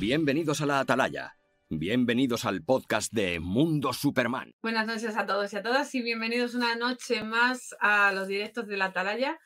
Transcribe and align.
Bienvenidos 0.00 0.60
a 0.60 0.66
la 0.66 0.78
Atalaya. 0.78 1.34
Bienvenidos 1.68 2.44
al 2.44 2.62
podcast 2.62 3.12
de 3.12 3.40
Mundo 3.40 3.92
Superman. 3.92 4.54
Buenas 4.62 4.86
noches 4.86 5.16
a 5.16 5.26
todos 5.26 5.52
y 5.52 5.56
a 5.56 5.62
todas 5.62 5.92
y 5.92 6.02
bienvenidos 6.02 6.54
una 6.54 6.76
noche 6.76 7.24
más 7.24 7.74
a 7.80 8.12
los 8.12 8.28
directos 8.28 8.68
de 8.68 8.76
la 8.76 8.86
Atalaya 8.86 9.40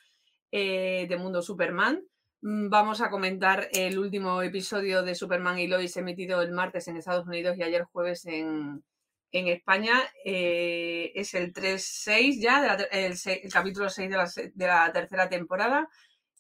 eh, 0.51 1.07
de 1.09 1.17
Mundo 1.17 1.41
Superman. 1.41 2.03
Mm, 2.43 2.69
Vamos 2.69 3.01
a 3.01 3.09
comentar 3.09 3.71
el 3.73 3.99
último 3.99 4.43
episodio 4.43 5.03
de 5.03 5.15
Superman 5.15 5.59
y 5.59 5.69
Lois 5.69 5.97
emitido 5.97 6.43
el 6.43 6.53
martes 6.53 6.87
en 6.87 6.99
Estados 6.99 7.27
Unidos 7.27 7.57
y 7.57 7.63
ayer 7.63 7.85
jueves 7.85 8.27
en, 8.27 8.85
en 9.31 9.49
España. 9.49 9.95
Eh, 10.23 11.13
es 11.15 11.33
el 11.33 11.55
3-6 11.55 12.43
ya, 12.43 12.77
el, 12.91 13.17
capítulo 13.51 13.89
6 13.89 14.11
de 14.11 14.17
la, 14.19 14.31
de 14.55 14.67
la 14.67 14.93
tercera 14.93 15.31
temporada. 15.31 15.89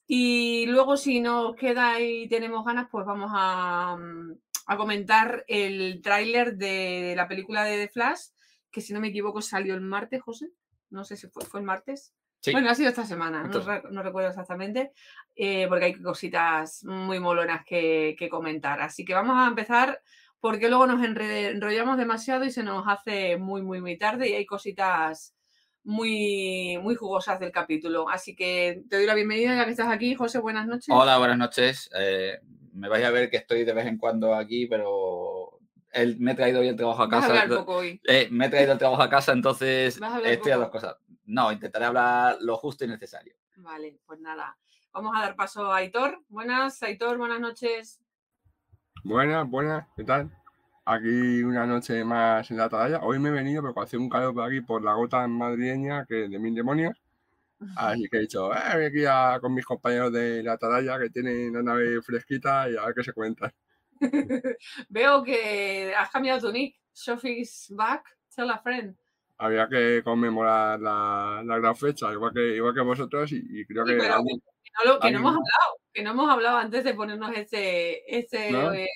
Y 0.06 0.66
luego, 0.66 0.96
si 0.96 1.20
nos 1.20 1.54
queda 1.56 2.00
y 2.00 2.28
tenemos 2.28 2.64
ganas, 2.64 2.88
pues 2.90 3.06
vamos 3.06 3.30
a, 3.34 3.96
mm, 3.96 4.32
a 4.66 4.76
comentar 4.76 5.44
el 5.48 6.00
tráiler 6.02 6.56
de 6.56 7.14
la 7.16 7.28
película 7.28 7.64
de 7.64 7.76
The 7.78 7.88
Flash, 7.88 8.20
que 8.70 8.80
si 8.80 8.92
no 8.92 9.00
me 9.00 9.08
equivoco 9.08 9.40
salió 9.40 9.74
el 9.74 9.80
martes, 9.80 10.22
José. 10.22 10.48
No 10.90 11.04
sé 11.04 11.16
si 11.16 11.28
fue, 11.28 11.44
fue 11.44 11.60
el 11.60 11.66
martes. 11.66 12.14
Sí. 12.40 12.50
Bueno, 12.52 12.68
ha 12.70 12.74
sido 12.74 12.88
esta 12.88 13.06
semana, 13.06 13.38
no, 13.40 13.46
Entonces- 13.46 13.82
re- 13.84 13.90
no 13.92 14.02
recuerdo 14.02 14.28
exactamente, 14.30 14.90
eh, 15.36 15.66
porque 15.68 15.84
hay 15.86 15.94
cositas 16.02 16.82
muy 16.84 17.20
molonas 17.20 17.64
que, 17.64 18.16
que 18.18 18.28
comentar. 18.28 18.80
Así 18.80 19.04
que 19.04 19.14
vamos 19.14 19.36
a 19.38 19.46
empezar 19.46 20.00
porque 20.40 20.68
luego 20.68 20.88
nos 20.88 21.02
enrollamos 21.04 21.96
demasiado 21.96 22.44
y 22.44 22.50
se 22.50 22.64
nos 22.64 22.84
hace 22.88 23.36
muy, 23.36 23.62
muy, 23.62 23.80
muy 23.80 23.96
tarde 23.96 24.28
y 24.28 24.34
hay 24.34 24.44
cositas 24.44 25.36
muy, 25.84 26.78
muy 26.82 26.94
jugosas 26.94 27.40
del 27.40 27.52
capítulo. 27.52 28.08
Así 28.08 28.34
que 28.36 28.82
te 28.88 28.96
doy 28.96 29.06
la 29.06 29.14
bienvenida 29.14 29.54
ya 29.56 29.64
que 29.64 29.70
estás 29.72 29.88
aquí. 29.88 30.14
José, 30.14 30.38
buenas 30.38 30.66
noches. 30.66 30.88
Hola, 30.90 31.18
buenas 31.18 31.38
noches. 31.38 31.90
Eh, 31.98 32.38
me 32.72 32.88
vais 32.88 33.04
a 33.04 33.10
ver 33.10 33.30
que 33.30 33.36
estoy 33.38 33.64
de 33.64 33.72
vez 33.72 33.86
en 33.86 33.98
cuando 33.98 34.34
aquí, 34.34 34.66
pero 34.66 35.58
él 35.92 36.16
me 36.20 36.32
he 36.32 36.34
traído 36.34 36.60
hoy 36.60 36.68
el 36.68 36.76
trabajo 36.76 37.02
a 37.02 37.06
Vas 37.06 37.24
a 37.24 37.28
casa. 37.28 37.42
hablar 37.42 37.58
poco 37.58 37.76
hoy. 37.76 38.00
Eh, 38.04 38.28
me 38.30 38.46
he 38.46 38.48
traído 38.48 38.72
el 38.72 38.78
trabajo 38.78 39.02
a 39.02 39.10
casa, 39.10 39.32
entonces 39.32 39.98
Vas 39.98 40.12
a 40.12 40.16
hablar 40.16 40.32
estoy 40.32 40.52
a 40.52 40.56
dos 40.56 40.70
cosas. 40.70 40.96
No, 41.24 41.52
intentaré 41.52 41.84
hablar 41.84 42.36
lo 42.40 42.56
justo 42.56 42.84
y 42.84 42.88
necesario. 42.88 43.34
Vale, 43.56 43.98
pues 44.06 44.20
nada. 44.20 44.56
Vamos 44.92 45.12
a 45.16 45.20
dar 45.22 45.36
paso 45.36 45.70
a 45.72 45.76
Aitor. 45.78 46.22
Buenas, 46.28 46.82
Aitor, 46.82 47.16
buenas 47.18 47.40
noches. 47.40 48.00
Buenas, 49.04 49.48
buenas, 49.48 49.86
¿qué 49.96 50.04
tal? 50.04 50.30
Aquí 50.84 51.42
una 51.44 51.64
noche 51.64 52.04
más 52.04 52.50
en 52.50 52.56
la 52.56 52.64
atalaya. 52.64 53.00
Hoy 53.02 53.18
me 53.18 53.28
he 53.28 53.32
venido 53.32 53.62
porque 53.62 53.80
hace 53.82 53.96
un 53.96 54.08
calor 54.08 54.34
por 54.34 54.44
aquí 54.48 54.60
por 54.62 54.82
la 54.82 54.94
gota 54.94 55.26
madrileña 55.28 56.04
que 56.06 56.28
de 56.28 56.38
mil 56.38 56.54
demonios. 56.54 57.00
Así 57.76 58.08
que 58.10 58.16
he 58.16 58.20
dicho, 58.22 58.52
eh, 58.52 58.58
voy 58.74 58.84
aquí 58.86 59.04
a- 59.06 59.38
con 59.40 59.54
mis 59.54 59.64
compañeros 59.64 60.12
de 60.12 60.42
la 60.42 60.54
atalaya 60.54 60.98
que 60.98 61.10
tienen 61.10 61.52
la 61.52 61.62
nave 61.62 62.02
fresquita 62.02 62.68
y 62.68 62.76
a 62.76 62.86
ver 62.86 62.94
qué 62.96 63.04
se 63.04 63.12
cuentan. 63.12 63.52
Veo 64.88 65.22
que 65.22 65.94
has 65.96 66.10
cambiado 66.10 66.40
tu 66.40 66.52
nick. 66.52 66.74
Sophie's 66.92 67.68
back. 67.70 68.04
Tell 68.34 68.50
a 68.50 68.58
friend. 68.58 68.96
Había 69.38 69.68
que 69.68 70.02
conmemorar 70.04 70.80
la, 70.80 71.42
la 71.44 71.58
gran 71.58 71.76
fecha, 71.76 72.12
igual 72.12 72.32
que, 72.34 72.56
igual 72.56 72.74
que 72.74 72.80
vosotros, 72.80 73.30
y, 73.32 73.36
y 73.36 73.64
creo 73.66 73.86
Sí, 73.86 73.92
que 73.92 73.98
pero 73.98 74.14
alguien- 74.16 74.40
Que 74.40 74.70
no, 74.84 74.92
lo- 74.94 75.00
que 75.00 75.10
no 75.12 75.18
hemos 75.18 75.30
hablado. 75.32 75.76
Que 75.92 76.02
no 76.02 76.10
hemos 76.10 76.30
hablado 76.30 76.56
antes 76.58 76.82
de 76.84 76.94
ponernos 76.94 77.30
este, 77.36 78.18
este, 78.18 78.50
¿No? 78.50 78.72
eh, 78.72 78.88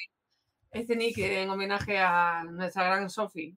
este 0.80 0.96
nick 0.96 1.18
en 1.18 1.50
homenaje 1.50 1.98
a 1.98 2.44
nuestra 2.44 2.84
gran 2.84 3.10
Sophie. 3.10 3.56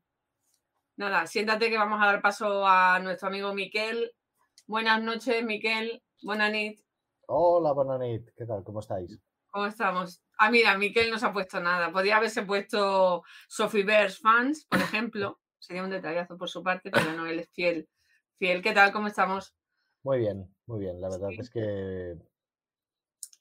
Nada, 0.98 1.28
siéntate 1.28 1.70
que 1.70 1.78
vamos 1.78 2.00
a 2.02 2.06
dar 2.08 2.22
paso 2.22 2.66
a 2.68 3.00
nuestro 3.00 3.28
amigo 3.30 3.54
Miquel. 3.54 4.12
Buenas 4.68 5.02
noches, 5.02 5.44
Miquel. 5.44 6.02
Buenas 6.22 6.52
nit. 6.52 6.80
Hola, 7.28 7.72
Bonanit, 7.74 8.30
¿qué 8.36 8.46
tal? 8.46 8.64
¿Cómo 8.64 8.80
estáis? 8.80 9.20
¿Cómo 9.50 9.66
estamos? 9.66 10.22
Ah, 10.38 10.52
mira, 10.52 10.78
Miquel 10.78 11.10
no 11.10 11.18
se 11.18 11.26
ha 11.26 11.34
puesto 11.34 11.60
nada. 11.60 11.92
Podría 11.92 12.18
haberse 12.18 12.44
puesto 12.44 13.24
Sophie 13.48 13.84
Bears 13.84 14.20
fans, 14.20 14.66
por 14.66 14.80
ejemplo. 14.80 15.40
Sería 15.58 15.84
un 15.84 15.90
detallazo 15.90 16.38
por 16.38 16.50
su 16.50 16.64
parte, 16.64 16.92
pero 16.92 17.14
no, 17.14 17.26
él 17.26 17.40
es 17.40 17.50
fiel. 17.52 17.90
Fiel, 18.38 18.62
¿qué 18.62 18.74
tal? 18.74 18.92
¿Cómo 18.92 19.08
estamos? 19.08 19.54
Muy 20.04 20.20
bien, 20.20 20.54
muy 20.66 20.80
bien. 20.80 21.02
La 21.02 21.10
verdad 21.10 21.30
Sí. 21.32 21.38
es 21.42 21.50
que 21.50 22.16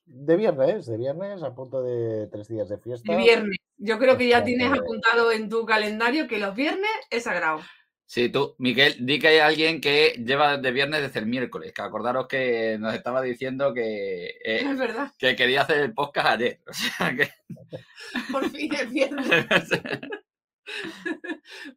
de 0.07 0.37
viernes, 0.37 0.87
de 0.87 0.97
viernes, 0.97 1.43
a 1.43 1.55
punto 1.55 1.83
de 1.83 2.27
tres 2.29 2.49
días 2.49 2.69
de 2.69 2.79
fiesta. 2.79 3.13
De 3.13 3.19
viernes. 3.19 3.58
Yo 3.79 3.99
creo 3.99 4.19
que 4.19 4.29
ya 4.29 4.45
tienes 4.45 4.73
apuntado 4.73 5.31
en 5.33 5.49
tu 5.49 5.65
calendario 5.65 6.27
que 6.27 6.39
los 6.39 6.55
viernes 6.55 6.91
es 7.11 7.25
sagrado. 7.25 7.61
Sí, 8.07 8.31
tú, 8.31 8.55
Miguel, 8.59 8.97
di 9.01 9.19
que 9.19 9.29
hay 9.29 9.39
alguien 9.39 9.83
que 9.83 10.15
lleva 10.25 10.57
de 10.57 10.73
viernes 10.73 11.03
desde 11.03 11.21
el 11.21 11.27
miércoles, 11.27 11.75
que 11.75 11.83
acordaros 11.83 12.27
que 12.27 12.79
nos 12.81 12.95
estaba 12.95 13.21
diciendo 13.21 13.75
que, 13.75 14.29
eh, 14.29 14.63
Es 14.63 14.79
verdad. 14.79 15.13
que 15.19 15.37
quería 15.37 15.61
hacer 15.61 15.81
el 15.81 15.93
podcast 15.93 16.29
ayer. 16.29 16.61
O 16.67 16.73
sea 16.73 17.15
que... 17.15 17.31
Por 18.33 18.49
fin 18.51 18.75
es 18.75 18.91
viernes. 18.91 19.29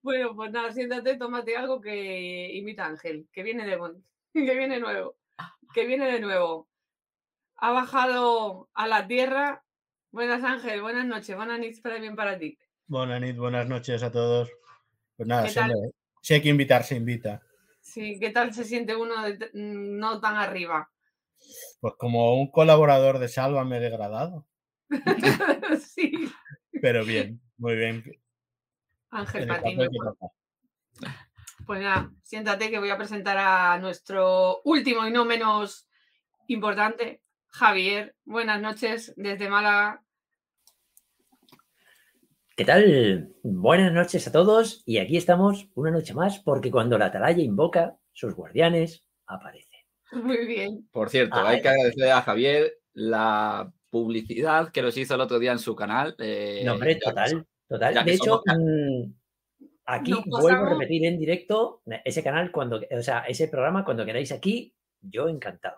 Bueno, 0.01 0.35
pues 0.35 0.51
nada, 0.51 0.73
siéntate, 0.73 1.15
tómate 1.15 1.55
algo 1.55 1.79
que 1.79 2.51
imita 2.55 2.83
a 2.83 2.87
Ángel, 2.87 3.25
que 3.31 3.41
viene 3.41 3.65
de 3.65 3.79
que 4.33 4.55
viene 4.55 4.79
nuevo, 4.79 5.15
que 5.73 5.85
viene 5.85 6.11
de 6.11 6.19
nuevo. 6.19 6.67
Ha 7.55 7.71
bajado 7.71 8.69
a 8.73 8.87
la 8.87 9.07
tierra. 9.07 9.63
Buenas 10.11 10.43
Ángel, 10.43 10.81
buenas 10.81 11.05
noches, 11.05 11.37
buenas 11.37 11.57
noches 11.57 11.79
para 11.79 11.97
bien 11.97 12.17
para 12.17 12.37
ti. 12.37 12.57
Buenas 12.85 13.21
noches, 13.21 13.37
buenas 13.37 13.69
noches 13.69 14.03
a 14.03 14.11
todos. 14.11 14.49
Pues 15.15 15.25
nada, 15.25 15.43
¿Qué 15.43 15.53
si, 16.21 16.33
hay 16.33 16.41
que 16.41 16.49
invitar, 16.49 16.83
se 16.83 16.97
invita. 16.97 17.41
Sí, 17.79 18.19
¿qué 18.19 18.29
tal 18.31 18.53
se 18.53 18.65
siente 18.65 18.93
uno 18.93 19.23
de 19.23 19.49
mm, 19.53 19.97
no 19.97 20.19
tan 20.19 20.35
arriba? 20.35 20.91
Pues 21.79 21.93
como 21.97 22.35
un 22.35 22.51
colaborador 22.51 23.19
de 23.19 23.29
Sálvame 23.29 23.79
degradado. 23.79 24.45
sí, 25.79 26.29
Pero 26.81 27.05
bien, 27.05 27.41
muy 27.57 27.77
bien. 27.77 28.03
Ángel 29.11 29.47
Patiño. 29.47 29.87
Pues 31.65 31.81
nada, 31.81 32.11
siéntate 32.21 32.69
que 32.69 32.79
voy 32.79 32.89
a 32.89 32.97
presentar 32.97 33.37
a 33.37 33.79
nuestro 33.79 34.61
último 34.65 35.07
y 35.07 35.11
no 35.11 35.23
menos 35.23 35.87
importante, 36.47 37.20
Javier. 37.51 38.15
Buenas 38.25 38.61
noches 38.61 39.13
desde 39.17 39.49
Málaga. 39.49 40.03
¿Qué 42.55 42.65
tal? 42.65 43.33
Buenas 43.43 43.91
noches 43.91 44.27
a 44.27 44.31
todos 44.31 44.83
y 44.85 44.97
aquí 44.99 45.17
estamos 45.17 45.67
una 45.73 45.91
noche 45.91 46.13
más 46.13 46.39
porque 46.39 46.71
cuando 46.71 46.97
la 46.97 47.07
atalaya 47.07 47.43
invoca, 47.43 47.97
sus 48.13 48.35
guardianes 48.35 49.03
aparecen. 49.25 49.79
Muy 50.11 50.45
bien. 50.45 50.87
Por 50.91 51.09
cierto, 51.09 51.35
Ah, 51.37 51.49
hay 51.49 51.61
que 51.61 51.69
agradecer 51.69 52.09
a 52.11 52.21
Javier 52.21 52.73
la 52.93 53.71
publicidad 53.89 54.71
que 54.71 54.81
nos 54.81 54.97
hizo 54.97 55.15
el 55.15 55.21
otro 55.21 55.39
día 55.39 55.53
en 55.53 55.59
su 55.59 55.75
canal. 55.75 56.15
eh, 56.19 56.63
No, 56.65 56.73
hombre, 56.73 56.95
total, 56.95 57.47
total. 57.67 58.05
De 58.05 58.13
hecho, 58.13 58.41
somos 58.45 58.59
mm, 58.59 59.11
aquí 59.85 60.13
vuelvo 60.25 60.65
a 60.65 60.69
repetir 60.69 61.05
en 61.05 61.17
directo 61.17 61.81
ese 62.05 62.21
canal, 62.23 62.51
cuando, 62.51 62.81
o 62.91 63.01
sea, 63.01 63.19
ese 63.21 63.47
programa 63.47 63.83
cuando 63.85 64.05
queráis 64.05 64.31
aquí, 64.31 64.73
yo 65.01 65.27
encantado. 65.29 65.77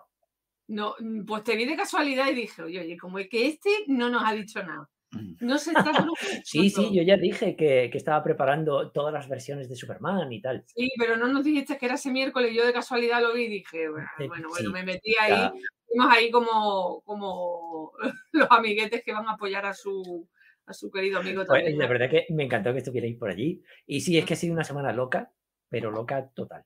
No, 0.68 0.94
mm, 0.98 1.24
pues 1.24 1.44
te 1.44 1.56
vi 1.56 1.66
de 1.66 1.76
casualidad 1.76 2.28
y 2.30 2.34
dije, 2.34 2.62
oye, 2.62 2.80
oye, 2.80 2.96
como 2.96 3.18
es 3.18 3.28
que 3.28 3.46
este 3.46 3.70
no 3.86 4.08
nos 4.08 4.22
ha 4.24 4.32
dicho 4.32 4.62
nada. 4.62 4.88
Mm. 5.12 5.34
No 5.40 5.58
se 5.58 5.70
está 5.70 5.84
Sí, 6.44 6.70
sí, 6.70 6.90
yo 6.94 7.02
ya 7.02 7.16
dije 7.16 7.56
que, 7.56 7.88
que 7.90 7.98
estaba 7.98 8.22
preparando 8.22 8.90
todas 8.90 9.12
las 9.12 9.28
versiones 9.28 9.68
de 9.68 9.76
Superman 9.76 10.32
y 10.32 10.40
tal. 10.40 10.64
Sí, 10.66 10.90
pero 10.98 11.16
no 11.16 11.28
nos 11.28 11.44
dijiste 11.44 11.76
que 11.78 11.86
era 11.86 11.94
ese 11.96 12.10
miércoles. 12.10 12.54
Yo 12.54 12.66
de 12.66 12.72
casualidad 12.72 13.20
lo 13.22 13.34
vi 13.34 13.44
y 13.44 13.48
dije, 13.48 13.88
bueno, 13.88 14.08
bueno, 14.28 14.48
sí, 14.54 14.66
me 14.68 14.84
metí 14.84 15.14
ahí. 15.20 15.30
Ya, 15.30 15.52
Fuimos 15.86 16.12
ahí 16.12 16.30
como, 16.30 17.02
como 17.02 17.92
los 18.32 18.48
amiguetes 18.50 19.02
que 19.04 19.12
van 19.12 19.28
a 19.28 19.32
apoyar 19.32 19.66
a 19.66 19.74
su, 19.74 20.28
a 20.66 20.72
su 20.72 20.90
querido 20.90 21.20
amigo 21.20 21.44
pues, 21.44 21.60
también. 21.62 21.78
de 21.78 21.86
verdad 21.86 22.10
que 22.10 22.26
me 22.30 22.44
encantó 22.44 22.72
que 22.72 22.78
estuvierais 22.78 23.16
por 23.16 23.30
allí. 23.30 23.62
Y 23.86 24.00
sí, 24.00 24.18
es 24.18 24.24
que 24.24 24.34
ha 24.34 24.36
sido 24.36 24.54
una 24.54 24.64
semana 24.64 24.92
loca, 24.92 25.30
pero 25.68 25.90
loca 25.90 26.30
total. 26.34 26.64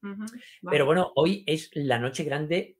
Vale, 0.00 0.30
Pero 0.70 0.86
bueno, 0.86 1.12
hoy 1.16 1.42
es 1.46 1.70
la 1.74 1.98
noche 1.98 2.22
grande 2.22 2.75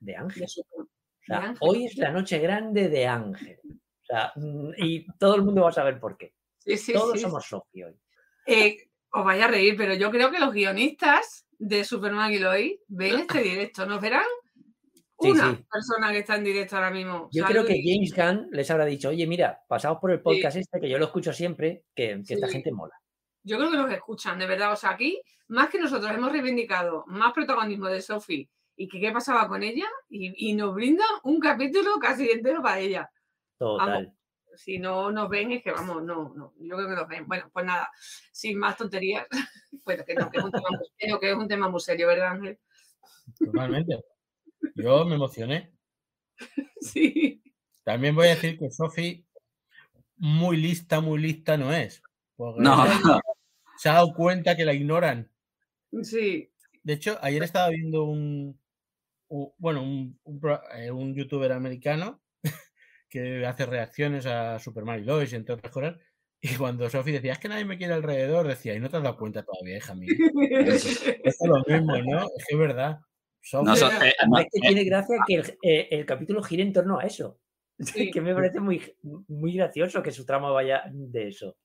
de 0.00 0.16
Ángel. 0.16 0.40
de 0.42 0.48
su- 0.48 0.60
O 0.60 0.82
de 0.82 0.88
sea, 1.26 1.38
Ángel. 1.38 1.56
hoy 1.60 1.86
es 1.86 1.96
la 1.96 2.10
noche 2.10 2.38
grande 2.38 2.88
de 2.88 3.06
Ángel. 3.06 3.58
O 3.64 4.04
sea, 4.06 4.32
mm, 4.36 4.70
y 4.78 5.06
todo 5.18 5.34
el 5.36 5.42
mundo 5.42 5.62
va 5.62 5.70
a 5.70 5.72
saber 5.72 5.98
por 5.98 6.16
qué. 6.16 6.34
Sí, 6.58 6.76
sí, 6.76 6.92
Todos 6.92 7.12
sí. 7.14 7.20
somos 7.20 7.44
Sofi 7.46 7.82
hoy. 7.82 7.98
Eh, 8.46 8.76
os 9.10 9.24
vaya 9.24 9.46
a 9.46 9.48
reír, 9.48 9.76
pero 9.76 9.94
yo 9.94 10.10
creo 10.10 10.30
que 10.30 10.38
los 10.38 10.52
guionistas 10.52 11.46
de 11.58 11.84
Superman 11.84 12.32
y 12.32 12.38
Lois 12.38 12.78
ven 12.88 13.16
este 13.40 13.42
directo. 13.42 13.86
¿Nos 13.86 14.00
verán? 14.00 14.24
Una 15.18 15.56
sí. 15.56 15.64
persona 15.70 16.12
que 16.12 16.18
está 16.18 16.36
en 16.36 16.44
directo 16.44 16.76
ahora 16.76 16.90
mismo. 16.90 17.28
Yo 17.32 17.44
creo 17.46 17.64
que 17.64 17.80
James 17.82 18.12
Gunn 18.14 18.48
les 18.52 18.70
habrá 18.70 18.84
dicho, 18.84 19.08
oye, 19.08 19.26
mira, 19.26 19.62
pasaos 19.66 19.98
por 19.98 20.10
el 20.10 20.20
podcast 20.20 20.58
este, 20.58 20.78
que 20.78 20.90
yo 20.90 20.98
lo 20.98 21.06
escucho 21.06 21.32
siempre, 21.32 21.84
que, 21.94 22.22
que 22.26 22.34
esta 22.34 22.48
gente 22.48 22.70
mola. 22.70 22.94
Yo 23.42 23.56
creo 23.56 23.70
que 23.70 23.78
nos 23.78 23.90
escuchan, 23.90 24.38
de 24.38 24.46
verdad. 24.46 24.72
O 24.72 24.76
sea, 24.76 24.90
aquí, 24.90 25.18
más 25.48 25.70
que 25.70 25.78
nosotros 25.78 26.10
hemos 26.12 26.30
reivindicado 26.30 27.04
más 27.06 27.32
protagonismo 27.32 27.86
de 27.86 28.02
Sophie 28.02 28.50
y 28.76 28.88
que 28.88 29.00
qué 29.00 29.10
pasaba 29.10 29.48
con 29.48 29.62
ella, 29.62 29.86
y, 30.08 30.50
y 30.50 30.54
nos 30.54 30.74
brindan 30.74 31.08
un 31.24 31.40
capítulo 31.40 31.98
casi 32.00 32.30
entero 32.30 32.62
para 32.62 32.78
ella. 32.80 33.10
Total. 33.58 34.12
Si 34.56 34.78
no 34.78 35.10
nos 35.10 35.28
ven, 35.28 35.52
es 35.52 35.62
que 35.62 35.70
vamos, 35.72 36.02
no, 36.02 36.32
no, 36.34 36.54
yo 36.58 36.76
creo 36.76 36.88
que 36.88 36.94
nos 36.94 37.08
ven. 37.08 37.26
Bueno, 37.26 37.50
pues 37.52 37.66
nada, 37.66 37.90
sin 38.32 38.58
más 38.58 38.76
tonterías, 38.76 39.26
bueno, 39.84 40.04
que 40.04 40.14
no, 40.14 40.30
que 40.30 40.38
es 40.38 40.44
un 40.44 40.52
tema, 40.52 40.68
muy- 40.70 40.88
creo 40.98 41.20
que 41.20 41.30
es 41.30 41.36
un 41.36 41.48
tema 41.48 41.68
muy 41.68 41.80
serio, 41.80 42.06
¿verdad, 42.06 42.32
Ángel? 42.32 42.58
Totalmente. 43.38 43.98
Yo 44.74 45.04
me 45.04 45.14
emocioné. 45.16 45.72
Sí. 46.80 47.42
También 47.82 48.14
voy 48.14 48.26
a 48.26 48.30
decir 48.30 48.58
que 48.58 48.70
Sofi 48.70 49.26
muy 50.18 50.56
lista, 50.56 51.00
muy 51.00 51.20
lista 51.20 51.56
no 51.56 51.72
es. 51.72 52.02
No, 52.38 52.84
Se 53.78 53.88
ha 53.88 53.94
dado 53.94 54.12
cuenta 54.14 54.56
que 54.56 54.64
la 54.64 54.74
ignoran. 54.74 55.30
Sí. 56.02 56.50
De 56.82 56.92
hecho, 56.92 57.18
ayer 57.22 57.42
estaba 57.42 57.70
viendo 57.70 58.04
un, 58.04 58.60
bueno, 59.58 59.82
un, 59.82 60.18
un 60.24 60.40
eh, 60.76 60.90
un 60.90 61.14
youtuber 61.14 61.52
americano 61.52 62.22
que 63.08 63.44
hace 63.46 63.66
reacciones 63.66 64.26
a 64.26 64.58
Superman 64.58 65.00
y 65.00 65.04
Lois, 65.04 65.32
entre 65.32 65.54
otras 65.54 65.72
cosas. 65.72 65.96
Y 66.40 66.54
cuando 66.56 66.88
Sophie 66.90 67.14
decía, 67.14 67.32
es 67.32 67.38
que 67.38 67.48
nadie 67.48 67.64
me 67.64 67.78
quiere 67.78 67.94
alrededor, 67.94 68.46
decía, 68.46 68.74
y 68.74 68.78
no 68.80 68.88
te 68.90 68.98
has 68.98 69.02
dado 69.02 69.16
cuenta 69.16 69.42
todavía, 69.42 69.78
hija 69.78 69.94
mía. 69.94 70.12
Es 71.24 71.38
lo 71.40 71.62
mismo, 71.66 71.96
¿no? 71.98 72.26
Es 72.36 72.44
que 72.46 72.54
es 72.54 72.58
verdad. 72.58 72.98
Sophie- 73.42 73.64
no, 73.64 73.76
so- 73.76 73.90
eh, 73.90 74.12
no, 74.28 74.38
Es 74.38 74.46
que 74.52 74.58
eh, 74.58 74.68
tiene 74.68 74.84
gracia 74.84 75.16
que 75.26 75.34
el, 75.36 75.58
eh, 75.62 75.88
el 75.90 76.04
capítulo 76.06 76.42
gire 76.42 76.62
en 76.62 76.72
torno 76.72 76.98
a 76.98 77.04
eso. 77.04 77.38
Sí. 77.78 78.10
que 78.10 78.20
me 78.22 78.34
parece 78.34 78.58
muy, 78.58 78.82
muy 79.28 79.52
gracioso 79.54 80.02
que 80.02 80.10
su 80.10 80.24
trama 80.24 80.50
vaya 80.50 80.84
de 80.92 81.28
eso. 81.28 81.56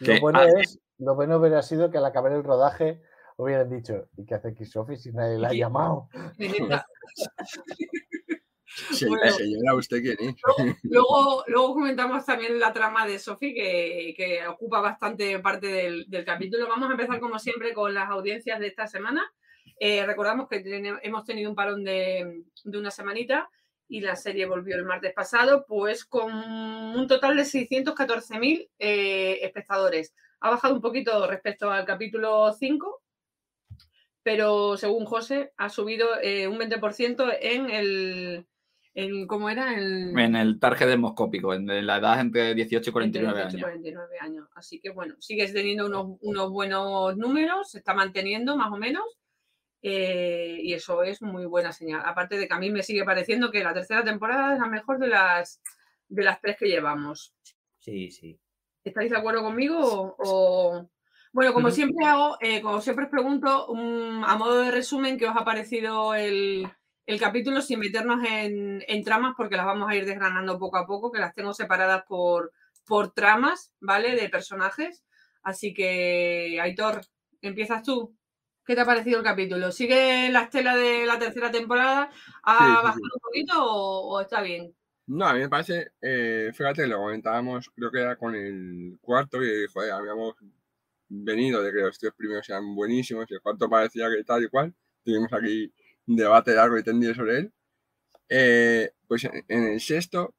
Lo 0.00 0.20
bueno, 0.20 0.40
ah, 0.40 0.46
es, 0.60 0.80
lo 0.98 1.14
bueno 1.14 1.36
hubiera 1.38 1.62
sido 1.62 1.88
que 1.90 1.98
al 1.98 2.04
acabar 2.04 2.32
el 2.32 2.42
rodaje 2.42 3.00
hubieran 3.44 3.70
dicho, 3.70 4.08
¿y 4.16 4.24
qué 4.24 4.34
hace 4.34 4.48
aquí 4.48 4.64
Sophie 4.64 4.96
si 4.96 5.12
nadie 5.12 5.38
la 5.38 5.48
ha 5.48 5.52
llamado? 5.54 6.08
Señora, 8.92 9.74
¿usted 9.74 10.02
quién 10.02 10.16
es? 10.20 10.34
Luego, 10.82 11.44
luego 11.46 11.74
comentamos 11.74 12.26
también 12.26 12.58
la 12.58 12.72
trama 12.72 13.06
de 13.06 13.18
Sophie, 13.18 13.54
que, 13.54 14.14
que 14.14 14.46
ocupa 14.46 14.80
bastante 14.80 15.38
parte 15.38 15.66
del, 15.66 16.04
del 16.08 16.24
capítulo. 16.24 16.68
Vamos 16.68 16.88
a 16.88 16.92
empezar, 16.92 17.18
como 17.18 17.38
siempre, 17.38 17.72
con 17.72 17.94
las 17.94 18.10
audiencias 18.10 18.60
de 18.60 18.66
esta 18.66 18.86
semana. 18.86 19.24
Eh, 19.78 20.04
recordamos 20.04 20.48
que 20.48 20.62
hemos 21.02 21.24
tenido 21.24 21.48
un 21.50 21.56
parón 21.56 21.84
de, 21.84 22.44
de 22.64 22.78
una 22.78 22.90
semanita 22.90 23.48
y 23.88 24.00
la 24.00 24.16
serie 24.16 24.46
volvió 24.46 24.76
el 24.76 24.84
martes 24.84 25.12
pasado, 25.12 25.64
pues 25.66 26.04
con 26.04 26.32
un 26.32 27.06
total 27.06 27.36
de 27.36 27.44
614.000 27.44 28.68
eh, 28.78 29.38
espectadores. 29.42 30.14
Ha 30.40 30.50
bajado 30.50 30.74
un 30.74 30.80
poquito 30.80 31.26
respecto 31.26 31.70
al 31.70 31.84
capítulo 31.84 32.52
5, 32.52 33.02
pero 34.26 34.76
según 34.76 35.04
José, 35.04 35.52
ha 35.56 35.68
subido 35.68 36.08
eh, 36.20 36.48
un 36.48 36.58
20% 36.58 37.32
en 37.40 37.70
el... 37.70 38.44
En, 38.92 39.28
¿Cómo 39.28 39.48
era? 39.50 39.72
El, 39.78 40.18
en 40.18 40.34
el 40.34 40.58
target 40.58 40.88
demoscópico, 40.88 41.54
en 41.54 41.86
la 41.86 41.98
edad 41.98 42.18
entre 42.18 42.52
18 42.56 42.90
y 42.90 42.92
49 42.92 43.28
entre 43.42 43.42
18 43.44 43.56
y 43.56 43.60
años. 43.60 43.70
49 43.92 44.18
años. 44.20 44.48
Así 44.56 44.80
que 44.80 44.90
bueno, 44.90 45.14
sigues 45.20 45.52
teniendo 45.52 45.86
unos, 45.86 46.18
unos 46.22 46.50
buenos 46.50 47.16
números, 47.16 47.70
se 47.70 47.78
está 47.78 47.94
manteniendo 47.94 48.56
más 48.56 48.72
o 48.72 48.76
menos. 48.78 49.04
eh, 49.82 50.58
y 50.60 50.72
eso 50.72 51.04
es 51.04 51.22
muy 51.22 51.46
buena 51.46 51.70
señal. 51.72 52.02
Aparte 52.04 52.36
de 52.36 52.48
que 52.48 52.54
a 52.54 52.58
mí 52.58 52.70
me 52.70 52.82
sigue 52.82 53.04
pareciendo 53.04 53.52
que 53.52 53.62
la 53.62 53.74
tercera 53.74 54.02
temporada 54.02 54.54
es 54.54 54.58
la 54.60 54.66
mejor 54.66 54.98
de 54.98 55.06
las, 55.08 55.60
de 56.08 56.24
las 56.24 56.40
tres 56.40 56.56
que 56.58 56.66
llevamos. 56.66 57.32
Sí, 57.78 58.10
sí. 58.10 58.40
¿Estáis 58.82 59.10
de 59.10 59.18
acuerdo 59.18 59.42
conmigo? 59.42 59.78
O, 59.78 60.16
o- 60.18 60.90
Bueno, 61.36 61.52
como 61.52 61.70
siempre 61.70 62.06
hago, 62.06 62.38
eh, 62.40 62.62
como 62.62 62.80
siempre 62.80 63.04
os 63.04 63.10
pregunto, 63.10 63.66
un- 63.68 64.24
a 64.24 64.36
modo 64.36 64.60
de 64.62 64.70
resumen, 64.70 65.18
¿qué 65.18 65.26
os 65.28 65.36
ha 65.36 65.44
parecido 65.44 66.14
el, 66.14 66.66
el 67.06 67.20
capítulo 67.20 67.60
sin 67.60 67.78
meternos 67.78 68.24
en, 68.24 68.82
en 68.88 69.04
tramas? 69.04 69.34
Porque 69.36 69.56
las 69.56 69.66
vamos 69.66 69.90
a 69.90 69.94
ir 69.94 70.06
desgranando 70.06 70.58
poco 70.58 70.78
a 70.78 70.86
poco, 70.86 71.12
que 71.12 71.20
las 71.20 71.34
tengo 71.34 71.52
separadas 71.52 72.04
por, 72.08 72.52
por 72.86 73.12
tramas, 73.12 73.70
¿vale? 73.80 74.16
De 74.16 74.30
personajes. 74.30 75.04
Así 75.42 75.74
que, 75.74 76.58
Aitor, 76.60 77.02
empiezas 77.42 77.82
tú. 77.82 78.16
¿Qué 78.64 78.74
te 78.74 78.80
ha 78.80 78.86
parecido 78.86 79.18
el 79.18 79.24
capítulo? 79.24 79.70
¿Sigue 79.72 80.30
la 80.30 80.42
estela 80.44 80.74
de 80.74 81.04
la 81.06 81.18
tercera 81.18 81.50
temporada? 81.50 82.10
¿Ha 82.44 82.54
Sí, 82.58 82.76
sí, 82.78 82.92
sí. 82.92 83.00
bajado 83.02 83.14
un 83.14 83.20
poquito 83.20 83.52
o, 83.62 84.16
o 84.16 84.20
está 84.22 84.40
bien? 84.40 84.74
No, 85.08 85.26
a 85.26 85.34
mí 85.34 85.40
me 85.40 85.48
parece, 85.48 85.92
eh, 86.00 86.50
fíjate, 86.52 86.86
lo 86.88 86.98
comentábamos, 86.98 87.70
creo 87.70 87.90
que 87.92 88.00
era 88.00 88.16
con 88.16 88.34
el 88.34 88.98
cuarto, 89.00 89.42
y 89.42 89.66
joder, 89.72 89.92
habíamos 89.92 90.34
venido 91.08 91.62
de 91.62 91.72
que 91.72 91.78
los 91.80 91.98
tres 91.98 92.12
primeros 92.16 92.46
sean 92.46 92.74
buenísimos, 92.74 93.26
y 93.30 93.34
el 93.34 93.40
cuarto 93.40 93.68
parecía 93.68 94.08
que 94.08 94.24
tal 94.24 94.44
y 94.44 94.48
cual. 94.48 94.74
Tuvimos 95.04 95.32
aquí 95.32 95.72
un 96.06 96.16
debate 96.16 96.54
largo 96.54 96.78
y 96.78 96.82
tendido 96.82 97.14
sobre 97.14 97.38
él. 97.38 97.52
Eh, 98.28 98.92
pues 99.06 99.24
en, 99.24 99.44
en 99.48 99.64
el 99.64 99.80
sexto 99.80 100.34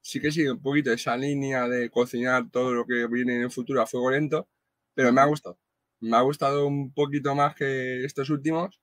sí 0.00 0.20
que 0.20 0.30
sigue 0.30 0.52
un 0.52 0.62
poquito 0.62 0.92
esa 0.92 1.16
línea 1.16 1.68
de 1.68 1.90
cocinar 1.90 2.48
todo 2.50 2.72
lo 2.72 2.86
que 2.86 3.08
viene 3.08 3.36
en 3.36 3.42
el 3.42 3.50
futuro 3.50 3.82
a 3.82 3.86
fuego 3.86 4.12
lento, 4.12 4.48
pero 4.94 5.12
me 5.12 5.20
ha 5.20 5.24
gustado. 5.24 5.58
Me 6.00 6.16
ha 6.16 6.20
gustado 6.20 6.66
un 6.68 6.92
poquito 6.92 7.34
más 7.34 7.56
que 7.56 8.04
estos 8.04 8.30
últimos. 8.30 8.80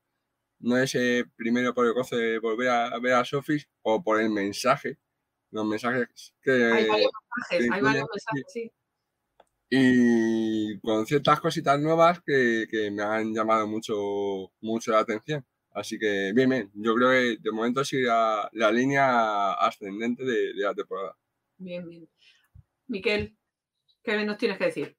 No 0.59 0.77
ese 0.77 1.25
primero 1.35 1.73
por 1.73 1.85
el 1.85 1.93
goce 1.93 2.15
de 2.15 2.39
volver 2.39 2.69
a 2.69 2.99
ver 2.99 3.13
a 3.13 3.25
Sophie 3.25 3.65
o 3.83 4.03
por 4.03 4.19
el 4.19 4.29
mensaje. 4.29 4.97
Los 5.51 5.65
mensajes 5.65 6.33
que. 6.41 6.51
Hay 6.51 6.87
varios 6.87 7.11
mensajes, 7.37 7.67
que 7.67 7.73
hay 7.73 7.81
varios 7.81 8.07
mensajes, 8.11 8.45
sí. 8.47 8.71
Y 9.75 10.79
con 10.81 11.05
ciertas 11.05 11.39
cositas 11.39 11.79
nuevas 11.79 12.21
que, 12.25 12.65
que 12.69 12.91
me 12.91 13.01
han 13.03 13.33
llamado 13.33 13.67
mucho, 13.67 13.95
mucho 14.61 14.91
la 14.91 14.99
atención. 14.99 15.43
Así 15.71 15.97
que 15.97 16.31
bien, 16.35 16.49
bien. 16.49 16.71
Yo 16.75 16.93
creo 16.95 17.09
que 17.09 17.37
de 17.41 17.51
momento 17.51 17.83
sigue 17.83 18.03
la, 18.03 18.47
la 18.53 18.71
línea 18.71 19.53
ascendente 19.53 20.23
de, 20.23 20.53
de 20.53 20.61
la 20.63 20.73
temporada. 20.75 21.15
Bien, 21.57 21.87
bien. 21.89 22.07
Miquel, 22.87 23.37
¿qué 24.03 24.25
nos 24.25 24.37
tienes 24.37 24.57
que 24.57 24.65
decir? 24.65 24.97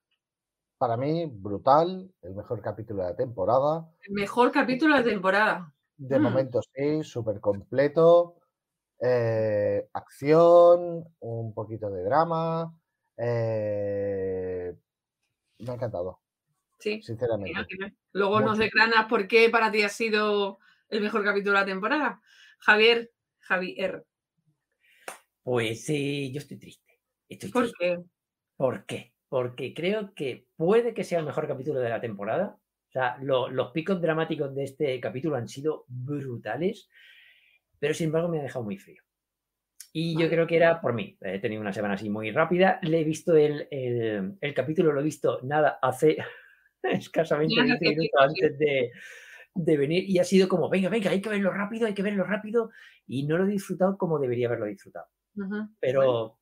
Para 0.79 0.97
mí, 0.97 1.27
brutal, 1.33 2.11
el 2.23 2.35
mejor 2.35 2.61
capítulo 2.61 3.03
de 3.05 3.11
la 3.11 3.17
temporada. 3.17 3.89
El 4.03 4.15
mejor 4.15 4.51
capítulo 4.51 4.97
de 4.97 5.05
temporada. 5.05 5.73
De 5.97 6.19
Mm. 6.19 6.23
momento 6.23 6.61
sí, 6.75 7.03
súper 7.05 7.41
completo. 7.41 8.37
eh, 9.01 9.87
acción, 9.93 11.05
un 11.21 11.53
poquito 11.55 11.91
de 11.91 12.05
drama. 12.05 12.73
Eh, 13.17 14.75
me 15.59 15.71
ha 15.71 15.75
encantado, 15.75 16.21
Sí. 16.79 17.01
sinceramente. 17.03 17.67
Luego 18.13 18.41
nos 18.41 18.59
declanas 18.59 19.07
por 19.07 19.27
qué 19.29 19.49
para 19.51 19.71
ti 19.71 19.83
ha 19.83 19.89
sido 19.89 20.59
el 20.89 21.01
mejor 21.01 21.25
capítulo 21.25 21.53
de 21.53 21.61
la 21.61 21.67
temporada. 21.67 22.23
Javier, 22.59 23.11
Javier, 23.41 24.05
Pues 25.43 25.85
sí, 25.85 26.33
yo 26.33 26.39
estoy 26.39 26.59
triste. 26.59 27.01
Estoy 27.29 27.51
¿por 27.51 27.65
triste. 27.65 27.79
qué? 27.85 27.99
¿Por 28.57 28.87
qué? 28.87 29.15
Porque 29.29 29.75
creo 29.75 30.15
que 30.15 30.47
puede 30.57 30.95
que 30.95 31.05
sea 31.05 31.19
el 31.19 31.27
mejor 31.27 31.47
capítulo 31.47 31.81
de 31.81 31.91
la 31.91 32.01
temporada. 32.01 32.59
O 32.89 32.91
sea, 32.93 33.19
lo- 33.21 33.49
los 33.51 33.73
picos 33.73 34.01
dramáticos 34.01 34.55
de 34.55 34.65
este 34.65 35.01
capítulo 35.01 35.37
han 35.37 35.49
sido 35.49 35.85
brutales, 35.89 36.89
pero 37.79 37.93
sin 37.95 38.07
embargo 38.07 38.29
me 38.29 38.39
ha 38.41 38.43
dejado 38.43 38.65
muy 38.65 38.79
frío. 38.79 39.03
Y 39.97 40.21
yo 40.21 40.29
creo 40.29 40.45
que 40.45 40.57
era 40.57 40.81
por 40.81 40.93
mí. 40.93 41.17
He 41.21 41.39
tenido 41.39 41.61
una 41.61 41.73
semana 41.73 41.95
así 41.95 42.11
muy 42.11 42.33
rápida. 42.33 42.81
Le 42.83 43.01
he 43.01 43.05
visto 43.05 43.37
el, 43.37 43.69
el- 43.71 44.37
el 44.41 44.53
capítulo, 44.55 44.93
lo 44.93 45.01
he 45.01 45.05
visto 45.05 45.39
nada 45.45 45.79
hace 45.81 46.17
escasamente 46.83 47.55
Nada, 47.55 47.69
20 47.79 47.87
hace 47.87 47.97
minutos 47.97 48.21
antes 48.21 48.59
de, 48.59 48.93
de 49.55 49.77
venir 49.77 50.05
y 50.11 50.19
ha 50.19 50.25
sido 50.25 50.49
como, 50.49 50.69
venga, 50.69 50.89
venga, 50.89 51.11
hay 51.11 51.21
que 51.21 51.29
verlo 51.29 51.53
rápido, 51.53 51.87
hay 51.87 51.95
que 51.95 52.03
verlo 52.03 52.25
rápido. 52.25 52.71
Y 53.07 53.25
no 53.25 53.39
lo 53.39 53.45
he 53.45 53.51
disfrutado 53.51 53.97
como 53.97 54.19
debería 54.19 54.49
haberlo 54.49 54.67
disfrutado. 54.67 55.07
Pero 55.79 56.01
Bueno, 56.01 56.39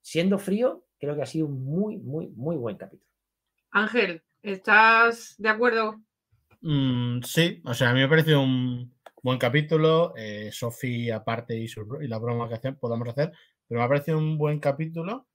siendo 0.00 0.38
frío, 0.38 0.86
creo 0.98 1.14
que 1.14 1.22
ha 1.22 1.26
sido 1.26 1.46
un 1.46 1.62
muy, 1.62 1.98
muy, 1.98 2.28
muy 2.28 2.56
buen 2.56 2.78
capítulo. 2.78 3.06
Ángel, 3.70 4.22
¿estás 4.42 5.34
de 5.36 5.48
acuerdo? 5.50 6.00
Mm, 6.62 7.20
sí, 7.22 7.60
o 7.64 7.74
sea, 7.74 7.90
a 7.90 7.92
mí 7.92 8.00
me 8.00 8.06
ha 8.06 8.08
parecido 8.08 8.40
un 8.40 8.97
buen 9.22 9.38
capítulo. 9.38 10.14
Eh, 10.16 10.50
aparte, 11.14 11.56
y, 11.56 11.68
su 11.68 11.98
y 12.00 12.08
la 12.08 12.18
broma 12.18 12.48
que 12.48 12.72
podamos 12.72 13.08
hacer, 13.08 13.32
pero 13.66 13.80
me 13.80 13.84
ha 13.84 13.88
parecido 13.88 14.18
un 14.18 14.38
buen 14.38 14.60
capítulo. 14.60 15.26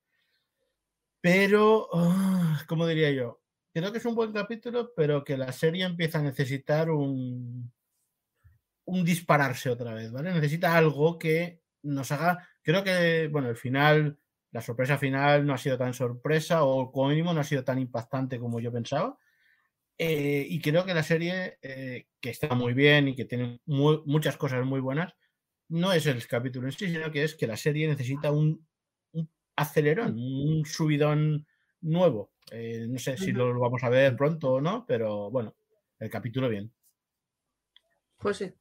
Pero, 1.22 1.88
ah, 1.94 2.64
¿cómo 2.68 2.86
diría 2.86 3.12
yo? 3.12 3.42
Creo 3.74 3.92
que 3.92 3.98
es 3.98 4.06
un 4.06 4.16
buen 4.16 4.34
capítulo, 4.34 4.92
pero 4.96 5.24
que 5.24 5.38
la 5.38 5.52
serie 5.52 5.86
empieza 5.86 6.20
a 6.20 6.22
necesitar 6.22 6.92
un, 6.92 7.72
un 8.86 9.06
dispararse 9.06 9.70
otra 9.70 9.94
vez, 9.94 10.12
¿vale? 10.12 10.34
Necesita 10.34 10.76
algo 10.78 11.18
que 11.18 11.62
nos 11.84 12.12
haga. 12.12 12.48
Creo 12.62 12.84
que, 12.84 13.30
bueno, 13.32 13.50
el 13.50 13.56
final, 13.56 14.20
la 14.52 14.62
sorpresa 14.62 14.98
final 14.98 15.46
no 15.46 15.54
ha 15.54 15.58
sido 15.58 15.78
tan 15.78 15.94
sorpresa, 15.94 16.64
o 16.64 16.92
como 16.92 17.10
mínimo 17.10 17.34
no 17.34 17.40
ha 17.40 17.46
sido 17.46 17.64
tan 17.64 17.80
impactante 17.80 18.40
como 18.40 18.60
yo 18.60 18.72
pensaba. 18.72 19.18
Eh, 19.98 20.46
y 20.50 20.60
creo 20.62 20.86
que 20.86 20.94
la 20.94 21.04
serie, 21.04 21.58
eh, 21.62 22.08
que 22.20 22.30
está 22.32 22.56
muy 22.56 22.74
bien 22.74 23.08
y 23.10 23.16
que 23.16 23.26
tiene 23.26 23.60
mu- 23.66 24.02
muchas 24.06 24.38
cosas 24.38 24.66
muy 24.66 24.80
buenas, 24.80 25.14
no 25.70 25.94
es 25.94 26.06
el 26.08 26.26
capítulo 26.28 26.68
en 26.68 26.74
sí, 26.74 26.88
sino 26.88 27.12
que 27.12 27.24
es 27.24 27.36
que 27.36 27.48
la 27.48 27.58
serie 27.58 27.88
necesita 27.88 28.32
un, 28.32 28.68
un 29.14 29.30
acelerón, 29.56 30.16
un 30.18 30.66
subidón 30.66 31.48
nuevo. 31.82 32.32
Eh, 32.52 32.86
no 32.90 33.00
sé 33.00 33.18
si 33.18 33.32
lo 33.32 33.58
vamos 33.60 33.84
a 33.84 33.90
ver 33.90 34.16
pronto 34.16 34.54
o 34.54 34.62
no, 34.62 34.86
pero 34.88 35.30
bueno, 35.32 35.56
el 36.00 36.10
capítulo 36.10 36.50
bien. 36.50 36.72
Pues 38.18 38.38
sí. 38.38 38.52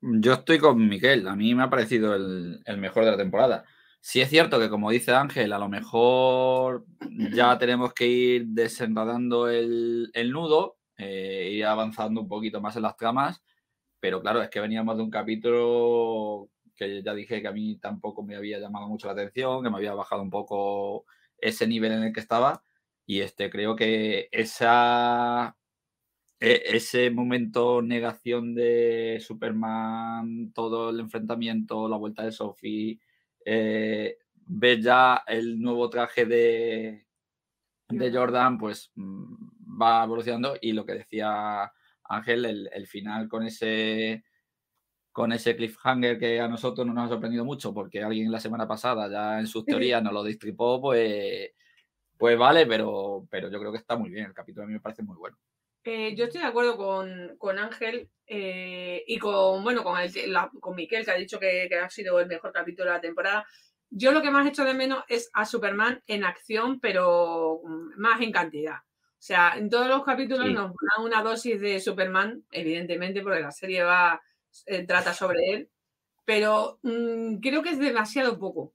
Yo 0.00 0.34
estoy 0.34 0.58
con 0.58 0.86
Miquel, 0.88 1.26
a 1.26 1.34
mí 1.34 1.54
me 1.54 1.64
ha 1.64 1.70
parecido 1.70 2.14
el, 2.14 2.60
el 2.64 2.78
mejor 2.78 3.04
de 3.04 3.10
la 3.12 3.16
temporada. 3.16 3.64
Sí 4.08 4.20
es 4.20 4.30
cierto 4.30 4.60
que, 4.60 4.70
como 4.70 4.92
dice 4.92 5.12
Ángel, 5.12 5.52
a 5.52 5.58
lo 5.58 5.68
mejor 5.68 6.86
ya 7.32 7.58
tenemos 7.58 7.92
que 7.92 8.06
ir 8.06 8.46
desenredando 8.46 9.48
el, 9.48 10.12
el 10.14 10.30
nudo, 10.30 10.78
eh, 10.96 11.50
ir 11.52 11.64
avanzando 11.64 12.20
un 12.20 12.28
poquito 12.28 12.60
más 12.60 12.76
en 12.76 12.82
las 12.82 12.96
tramas, 12.96 13.42
pero 13.98 14.20
claro, 14.22 14.40
es 14.42 14.48
que 14.48 14.60
veníamos 14.60 14.96
de 14.96 15.02
un 15.02 15.10
capítulo 15.10 16.50
que 16.76 17.02
ya 17.02 17.14
dije 17.14 17.42
que 17.42 17.48
a 17.48 17.52
mí 17.52 17.78
tampoco 17.80 18.22
me 18.22 18.36
había 18.36 18.60
llamado 18.60 18.86
mucho 18.86 19.08
la 19.08 19.14
atención, 19.14 19.64
que 19.64 19.70
me 19.70 19.76
había 19.78 19.94
bajado 19.94 20.22
un 20.22 20.30
poco 20.30 21.04
ese 21.38 21.66
nivel 21.66 21.90
en 21.90 22.04
el 22.04 22.12
que 22.12 22.20
estaba. 22.20 22.62
Y 23.06 23.22
este 23.22 23.50
creo 23.50 23.74
que 23.74 24.28
esa 24.30 25.56
e, 26.40 26.62
ese 26.76 27.10
momento 27.10 27.82
negación 27.82 28.54
de 28.54 29.18
Superman, 29.20 30.52
todo 30.54 30.90
el 30.90 31.00
enfrentamiento, 31.00 31.88
la 31.88 31.96
vuelta 31.96 32.24
de 32.24 32.32
Sophie, 32.32 33.00
eh, 33.48 34.18
ves 34.34 34.82
ya 34.82 35.22
el 35.26 35.60
nuevo 35.60 35.88
traje 35.88 36.26
de, 36.26 37.06
de 37.88 38.12
Jordan, 38.12 38.58
pues 38.58 38.90
mm, 38.96 39.80
va 39.80 40.02
evolucionando 40.02 40.56
y 40.60 40.72
lo 40.72 40.84
que 40.84 40.94
decía 40.94 41.72
Ángel, 42.02 42.68
el, 42.72 42.86
final 42.88 43.28
con 43.28 43.44
ese 43.44 44.24
con 45.12 45.32
ese 45.32 45.56
cliffhanger 45.56 46.18
que 46.18 46.40
a 46.40 46.48
nosotros 46.48 46.86
no 46.86 46.92
nos 46.92 47.06
ha 47.06 47.08
sorprendido 47.08 47.44
mucho 47.44 47.72
porque 47.72 48.02
alguien 48.02 48.30
la 48.32 48.40
semana 48.40 48.66
pasada 48.68 49.08
ya 49.08 49.38
en 49.40 49.46
sus 49.46 49.64
teorías 49.64 50.02
nos 50.02 50.12
lo 50.12 50.24
distripó, 50.24 50.80
pues, 50.80 51.52
pues 52.18 52.36
vale, 52.36 52.66
pero, 52.66 53.26
pero 53.30 53.48
yo 53.50 53.58
creo 53.60 53.72
que 53.72 53.78
está 53.78 53.96
muy 53.96 54.10
bien. 54.10 54.26
El 54.26 54.34
capítulo 54.34 54.64
a 54.64 54.66
mí 54.66 54.74
me 54.74 54.80
parece 54.80 55.02
muy 55.02 55.16
bueno. 55.16 55.38
Eh, 55.88 56.16
yo 56.16 56.24
estoy 56.24 56.40
de 56.40 56.48
acuerdo 56.48 56.76
con, 56.76 57.58
Ángel 57.60 58.10
eh, 58.26 59.04
y 59.06 59.18
con, 59.18 59.62
bueno, 59.62 59.84
con, 59.84 59.96
el, 60.00 60.12
con 60.58 60.74
Miquel, 60.74 61.04
que 61.04 61.12
ha 61.12 61.14
dicho 61.14 61.38
que, 61.38 61.70
ha 61.80 61.88
sido 61.88 62.18
el 62.18 62.26
mejor 62.26 62.52
capítulo 62.52 62.90
de 62.90 62.96
la 62.96 63.00
temporada. 63.00 63.46
Yo 63.88 64.10
lo 64.10 64.20
que 64.20 64.32
más 64.32 64.48
hecho 64.48 64.64
de 64.64 64.74
menos 64.74 65.04
es 65.08 65.30
a 65.32 65.44
Superman 65.44 66.02
en 66.08 66.24
acción, 66.24 66.80
pero 66.80 67.60
más 67.96 68.20
en 68.20 68.32
cantidad. 68.32 68.78
O 68.78 69.22
sea, 69.26 69.54
en 69.56 69.70
todos 69.70 69.86
los 69.86 70.04
capítulos 70.04 70.50
nos 70.50 70.72
dan 70.72 71.04
una 71.04 71.22
dosis 71.22 71.60
de 71.60 71.78
Superman, 71.78 72.44
evidentemente, 72.50 73.22
porque 73.22 73.40
la 73.40 73.52
serie 73.52 73.84
va, 73.84 74.20
eh, 74.66 74.84
trata 74.84 75.14
sobre 75.14 75.52
él, 75.52 75.70
pero 76.24 76.80
mm, 76.82 77.36
creo 77.36 77.62
que 77.62 77.70
es 77.70 77.78
demasiado 77.78 78.40
poco. 78.40 78.74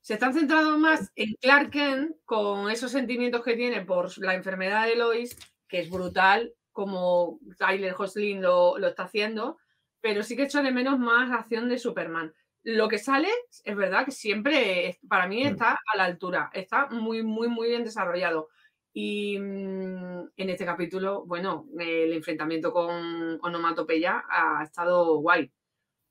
Se 0.00 0.14
están 0.14 0.34
centrando 0.34 0.78
más 0.78 1.12
en 1.14 1.34
Clark 1.40 1.70
Kent 1.70 2.16
con 2.24 2.70
esos 2.72 2.90
sentimientos 2.90 3.44
que 3.44 3.54
tiene 3.54 3.84
por 3.84 4.18
la 4.18 4.34
enfermedad 4.34 4.86
de 4.86 4.96
Lois 4.96 5.36
que 5.68 5.80
es 5.80 5.90
brutal, 5.90 6.54
como 6.72 7.40
Tyler 7.58 7.94
Hoslin 7.96 8.40
lo, 8.40 8.78
lo 8.78 8.88
está 8.88 9.04
haciendo, 9.04 9.58
pero 10.00 10.22
sí 10.22 10.36
que 10.36 10.44
echo 10.44 10.62
de 10.62 10.70
menos 10.70 10.98
más 10.98 11.30
acción 11.32 11.68
de 11.68 11.78
Superman. 11.78 12.32
Lo 12.62 12.88
que 12.88 12.98
sale, 12.98 13.28
es 13.64 13.76
verdad 13.76 14.04
que 14.04 14.10
siempre, 14.10 14.98
para 15.08 15.26
mí, 15.26 15.44
mm. 15.44 15.48
está 15.48 15.72
a 15.92 15.96
la 15.96 16.04
altura, 16.04 16.50
está 16.52 16.86
muy, 16.88 17.22
muy, 17.22 17.48
muy 17.48 17.68
bien 17.68 17.84
desarrollado. 17.84 18.48
Y 18.92 19.38
mm, 19.38 20.30
en 20.36 20.50
este 20.50 20.64
capítulo, 20.64 21.24
bueno, 21.24 21.66
el 21.78 22.12
enfrentamiento 22.12 22.72
con 22.72 23.38
Onomatopeya 23.42 24.24
ha 24.28 24.64
estado 24.64 25.16
guay. 25.18 25.50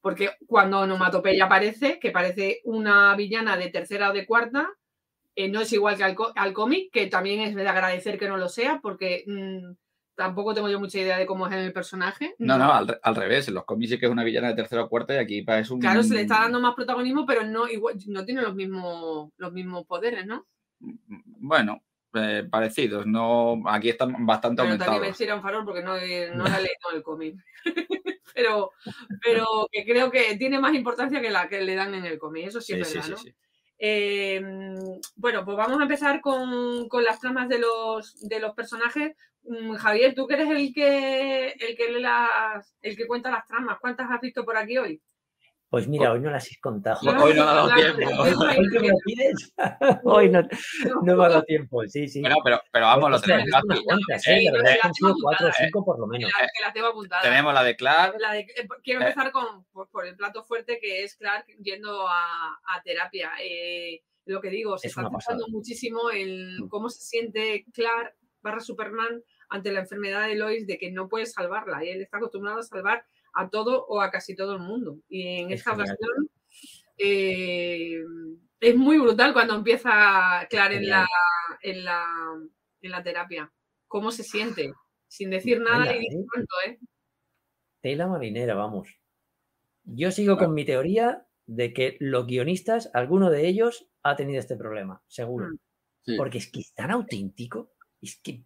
Porque 0.01 0.31
cuando 0.47 0.79
Onomatopeya 0.79 1.45
aparece, 1.45 1.99
que 1.99 2.11
parece 2.11 2.61
una 2.63 3.15
villana 3.15 3.57
de 3.57 3.69
tercera 3.69 4.09
o 4.09 4.13
de 4.13 4.25
cuarta, 4.25 4.69
eh, 5.38 5.50
no 5.50 5.62
es 5.62 5.72
igual 5.72 5.96
que 5.96 6.03
al, 6.03 6.53
cómic, 6.53 6.91
que 6.91 7.06
también 7.06 7.41
es 7.41 7.53
de 7.53 7.67
agradecer 7.67 8.17
que 8.17 8.27
no 8.27 8.38
lo 8.38 8.50
sea, 8.50 8.79
porque 8.82 9.24
mm, 9.27 9.72
tampoco 10.15 10.56
tengo 10.56 10.67
yo 10.67 10.79
mucha 10.79 10.98
idea 10.98 11.15
de 11.15 11.27
cómo 11.27 11.46
es 11.46 11.53
el 11.53 11.72
personaje. 11.72 12.34
No, 12.39 12.58
no, 12.58 12.74
al, 12.74 13.15
revés. 13.15 13.48
En 13.48 13.53
los 13.53 13.63
cómics 13.63 13.91
sí 13.91 14.00
que 14.00 14.08
es 14.08 14.12
una 14.12 14.24
villana 14.24 14.48
de 14.48 14.56
tercera 14.56 14.82
o 14.82 14.89
cuarta 14.89 15.13
y 15.13 15.17
aquí 15.17 15.46
es 15.48 15.70
un. 15.70 15.79
Claro, 15.79 16.01
se 16.01 16.15
le 16.15 16.22
está 16.22 16.41
dando 16.41 16.60
más 16.60 16.74
protagonismo, 16.74 17.27
pero 17.27 17.44
no, 17.44 17.67
igual, 17.67 17.98
no 18.08 18.25
tiene 18.25 18.41
los 18.41 18.56
mismos, 18.56 19.29
los 19.38 19.53
mismos 19.53 19.86
poderes, 19.86 20.25
¿no? 20.25 20.48
Bueno, 20.79 21.84
eh, 22.15 22.48
parecidos. 22.50 23.06
No, 23.06 23.62
aquí 23.67 23.89
están 23.89 24.25
bastante 24.25 24.63
pero 24.63 24.72
aumentados. 24.72 24.96
También 24.96 25.15
me 25.20 25.36
un 25.36 25.41
farol 25.44 25.65
porque 25.65 25.84
no, 25.84 25.91
no 25.91 26.44
la 26.46 26.58
he 26.58 26.62
leído 26.63 26.96
el 26.96 27.03
cómic. 27.03 27.36
pero, 28.34 28.72
pero 29.24 29.46
que 29.72 29.86
creo 29.86 30.10
que 30.10 30.36
tiene 30.36 30.60
más 30.60 30.74
importancia 30.74 31.22
que 31.22 31.29
la 31.29 31.48
que 31.48 31.62
le 31.62 31.75
dan 31.75 31.94
en 31.94 32.06
el 32.06 32.17
cómic. 32.17 32.48
Eso 32.48 32.60
sí, 32.60 32.74
es 32.74 32.91
verdad, 32.91 33.10
¿no? 33.10 33.17
Em, 33.79 34.75
bueno, 35.15 35.46
pues 35.46 35.55
vamos 35.57 35.79
a 35.79 35.84
empezar 35.84 36.19
con, 36.22 36.88
las 37.03 37.19
tramas 37.19 37.48
de 37.50 37.60
los, 37.60 38.27
de 38.27 38.39
los 38.39 38.53
personajes. 38.53 39.15
Mm, 39.43 39.75
Javier, 39.75 40.15
tú 40.15 40.27
que 40.27 40.34
eres 40.36 40.50
el 40.50 40.74
que, 40.74 41.50
el 41.50 41.77
que, 41.77 41.91
las, 42.00 42.75
el 42.81 42.98
que 42.98 43.07
cuenta 43.07 43.31
las 43.31 43.46
tramas, 43.48 43.79
¿cuántas 43.79 44.10
has 44.10 44.22
visto 44.22 44.43
por 44.43 44.57
aquí 44.57 44.77
hoy? 44.77 45.01
Pues 45.69 45.86
mira, 45.86 46.13
hoy 46.13 46.21
no 46.21 46.31
las 46.31 46.50
he 46.50 46.57
contado. 46.62 47.00
hoy 47.21 47.33
no 47.33 47.43
ha 47.43 47.53
dado 47.53 47.69
tiempo. 47.74 48.21
¿Hoy 48.21 48.69
que 48.71 48.79
me 48.79 48.88
lo 48.88 48.97
pides? 49.05 49.53
hoy 50.05 50.29
no, 50.29 50.41
no 51.03 51.15
me 51.15 51.25
ha 51.25 51.29
dado 51.29 51.43
tiempo, 51.43 51.83
sí, 51.88 52.07
sí. 52.07 52.21
Bueno, 52.21 52.38
pero, 52.43 52.62
pero 52.71 52.86
vamos, 52.86 53.12
lo 53.12 53.21
tenemos 53.21 53.62
cuantas, 53.83 54.27
¿eh? 54.27 54.47
han 54.81 54.93
sido 54.93 55.13
cuatro 55.21 55.50
o 55.50 55.51
cinco 55.51 55.83
por 55.83 56.00
lo 56.00 56.07
menos. 56.07 56.31
Que 56.31 56.62
las 56.63 56.74
tengo 56.74 56.88
apuntadas. 56.88 57.24
Tenemos 57.24 57.53
la 57.53 57.63
de 57.63 57.75
Clark. 57.75 58.15
Eh, 58.33 58.47
quiero 58.81 59.01
eh. 59.01 59.03
empezar 59.03 59.31
con, 59.31 59.65
por, 59.65 60.07
el 60.07 60.15
plato 60.15 60.43
fuerte 60.43 60.79
que 60.79 61.03
es 61.03 61.17
Clark 61.17 61.45
yendo 61.62 62.07
a, 62.07 62.59
a 62.63 62.81
terapia. 62.83 63.31
Eh, 63.41 64.03
lo 64.25 64.39
que 64.39 64.50
digo, 64.50 64.77
se 64.77 64.88
está 64.88 65.09
pensando 65.09 65.47
muchísimo 65.50 66.12
en 66.12 66.63
mm. 66.63 66.69
cómo 66.69 66.89
se 66.89 67.01
siente 67.01 67.65
Clark 67.74 68.15
barra 68.41 68.62
Superman 68.62 69.21
ante 69.50 69.71
la 69.71 69.81
enfermedad 69.81 70.27
de 70.27 70.36
Lois 70.36 70.67
de 70.67 70.77
que 70.77 70.91
no 70.91 71.09
puede 71.09 71.25
salvarla. 71.25 71.83
Y 71.83 71.89
él 71.89 72.01
está 72.01 72.17
acostumbrado 72.17 72.59
a 72.59 72.63
salvar 72.63 73.05
a 73.38 73.50
todo 73.50 73.86
o 73.86 74.01
a 74.01 74.10
casi 74.10 74.36
todo 74.36 74.53
el 74.53 74.60
mundo. 74.60 75.00
Y 75.08 75.39
en 75.39 75.51
esta 75.51 75.74
ocasión 75.74 76.29
eh, 76.98 78.01
es 78.60 78.75
muy 78.75 78.98
brutal 78.98 79.34
cuando 79.34 79.56
empieza 79.56 80.48
Clar 80.50 80.74
en 80.74 80.89
la, 80.89 81.08
en, 81.62 81.86
la, 81.86 82.03
en 82.82 82.91
la 82.91 83.03
terapia. 83.03 83.51
¿Cómo 83.88 84.12
se 84.12 84.24
siente? 84.24 84.74
Sin 85.08 85.29
decir 85.29 85.62
nada 85.62 85.96
y 85.96 86.00
¿eh? 86.00 86.25
tanto, 86.34 86.56
¿eh? 86.65 86.79
Tela 87.82 88.08
marinera, 88.08 88.56
vamos. 88.56 88.89
Yo 89.84 90.12
sigo 90.12 90.38
con 90.38 90.53
mi 90.53 90.65
teoría 90.65 91.25
de 91.46 91.74
que 91.74 91.96
los 92.00 92.25
guionistas, 92.25 92.89
alguno 92.94 93.29
de 93.29 93.48
ellos 93.48 93.88
ha 94.03 94.15
tenido 94.15 94.39
este 94.39 94.58
problema, 94.58 95.01
seguro. 95.08 95.50
Mm. 96.06 96.17
Porque 96.17 96.39
es 96.39 96.51
que 96.51 96.62
es 96.62 96.74
tan 96.74 96.91
auténtico, 96.91 97.72
es 98.01 98.20
que 98.22 98.41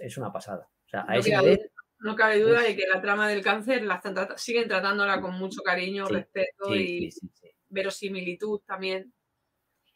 es, 0.00 0.16
una 0.16 0.32
pasada. 0.32 0.70
O 0.86 0.88
sea, 0.88 1.04
a 1.08 1.16
ese 1.16 1.36
nivel 1.36 1.70
no 2.00 2.14
cabe 2.14 2.40
duda 2.40 2.62
de 2.62 2.76
que 2.76 2.86
la 2.86 3.00
trama 3.00 3.28
del 3.28 3.42
cáncer 3.42 3.82
la 3.82 4.00
siguen 4.36 4.68
tratándola 4.68 5.20
con 5.20 5.34
mucho 5.34 5.62
cariño, 5.62 6.06
respeto 6.06 6.74
y 6.74 7.10
verosimilitud 7.68 8.60
también. 8.66 9.12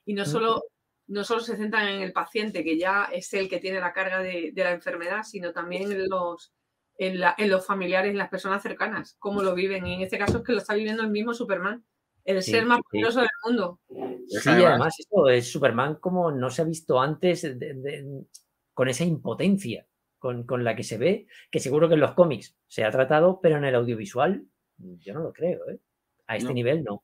Y 0.04 0.14
no 0.14 0.24
solo, 0.24 0.64
no 1.06 1.24
solo 1.24 1.40
se 1.40 1.56
centran 1.56 1.88
en 1.88 2.00
el 2.00 2.12
paciente, 2.12 2.64
que 2.64 2.78
ya 2.78 3.04
es 3.12 3.32
el 3.34 3.48
que 3.48 3.60
tiene 3.60 3.80
la 3.80 3.92
carga 3.92 4.20
de, 4.20 4.52
la 4.56 4.72
enfermedad, 4.72 5.22
sino 5.24 5.52
también 5.52 5.92
en 5.92 6.08
los, 6.08 6.52
en, 6.96 7.50
los 7.50 7.66
familiares, 7.66 8.10
en 8.10 8.18
las 8.18 8.30
personas 8.30 8.62
cercanas, 8.62 9.16
cómo 9.18 9.42
lo 9.42 9.54
viven. 9.54 9.86
Y 9.86 9.94
en 9.94 10.00
este 10.00 10.18
caso 10.18 10.38
es 10.38 10.44
que 10.44 10.52
lo 10.52 10.58
está 10.58 10.74
viviendo 10.74 11.02
el 11.02 11.10
mismo 11.10 11.34
Superman, 11.34 11.84
el 12.24 12.42
ser 12.42 12.64
más 12.64 12.80
poderoso 12.90 13.20
del 13.20 13.28
mundo. 13.44 13.80
Sí, 14.26 14.48
además, 14.48 14.94
esto 14.98 15.28
es 15.28 15.50
Superman 15.50 15.96
como 15.96 16.30
no 16.30 16.50
se 16.50 16.62
ha 16.62 16.64
visto 16.64 17.00
antes 17.00 17.46
con 18.74 18.88
esa 18.88 19.04
impotencia 19.04 19.86
con, 20.20 20.64
la 20.64 20.76
que 20.76 20.84
se 20.84 20.98
ve, 20.98 21.26
que 21.50 21.60
seguro 21.60 21.88
que 21.88 21.94
en 21.94 22.00
los 22.00 22.12
cómics 22.12 22.54
se 22.68 22.84
ha 22.84 22.90
tratado, 22.90 23.40
pero 23.42 23.56
en 23.56 23.64
el 23.64 23.74
audiovisual 23.74 24.44
yo 24.76 25.14
no 25.14 25.20
lo 25.20 25.32
creo, 25.32 25.68
¿eh? 25.70 25.80
A 26.26 26.36
este 26.36 26.54
nivel 26.54 26.84
no. 26.84 27.02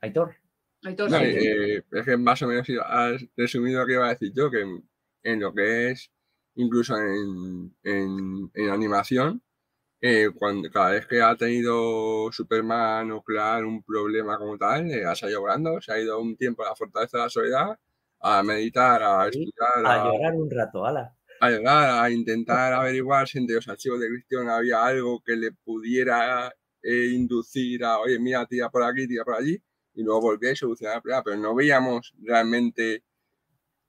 Aitor. 0.00 0.36
Aitor 0.84 1.10
eh, 1.14 1.82
es 1.90 2.04
que 2.04 2.16
más 2.16 2.40
o 2.42 2.46
menos 2.46 2.68
has 2.84 3.26
resumido 3.36 3.80
lo 3.80 3.86
que 3.86 3.94
iba 3.94 4.06
a 4.06 4.10
decir 4.10 4.32
yo, 4.34 4.50
que 4.50 4.62
en, 5.22 5.40
lo 5.40 5.52
que 5.52 5.90
es 5.90 6.12
incluso 6.56 6.96
en, 6.96 7.74
en, 7.82 8.70
animación, 8.70 9.42
eh, 10.00 10.28
cuando, 10.34 10.70
cada 10.70 10.90
vez 10.90 11.06
que 11.06 11.22
ha 11.22 11.34
tenido 11.34 12.30
Superman 12.30 13.10
o 13.10 13.22
Clark 13.22 13.66
un 13.66 13.82
problema 13.82 14.36
como 14.38 14.58
tal, 14.58 14.88
ha 15.06 15.14
salido 15.16 15.40
llorando, 15.40 15.80
se 15.80 15.92
ha 15.92 15.98
ido 15.98 16.20
un 16.20 16.36
tiempo 16.36 16.62
a 16.62 16.68
la 16.68 16.76
fortaleza 16.76 17.16
de 17.16 17.24
la 17.24 17.30
soledad, 17.30 17.78
a 18.20 18.42
meditar, 18.42 19.02
a 19.02 19.26
estudiar. 19.26 19.84
A, 19.84 20.04
llorar 20.04 20.34
un 20.34 20.50
rato, 20.50 20.84
ala 20.84 21.16
a 21.44 22.04
a 22.04 22.10
intentar 22.10 22.72
averiguar 22.72 23.28
si 23.28 23.38
entre 23.38 23.56
los 23.56 23.68
archivos 23.68 24.00
de 24.00 24.08
Cristian 24.08 24.48
había 24.48 24.84
algo 24.84 25.22
que 25.24 25.36
le 25.36 25.52
pudiera 25.52 26.52
eh, 26.82 27.10
inducir 27.12 27.84
a, 27.84 27.98
oye, 27.98 28.18
mira, 28.18 28.46
tira 28.46 28.70
por 28.70 28.82
aquí, 28.82 29.06
tira 29.06 29.24
por 29.24 29.34
allí, 29.34 29.60
y 29.94 30.02
luego 30.02 30.20
volvía 30.22 30.52
y 30.52 30.56
solucionar 30.56 30.96
el 30.96 31.02
problema, 31.02 31.22
pero 31.22 31.36
no 31.36 31.54
veíamos 31.54 32.14
realmente 32.22 33.02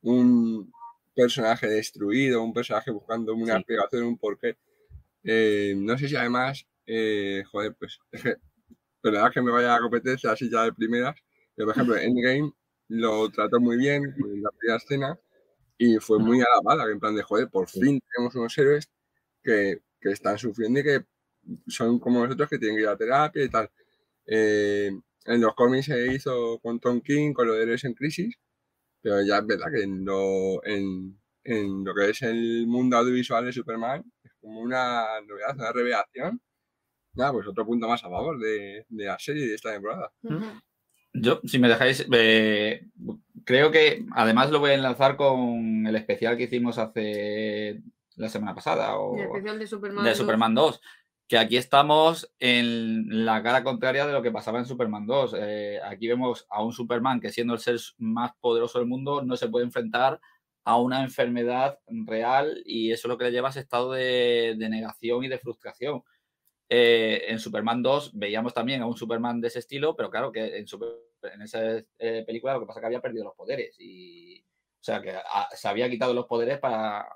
un 0.02 0.72
personaje 1.16 1.68
destruido, 1.68 2.44
un 2.44 2.54
personaje 2.54 2.92
buscando 2.92 3.34
una 3.34 3.56
explicación, 3.56 4.04
un 4.04 4.18
porqué. 4.18 4.58
Eh, 5.24 5.74
no 5.78 5.98
sé 5.98 6.08
si 6.10 6.16
además, 6.16 6.66
eh, 6.86 7.44
joder, 7.52 7.76
pues, 7.80 8.00
verdad 9.04 9.32
que 9.32 9.42
me 9.42 9.52
vaya 9.52 9.76
a 9.76 9.80
competencia 9.80 10.32
así 10.32 10.50
ya 10.50 10.64
de 10.64 10.74
primeras, 10.74 11.16
pero 11.56 11.68
por 11.68 11.76
ejemplo, 11.76 11.96
Endgame 11.98 12.52
lo 12.90 13.30
trató 13.32 13.60
muy 13.60 13.78
bien 13.78 14.04
en 14.04 14.42
la 14.44 14.50
primera 14.52 14.78
escena, 14.78 15.20
y 15.77 15.98
fue 15.98 16.20
muy 16.20 16.41
alabada, 16.41 16.91
en 16.91 17.00
plan 17.00 17.15
de, 17.15 17.24
joder, 17.24 17.50
por 17.50 17.70
fin 17.70 18.00
tenemos 18.13 18.36
unos 18.36 18.58
héroes 18.58 18.89
que, 19.44 19.82
que, 20.00 20.12
están 20.12 20.38
sufriendo 20.38 20.79
y 20.79 20.84
que 20.84 21.05
son 21.67 22.00
como 22.00 22.24
nosotros 22.24 22.50
que 22.50 22.58
tienen 22.60 22.77
que 22.77 22.84
ir 22.84 22.89
a 22.89 22.98
terapia 22.98 23.44
y 23.44 23.50
tal. 23.50 23.70
Eh, 24.25 24.91
en 25.25 25.41
los 25.41 25.55
cómics 25.55 25.88
se 25.88 26.13
hizo 26.13 26.60
con 26.60 26.79
Tom 26.79 27.01
King, 27.01 27.34
con 27.34 27.48
los 27.48 27.58
héroes 27.58 27.84
en 27.84 27.94
crisis, 27.94 28.36
pero 29.01 29.22
ya 29.24 29.39
es 29.39 29.48
verdad 29.48 29.67
que 29.74 29.84
en 29.84 30.05
lo, 30.05 30.63
en, 30.65 31.20
en 31.44 31.84
lo 31.84 31.94
que 31.96 32.10
es 32.12 32.22
el 32.22 32.67
mundo 32.67 32.98
audiovisual 32.98 33.46
de 33.46 33.53
Superman 33.53 34.03
es 34.24 34.32
como 34.41 34.62
una 34.62 35.22
novedad, 35.22 35.55
una 35.55 35.72
revelación 35.72 36.41
Nada, 37.15 37.32
pues 37.32 37.48
otro 37.48 37.65
punto 37.65 37.88
más 37.88 38.03
a 38.03 38.10
favor 38.10 38.38
de, 38.39 38.86
de 38.89 39.05
la 39.05 39.17
serie 39.17 39.48
de 39.48 39.55
esta 39.55 39.72
temporada. 39.72 40.12
Yo, 41.13 41.39
si 41.46 41.60
me 41.60 41.70
dejáis, 41.70 42.05
eh, 42.12 42.89
creo 43.46 43.72
que 43.72 44.06
además 44.14 44.52
lo 44.52 44.60
voy 44.60 44.72
a 44.72 44.75
enlazar 44.75 45.16
con 45.16 45.86
el 45.88 45.96
especial 45.96 46.36
que 46.38 46.44
hicimos 46.44 46.78
hace 46.78 47.82
la 48.16 48.30
semana 48.30 48.54
pasada 48.56 48.98
o 48.98 49.16
El 49.18 49.24
especial 49.28 49.60
de 49.60 49.68
Superman. 49.68 50.04
de 50.04 50.10
2. 50.10 50.18
Superman 50.18 50.56
2. 50.56 50.82
Que 51.28 51.38
aquí 51.40 51.58
estamos 51.58 52.32
en 52.40 53.25
la 53.25 53.42
cara 53.42 53.64
contraria 53.64 54.06
de 54.06 54.14
lo 54.14 54.22
que 54.22 54.32
pasaba 54.32 54.60
en 54.60 54.66
Superman 54.66 55.08
2. 55.08 55.36
Eh, 55.40 55.80
aquí 55.84 56.08
vemos 56.08 56.46
a 56.50 56.64
un 56.64 56.72
Superman 56.72 57.20
que 57.20 57.32
siendo 57.32 57.54
el 57.54 57.60
ser 57.60 57.78
más 57.98 58.32
poderoso 58.40 58.78
del 58.80 58.88
mundo 58.88 59.24
no 59.24 59.36
se 59.36 59.48
puede 59.50 59.66
enfrentar 59.66 60.20
a 60.66 60.78
una 60.78 61.02
enfermedad 61.04 61.80
real 61.88 62.62
y 62.66 62.92
eso 62.92 63.08
es 63.08 63.10
lo 63.10 63.18
que 63.18 63.25
le 63.25 63.32
lleva 63.32 63.48
a 63.50 63.52
ese 63.52 63.60
estado 63.62 63.92
de, 63.94 64.56
de 64.58 64.70
negación 64.70 65.24
y 65.24 65.28
de 65.28 65.40
frustración. 65.40 66.04
Eh, 66.70 67.25
en 67.28 67.40
Superman 67.40 67.84
2 67.84 68.12
veíamos 68.18 68.54
también 68.54 68.82
a 68.82 68.88
un 68.88 68.98
Superman 68.98 69.40
de 69.42 69.48
ese 69.50 69.60
estilo, 69.60 69.96
pero 69.96 70.10
claro 70.10 70.32
que 70.32 70.58
en, 70.58 70.68
Super- 70.68 70.90
en 71.34 71.41
esa 71.41 71.60
eh, 72.00 72.24
película 72.25 72.53
lo 72.53 72.62
que 72.62 72.65
pasa 72.67 72.79
es 72.79 72.82
que 72.82 72.88
había 72.88 73.01
perdido 73.01 73.24
los 73.25 73.36
poderes 73.36 73.75
y 73.79 74.39
o 74.41 74.84
sea 74.84 75.01
que 75.01 75.12
a- 75.12 75.50
se 75.53 75.67
había 75.67 75.89
quitado 75.89 76.13
los 76.13 76.25
poderes 76.27 76.60
para 76.60 77.08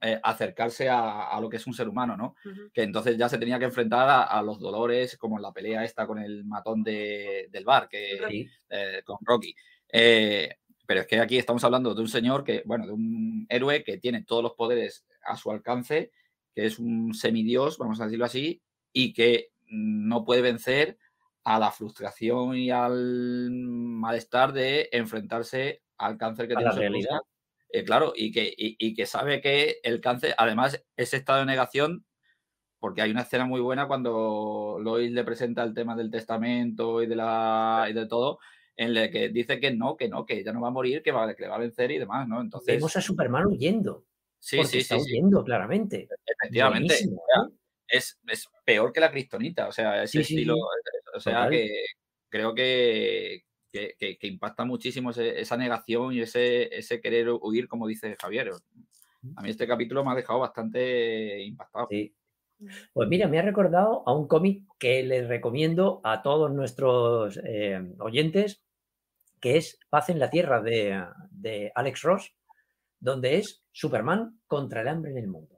eh, 0.00 0.20
acercarse 0.22 0.88
a, 0.88 1.28
a 1.30 1.40
lo 1.40 1.48
que 1.48 1.56
es 1.56 1.66
un 1.66 1.72
ser 1.72 1.88
humano, 1.88 2.16
¿no? 2.16 2.34
Que 2.74 2.82
entonces 2.82 3.16
ya 3.16 3.28
se 3.28 3.38
tenía 3.38 3.58
que 3.58 3.64
enfrentar 3.66 4.06
a, 4.08 4.22
a 4.24 4.42
los 4.42 4.58
dolores, 4.60 5.16
como 5.16 5.36
en 5.36 5.42
la 5.42 5.52
pelea 5.52 5.82
esta 5.84 6.06
con 6.06 6.18
el 6.18 6.44
matón 6.44 6.82
de- 6.82 7.48
del 7.50 7.64
bar, 7.64 7.88
que, 7.88 8.18
Sí, 8.28 8.48
eh, 8.68 9.00
con 9.04 9.16
Rocky. 9.22 9.54
Eh, 9.90 10.56
pero 10.86 11.00
es 11.00 11.06
que 11.06 11.20
aquí 11.20 11.38
estamos 11.38 11.64
hablando 11.64 11.94
de 11.94 12.02
un 12.02 12.08
señor 12.08 12.44
que, 12.44 12.62
bueno, 12.66 12.84
de 12.86 12.92
un 12.92 13.46
héroe 13.48 13.82
que 13.82 13.96
tiene 13.96 14.24
todos 14.24 14.42
los 14.42 14.52
poderes 14.52 15.06
a 15.24 15.36
su 15.36 15.50
alcance, 15.50 16.10
que 16.54 16.66
es 16.66 16.78
un 16.78 17.14
semidios, 17.14 17.78
vamos 17.78 17.98
a 18.00 18.04
decirlo 18.04 18.26
así, 18.26 18.60
y 18.92 19.14
que 19.14 19.52
no 19.66 20.24
puede 20.26 20.42
vencer 20.42 20.98
a 21.44 21.58
la 21.58 21.70
frustración 21.70 22.56
y 22.56 22.70
al 22.70 23.50
malestar 23.50 24.52
de 24.52 24.88
enfrentarse 24.92 25.82
al 25.98 26.16
cáncer 26.16 26.48
que 26.48 26.54
A 26.54 26.56
tiene 26.56 26.72
la 26.72 26.78
realidad. 26.78 27.18
Eh, 27.70 27.84
claro, 27.84 28.12
y 28.16 28.32
que, 28.32 28.44
y- 28.56 28.76
y 28.78 28.94
que 28.94 29.06
sabe 29.06 29.40
que 29.40 29.78
el 29.82 30.00
cáncer, 30.00 30.34
además, 30.38 30.84
ese 30.96 31.16
estado 31.16 31.40
de 31.40 31.46
negación, 31.46 32.06
porque 32.78 33.02
hay 33.02 33.10
una 33.10 33.22
escena 33.22 33.46
muy 33.46 33.60
buena 33.60 33.88
cuando 33.88 34.78
Lois 34.80 35.10
le 35.12 35.24
presenta 35.24 35.62
el 35.62 35.74
tema 35.74 35.96
del 35.96 36.10
testamento 36.10 37.02
y 37.02 37.06
de 37.06 37.16
la 37.16 37.86
y 37.88 37.92
de 37.94 38.06
todo, 38.06 38.38
en 38.76 38.96
el 38.96 39.10
que 39.10 39.28
dice 39.30 39.58
que 39.60 39.72
no, 39.72 39.96
que 39.96 40.08
no, 40.08 40.26
que 40.26 40.38
ella 40.40 40.52
no 40.52 40.60
va 40.60 40.68
a 40.68 40.72
morir, 40.72 41.02
que, 41.02 41.12
va, 41.12 41.34
que 41.34 41.42
le 41.42 41.48
va 41.48 41.56
a 41.56 41.60
vencer 41.60 41.90
y 41.90 41.98
demás, 41.98 42.28
¿no? 42.28 42.40
Entonces, 42.40 42.74
Vemos 42.76 42.96
a 42.96 43.00
Superman 43.00 43.46
huyendo. 43.46 44.04
sí, 44.38 44.62
sí, 44.64 44.78
está 44.78 44.96
sí, 44.98 45.04
sí, 45.04 45.12
huyendo, 45.12 45.44
claramente. 45.44 46.08
efectivamente. 46.26 46.94
Buenísimo, 46.94 47.22
O 47.22 47.24
sea, 47.26 47.56
es, 47.88 48.18
es 48.28 48.48
peor 48.64 48.92
que 48.92 49.00
la 49.00 49.10
kriptonita, 49.10 49.68
o 49.68 49.72
sea, 49.72 50.02
ese 50.02 50.22
Sí, 50.22 50.32
estilo, 50.34 50.54
sí. 50.54 50.60
O 51.14 51.20
sea, 51.20 51.48
que 51.50 51.84
creo 52.28 52.54
que, 52.54 53.44
que, 53.72 53.94
que- 53.98 54.18
que 54.18 54.26
impacta 54.26 54.64
muchísimo 54.64 55.10
ese- 55.10 55.40
esa 55.40 55.56
negación 55.56 56.12
y 56.12 56.20
ese, 56.20 56.74
ese 56.76 57.00
querer 57.00 57.28
huir, 57.40 57.68
como 57.68 57.86
dice 57.86 58.16
Javier. 58.20 58.50
A 59.36 59.42
mí 59.42 59.50
este 59.50 59.66
capítulo 59.66 60.04
me 60.04 60.12
ha 60.12 60.14
dejado 60.14 60.40
bastante 60.40 61.42
impactado. 61.42 61.86
Sí. 61.90 62.14
Pues 62.92 63.08
mira, 63.08 63.26
me 63.26 63.38
ha 63.38 63.42
recordado 63.42 64.02
a 64.06 64.14
un 64.14 64.28
cómic 64.28 64.64
que 64.78 65.02
les 65.02 65.26
recomiendo 65.28 66.00
a 66.04 66.22
todos 66.22 66.52
nuestros 66.52 67.38
eh, 67.44 67.80
oyentes, 67.98 68.62
que 69.40 69.56
es 69.56 69.78
Paz 69.90 70.08
en 70.10 70.18
la 70.18 70.30
Tierra 70.30 70.62
de, 70.62 71.04
de 71.30 71.72
Alex 71.74 72.02
Ross, 72.02 72.34
donde 73.00 73.36
es 73.38 73.62
Superman 73.72 74.40
contra 74.46 74.80
el 74.82 74.88
hambre 74.88 75.10
en 75.10 75.18
el 75.18 75.26
mundo. 75.26 75.53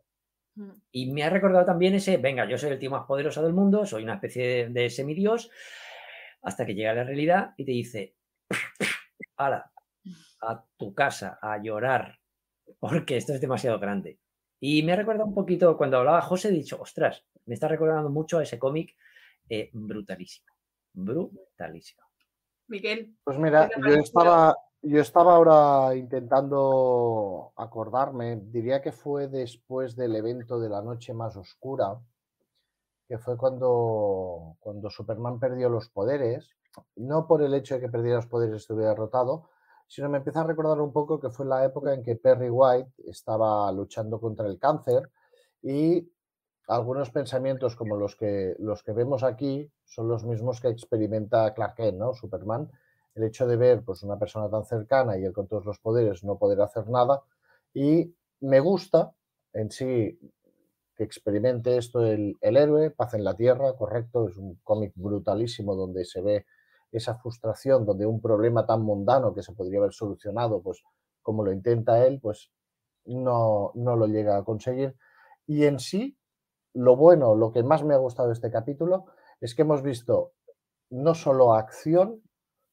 Y 0.91 1.13
me 1.13 1.23
ha 1.23 1.31
recordado 1.31 1.65
también 1.65 1.95
ese, 1.95 2.17
venga, 2.17 2.49
yo 2.49 2.57
soy 2.57 2.71
el 2.71 2.79
tío 2.79 2.91
más 2.91 3.07
poderoso 3.07 3.43
del 3.43 3.53
mundo, 3.53 3.85
soy 3.85 4.05
una 4.05 4.15
especie 4.15 4.47
de, 4.47 4.69
de 4.71 4.91
semidios, 4.91 5.51
hasta 6.43 6.65
que 6.65 6.75
llega 6.75 6.95
la 6.95 7.05
realidad 7.05 7.55
y 7.57 7.65
te 7.65 7.73
dice, 7.73 8.15
ala, 9.37 9.71
a 10.41 10.65
tu 10.77 10.95
casa, 10.95 11.39
a 11.43 11.59
llorar, 11.59 12.19
porque 12.79 13.17
esto 13.17 13.35
es 13.35 13.41
demasiado 13.41 13.79
grande. 13.79 14.19
Y 14.61 14.83
me 14.83 14.93
ha 14.93 14.97
recordado 14.97 15.29
un 15.29 15.35
poquito, 15.35 15.77
cuando 15.77 15.99
hablaba 15.99 16.23
José, 16.23 16.49
he 16.49 16.53
dicho, 16.53 16.81
ostras, 16.81 17.25
me 17.45 17.55
está 17.55 17.69
recordando 17.69 18.11
mucho 18.11 18.39
a 18.39 18.43
ese 18.43 18.59
cómic 18.59 18.97
eh, 19.49 19.71
brutalísimo, 19.73 20.53
brutalísimo. 20.93 22.03
Miquel. 22.69 23.17
Pues 23.23 23.39
mira, 23.39 23.69
¿Qué 23.69 23.81
te 23.81 23.89
yo 23.89 23.97
estaba, 23.97 24.57
yo 24.83 25.01
estaba 25.01 25.35
ahora 25.35 25.95
intentando 25.97 27.53
acordarme, 27.57 28.37
diría 28.37 28.81
que 28.81 28.93
fue 28.93 29.29
después 29.29 29.97
del 29.97 30.17
evento 30.17 30.61
de 30.61 30.69
la 30.69 30.83
noche 30.83 31.13
más 31.13 31.37
oscura, 31.37 31.99
que 33.09 33.19
fue 33.19 33.37
cuando, 33.37 34.57
cuando 34.61 34.91
Superman 34.91 35.39
perdió 35.39 35.69
los 35.69 35.89
poderes, 35.89 36.51
no 36.97 37.27
por 37.27 37.43
el 37.43 37.55
hecho 37.55 37.75
de 37.75 37.81
que 37.81 37.89
perdiera 37.89 38.17
los 38.17 38.27
poderes 38.27 38.57
estuviera 38.57 38.91
derrotado, 38.91 39.49
sino 39.87 40.09
me 40.09 40.19
empieza 40.19 40.41
a 40.41 40.45
recordar 40.45 40.81
un 40.81 40.93
poco 40.93 41.21
que 41.21 41.31
fue 41.31 41.47
la 41.47 41.65
época 41.65 41.95
en 41.95 42.03
que 42.03 42.17
Perry 42.17 42.51
White 42.51 42.93
estaba 43.07 43.71
luchando 43.73 44.21
contra 44.21 44.47
el 44.47 44.59
cáncer 44.59 45.11
y 45.63 46.11
algunos 46.69 47.11
pensamientos 47.11 47.77
como 47.77 47.97
los 47.97 48.17
que, 48.17 48.57
los 48.59 48.83
que 48.83 48.93
vemos 48.93 49.23
aquí 49.23 49.71
son 49.85 50.09
los 50.09 50.25
mismos 50.25 50.61
que 50.61 50.69
experimenta 50.69 51.55
Clark 51.55 51.77
Kent, 51.77 51.99
¿no? 51.99 52.13
Superman. 52.13 52.71
El 53.17 53.25
hecho 53.25 53.47
de 53.47 53.57
ver 53.57 53.83
pues, 53.83 54.03
una 54.03 54.19
persona 54.19 54.49
tan 54.49 54.65
cercana 54.65 55.19
y 55.19 55.25
él 55.25 55.33
con 55.33 55.49
todos 55.49 55.65
los 55.65 55.81
poderes 55.81 56.23
no 56.23 56.39
poder 56.39 56.61
hacer 56.61 56.89
nada. 56.89 57.23
Y 57.75 58.15
me 58.41 58.61
gusta 58.61 59.13
en 59.53 59.71
sí 59.71 60.19
que 60.95 61.05
experimente 61.05 61.77
esto 61.77 62.05
el, 62.05 62.37
héroe, 62.41 62.91
Paz 62.91 63.15
en 63.15 63.25
la 63.25 63.35
Tierra, 63.35 63.75
correcto, 63.75 64.29
es 64.29 64.37
un 64.37 64.59
cómic 64.63 64.93
brutalísimo 64.95 65.75
donde 65.75 66.05
se 66.05 66.23
ve 66.23 66.47
esa 66.93 67.17
frustración, 67.17 67.85
donde 67.85 68.07
un 68.07 68.21
problema 68.21 68.65
tan 68.65 68.83
mundano 68.83 69.35
que 69.35 69.43
se 69.43 69.53
podría 69.53 69.81
haber 69.81 69.93
solucionado, 69.93 70.63
pues 70.63 70.83
como 71.23 71.45
lo 71.45 71.53
intenta 71.53 72.07
él, 72.07 72.21
pues 72.21 72.51
no, 73.05 73.73
no 73.75 73.97
lo 73.97 74.07
llega 74.07 74.37
a 74.37 74.45
conseguir. 74.45 74.95
Y 75.47 75.65
en 75.65 75.79
sí, 75.79 76.17
lo 76.73 76.97
bueno, 76.97 77.35
lo 77.35 77.53
que 77.53 77.63
más 77.63 77.83
me 77.83 77.95
ha 77.95 77.99
gustado 77.99 78.29
de 78.29 78.35
este 78.35 78.51
capítulo 78.51 79.07
es 79.41 79.55
que 79.55 79.63
hemos 79.63 79.83
visto 79.83 80.33
no 80.91 81.15
solo 81.15 81.55
acción 81.55 82.23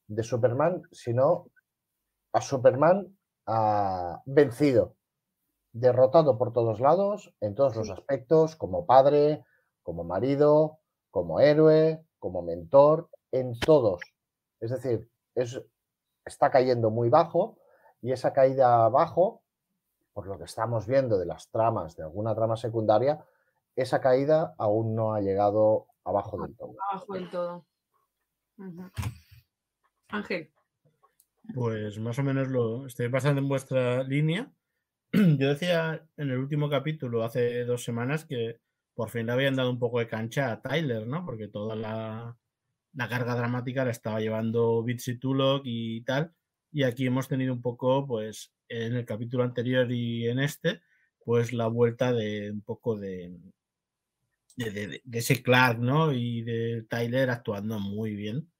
de 0.06 0.22
Superman, 0.22 0.82
sino 0.92 1.46
a 2.32 2.40
Superman 2.40 3.16
ah, 3.46 4.22
vencido, 4.26 4.96
derrotado 5.72 6.38
por 6.38 6.52
todos 6.52 6.80
lados, 6.80 7.34
en 7.40 7.54
todos 7.54 7.76
los 7.76 7.90
aspectos, 7.90 8.56
como 8.56 8.86
padre, 8.86 9.44
como 9.82 10.04
marido, 10.04 10.78
como 11.10 11.40
héroe, 11.40 12.04
como 12.18 12.42
mentor, 12.42 13.08
en 13.32 13.58
todos. 13.58 14.00
Es 14.60 14.70
decir, 14.70 15.10
es, 15.34 15.60
está 16.24 16.50
cayendo 16.50 16.90
muy 16.90 17.08
bajo 17.08 17.58
y 18.00 18.12
esa 18.12 18.32
caída 18.32 18.84
abajo, 18.84 19.42
por 20.12 20.26
lo 20.26 20.38
que 20.38 20.44
estamos 20.44 20.86
viendo 20.86 21.18
de 21.18 21.26
las 21.26 21.50
tramas, 21.50 21.96
de 21.96 22.04
alguna 22.04 22.34
trama 22.34 22.56
secundaria, 22.56 23.24
esa 23.76 24.00
caída 24.00 24.54
aún 24.58 24.94
no 24.94 25.14
ha 25.14 25.20
llegado 25.20 25.86
abajo 26.04 26.40
del 26.42 26.56
todo. 26.56 26.74
Abajo 26.90 27.14
del 27.14 27.30
todo. 27.30 27.64
Ujú. 28.58 28.90
Ángel. 30.08 30.50
Pues 31.54 31.98
más 31.98 32.18
o 32.18 32.22
menos 32.22 32.48
lo 32.48 32.86
estoy 32.86 33.08
bastante 33.08 33.40
en 33.40 33.48
vuestra 33.48 34.02
línea. 34.02 34.50
Yo 35.12 35.48
decía 35.48 36.06
en 36.16 36.30
el 36.30 36.38
último 36.38 36.70
capítulo, 36.70 37.24
hace 37.24 37.64
dos 37.64 37.84
semanas, 37.84 38.24
que 38.24 38.60
por 38.94 39.10
fin 39.10 39.26
le 39.26 39.32
habían 39.32 39.56
dado 39.56 39.70
un 39.70 39.78
poco 39.78 39.98
de 39.98 40.08
cancha 40.08 40.52
a 40.52 40.62
Tyler, 40.62 41.06
¿no? 41.06 41.24
Porque 41.26 41.48
toda 41.48 41.76
la, 41.76 42.36
la 42.94 43.08
carga 43.08 43.36
dramática 43.36 43.84
la 43.84 43.90
estaba 43.92 44.20
llevando 44.20 44.82
Bitsy 44.82 45.18
Tulloch 45.18 45.62
y 45.64 46.02
tal. 46.04 46.32
Y 46.72 46.84
aquí 46.84 47.06
hemos 47.06 47.28
tenido 47.28 47.52
un 47.54 47.62
poco, 47.62 48.06
pues, 48.06 48.52
en 48.68 48.94
el 48.96 49.04
capítulo 49.06 49.44
anterior 49.44 49.90
y 49.92 50.28
en 50.28 50.38
este, 50.40 50.82
pues 51.24 51.52
la 51.52 51.68
vuelta 51.68 52.12
de 52.12 52.50
un 52.50 52.62
poco 52.62 52.96
de, 52.96 53.36
de, 54.56 54.70
de- 54.70 55.02
de 55.04 55.18
ese 55.18 55.42
Clark, 55.42 55.78
¿no? 55.80 56.12
Y 56.12 56.42
de 56.42 56.82
Tyler 56.88 57.30
actuando 57.30 57.78
muy 57.78 58.14
bien. 58.14 58.50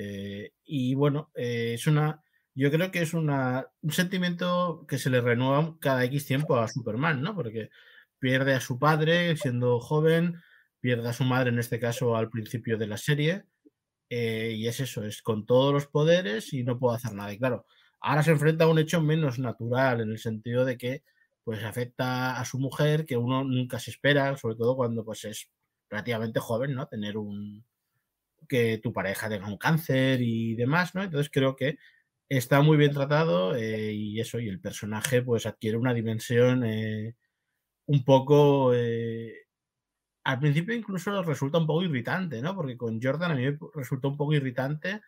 Eh, 0.00 0.52
y 0.64 0.94
bueno, 0.94 1.30
eh, 1.34 1.72
es 1.74 1.86
una. 1.88 2.22
Yo 2.54 2.70
creo 2.70 2.90
que 2.92 3.02
es 3.02 3.14
una, 3.14 3.66
un 3.82 3.92
sentimiento 3.92 4.86
que 4.88 4.98
se 4.98 5.10
le 5.10 5.20
renueva 5.20 5.76
cada 5.80 6.04
X 6.04 6.26
tiempo 6.26 6.56
a 6.56 6.68
Superman, 6.68 7.20
¿no? 7.22 7.34
Porque 7.34 7.70
pierde 8.20 8.54
a 8.54 8.60
su 8.60 8.78
padre 8.78 9.36
siendo 9.36 9.80
joven, 9.80 10.40
pierde 10.80 11.08
a 11.08 11.12
su 11.12 11.24
madre, 11.24 11.50
en 11.50 11.58
este 11.58 11.80
caso, 11.80 12.16
al 12.16 12.30
principio 12.30 12.78
de 12.78 12.86
la 12.86 12.96
serie. 12.98 13.44
eh, 14.10 14.54
y 14.56 14.68
es 14.68 14.80
eso, 14.80 15.04
es 15.04 15.22
con 15.22 15.46
todos 15.46 15.72
los 15.74 15.86
poderes 15.88 16.52
y 16.54 16.64
no 16.64 16.78
puedo 16.78 16.94
hacer 16.96 17.12
nada. 17.14 17.32
Y 17.32 17.38
claro, 17.38 17.66
ahora 18.00 18.22
se 18.22 18.32
enfrenta 18.32 18.64
a 18.64 18.68
un 18.68 18.78
hecho 18.78 19.00
menos 19.02 19.38
natural, 19.38 20.00
en 20.02 20.10
el 20.12 20.18
sentido 20.18 20.64
de 20.64 20.78
que 20.78 21.04
pues 21.44 21.64
afecta 21.64 22.38
a 22.40 22.44
su 22.44 22.58
mujer, 22.58 23.06
que 23.06 23.16
uno 23.16 23.44
nunca 23.44 23.78
se 23.80 23.90
espera, 23.92 24.36
sobre 24.36 24.56
todo 24.56 24.76
cuando 24.76 25.04
pues 25.04 25.24
es 25.24 25.50
relativamente 25.90 26.40
joven, 26.40 26.74
¿no? 26.74 26.86
Tener 26.88 27.16
un, 27.18 27.64
que 28.48 28.78
tu 28.78 28.92
pareja 28.92 29.28
tenga 29.28 29.46
un 29.48 29.58
cáncer 29.58 30.20
y 30.22 30.54
demás, 30.54 30.94
¿no? 30.94 31.02
Entonces 31.02 31.30
creo 31.32 31.56
que 31.56 31.78
está 32.28 32.60
muy 32.62 32.76
bien 32.76 32.92
tratado 32.92 33.54
eh, 33.56 33.92
y 33.92 34.20
eso, 34.20 34.38
y 34.40 34.48
el 34.48 34.60
personaje 34.60 35.22
pues 35.22 35.46
adquiere 35.46 35.76
una 35.76 35.94
dimensión 35.94 36.64
eh, 36.64 37.16
un 37.86 38.04
poco 38.04 38.72
eh, 38.74 39.34
al 40.24 40.40
principio 40.40 40.74
incluso 40.74 41.22
resulta 41.22 41.58
un 41.58 41.66
poco 41.66 41.82
irritante, 41.84 42.42
¿no? 42.42 42.54
Porque 42.54 42.76
con 42.76 43.00
Jordan 43.02 43.32
a 43.32 43.34
mí 43.34 43.46
me 43.46 43.58
resultó 43.74 44.08
un 44.08 44.16
poco 44.18 44.34
irritante 44.34 45.00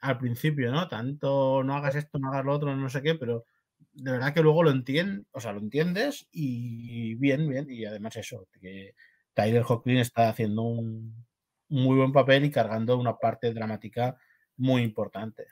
al 0.00 0.18
principio, 0.18 0.70
¿no? 0.70 0.88
Tanto 0.88 1.64
no 1.64 1.74
hagas 1.74 1.96
esto, 1.96 2.18
no 2.18 2.28
hagas 2.28 2.44
lo 2.44 2.52
otro, 2.54 2.76
no 2.76 2.88
sé 2.88 3.02
qué, 3.02 3.16
pero 3.16 3.44
de 3.92 4.12
verdad 4.12 4.32
que 4.32 4.42
luego 4.42 4.62
lo 4.62 4.70
entiendes, 4.70 5.26
o 5.32 5.40
sea, 5.40 5.52
lo 5.52 5.60
entiendes 5.60 6.28
y 6.30 7.14
bien, 7.16 7.48
bien, 7.48 7.66
y 7.68 7.84
además 7.86 8.16
eso, 8.16 8.46
que 8.60 8.94
Tyler 9.34 9.64
Hoechlin 9.68 9.98
está 9.98 10.28
haciendo 10.28 10.62
un 10.62 11.26
muy 11.68 11.96
buen 11.96 12.12
papel 12.12 12.44
y 12.44 12.50
cargando 12.50 12.98
una 12.98 13.16
parte 13.16 13.52
dramática 13.52 14.16
muy 14.56 14.82
importante. 14.82 15.46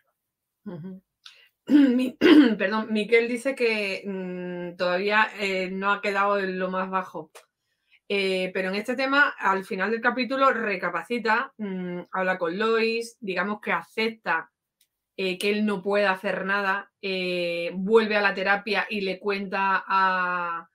Perdón, 1.67 2.93
Miquel 2.93 3.27
dice 3.27 3.57
que 3.57 4.05
mm, 4.07 4.77
todavía 4.77 5.29
eh, 5.41 5.69
no 5.71 5.93
ha 5.93 6.01
quedado 6.01 6.39
en 6.39 6.59
lo 6.59 6.71
más 6.71 6.89
bajo. 6.89 7.31
Eh, 8.09 8.53
pero 8.55 8.69
en 8.69 8.77
este 8.77 8.95
tema, 8.95 9.35
al 9.37 9.65
final 9.65 9.91
del 9.91 10.01
capítulo, 10.01 10.53
recapacita, 10.53 11.53
mm, 11.59 12.03
habla 12.13 12.39
con 12.39 12.57
Lois, 12.57 13.17
digamos 13.21 13.61
que 13.61 13.73
acepta 13.73 14.53
eh, 15.17 15.39
que 15.39 15.51
él 15.51 15.67
no 15.67 15.83
puede 15.83 16.07
hacer 16.07 16.45
nada, 16.45 16.93
vuelve 17.75 18.17
a 18.17 18.21
la 18.21 18.35
terapia 18.35 18.87
y 18.89 19.01
le 19.01 19.19
cuenta 19.19 19.83
a, 19.87 20.69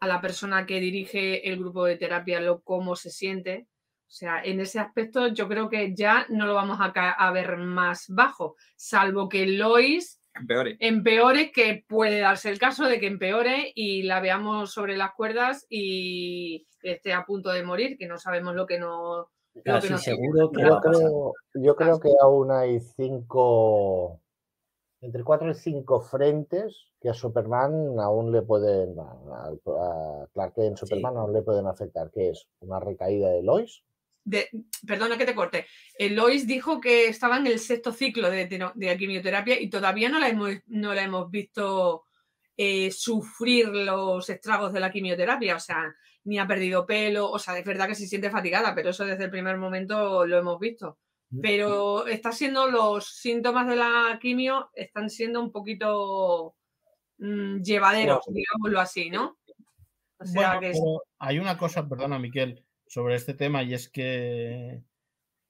a, 0.00 0.06
la 0.06 0.20
persona 0.20 0.66
que 0.66 0.80
dirige 0.80 1.48
el 1.48 1.58
grupo 1.58 1.84
de 1.84 1.96
terapia 1.96 2.40
lo, 2.40 2.60
cómo 2.62 2.96
se 2.96 3.10
siente. 3.10 3.66
O 4.14 4.16
sea, 4.16 4.40
en 4.44 4.60
ese 4.60 4.78
aspecto 4.78 5.26
yo 5.26 5.48
creo 5.48 5.68
que 5.68 5.92
ya 5.92 6.24
no 6.28 6.46
lo 6.46 6.54
vamos 6.54 6.78
a, 6.80 6.84
a 6.84 7.32
ver 7.32 7.56
más 7.56 8.04
bajo, 8.06 8.54
salvo 8.76 9.28
que 9.28 9.44
Lois 9.44 10.22
Empeore. 10.36 10.76
Empeore, 10.78 11.50
que 11.50 11.84
puede 11.88 12.20
darse 12.20 12.48
el 12.48 12.60
caso 12.60 12.84
de 12.84 13.00
que 13.00 13.08
empeore 13.08 13.72
y 13.74 14.04
la 14.04 14.20
veamos 14.20 14.72
sobre 14.72 14.96
las 14.96 15.14
cuerdas 15.14 15.66
y 15.68 16.64
esté 16.84 17.12
a 17.12 17.24
punto 17.24 17.50
de 17.50 17.64
morir, 17.64 17.96
que 17.98 18.06
no 18.06 18.16
sabemos 18.16 18.54
lo 18.54 18.66
que 18.66 18.78
no. 18.78 19.30
Casi 19.64 19.98
seguro 19.98 20.52
que 20.52 20.62
yo, 20.62 20.80
creo, 20.80 21.32
yo 21.54 21.74
creo 21.74 21.98
que 21.98 22.10
aún 22.20 22.52
hay 22.52 22.78
cinco, 22.96 24.20
entre 25.00 25.24
cuatro 25.24 25.50
y 25.50 25.54
cinco 25.54 26.00
frentes 26.02 26.86
que 27.00 27.08
a 27.08 27.14
Superman 27.14 27.98
aún 27.98 28.30
le 28.30 28.42
pueden, 28.42 28.96
a 29.00 30.26
Clark 30.32 30.54
en 30.58 30.76
Superman 30.76 31.16
aún 31.16 31.32
le 31.32 31.42
pueden 31.42 31.66
afectar, 31.66 32.12
que 32.12 32.30
es 32.30 32.46
una 32.60 32.78
recaída 32.78 33.30
de 33.30 33.42
Lois, 33.42 33.82
perdona 34.86 35.18
que 35.18 35.26
te 35.26 35.34
corte, 35.34 35.66
eh, 35.98 36.10
Lois 36.10 36.46
dijo 36.46 36.80
que 36.80 37.08
estaba 37.08 37.36
en 37.36 37.46
el 37.46 37.58
sexto 37.58 37.92
ciclo 37.92 38.30
de, 38.30 38.46
de, 38.46 38.96
quimioterapia 38.96 39.60
y 39.60 39.68
todavía 39.68 40.08
no 40.08 40.18
la 40.18 40.28
hemos, 40.28 40.50
no 40.66 40.94
la 40.94 41.02
hemos 41.02 41.30
visto 41.30 42.04
eh, 42.56 42.90
sufrir 42.90 43.68
los 43.68 44.28
estragos 44.30 44.72
de 44.72 44.80
la 44.80 44.90
quimioterapia, 44.90 45.56
o 45.56 45.60
sea, 45.60 45.94
ni 46.24 46.38
ha 46.38 46.46
perdido 46.46 46.86
pelo, 46.86 47.30
o 47.30 47.38
sea, 47.38 47.58
es 47.58 47.64
verdad 47.64 47.88
que 47.88 47.94
se 47.94 48.06
siente 48.06 48.30
fatigada, 48.30 48.74
pero 48.74 48.90
eso 48.90 49.04
desde 49.04 49.24
el 49.24 49.30
primer 49.30 49.58
momento 49.58 50.24
lo 50.24 50.38
hemos 50.38 50.58
visto. 50.58 50.98
Mm, 51.30 51.40
pero 51.40 52.06
está 52.06 52.32
siendo 52.32 52.66
los 52.70 53.06
síntomas 53.06 53.68
de 53.68 53.76
la 53.76 54.18
quimio, 54.20 54.70
están 54.74 55.10
siendo 55.10 55.40
un 55.40 55.52
poquito 55.52 56.54
mm, 57.18 57.60
llevaderos, 57.60 58.24
digámoslo 58.28 58.80
así, 58.80 59.10
¿no? 59.10 59.38
O 60.18 60.24
sea 60.24 60.58
que... 60.60 60.72
hay 61.18 61.38
una 61.38 61.58
cosa, 61.58 61.86
perdona, 61.86 62.18
Miquel, 62.18 62.64
sobre 62.94 63.16
este 63.16 63.34
tema 63.34 63.64
y 63.64 63.74
es 63.74 63.88
que 63.88 64.80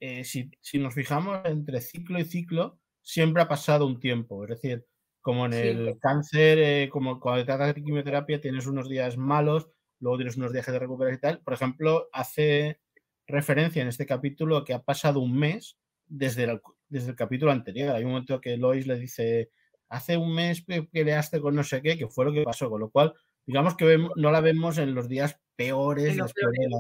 eh, 0.01 0.25
si, 0.25 0.51
nos 0.79 0.95
fijamos 0.95 1.41
entre 1.45 1.83
ciclo 1.83 2.19
y 2.19 2.25
ciclo, 2.25 2.81
siempre 3.03 3.43
ha 3.43 3.49
pasado 3.49 3.87
un 3.87 4.01
tiempo. 4.01 4.45
Es 4.45 4.49
decir, 4.49 4.87
como 5.21 5.45
en 5.45 5.53
el 5.53 5.99
cáncer, 5.99 6.59
eh, 6.59 6.89
como 6.91 7.21
cuando 7.21 7.45
tratas 7.45 7.75
de 7.75 7.85
quimioterapia, 7.85 8.41
tienes 8.41 8.67
unos 8.67 8.89
días 8.89 9.19
malos, 9.19 9.69
luego 10.01 10.17
tienes 10.17 10.39
unos 10.39 10.55
días 10.55 10.65
de 10.65 10.79
recuperación 10.79 11.19
y 11.19 11.21
tal. 11.21 11.43
Por 11.43 11.53
ejemplo, 11.53 12.09
hace 12.15 12.81
referencia 13.27 13.83
en 13.83 13.89
este 13.89 14.07
capítulo 14.07 14.65
que 14.65 14.73
ha 14.73 14.83
pasado 14.83 15.21
un 15.21 15.39
mes 15.39 15.77
desde 16.07 16.45
el, 16.45 16.63
desde 16.89 17.11
el 17.11 17.17
capítulo 17.17 17.53
anterior. 17.53 17.95
Hay 17.95 18.05
un 18.05 18.13
momento 18.13 18.41
que 18.41 18.57
Lois 18.57 18.87
le 18.87 18.99
dice, 18.99 19.51
hace 19.91 20.17
un 20.17 20.35
mes 20.35 20.65
que 20.65 20.83
peleaste 20.85 21.43
con 21.43 21.55
no 21.55 21.63
sé 21.63 21.83
qué, 21.83 21.99
que 21.99 22.09
fue 22.09 22.25
lo 22.25 22.33
que 22.33 22.43
pasó, 22.43 22.71
con 22.71 22.81
lo 22.81 22.89
cual, 22.89 23.13
digamos 23.45 23.77
que 23.77 23.99
no 24.17 24.31
la 24.31 24.41
vemos 24.41 24.79
en 24.79 24.95
los 24.95 25.11
días 25.11 25.39
peores 25.57 26.17
después 26.17 26.53
de 26.59 26.71
la, 26.71 26.79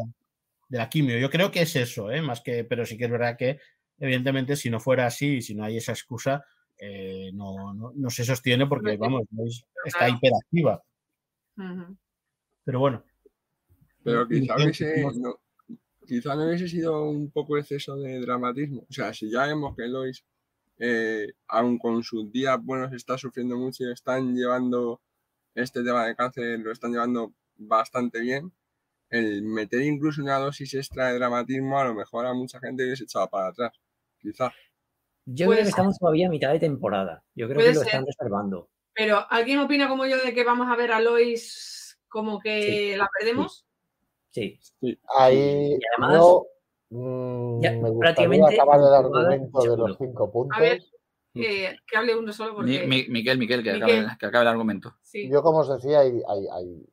de 0.68 0.78
la 0.78 0.88
quimio. 0.88 1.18
Yo 1.18 1.30
creo 1.30 1.50
que 1.50 1.62
es 1.62 1.76
eso, 1.76 2.10
¿eh? 2.10 2.22
más 2.22 2.40
que, 2.40 2.64
pero 2.64 2.86
sí 2.86 2.96
que 2.96 3.04
es 3.04 3.10
verdad 3.10 3.36
que, 3.36 3.58
evidentemente, 3.98 4.56
si 4.56 4.70
no 4.70 4.80
fuera 4.80 5.06
así, 5.06 5.42
si 5.42 5.54
no 5.54 5.64
hay 5.64 5.76
esa 5.76 5.92
excusa, 5.92 6.44
eh, 6.78 7.30
no, 7.32 7.72
no, 7.74 8.10
se 8.10 8.24
sostiene 8.24 8.66
porque, 8.66 8.96
vamos, 8.96 9.22
está 9.84 10.08
hiperactiva. 10.08 10.82
Pero 12.64 12.80
bueno. 12.80 13.04
Pero 14.02 14.26
quizá, 14.28 14.56
no, 15.16 15.40
quizá 16.06 16.34
no 16.34 16.46
hubiese 16.46 16.68
sido 16.68 17.08
un 17.08 17.30
poco 17.30 17.56
exceso 17.56 17.96
de 17.96 18.20
dramatismo. 18.20 18.82
O 18.88 18.92
sea, 18.92 19.14
si 19.14 19.30
ya 19.30 19.46
vemos 19.46 19.74
que 19.76 19.86
Lois, 19.86 20.24
eh, 20.78 21.28
aun 21.48 21.78
con 21.78 22.02
sus 22.02 22.30
días 22.30 22.62
buenos, 22.62 22.92
está 22.92 23.16
sufriendo 23.16 23.56
mucho 23.56 23.84
y 23.84 23.92
están 23.92 24.34
llevando 24.34 25.00
este 25.54 25.82
tema 25.84 26.06
de 26.06 26.16
cáncer, 26.16 26.58
lo 26.58 26.72
están 26.72 26.92
llevando 26.92 27.32
bastante 27.56 28.20
bien 28.20 28.52
el 29.10 29.42
meter 29.42 29.82
incluso 29.82 30.22
una 30.22 30.38
dosis 30.38 30.74
extra 30.74 31.08
de 31.08 31.18
dramatismo, 31.18 31.78
a 31.78 31.84
lo 31.84 31.94
mejor 31.94 32.26
a 32.26 32.34
mucha 32.34 32.58
gente 32.60 32.84
hubiese 32.84 33.04
echado 33.04 33.28
para 33.28 33.48
atrás, 33.48 33.72
quizá. 34.18 34.52
Yo 35.26 35.46
creo 35.48 35.62
que 35.62 35.68
estamos 35.68 35.98
todavía 35.98 36.26
a 36.26 36.30
mitad 36.30 36.52
de 36.52 36.58
temporada. 36.58 37.24
Yo 37.34 37.48
creo 37.48 37.60
que 37.60 37.74
lo 37.74 37.82
están 37.82 38.04
reservando. 38.04 38.68
Pero, 38.92 39.24
¿alguien 39.30 39.58
opina 39.58 39.88
como 39.88 40.06
yo 40.06 40.18
de 40.22 40.34
que 40.34 40.44
vamos 40.44 40.68
a 40.70 40.76
ver 40.76 40.92
a 40.92 41.00
Lois 41.00 41.98
como 42.08 42.38
que 42.38 42.96
la 42.96 43.08
perdemos? 43.18 43.66
Sí. 44.30 44.58
sí. 44.60 44.98
Ahí 45.16 45.78
además, 45.96 46.22
mm, 46.90 47.60
me 47.60 47.90
gustaría 47.90 48.46
acabar 48.46 48.80
el 48.80 48.94
argumento 48.94 49.60
de 49.62 49.76
los 49.76 49.98
cinco 49.98 50.30
puntos. 50.30 50.58
A 50.58 50.60
ver, 50.60 50.82
que, 51.32 51.76
hable 51.96 52.16
uno 52.16 52.32
solo 52.32 52.54
porque... 52.54 52.86
Miquel, 52.86 53.38
Miquel, 53.38 53.62
que, 53.62 53.70
Acabe, 53.70 54.06
que 54.18 54.26
acabe 54.26 54.42
el 54.42 54.48
argumento. 54.48 54.94
Yo, 55.12 55.42
como 55.42 55.58
os 55.58 55.68
decía, 55.68 56.00
hay, 56.00 56.20
hay, 56.28 56.46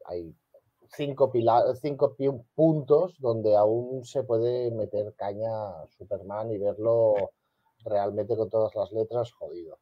hay 0.06 0.36
cinco, 0.91 1.32
cinco 1.82 2.15
puntos 2.56 3.15
donde 3.19 3.56
aún 3.56 4.04
se 4.06 4.23
puede 4.23 4.71
meter 4.71 5.13
caña 5.15 5.49
Superman 5.89 6.51
y 6.51 6.58
verlo 6.58 7.32
realmente 7.84 8.36
con 8.36 8.49
todas 8.49 8.75
las 8.75 8.91
letras 8.91 9.32
jodido. 9.32 9.80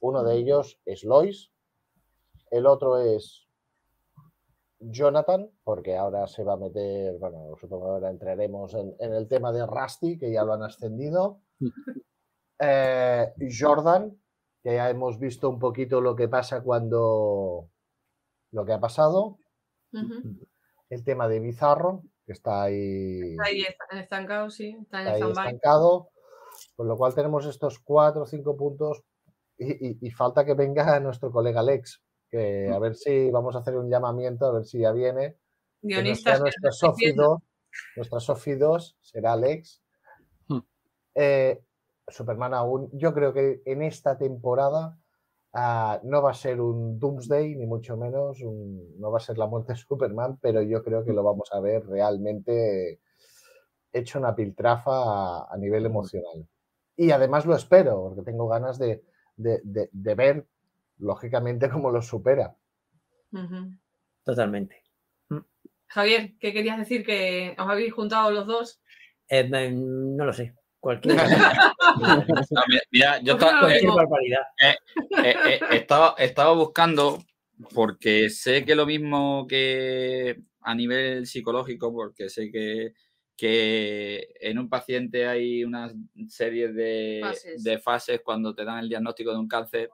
Uno 0.00 0.22
de 0.22 0.36
ellos 0.36 0.80
es 0.84 1.04
Lois, 1.04 1.50
el 2.50 2.66
otro 2.66 2.98
es 2.98 3.48
Jonathan, 4.80 5.50
porque 5.64 5.96
ahora 5.96 6.26
se 6.26 6.44
va 6.44 6.54
a 6.54 6.58
meter, 6.58 7.18
bueno, 7.18 7.56
supongo 7.60 7.86
que 7.86 7.90
ahora 7.90 8.10
entraremos 8.10 8.74
en, 8.74 8.94
el 9.00 9.26
tema 9.26 9.52
de 9.52 9.66
Rusty, 9.66 10.18
que 10.18 10.32
ya 10.32 10.44
lo 10.44 10.54
han 10.54 10.62
ascendido. 10.62 11.40
Eh, 12.60 13.32
Jordan, 13.56 14.20
que 14.64 14.74
ya 14.74 14.90
hemos 14.90 15.20
visto 15.20 15.48
un 15.48 15.60
poquito 15.60 16.00
lo 16.00 16.16
que 16.16 16.26
pasa 16.26 16.60
cuando 16.60 17.68
lo 18.50 18.64
que 18.64 18.72
ha 18.72 18.80
pasado. 18.80 19.38
El 20.90 21.04
tema 21.04 21.28
de 21.28 21.40
Bizarro, 21.40 22.02
que 22.24 22.32
está 22.32 22.62
ahí. 22.62 23.32
Está 23.32 23.44
ahí 23.44 23.64
estancado, 24.00 24.50
sí. 24.50 24.76
Está, 24.80 24.98
ahí 24.98 25.20
estancado. 25.20 26.10
Con 26.76 26.88
lo 26.88 26.96
cual 26.96 27.14
tenemos 27.14 27.46
estos 27.46 27.78
cuatro 27.78 28.22
o 28.22 28.26
cinco 28.26 28.56
puntos 28.56 29.02
y, 29.58 30.10
falta 30.10 30.44
que 30.44 30.54
venga 30.54 30.98
nuestro 31.00 31.30
colega 31.30 31.60
Alex, 31.60 32.02
que 32.30 32.68
a 32.72 32.78
ver 32.78 32.94
si 32.94 33.30
vamos 33.30 33.56
a 33.56 33.60
hacer 33.60 33.76
un 33.76 33.90
llamamiento, 33.90 34.46
a 34.46 34.52
ver 34.52 34.64
si 34.64 34.80
ya 34.80 34.92
viene. 34.92 35.36
Guionistas. 35.80 36.40
Nuestra 36.40 36.72
Sofi 36.72 37.12
2, 37.12 37.38
nuestra 37.96 38.20
Sofi 38.20 38.54
2 38.54 38.96
será 39.00 39.32
Alex. 39.32 39.82
Hmm. 40.48 40.60
Eh, 41.14 41.62
Superman 42.08 42.54
aún, 42.54 42.90
yo 42.92 43.12
creo 43.12 43.32
que 43.32 43.62
en 43.64 43.82
esta 43.82 44.16
temporada 44.16 44.97
Ah, 45.52 45.98
no 46.04 46.22
va 46.22 46.32
a 46.32 46.34
ser 46.34 46.60
un 46.60 46.98
Doomsday, 46.98 47.54
ni 47.56 47.66
mucho 47.66 47.96
menos, 47.96 48.38
no 48.42 49.10
va 49.10 49.18
a 49.18 49.20
ser 49.20 49.38
la 49.38 49.46
muerte 49.46 49.72
de 49.72 49.78
Superman, 49.88 50.38
pero 50.40 50.62
yo 50.62 50.82
creo 50.82 51.04
que 51.04 51.12
lo 51.12 51.22
vamos 51.22 51.48
a 51.52 51.60
ver 51.60 51.86
realmente 51.86 53.00
hecho 53.92 54.18
una 54.18 54.34
piltrafa 54.34 55.50
a, 55.50 55.56
nivel 55.56 55.86
emocional. 55.86 56.46
Y 56.96 57.10
además 57.10 57.46
lo 57.46 57.54
espero, 57.54 58.02
porque 58.02 58.22
tengo 58.22 58.48
ganas 58.48 58.78
de, 58.78 59.02
ver, 59.36 60.46
lógicamente, 60.98 61.70
cómo 61.70 61.90
lo 61.90 62.02
supera. 62.02 62.54
Totalmente. 64.24 64.82
Mm. 65.30 65.38
Javier, 65.86 66.34
¿qué 66.38 66.52
querías 66.52 66.78
decir? 66.78 67.04
¿Que 67.04 67.54
os 67.58 67.68
habéis 67.68 67.94
juntado 67.94 68.30
los 68.30 68.46
dos? 68.46 68.82
Eh, 69.28 69.48
no 69.48 70.24
lo 70.24 70.32
sé. 70.32 70.57
Cualquier 70.80 71.16
mira, 72.92 73.20
yo 73.22 73.32
estaba, 75.72 76.14
estaba, 76.18 76.52
buscando 76.54 77.18
porque 77.74 78.30
sé 78.30 78.64
que 78.64 78.76
lo 78.76 78.86
mismo 78.86 79.46
que 79.48 80.40
a 80.60 80.74
nivel 80.74 81.26
psicológico, 81.26 81.92
porque 81.92 82.28
sé 82.28 82.50
que, 82.52 82.92
que 83.36 84.28
en 84.40 84.58
un 84.58 84.68
paciente 84.68 85.26
hay 85.26 85.64
una 85.64 85.92
serie 86.28 86.68
de 86.68 87.20
fases. 87.22 87.64
de 87.64 87.78
fases 87.78 88.20
cuando 88.24 88.54
te 88.54 88.64
dan 88.64 88.78
el 88.78 88.88
diagnóstico 88.88 89.32
de 89.32 89.38
un 89.38 89.48
cáncer 89.48 89.90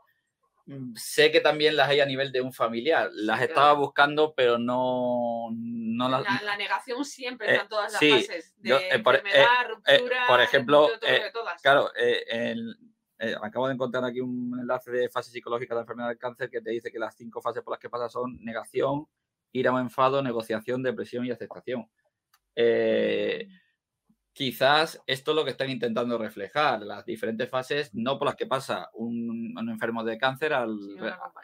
sé 0.96 1.30
que 1.30 1.40
también 1.40 1.76
las 1.76 1.88
hay 1.88 2.00
a 2.00 2.06
nivel 2.06 2.32
de 2.32 2.40
un 2.40 2.52
familiar. 2.52 3.10
Las 3.12 3.38
Claro. 3.38 3.52
estaba 3.52 3.72
buscando, 3.74 4.34
pero 4.34 4.58
no, 4.58 5.48
no 5.52 6.08
las... 6.08 6.22
La, 6.22 6.40
la 6.42 6.56
negación 6.56 7.04
siempre 7.04 7.48
Eh, 7.48 7.50
está 7.52 7.62
en 7.64 7.68
todas 7.68 7.92
las 7.92 7.98
sí, 7.98 8.10
fases. 8.10 8.54
De 8.56 8.68
yo, 8.70 8.78
eh, 8.78 8.98
por- 9.00 9.16
enfermedad, 9.16 9.46
eh, 9.86 9.98
ruptura, 9.98 10.26
por 10.26 10.40
ejemplo, 10.40 10.88
todas. 11.32 11.62
Claro, 11.62 11.90
el- 11.94 12.76
eh, 13.18 13.34
acabo 13.42 13.68
de 13.68 13.74
encontrar 13.74 14.04
aquí 14.04 14.20
un 14.20 14.58
enlace 14.58 14.90
de 14.90 15.08
fase 15.08 15.30
psicológica 15.30 15.74
de 15.74 15.78
la 15.78 15.82
enfermedad 15.82 16.08
del 16.08 16.18
cáncer 16.18 16.50
que 16.50 16.60
te 16.60 16.70
dice 16.70 16.90
que 16.90 16.98
las 16.98 17.14
cinco 17.16 17.40
fases 17.40 17.62
por 17.62 17.72
las 17.72 17.80
que 17.80 17.88
pasa 17.88 18.08
son 18.08 18.36
negación, 18.44 19.06
ira 19.52 19.72
o 19.72 19.78
enfado, 19.78 20.20
negociación, 20.22 20.82
depresión 20.82 21.24
y 21.24 21.30
aceptación. 21.30 21.88
Eh, 22.56 23.48
quizás 24.34 25.00
esto 25.06 25.30
es 25.32 25.36
lo 25.36 25.44
que 25.44 25.52
están 25.52 25.70
intentando 25.70 26.18
reflejar, 26.18 26.82
las 26.82 27.06
diferentes 27.06 27.48
fases, 27.48 27.94
no 27.94 28.18
por 28.18 28.26
las 28.26 28.36
que 28.36 28.46
pasa 28.46 28.90
un, 28.94 29.54
un 29.58 29.68
enfermo 29.70 30.04
de 30.04 30.18
cáncer, 30.18 30.52
al, 30.54 30.70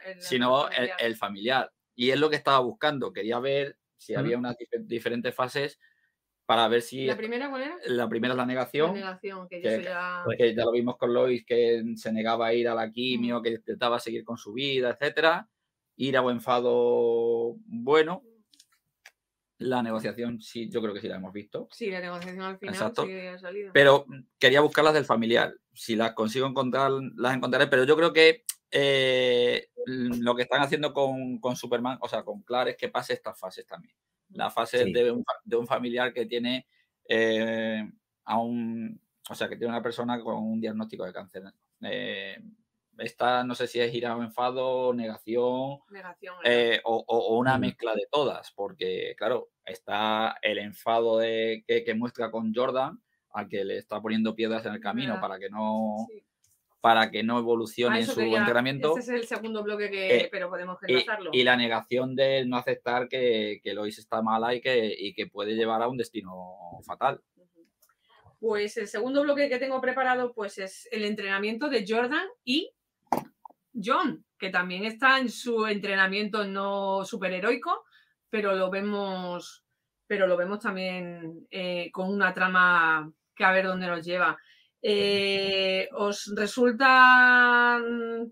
el- 0.04 0.20
sino 0.20 0.68
el, 0.68 0.74
familiar. 0.74 0.98
el 1.00 1.16
familiar. 1.16 1.72
Y 1.94 2.10
es 2.10 2.18
lo 2.20 2.30
que 2.30 2.36
estaba 2.36 2.60
buscando. 2.60 3.12
Quería 3.12 3.38
ver 3.40 3.78
si 3.98 4.14
había 4.14 4.38
unas 4.38 4.56
dif- 4.56 4.86
diferentes 4.86 5.34
fases 5.34 5.78
para 6.46 6.68
ver 6.68 6.82
si 6.82 7.06
¿La 7.06 7.16
primera 7.16 7.48
cuál 7.50 7.62
era? 7.62 7.78
la 7.86 8.08
primera 8.08 8.34
es 8.34 8.36
la 8.38 8.42
La 8.42 8.46
negación, 8.46 8.94
negación, 8.94 9.48
que, 9.48 9.62
ya... 9.62 10.24
Que 10.36 10.54
ya 10.54 10.64
lo 10.64 10.72
vimos 10.72 10.96
con 10.96 11.14
Lois, 11.14 11.44
que 11.46 11.82
se 11.96 12.12
negaba 12.12 12.48
a 12.48 12.54
ir 12.54 12.68
a 12.68 12.74
la 12.74 12.90
quimio, 12.90 13.40
que 13.42 13.50
intentaba 13.50 14.00
seguir 14.00 14.24
con 14.24 14.36
su 14.36 14.52
vida, 14.52 14.90
etcétera. 14.90 15.48
Ira 15.96 16.22
o 16.22 16.30
enfado, 16.30 17.56
bueno. 17.66 18.22
La 19.60 19.82
negociación, 19.82 20.40
sí, 20.40 20.70
yo 20.70 20.80
creo 20.80 20.94
que 20.94 21.00
sí 21.00 21.08
la 21.08 21.16
hemos 21.16 21.32
visto. 21.34 21.68
Sí, 21.70 21.90
la 21.90 22.00
negociación 22.00 22.40
al 22.42 22.58
final 22.58 22.74
Exacto. 22.74 23.04
sí 23.04 23.12
ha 23.12 23.38
salido. 23.38 23.72
Pero 23.74 24.06
quería 24.38 24.62
buscarlas 24.62 24.94
del 24.94 25.04
familiar. 25.04 25.54
Si 25.74 25.96
las 25.96 26.12
consigo 26.14 26.46
encontrar, 26.46 26.90
las 27.16 27.34
encontraré. 27.36 27.66
Pero 27.66 27.84
yo 27.84 27.94
creo 27.94 28.12
que 28.12 28.44
eh, 28.70 29.68
lo 29.86 30.34
que 30.34 30.42
están 30.42 30.62
haciendo 30.62 30.94
con, 30.94 31.38
con 31.40 31.56
Superman, 31.56 31.98
o 32.00 32.08
sea, 32.08 32.22
con 32.22 32.42
Clark, 32.42 32.70
es 32.70 32.76
que 32.78 32.88
pase 32.88 33.12
estas 33.12 33.38
fases 33.38 33.66
también. 33.66 33.94
La 34.30 34.48
fase 34.50 34.84
Sí. 34.84 34.92
de, 34.92 35.10
un, 35.10 35.24
de 35.44 35.56
un 35.56 35.66
familiar 35.66 36.12
que 36.14 36.24
tiene 36.24 36.66
eh, 37.06 37.82
a 38.24 38.38
un. 38.40 39.00
O 39.28 39.34
sea, 39.34 39.48
que 39.48 39.56
tiene 39.56 39.72
una 39.72 39.82
persona 39.82 40.20
con 40.22 40.36
un 40.42 40.60
diagnóstico 40.60 41.04
de 41.04 41.12
cáncer. 41.12 41.42
Eh, 41.82 42.40
esta 43.00 43.42
no 43.44 43.54
sé 43.54 43.66
si 43.66 43.80
es 43.80 43.92
ira 43.94 44.16
o 44.16 44.22
enfado, 44.22 44.92
negación, 44.94 45.78
eh, 46.44 46.80
o, 46.84 46.96
o- 47.06 47.18
o 47.34 47.38
una 47.38 47.58
mezcla 47.58 47.94
de 47.94 48.06
todas, 48.10 48.52
porque 48.52 49.14
claro, 49.16 49.48
está 49.64 50.36
el 50.42 50.58
enfado 50.58 51.18
de, 51.18 51.64
que, 51.66 51.82
que 51.84 51.94
muestra 51.94 52.30
con 52.30 52.54
Jordan, 52.54 53.00
al 53.32 53.48
que 53.48 53.64
le 53.64 53.78
está 53.78 54.00
poniendo 54.00 54.34
piedras 54.34 54.64
en 54.66 54.74
el 54.74 54.80
camino 54.80 55.14
verdad. 55.14 55.20
para 55.20 55.38
que 55.38 55.50
no, 55.50 56.06
Sí. 56.08 56.22
para 56.80 57.10
que 57.10 57.22
no 57.22 57.36
Ah, 57.36 57.40
evolucione 57.40 57.96
en 57.98 58.02
eso 58.04 58.12
su 58.12 58.20
quería- 58.20 58.38
entrenamiento. 58.38 58.96
Ese 58.96 59.14
es 59.14 59.20
el 59.22 59.26
segundo 59.28 59.62
bloque 59.62 59.90
que... 59.90 60.16
Eh, 60.16 60.28
pero 60.32 60.48
podemos 60.48 60.78
Y, 60.88 60.92
enlazarlo. 60.92 61.30
y 61.32 61.44
la 61.44 61.56
negación 61.56 62.16
de 62.16 62.44
no 62.46 62.56
aceptar 62.56 63.06
que, 63.08 63.60
que 63.62 63.74
Lois 63.74 63.98
está 63.98 64.22
mala 64.22 64.54
y 64.54 64.60
que, 64.62 64.94
y 64.98 65.12
que 65.14 65.26
puede 65.26 65.54
llevar 65.54 65.82
a 65.82 65.88
un 65.88 65.96
destino 65.98 66.56
fatal. 66.84 67.20
Pues 68.38 68.78
el 68.78 68.88
segundo 68.88 69.22
bloque 69.22 69.50
que 69.50 69.58
tengo 69.58 69.80
preparado 69.82 70.32
pues 70.32 70.56
es 70.58 70.88
el 70.90 71.04
entrenamiento 71.04 71.68
de 71.68 71.84
Jordan 71.86 72.26
y 72.44 72.72
John, 73.72 74.24
que 74.38 74.50
también 74.50 74.84
está 74.84 75.18
en 75.18 75.28
su 75.28 75.66
entrenamiento 75.66 76.44
no 76.46 77.04
superheroico, 77.04 77.84
pero 78.28 78.54
lo 78.54 78.70
vemos, 78.70 79.64
pero 80.06 80.26
lo 80.26 80.36
vemos 80.36 80.60
también 80.60 81.46
eh, 81.50 81.90
con 81.92 82.08
una 82.08 82.32
trama 82.32 83.12
que 83.34 83.44
a 83.44 83.52
ver 83.52 83.66
dónde 83.66 83.86
nos 83.86 84.04
lleva. 84.04 84.38
Eh, 84.82 85.88
¿Os 85.92 86.32
resulta 86.34 87.78
mm, 87.78 88.30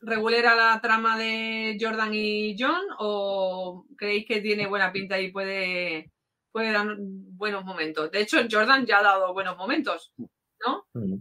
regulera 0.00 0.54
la 0.54 0.80
trama 0.80 1.16
de 1.16 1.78
Jordan 1.80 2.12
y 2.12 2.56
John 2.58 2.82
o 2.98 3.86
creéis 3.96 4.26
que 4.26 4.40
tiene 4.40 4.66
buena 4.66 4.92
pinta 4.92 5.18
y 5.18 5.32
puede, 5.32 6.12
puede 6.52 6.72
dar 6.72 6.96
buenos 6.98 7.64
momentos? 7.64 8.10
De 8.10 8.20
hecho, 8.20 8.38
Jordan 8.50 8.84
ya 8.84 8.98
ha 8.98 9.02
dado 9.02 9.32
buenos 9.32 9.56
momentos. 9.56 10.12
Mm. 10.16 11.14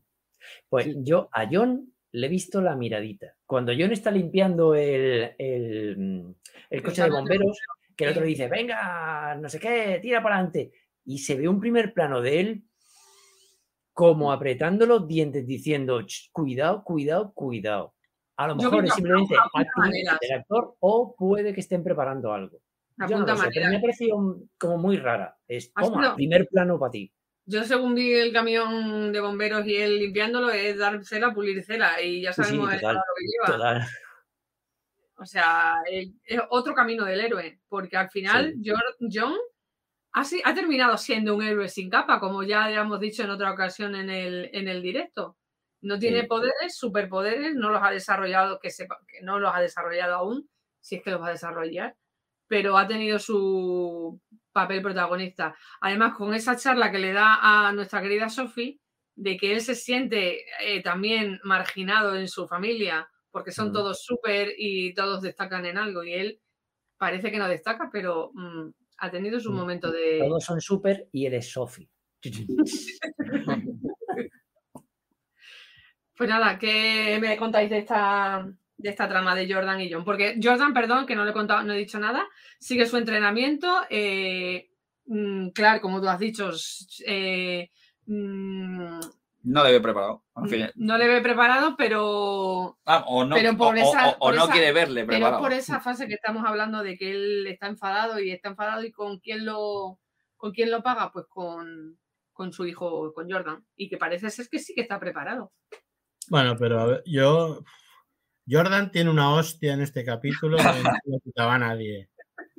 Pues 0.69 0.95
yo 1.03 1.29
a 1.31 1.47
John 1.49 1.94
le 2.15 2.27
he 2.27 2.29
visto 2.29 2.61
la 2.61 2.75
miradita. 2.75 3.35
Cuando 3.45 3.73
John 3.77 3.91
está 3.91 4.09
limpiando 4.09 4.73
el, 4.73 5.33
el, 5.37 5.97
mm, 5.97 6.35
el 6.69 6.83
coche 6.83 7.03
de 7.03 7.09
bomberos, 7.09 7.59
que 7.95 8.05
el 8.05 8.11
otro 8.11 8.23
le 8.23 8.29
dice, 8.29 8.47
venga, 8.47 9.35
no 9.35 9.49
sé 9.49 9.59
qué, 9.59 9.99
tira 10.01 10.23
para 10.23 10.35
adelante. 10.35 10.71
Y 11.05 11.19
se 11.19 11.35
ve 11.35 11.47
un 11.47 11.59
primer 11.59 11.93
plano 11.93 12.21
de 12.21 12.39
él 12.39 12.63
como 13.93 14.31
apretando 14.31 14.85
los 14.85 15.07
dientes 15.07 15.45
diciendo, 15.45 16.01
"Ch, 16.01 16.29
cuidado, 16.31 16.83
cuidado, 16.83 17.33
cuidado. 17.33 17.95
A 18.37 18.47
lo 18.47 18.55
mejor 18.55 18.83
es 18.85 18.93
simplemente 18.93 19.35
del 20.21 20.31
actor 20.33 20.75
o 20.79 21.15
puede 21.15 21.53
que 21.53 21.61
estén 21.61 21.83
preparando 21.83 22.33
algo. 22.33 22.59
Yo 23.09 23.19
no 23.19 23.25
lo 23.25 23.37
sé, 23.37 23.49
pero 23.53 23.69
me 23.69 23.77
ha 23.77 23.81
parecido 23.81 24.41
como 24.57 24.77
muy 24.77 24.97
rara. 24.97 25.37
Es, 25.47 25.71
toma, 25.73 26.15
primer 26.15 26.47
plano 26.47 26.79
para 26.79 26.91
ti. 26.91 27.13
Yo, 27.47 27.63
según 27.63 27.93
vi 27.93 28.13
el 28.13 28.33
camión 28.33 29.11
de 29.11 29.19
bomberos 29.19 29.65
y 29.67 29.75
él 29.75 29.99
limpiándolo, 29.99 30.49
es 30.49 30.77
dársela, 30.77 31.33
pulircela 31.33 32.01
y 32.01 32.21
ya 32.21 32.33
Sí, 32.33 32.41
sí, 32.41 32.49
sabemos 32.49 32.73
el 32.73 32.79
total, 32.81 32.97
que 33.17 33.25
lleva. 33.25 33.45
Total. 33.45 33.87
O 35.17 35.25
sea, 35.25 35.75
es 35.87 36.09
otro 36.49 36.73
camino 36.73 37.05
del 37.05 37.21
héroe, 37.21 37.59
porque 37.69 37.95
al 37.97 38.09
final 38.09 38.55
John 38.63 39.35
ha, 40.11 40.23
ha 40.43 40.53
terminado 40.53 40.97
siendo 40.97 41.35
un 41.35 41.43
héroe 41.43 41.69
sin 41.69 41.89
capa, 41.89 42.19
como 42.19 42.43
ya 42.43 42.69
hemos 42.71 42.99
dicho 42.99 43.23
en 43.23 43.29
otra 43.29 43.51
ocasión 43.51 43.95
en 43.95 44.09
el, 44.09 44.49
en 44.53 44.67
el 44.67 44.81
directo. 44.81 45.37
No 45.81 45.99
tiene 45.99 46.21
Sí. 46.21 46.27
poderes, 46.27 46.75
superpoderes, 46.75 47.53
no 47.55 47.69
los 47.69 47.81
ha 47.83 47.91
desarrollado, 47.91 48.59
que 48.59 48.71
sepa 48.71 48.97
que 49.07 49.21
no 49.21 49.39
los 49.39 49.53
ha 49.53 49.61
desarrollado 49.61 50.15
aún, 50.15 50.49
si 50.81 50.95
es 50.95 51.03
que 51.03 51.11
los 51.11 51.21
va 51.21 51.27
a 51.27 51.31
desarrollar, 51.31 51.95
pero 52.47 52.77
ha 52.77 52.87
tenido 52.87 53.19
su 53.19 54.19
papel 54.51 54.81
protagonista. 54.81 55.55
Además, 55.81 56.13
con 56.15 56.33
esa 56.33 56.55
charla 56.55 56.91
que 56.91 56.99
le 56.99 57.11
da 57.13 57.39
a 57.67 57.71
nuestra 57.73 58.01
querida 58.01 58.29
Sophie, 58.29 58.79
de 59.15 59.37
que 59.37 59.53
él 59.53 59.61
se 59.61 59.75
siente 59.75 60.43
eh, 60.61 60.81
también 60.83 61.39
marginado 61.43 62.15
en 62.15 62.27
su 62.27 62.47
familia, 62.47 63.09
porque 63.31 63.51
son 63.51 63.69
Mm. 63.69 63.73
todos 63.73 64.03
súper 64.03 64.53
y 64.57 64.93
todos 64.93 65.21
destacan 65.21 65.65
en 65.65 65.77
algo, 65.77 66.03
y 66.03 66.13
él 66.13 66.41
parece 66.97 67.31
que 67.31 67.37
no 67.37 67.47
destaca, 67.47 67.89
pero 67.91 68.31
mm, 68.33 68.69
ha 68.97 69.11
tenido 69.11 69.39
su 69.39 69.51
Mm. 69.51 69.55
momento 69.55 69.91
de... 69.91 70.19
Todos 70.19 70.43
son 70.43 70.61
súper 70.61 71.07
y 71.11 71.25
eres 71.25 71.51
Sophie. 71.51 71.89
Pues 76.17 76.29
nada, 76.29 76.57
¿qué 76.57 77.17
me 77.19 77.35
contáis 77.35 77.69
de 77.69 77.79
esta, 77.79 78.49
de 78.77 78.89
esta 78.89 79.07
trama 79.07 79.35
de 79.35 79.51
Jordan 79.51 79.81
y 79.81 79.91
John? 79.91 80.03
Porque 80.03 80.37
Jordan, 80.41 80.73
perdón, 80.73 81.05
que 81.05 81.15
no 81.15 81.23
le 81.23 81.31
he 81.31 81.33
contado, 81.33 81.63
no 81.63 81.73
he 81.73 81.77
dicho 81.77 81.99
nada, 81.99 82.27
sigue 82.59 82.85
su 82.85 82.97
entrenamiento. 82.97 83.81
eh, 83.89 84.69
mm, 85.05 85.49
claro, 85.49 85.81
como 85.81 86.01
tú 86.01 86.07
has 86.09 86.19
dicho, 86.19 86.51
eh, 87.05 87.69
mm, 88.07 88.99
No 89.43 89.63
debe 89.63 89.79
preparado. 89.79 90.23
en 90.37 90.49
fin. 90.49 90.67
no 90.75 90.97
le 90.97 91.07
ve 91.07 91.21
preparado, 91.21 91.75
pero, 91.77 92.77
Ah, 92.85 93.03
o 93.07 93.23
no, 93.25 93.35
Pero 93.35 93.55
por 93.55 93.75
o- 93.75 93.77
esa- 93.77 94.09
o- 94.09 94.11
o 94.15 94.19
por 94.19 94.35
no 94.35 94.43
esa- 94.45 94.51
quiere 94.53 94.71
verle 94.71 95.01
pero 95.05 95.17
preparado. 95.19 95.41
por 95.41 95.53
esa 95.53 95.79
fase 95.79 96.07
que 96.07 96.15
estamos 96.15 96.43
hablando 96.45 96.81
de 96.83 96.97
que 96.97 97.11
él 97.11 97.47
está 97.47 97.67
enfadado 97.67 98.19
y 98.19 98.31
está 98.31 98.49
enfadado 98.49 98.83
y 98.83 98.91
con 98.91 99.19
quién 99.19 99.45
lo, 99.45 99.99
con 100.37 100.51
quién 100.51 100.71
lo 100.71 100.81
paga, 100.83 101.11
pues 101.11 101.25
con, 101.29 101.97
con 102.33 102.51
su 102.51 102.65
hijo, 102.65 103.13
con 103.13 103.29
Jordan. 103.31 103.63
Y 103.75 103.87
que 103.89 103.97
parece 103.97 104.29
ser 104.29 104.47
que 104.49 104.59
sí 104.59 104.73
que 104.73 104.81
está 104.81 104.99
preparado. 104.99 105.53
Bueno, 106.29 106.55
pero 106.57 106.79
a 106.81 106.85
ver, 106.87 107.03
yo. 107.05 107.63
Jordan 108.49 108.91
tiene 108.91 109.09
una 109.09 109.33
hostia 109.33 109.73
en 109.73 109.81
este 109.81 110.03
capítulo 110.03 110.57
que 110.57 110.63
no 111.05 111.19
quitaba 111.19 111.55
a 111.55 111.59
nadie. 111.59 112.09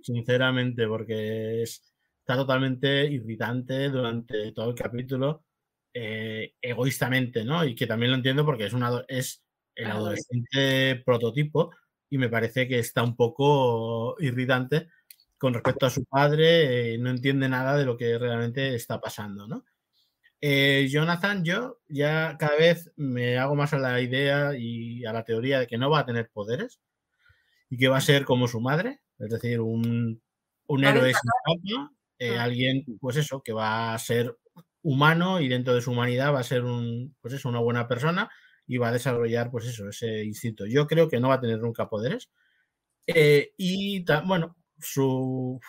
Sinceramente, 0.02 0.86
porque 0.86 1.62
es, 1.62 1.82
está 2.20 2.36
totalmente 2.36 3.06
irritante 3.06 3.88
durante 3.88 4.52
todo 4.52 4.70
el 4.70 4.74
capítulo. 4.74 5.44
eh, 5.94 6.54
egoístamente, 6.60 7.44
¿no? 7.44 7.64
Y 7.64 7.74
que 7.74 7.86
también 7.86 8.10
lo 8.10 8.16
entiendo 8.18 8.44
porque 8.44 8.66
es, 8.66 8.74
una, 8.74 9.02
es 9.08 9.42
el 9.74 9.90
adolescente 9.90 11.02
prototipo 11.04 11.70
y 12.10 12.18
me 12.18 12.28
parece 12.28 12.68
que 12.68 12.78
está 12.78 13.02
un 13.02 13.16
poco 13.16 14.16
irritante 14.20 14.88
con 15.38 15.54
respecto 15.54 15.86
a 15.86 15.90
su 15.90 16.04
padre, 16.04 16.94
eh, 16.94 16.98
no 16.98 17.10
entiende 17.10 17.48
nada 17.48 17.76
de 17.76 17.84
lo 17.84 17.96
que 17.96 18.18
realmente 18.18 18.74
está 18.74 19.00
pasando, 19.00 19.46
¿no? 19.46 19.64
Eh, 20.40 20.86
Jonathan, 20.90 21.44
yo 21.44 21.78
ya 21.88 22.36
cada 22.38 22.56
vez 22.56 22.92
me 22.96 23.38
hago 23.38 23.54
más 23.54 23.72
a 23.72 23.78
la 23.78 24.00
idea 24.00 24.52
y 24.56 25.04
a 25.04 25.12
la 25.12 25.24
teoría 25.24 25.60
de 25.60 25.66
que 25.66 25.78
no 25.78 25.90
va 25.90 26.00
a 26.00 26.06
tener 26.06 26.30
poderes 26.30 26.80
y 27.70 27.78
que 27.78 27.88
va 27.88 27.98
a 27.98 28.00
ser 28.02 28.24
como 28.24 28.48
su 28.48 28.60
madre, 28.60 29.00
es 29.18 29.30
decir, 29.30 29.60
un, 29.60 30.22
un 30.66 30.84
héroe 30.84 31.12
sin 31.12 31.30
eh, 32.18 32.36
Ah. 32.38 32.44
alguien, 32.44 32.84
pues 33.00 33.16
eso, 33.16 33.42
que 33.42 33.52
va 33.52 33.94
a 33.94 33.98
ser 33.98 34.36
humano 34.82 35.40
y 35.40 35.48
dentro 35.48 35.74
de 35.74 35.80
su 35.82 35.90
humanidad 35.92 36.32
va 36.32 36.40
a 36.40 36.44
ser 36.44 36.64
un, 36.64 37.14
pues 37.20 37.34
eso, 37.34 37.48
una 37.48 37.60
buena 37.60 37.88
persona 37.88 38.30
y 38.66 38.78
va 38.78 38.88
a 38.88 38.92
desarrollar, 38.92 39.50
pues 39.50 39.66
eso, 39.66 39.88
ese 39.88 40.24
instinto. 40.24 40.66
Yo 40.66 40.86
creo 40.86 41.08
que 41.08 41.20
no 41.20 41.28
va 41.28 41.34
a 41.34 41.40
tener 41.40 41.58
nunca 41.58 41.88
poderes. 41.88 42.30
Eh, 43.06 43.52
y 43.56 44.04
bueno, 44.24 44.56
su 44.78 45.60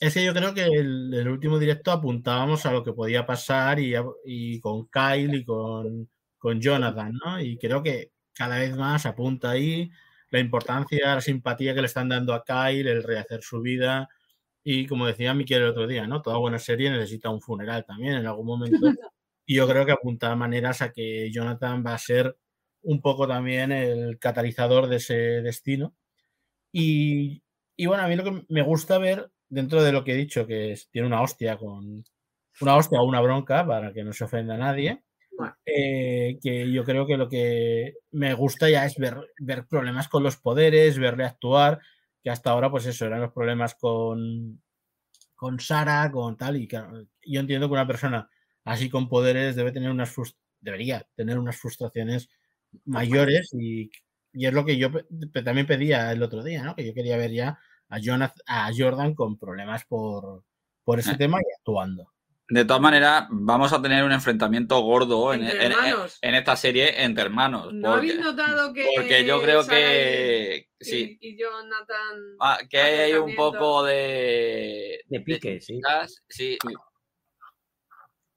es 0.00 0.14
que 0.14 0.24
yo 0.24 0.32
creo 0.34 0.54
que 0.54 0.64
el, 0.64 1.12
el 1.14 1.28
último 1.28 1.58
directo 1.58 1.90
apuntábamos 1.92 2.64
a 2.66 2.72
lo 2.72 2.84
que 2.84 2.92
podía 2.92 3.26
pasar 3.26 3.80
y, 3.80 3.94
y 4.24 4.60
con 4.60 4.88
Kyle 4.88 5.34
y 5.34 5.44
con, 5.44 6.08
con 6.38 6.60
Jonathan, 6.60 7.12
¿no? 7.24 7.40
Y 7.40 7.58
creo 7.58 7.82
que 7.82 8.12
cada 8.34 8.58
vez 8.58 8.76
más 8.76 9.06
apunta 9.06 9.50
ahí 9.50 9.90
la 10.30 10.40
importancia, 10.40 11.14
la 11.16 11.20
simpatía 11.20 11.74
que 11.74 11.80
le 11.80 11.86
están 11.86 12.08
dando 12.08 12.34
a 12.34 12.44
Kyle, 12.44 12.86
el 12.86 13.02
rehacer 13.02 13.42
su 13.42 13.60
vida. 13.60 14.08
Y 14.64 14.86
como 14.86 15.06
decía 15.06 15.34
Miquel 15.34 15.62
el 15.62 15.68
otro 15.70 15.86
día, 15.86 16.06
¿no? 16.06 16.22
Toda 16.22 16.38
buena 16.38 16.58
serie 16.58 16.90
necesita 16.90 17.30
un 17.30 17.40
funeral 17.40 17.84
también 17.86 18.14
en 18.14 18.26
algún 18.26 18.46
momento. 18.46 18.78
Y 19.50 19.56
yo 19.56 19.66
creo 19.66 19.86
que 19.86 19.92
apunta 19.92 20.36
maneras 20.36 20.82
a 20.82 20.92
que 20.92 21.30
Jonathan 21.32 21.82
va 21.84 21.94
a 21.94 21.98
ser 21.98 22.36
un 22.82 23.00
poco 23.00 23.26
también 23.26 23.72
el 23.72 24.18
catalizador 24.18 24.88
de 24.88 24.96
ese 24.96 25.14
destino. 25.14 25.94
Y, 26.72 27.42
y 27.76 27.86
bueno, 27.86 28.02
a 28.04 28.08
mí 28.08 28.16
lo 28.16 28.24
que 28.24 28.44
me 28.50 28.62
gusta 28.62 28.98
ver, 28.98 29.30
dentro 29.48 29.82
de 29.82 29.92
lo 29.92 30.04
que 30.04 30.12
he 30.12 30.16
dicho, 30.16 30.46
que 30.46 30.72
es- 30.72 30.88
tiene 30.90 31.06
una 31.08 31.22
hostia 31.22 31.56
con 31.58 32.04
una 32.60 32.76
hostia 32.76 33.00
o 33.00 33.04
una 33.06 33.20
bronca, 33.20 33.66
para 33.66 33.92
que 33.92 34.04
no 34.04 34.12
se 34.12 34.24
ofenda 34.24 34.54
a 34.54 34.58
nadie, 34.58 35.02
eh, 35.66 36.38
que 36.42 36.70
yo 36.72 36.84
creo 36.84 37.06
que 37.06 37.16
lo 37.16 37.28
que 37.28 37.94
me 38.12 38.34
gusta 38.34 38.68
ya 38.70 38.84
es 38.86 38.96
ver, 38.98 39.16
ver 39.38 39.66
problemas 39.68 40.08
con 40.08 40.22
los 40.22 40.36
poderes, 40.36 40.98
verle 40.98 41.24
actuar, 41.24 41.80
que 42.22 42.30
hasta 42.30 42.50
ahora, 42.50 42.70
pues 42.70 42.86
eso, 42.86 43.06
eran 43.06 43.20
los 43.22 43.32
problemas 43.32 43.74
con, 43.76 44.60
con 45.36 45.60
Sara, 45.60 46.10
con 46.10 46.36
tal, 46.36 46.56
y 46.56 46.66
claro, 46.68 47.06
yo 47.24 47.40
entiendo 47.40 47.68
que 47.68 47.74
una 47.74 47.86
persona 47.86 48.28
así 48.64 48.90
con 48.90 49.08
poderes 49.08 49.56
debe 49.56 49.72
tener 49.72 49.90
unas 49.90 50.14
debería 50.60 51.06
tener 51.14 51.38
unas 51.38 51.56
frustraciones 51.56 52.28
mayores 52.84 53.50
y, 53.52 53.90
y 54.32 54.46
es 54.46 54.52
lo 54.52 54.64
que 54.64 54.76
yo 54.76 54.90
pe- 54.92 55.42
también 55.44 55.66
pedía 55.66 56.10
el 56.12 56.22
otro 56.22 56.42
día, 56.42 56.62
¿no? 56.64 56.74
Que 56.74 56.86
yo 56.86 56.94
quería 56.94 57.16
ver 57.16 57.30
ya 57.32 57.58
a, 57.88 58.70
Jordan 58.76 59.14
con 59.14 59.38
problemas 59.38 59.84
por, 59.86 60.44
por 60.84 60.98
ese 60.98 61.12
Eh. 61.12 61.16
tema 61.16 61.38
y 61.40 61.52
actuando. 61.58 62.12
De 62.50 62.64
todas 62.64 62.80
maneras, 62.80 63.26
vamos 63.30 63.74
a 63.74 63.82
tener 63.82 64.02
un 64.04 64.12
enfrentamiento 64.12 64.80
gordo 64.80 65.34
en, 65.34 65.42
en- 65.44 66.34
esta 66.34 66.56
serie 66.56 67.02
entre 67.04 67.24
hermanos. 67.24 67.74
¿No 67.74 67.90
porque, 67.90 68.12
habéis 68.12 68.20
notado 68.20 68.72
que 68.72 68.86
porque 68.96 69.26
yo 69.26 69.42
creo 69.42 69.62
Sarah 69.62 69.76
que 69.76 70.68
y, 70.80 70.84
sí, 70.84 71.18
y 71.20 71.36
Jonathan 71.38 72.36
ah, 72.40 72.58
que 72.70 72.78
hay 72.78 73.12
un 73.12 73.34
poco 73.34 73.84
de, 73.84 75.00
De 75.08 75.20
pique, 75.20 75.60
sí. 75.60 75.74
chicas, 75.76 76.22
sí. 76.26 76.56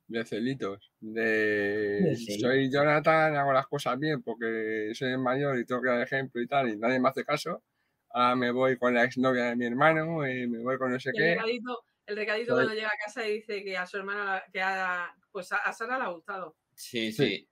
de 0.08 0.26
celitos. 0.26 0.92
De 1.00 2.14
soy 2.38 2.70
Jonathan, 2.70 3.38
hago 3.38 3.54
las 3.54 3.68
cosas 3.68 3.98
bien 3.98 4.22
porque 4.22 4.92
soy 4.94 5.12
el 5.12 5.20
mayor 5.20 5.58
y 5.58 5.66
tengo 5.66 5.82
que 5.82 5.88
dar 5.90 6.02
ejemplo 6.02 6.42
y 6.42 6.48
tal, 6.48 6.68
y 6.68 6.78
nadie 6.78 7.00
me 7.00 7.08
hace 7.08 7.24
caso. 7.24 7.64
Ahora 8.14 8.36
me 8.36 8.52
voy 8.52 8.78
con 8.78 8.94
la 8.94 9.04
exnovia 9.04 9.46
de 9.46 9.56
mi 9.56 9.66
hermano, 9.66 10.28
y 10.28 10.48
me 10.48 10.60
voy 10.60 10.78
con 10.78 10.92
no 10.92 11.00
sé 11.00 11.12
Y 11.14 11.18
el 11.18 11.24
qué. 11.24 11.30
recadito, 11.36 11.84
el 12.06 12.16
recadito 12.16 12.54
cuando 12.54 12.74
llega 12.74 12.88
a 12.88 13.06
casa 13.06 13.28
y 13.28 13.36
dice 13.36 13.64
que 13.64 13.78
a 13.78 13.86
su 13.86 13.98
hermana, 13.98 14.44
que 14.52 14.62
a, 14.62 15.14
pues 15.32 15.52
a, 15.52 15.58
a 15.58 15.72
Sara 15.74 15.98
le 15.98 16.04
ha 16.06 16.10
gustado. 16.10 16.56
Sí, 16.76 17.12
Sí. 17.12 17.26
sí. 17.26 17.48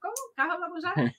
¿Cómo? 0.00 0.14
¿Que 0.34 0.42
has 0.42 0.50
hablado 0.50 0.72
con 0.72 0.82
Sara? 0.82 1.14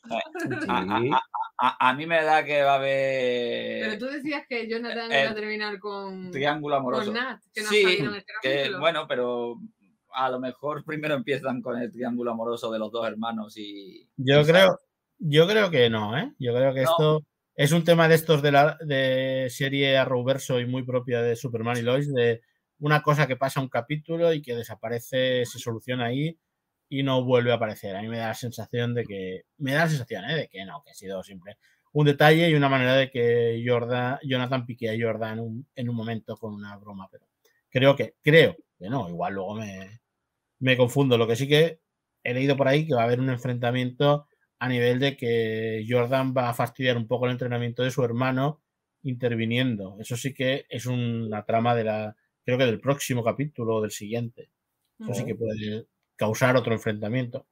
A, 1.58 1.90
a- 1.90 1.94
mí 1.94 2.06
me 2.06 2.22
da 2.24 2.44
que 2.44 2.62
va 2.64 2.76
a 2.76 2.80
Pero 2.80 3.86
haber 3.86 4.00
tú 4.00 4.06
decías 4.08 4.44
que 4.48 4.68
Jonathan 4.68 5.12
eh, 5.12 5.22
iba 5.22 5.32
a 5.32 5.36
terminar 5.36 5.80
con, 5.80 6.32
triángulo 6.32 6.76
amoroso. 6.76 7.06
con 7.06 7.14
Nat, 7.14 7.42
que 7.54 7.62
no 7.62 7.68
ha 7.68 7.72
Sí, 7.72 7.84
salido 7.84 8.06
en 8.12 8.16
este 8.16 8.34
que 8.42 8.72
bueno, 8.80 9.08
pero 9.08 9.56
a 10.14 10.30
lo 10.30 10.40
mejor 10.40 10.84
primero 10.86 11.16
empiezan 11.16 11.62
con 11.62 11.78
el 11.82 11.92
triángulo 11.92 12.32
amoroso 12.32 12.72
de 12.72 12.80
los 12.80 12.92
dos 12.92 13.08
hermanos 13.08 13.56
y 13.58 14.08
Yo 14.18 14.44
creo, 14.44 14.78
yo 15.20 15.48
creo 15.48 15.70
que 15.72 15.90
no, 15.90 16.18
¿eh? 16.18 16.32
Yo 16.40 16.54
creo 16.54 16.74
que 16.74 16.82
No. 16.82 16.90
esto 16.92 17.22
es 17.56 17.72
un 17.72 17.84
tema 17.84 18.08
de 18.08 18.16
estos 18.16 18.42
de 18.42 18.52
la 18.52 18.78
de 18.82 19.48
serie 19.50 19.98
Arrowverso 19.98 20.60
y 20.60 20.66
muy 20.66 20.84
propia 20.84 21.22
de 21.22 21.36
Superman 21.36 21.78
y 21.78 21.82
Lois, 21.82 22.12
de 22.14 22.42
una 22.80 23.02
cosa 23.02 23.28
que 23.28 23.36
pasa 23.38 23.62
un 23.62 23.70
capítulo 23.70 24.34
y 24.34 24.42
que 24.42 24.56
desaparece, 24.56 25.46
se 25.46 25.60
soluciona 25.60 26.06
ahí 26.06 26.38
y 26.90 27.04
no 27.04 27.24
vuelve 27.24 27.52
a 27.52 27.56
aparecer. 27.56 27.96
A 27.96 28.02
mí 28.02 28.08
me 28.08 28.18
da 28.18 28.28
la 28.30 28.34
sensación 28.34 28.94
de 28.94 29.06
que, 29.06 29.42
me 29.58 29.74
da 29.74 29.82
la 29.86 29.90
sensación, 29.90 30.26
¿eh? 30.30 30.36
De 30.36 30.48
que 30.50 30.66
no, 30.66 30.82
que 30.84 30.92
ha 30.92 30.94
sido 30.96 31.24
siempre 31.24 31.58
un 31.94 32.06
detalle 32.08 32.50
y 32.50 32.56
una 32.56 32.70
manera 32.70 32.96
de 32.96 33.10
que 33.12 33.64
Jordan, 33.66 34.18
Jonathan 34.24 34.66
pique 34.66 34.90
a 34.90 34.96
Jordan 35.00 35.40
un- 35.40 35.68
en 35.76 35.90
un 35.90 35.96
momento 35.96 36.36
con 36.38 36.54
una 36.54 36.76
broma, 36.78 37.08
pero 37.12 37.28
creo 37.70 37.96
que, 37.96 38.16
creo 38.22 38.56
que 38.80 38.90
no, 38.90 39.08
igual 39.10 39.34
luego 39.36 39.56
me, 39.56 40.02
me 40.60 40.78
confundo. 40.78 41.18
Lo 41.18 41.28
que 41.28 41.36
sí 41.36 41.48
que 41.48 41.80
he 42.24 42.34
leído 42.34 42.58
por 42.58 42.68
ahí 42.68 42.88
que 42.88 42.96
va 42.96 43.02
a 43.02 43.06
haber 43.06 43.20
un 43.20 43.30
enfrentamiento 43.30 44.28
a 44.64 44.70
nivel 44.70 44.98
de 44.98 45.18
que 45.18 45.86
Jordan 45.86 46.34
va 46.34 46.50
a 46.50 46.54
fastidiar 46.54 46.96
un 46.96 47.06
poco 47.06 47.26
el 47.26 47.34
entrenamiento 47.34 47.84
de 47.84 47.92
su 47.92 48.02
hermano 48.02 48.62
interviniendo. 49.02 49.98
Eso 50.00 50.16
sí 50.16 50.34
que 50.34 50.66
es 50.70 50.86
una 50.86 51.44
trama 51.44 51.76
de 51.76 51.84
la, 51.84 52.16
creo 52.46 52.58
que 52.58 52.66
del 52.66 52.80
próximo 52.80 53.26
capítulo 53.26 53.76
o 53.76 53.82
del 53.82 53.92
siguiente. 53.92 54.52
Eso 54.98 55.14
sí 55.14 55.26
que 55.26 55.36
puede 55.36 55.88
causar 56.16 56.56
otro 56.56 56.72
enfrentamiento. 56.72 57.46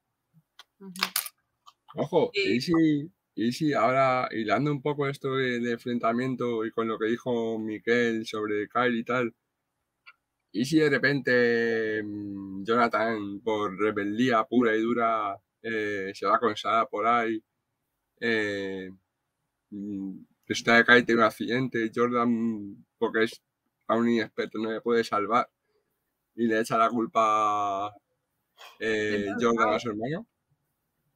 Ojo, 1.96 2.32
y 2.34 2.62
si, 2.62 3.12
y 3.36 3.52
si 3.52 3.74
ahora, 3.74 4.30
hilando 4.32 4.72
un 4.72 4.82
poco 4.82 5.10
esto 5.10 5.36
de, 5.36 5.60
de 5.60 5.74
enfrentamiento 5.74 6.64
y 6.66 6.72
con 6.72 6.88
lo 6.88 6.98
que 6.98 7.08
dijo 7.08 7.60
Miquel 7.60 8.26
sobre 8.26 8.70
Kyle 8.70 8.98
y 8.98 9.04
tal, 9.04 9.36
y 10.54 10.64
si 10.64 10.80
de 10.80 10.90
repente 10.90 12.02
mm, 12.04 12.64
Jonathan, 12.64 13.42
por 13.42 13.78
rebeldía 13.78 14.46
pura 14.46 14.74
y 14.78 14.82
dura, 14.82 15.38
eh, 15.62 16.12
se 16.14 16.26
va 16.26 16.40
con 16.40 16.56
Sara 16.56 16.86
por 16.88 17.06
ahí, 17.08 17.44
eh, 18.20 18.92
mm, 19.70 20.20
resulta 20.48 20.78
que 20.78 20.86
Kyle 20.86 21.06
tiene 21.06 21.22
un 21.22 21.28
accidente, 21.28 21.92
Jordan, 21.94 22.86
porque 22.98 23.24
es 23.24 23.42
a 23.88 23.96
un 23.96 24.10
inexperto, 24.10 24.60
no 24.60 24.72
le 24.72 24.82
puede 24.82 25.04
salvar, 25.04 25.50
y 26.36 26.48
le 26.48 26.60
echa 26.60 26.78
la 26.78 26.90
culpa 26.90 27.94
eh, 28.80 29.28
Jordan 29.40 29.56
claro. 29.56 29.76
a 29.76 29.80
su 29.80 29.90
hermano. 29.90 30.28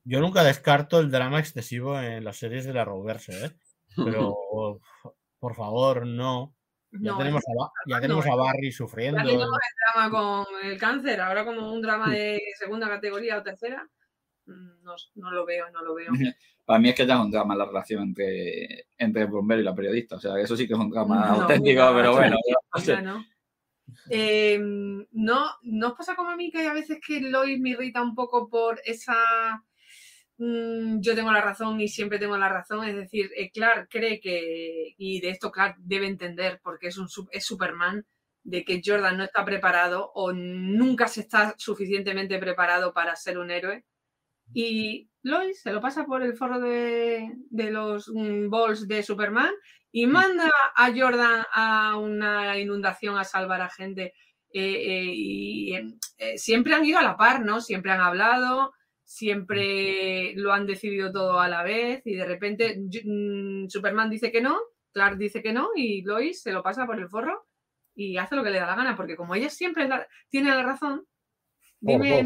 Yo 0.04 0.20
nunca 0.20 0.44
descarto 0.44 1.00
el 1.00 1.10
drama 1.10 1.40
excesivo 1.40 2.00
en 2.00 2.24
las 2.24 2.38
series 2.38 2.66
de 2.66 2.74
la 2.74 2.86
Roverse, 2.86 3.46
¿eh? 3.46 3.52
pero 3.96 4.36
por 5.40 5.56
favor, 5.56 6.06
no. 6.06 6.54
Ya 6.92 7.12
No, 7.12 7.18
tenemos, 7.18 7.44
a, 7.44 7.72
ya 7.88 7.96
no, 7.96 8.02
tenemos 8.02 8.26
a 8.26 8.36
Barry 8.36 8.72
ya 8.72 8.78
sufriendo. 8.78 9.22
tenemos 9.22 9.48
el 9.48 9.94
drama 9.94 10.10
con 10.12 10.46
el 10.64 10.78
cáncer, 10.78 11.20
ahora 11.20 11.44
como 11.44 11.74
un 11.74 11.82
drama 11.82 12.10
de 12.10 12.40
segunda 12.58 12.88
categoría 12.88 13.38
o 13.38 13.44
tercera, 13.44 13.90
no, 14.46 14.96
no 15.16 15.32
lo 15.32 15.46
veo, 15.46 15.70
no 15.72 15.84
lo 15.84 15.96
veo. 15.96 16.12
Para 16.66 16.80
mí 16.80 16.90
es 16.90 16.96
que 16.96 17.06
ya 17.06 17.16
es 17.16 17.20
un 17.20 17.32
drama 17.32 17.56
la 17.56 17.66
relación 17.66 18.02
entre, 18.04 18.88
entre 18.98 19.24
el 19.24 19.28
bombero 19.28 19.62
y 19.62 19.64
la 19.64 19.76
periodista. 19.76 20.16
O 20.16 20.20
sea, 20.20 20.40
eso 20.40 20.58
sí 20.58 20.68
que 20.68 20.74
es 20.74 20.80
un 20.80 20.90
drama 20.90 21.28
No, 21.28 21.42
auténtico, 21.42 21.82
no, 21.82 21.94
pero 21.96 22.08
no, 22.08 22.14
bueno. 22.14 22.38
Sea, 22.78 23.02
¿no? 23.02 23.24
Eh, 24.10 24.58
no, 24.60 25.46
¿no 25.62 25.88
os 25.88 25.94
pasa 25.94 26.16
como 26.16 26.32
a 26.32 26.36
mí 26.36 26.52
que 26.52 26.60
hay 26.60 26.66
a 26.68 26.74
veces 26.74 26.98
que 27.06 27.22
Lois 27.22 27.60
me 27.60 27.70
irrita 27.70 28.02
un 28.02 28.16
poco 28.16 28.50
por 28.50 28.82
esa 28.84 29.16
mm, 30.38 31.02
yo 31.02 31.16
tengo 31.16 31.32
la 31.32 31.42
razón 31.42 31.80
y 31.80 31.88
siempre 31.88 32.18
tengo 32.18 32.36
la 32.36 32.50
razón? 32.50 32.88
Es 32.88 32.96
decir, 32.96 33.30
eh, 33.36 33.52
Clark 33.52 33.88
cree 33.90 34.20
que, 34.20 34.96
y 34.98 35.22
de 35.22 35.30
esto 35.30 35.52
Clark 35.52 35.76
debe 35.78 36.08
entender 36.08 36.60
porque 36.64 36.88
es, 36.88 36.98
un, 36.98 37.08
es 37.32 37.46
Superman, 37.46 38.06
de 38.44 38.64
que 38.64 38.82
Jordan 38.84 39.18
no 39.18 39.24
está 39.24 39.44
preparado 39.44 40.12
o 40.14 40.32
nunca 40.32 41.08
se 41.08 41.22
está 41.22 41.56
suficientemente 41.58 42.38
preparado 42.38 42.94
para 42.94 43.16
ser 43.16 43.38
un 43.40 43.52
héroe. 43.52 43.84
Y 44.54 45.10
Lois 45.24 45.62
se 45.62 45.72
lo 45.72 45.82
pasa 45.82 46.06
por 46.06 46.22
el 46.24 46.36
forro 46.36 46.60
de, 46.60 47.32
de 47.50 47.72
los 47.72 48.10
mm, 48.14 48.50
balls 48.50 48.88
de 48.88 49.04
Superman 49.04 49.54
y 49.92 50.08
manda 50.08 50.50
a 50.76 50.92
Jordan 50.96 51.44
a 51.54 51.98
una 51.98 52.58
inundación 52.60 53.18
a 53.18 53.24
salvar 53.24 53.62
a 53.62 53.70
gente. 53.70 54.14
Eh, 54.54 54.62
eh, 54.76 55.04
y 55.14 55.74
em, 55.76 55.98
eh, 56.18 56.38
siempre 56.38 56.74
han 56.74 56.86
ido 56.86 57.00
a 57.00 57.04
la 57.04 57.18
par, 57.18 57.44
¿no? 57.44 57.60
Siempre 57.60 57.92
han 57.92 58.00
hablado, 58.00 58.72
siempre 59.04 60.34
lo 60.36 60.54
han 60.54 60.66
decidido 60.66 61.12
todo 61.12 61.40
a 61.40 61.50
la 61.50 61.64
vez 61.64 62.02
y 62.06 62.16
de 62.16 62.26
repente 62.26 62.78
mm, 63.06 63.68
Superman 63.68 64.10
dice 64.10 64.32
que 64.32 64.42
no, 64.42 64.58
Clark 64.94 65.18
dice 65.18 65.42
que 65.44 65.52
no 65.54 65.70
y 65.76 66.02
Lois 66.04 66.42
se 66.42 66.52
lo 66.54 66.64
pasa 66.64 66.86
por 66.86 66.98
el 67.00 67.10
forro 67.10 67.48
y 67.94 68.18
hace 68.18 68.36
lo 68.36 68.44
que 68.44 68.50
le 68.50 68.60
da 68.60 68.68
la 68.68 68.76
gana, 68.76 68.96
porque 68.96 69.16
como 69.16 69.36
ella 69.36 69.50
siempre 69.50 69.88
la- 69.88 70.08
tiene 70.30 70.50
la 70.50 70.64
razón, 70.64 71.06
dime... 71.80 72.24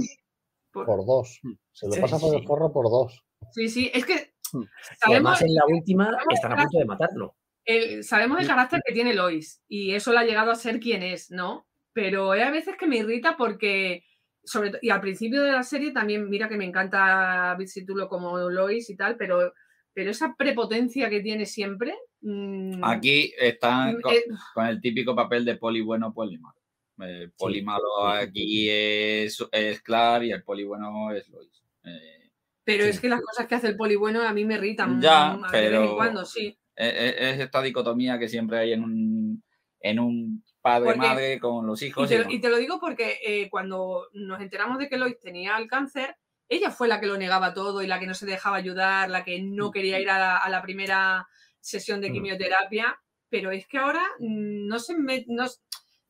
por- 0.72 0.86
Por 0.86 1.06
dos. 1.06 1.40
Se 1.72 1.88
lo 1.88 1.94
Sí, 1.94 2.02
pasa 2.02 2.18
por 2.20 2.36
el 2.36 2.44
forro 2.46 2.72
por 2.72 2.86
dos. 2.90 3.24
Sí, 3.52 3.70
sí, 3.70 3.92
es 3.94 4.06
que 4.06 4.34
Mm. 4.52 4.62
Y 4.64 5.14
además 5.14 5.42
en 5.44 5.54
la 5.54 5.62
última 5.68 6.10
están 6.32 6.54
a 6.54 6.56
punto 6.56 6.80
de 6.80 6.86
matarlo. 6.86 7.36
el, 7.66 8.04
sabemos 8.04 8.40
el 8.42 8.48
carácter 8.48 8.82
que 8.84 8.94
tiene 8.96 9.14
Lois 9.14 9.62
y 9.68 9.92
eso 9.94 10.12
le 10.12 10.18
ha 10.18 10.24
llegado 10.24 10.50
a 10.50 10.56
ser 10.56 10.80
quien 10.80 11.04
es, 11.04 11.30
¿no? 11.30 11.68
Pero 11.94 12.32
hay 12.32 12.42
a 12.42 12.50
veces 12.50 12.76
que 12.76 12.88
me 12.88 12.98
irrita 12.98 13.38
porque, 13.38 14.04
sobre 14.44 14.72
y 14.82 14.90
al 14.90 15.02
principio 15.02 15.44
de 15.44 15.52
la 15.52 15.62
serie 15.62 15.92
también, 15.92 16.28
mira 16.30 16.50
que 16.50 16.58
me 16.58 16.66
encanta 16.66 17.56
Título 17.72 18.10
como 18.10 18.40
Lois 18.50 18.90
y 18.90 18.96
tal, 18.96 19.18
pero, 19.18 19.54
pero 19.94 20.10
esa 20.10 20.34
prepotencia 20.36 21.12
que 21.12 21.20
tiene 21.22 21.46
siempre. 21.46 21.96
mm, 22.22 22.84
Aquí 22.84 23.32
están 23.38 23.98
mm, 23.98 24.02
con, 24.02 24.14
eh, 24.14 24.24
con 24.56 24.66
el 24.66 24.82
típico 24.82 25.16
papel 25.16 25.46
de 25.46 25.58
poli 25.58 25.82
bueno, 25.82 26.12
poli 26.12 26.40
malo. 26.40 26.59
El 27.02 27.32
poli 27.32 27.62
malo 27.62 27.84
sí, 28.12 28.18
aquí 28.24 28.70
es, 28.70 29.44
es 29.52 29.82
Clark 29.82 30.24
y 30.26 30.32
el 30.32 30.44
poli 30.44 30.64
bueno 30.64 31.12
es 31.14 31.28
Lois. 31.30 31.64
Eh, 31.84 32.32
pero 32.64 32.84
sí, 32.84 32.90
es 32.92 33.00
que 33.00 33.10
las 33.10 33.22
cosas 33.22 33.48
que 33.48 33.56
hace 33.56 33.68
el 33.68 33.78
poli 33.78 33.96
bueno 33.96 34.22
a 34.22 34.34
mí 34.34 34.46
me 34.46 34.56
irritan 34.56 35.02
Ya, 35.02 35.32
mm, 35.34 35.42
de 35.44 35.62
vez 35.62 35.64
en 35.66 35.72
pero- 35.82 35.96
cuando, 35.96 36.26
sí. 36.26 36.58
es, 36.76 36.94
es- 36.94 37.16
es 37.18 37.40
esta 37.40 37.62
dicotomía 37.62 38.20
que 38.20 38.28
siempre 38.30 38.58
hay 38.60 38.74
en 38.74 38.84
un, 38.84 39.44
en 39.82 40.00
un 40.00 40.44
padre 40.62 40.86
Porque- 40.94 41.00
madre 41.08 41.40
con 41.40 41.66
los 41.66 41.82
Y 41.82 41.88
hijos. 41.88 42.10
te, 42.10 42.26
y 42.30 42.40
te 42.42 42.50
lo 42.50 42.58
digo 42.58 42.80
porque 42.80 43.18
eh, 43.26 43.50
cuando 43.50 44.08
nos 44.14 44.42
enteramos 44.42 44.78
de 44.78 44.90
que 44.90 44.98
Lois 44.98 45.20
tenía 45.20 45.58
el 45.58 45.68
cáncer, 45.68 46.16
ella 46.50 46.70
fue 46.72 46.88
la 46.88 47.00
que 47.00 47.06
lo 47.08 47.18
negaba 47.18 47.54
todo 47.54 47.82
y 47.82 47.88
la 47.88 48.00
que 48.00 48.08
no 48.08 48.14
se 48.14 48.26
dejaba 48.26 48.58
ayudar, 48.58 49.10
la 49.10 49.24
que 49.24 49.42
no 49.42 49.72
quería 49.72 50.00
ir 50.00 50.10
a 50.10 50.20
la, 50.20 50.38
a 50.38 50.50
la 50.50 50.62
primera 50.62 51.28
sesión 51.62 52.02
de 52.02 52.10
Mm. 52.10 52.14
quimioterapia, 52.14 53.00
pero 53.30 53.52
es 53.52 53.68
que 53.68 53.78
ahora 53.78 54.04
mm, 54.20 54.68
no 54.68 54.80
se 54.80 54.98
me- 54.98 55.26
no, 55.28 55.46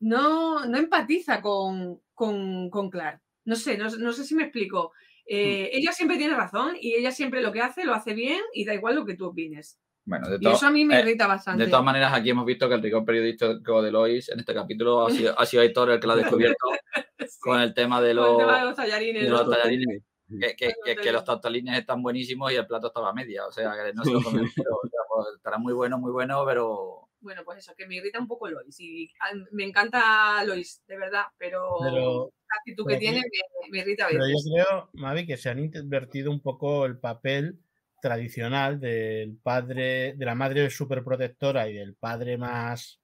no, 0.00 0.66
no 0.66 0.78
empatiza 0.78 1.40
con, 1.40 2.00
con, 2.14 2.68
con 2.70 2.90
Clark. 2.90 3.20
No 3.44 3.56
sé, 3.56 3.78
no, 3.78 3.88
no 3.90 4.12
sé 4.12 4.24
si 4.24 4.34
me 4.34 4.44
explico. 4.44 4.92
Eh, 5.26 5.70
Ella 5.72 5.92
siempre 5.92 6.16
tiene 6.18 6.34
razón 6.34 6.76
y 6.80 6.94
ella 6.94 7.10
siempre 7.12 7.40
lo 7.42 7.52
que 7.52 7.60
hace 7.60 7.84
lo 7.84 7.94
hace 7.94 8.14
bien 8.14 8.40
y 8.52 8.64
da 8.64 8.74
igual 8.74 8.96
lo 8.96 9.04
que 9.04 9.14
tú 9.16 9.26
opines. 9.26 9.78
Bueno, 10.04 10.28
de, 10.28 10.38
Y 10.40 10.48
eso 10.48 10.66
a 10.66 10.70
mí 10.70 10.84
me 10.84 10.96
eh, 10.96 11.00
irrita 11.00 11.26
bastante. 11.26 11.64
de 11.64 11.70
todas 11.70 11.84
maneras, 11.84 12.12
aquí 12.12 12.30
hemos 12.30 12.44
visto 12.46 12.68
que 12.68 12.74
el 12.74 12.82
rigor 12.82 13.04
periodístico 13.04 13.80
de 13.82 13.92
Lois 13.92 14.28
en 14.30 14.40
este 14.40 14.54
capítulo 14.54 15.06
ha 15.06 15.10
sido, 15.10 15.38
ha 15.38 15.46
sido 15.46 15.62
Héctor 15.62 15.90
el 15.90 16.00
que 16.00 16.06
lo 16.06 16.12
ha 16.14 16.16
descubierto 16.16 16.66
Sí, 17.20 17.38
con 17.40 17.60
el 17.60 17.74
tema 17.74 18.00
de 18.00 18.14
los, 18.14 18.38
tema 18.38 18.58
de 18.58 18.64
los 18.64 18.74
tallarines. 18.76 19.22
de 19.22 19.28
los 19.28 19.48
tallarines. 19.48 20.02
que, 20.28 20.56
que- 20.56 20.66
Los 20.66 20.74
que- 20.84 20.96
que 20.96 21.12
los 21.12 21.24
tallarines. 21.24 21.24
tortellines 21.24 21.78
están 21.78 22.02
buenísimos 22.02 22.50
y 22.50 22.56
el 22.56 22.66
plato 22.66 22.88
estaba 22.88 23.10
a 23.10 23.12
media. 23.12 23.46
O 23.46 23.52
sea, 23.52 23.72
que 23.72 23.92
no 23.92 24.02
se 24.04 24.10
lo 24.12 24.22
comen 24.22 24.44
entero. 24.46 24.70
O 24.82 24.88
sea, 24.88 25.00
pues, 25.14 25.36
estará 25.36 25.58
muy 25.58 25.74
bueno, 25.74 25.98
muy 25.98 26.10
bueno, 26.12 26.44
pero 26.46 27.09
Bueno, 27.20 27.42
pues 27.44 27.58
eso, 27.58 27.74
que 27.76 27.86
me 27.86 27.96
irrita 27.96 28.18
un 28.18 28.26
poco 28.28 28.48
Lois. 28.48 28.78
Y 28.80 29.10
me 29.52 29.64
encanta 29.64 30.42
Lois, 30.44 30.82
de 30.86 30.96
verdad, 30.96 31.24
pero, 31.38 31.76
Pero, 31.82 32.32
la 32.48 32.56
actitud 32.58 32.84
pero 32.86 32.98
que 32.98 33.00
tiene 33.00 33.20
me, 33.20 33.70
me 33.70 33.78
irrita 33.78 34.06
a 34.06 34.08
pero 34.08 34.20
yo 34.26 34.34
veces. 34.34 34.50
creo, 34.54 34.90
Mavi, 34.94 35.26
que 35.26 35.36
se 35.36 35.50
han 35.50 35.58
invertido 35.58 36.30
un 36.30 36.40
poco 36.40 36.86
el 36.86 36.98
papel 36.98 37.60
tradicional 38.00 38.80
del 38.80 39.36
padre, 39.42 40.14
de 40.14 40.24
la 40.24 40.34
madre 40.34 40.70
superprotectora 40.70 41.68
y 41.68 41.74
del 41.74 41.94
padre 41.94 42.38
más, 42.38 43.00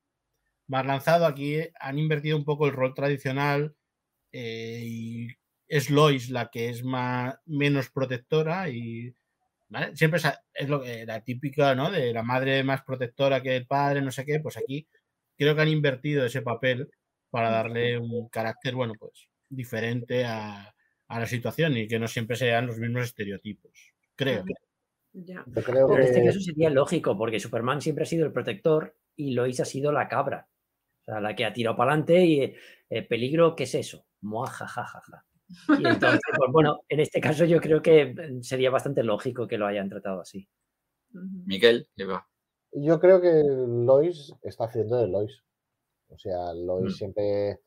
más 0.66 0.86
lanzado. 0.86 1.26
Aquí 1.26 1.60
han 1.78 1.98
invertido 1.98 2.36
un 2.36 2.44
poco 2.44 2.66
el 2.66 2.72
rol 2.72 2.94
tradicional 2.94 3.76
eh, 4.32 4.82
y 4.84 5.28
es 5.68 5.90
Lois 5.90 6.30
la 6.30 6.50
que 6.50 6.70
es 6.70 6.82
más, 6.84 7.36
menos 7.44 7.90
protectora 7.90 8.68
y 8.70 9.14
¿vale? 9.68 9.96
siempre 9.96 10.20
es, 10.54 10.68
lo 10.68 10.80
que 10.80 11.06
la 11.06 11.22
típica, 11.22 11.74
¿no? 11.74 11.90
De 11.90 12.12
la 12.12 12.22
madre 12.22 12.62
más 12.64 12.82
protectora 12.82 13.42
que 13.42 13.56
el 13.56 13.66
padre, 13.66 14.02
no 14.02 14.10
sé 14.10 14.24
qué, 14.24 14.40
pues 14.40 14.56
aquí 14.56 14.86
creo 15.36 15.54
que 15.54 15.62
han 15.62 15.68
invertido 15.68 16.24
ese 16.24 16.42
papel 16.42 16.90
para 17.30 17.50
darle 17.50 17.98
un 17.98 18.28
carácter, 18.28 18.74
bueno, 18.74 18.94
pues 18.98 19.28
diferente 19.48 20.24
a, 20.24 20.74
a 21.08 21.20
la 21.20 21.26
situación 21.26 21.76
y 21.76 21.86
que 21.86 21.98
no 21.98 22.08
siempre 22.08 22.36
sean 22.36 22.66
los 22.66 22.78
mismos 22.78 23.04
estereotipos. 23.04 23.72
Creo. 24.14 24.44
Ya. 25.12 25.44
Yo 25.46 25.62
creo 25.62 25.96
En 25.96 26.02
este 26.02 26.20
que 26.20 26.26
caso 26.26 26.40
sería 26.40 26.70
lógico, 26.70 27.16
porque 27.16 27.40
Superman 27.40 27.80
siempre 27.80 28.04
ha 28.04 28.06
sido 28.06 28.26
el 28.26 28.32
protector 28.32 28.96
y 29.14 29.32
Lois 29.32 29.60
ha 29.60 29.64
sido 29.64 29.92
la 29.92 30.08
cabra. 30.08 30.48
O 31.02 31.04
sea, 31.04 31.20
la 31.20 31.34
que 31.34 31.44
ha 31.44 31.52
tirado 31.52 31.76
para 31.76 31.92
adelante 31.92 32.24
y 32.24 32.54
eh, 32.90 33.02
peligro, 33.02 33.54
¿qué 33.54 33.64
es 33.64 33.74
eso? 33.74 34.06
Muajajajaja. 34.20 35.24
Y 35.78 35.86
entonces, 35.86 36.20
pues 36.38 36.52
bueno, 36.52 36.80
en 36.88 37.00
este 37.00 37.20
caso 37.20 37.44
yo 37.44 37.60
creo 37.60 37.82
que 37.82 38.06
mm, 38.06 38.42
sería 38.42 38.70
bastante 38.70 39.02
lógico 39.02 39.46
que 39.46 39.58
lo 39.58 39.66
hayan 39.66 39.88
tratado 39.88 40.20
así. 40.20 40.48
Miquel, 41.12 41.88
¿qué 41.96 42.04
va? 42.04 42.28
Yo 42.72 43.00
creo 43.00 43.20
que 43.20 43.42
Lois 43.44 44.34
está 44.42 44.64
haciendo 44.64 44.98
de 44.98 45.08
Lois. 45.08 45.42
O 46.08 46.18
sea, 46.18 46.52
Lois 46.54 46.92
Mm. 46.92 46.96
siempre. 46.96 47.60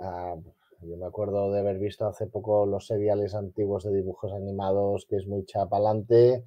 ah, 0.00 0.34
yo 0.80 0.96
me 0.98 1.06
acuerdo 1.06 1.50
de 1.52 1.60
haber 1.60 1.78
visto 1.78 2.06
hace 2.06 2.26
poco 2.26 2.66
los 2.66 2.86
seriales 2.86 3.34
antiguos 3.34 3.84
de 3.84 3.94
dibujos 3.94 4.32
animados, 4.32 5.06
que 5.08 5.16
es 5.16 5.26
muy 5.26 5.44
chapalante. 5.46 6.44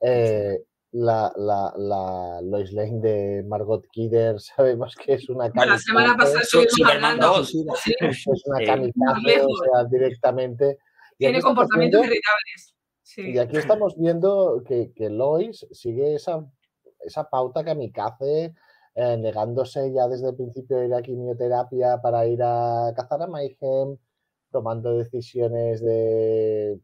Eh, 0.00 0.58
la, 0.92 1.32
la, 1.36 1.72
la 1.76 2.40
Lois 2.42 2.72
Lane 2.72 3.00
de 3.00 3.44
Margot 3.46 3.84
Kidder, 3.90 4.40
sabemos 4.56 4.94
que 4.96 5.14
es 5.14 5.28
una 5.28 5.50
La 5.54 5.78
semana 5.78 6.16
pasada 6.16 6.42
Su- 6.44 6.60
estuvimos 6.60 6.72
Superman 6.72 7.04
hablando. 7.22 7.36
2. 7.38 7.48
Sí, 7.48 7.64
es 8.00 8.26
una 8.46 8.64
kamikaze, 8.64 9.20
o 9.20 9.26
lejos. 9.26 9.60
sea, 9.64 9.84
directamente. 9.84 10.78
Y 11.12 11.18
tiene 11.18 11.30
aquí 11.32 11.38
estamos 11.38 11.56
comportamientos 11.56 12.00
viendo- 12.00 12.14
irritables. 12.14 12.74
Sí. 13.02 13.22
y 13.32 13.38
aquí 13.38 13.56
estamos 13.56 13.96
viendo 13.98 14.62
que, 14.66 14.92
que 14.94 15.08
Lois 15.08 15.66
sigue 15.72 16.14
esa, 16.14 16.44
esa 17.00 17.24
pauta 17.28 17.64
kamikaze, 17.64 18.54
eh, 18.94 19.16
negándose 19.16 19.92
ya 19.94 20.06
desde 20.08 20.28
el 20.28 20.36
principio 20.36 20.78
a 20.78 20.84
ir 20.84 20.92
a 20.94 21.00
quimioterapia 21.02 22.00
para 22.02 22.26
ir 22.26 22.40
a 22.42 22.92
cazar 22.94 23.22
a 23.22 23.26
Mayhem, 23.26 23.96
tomando 24.52 24.96
decisiones 24.96 25.80
de 25.82 26.78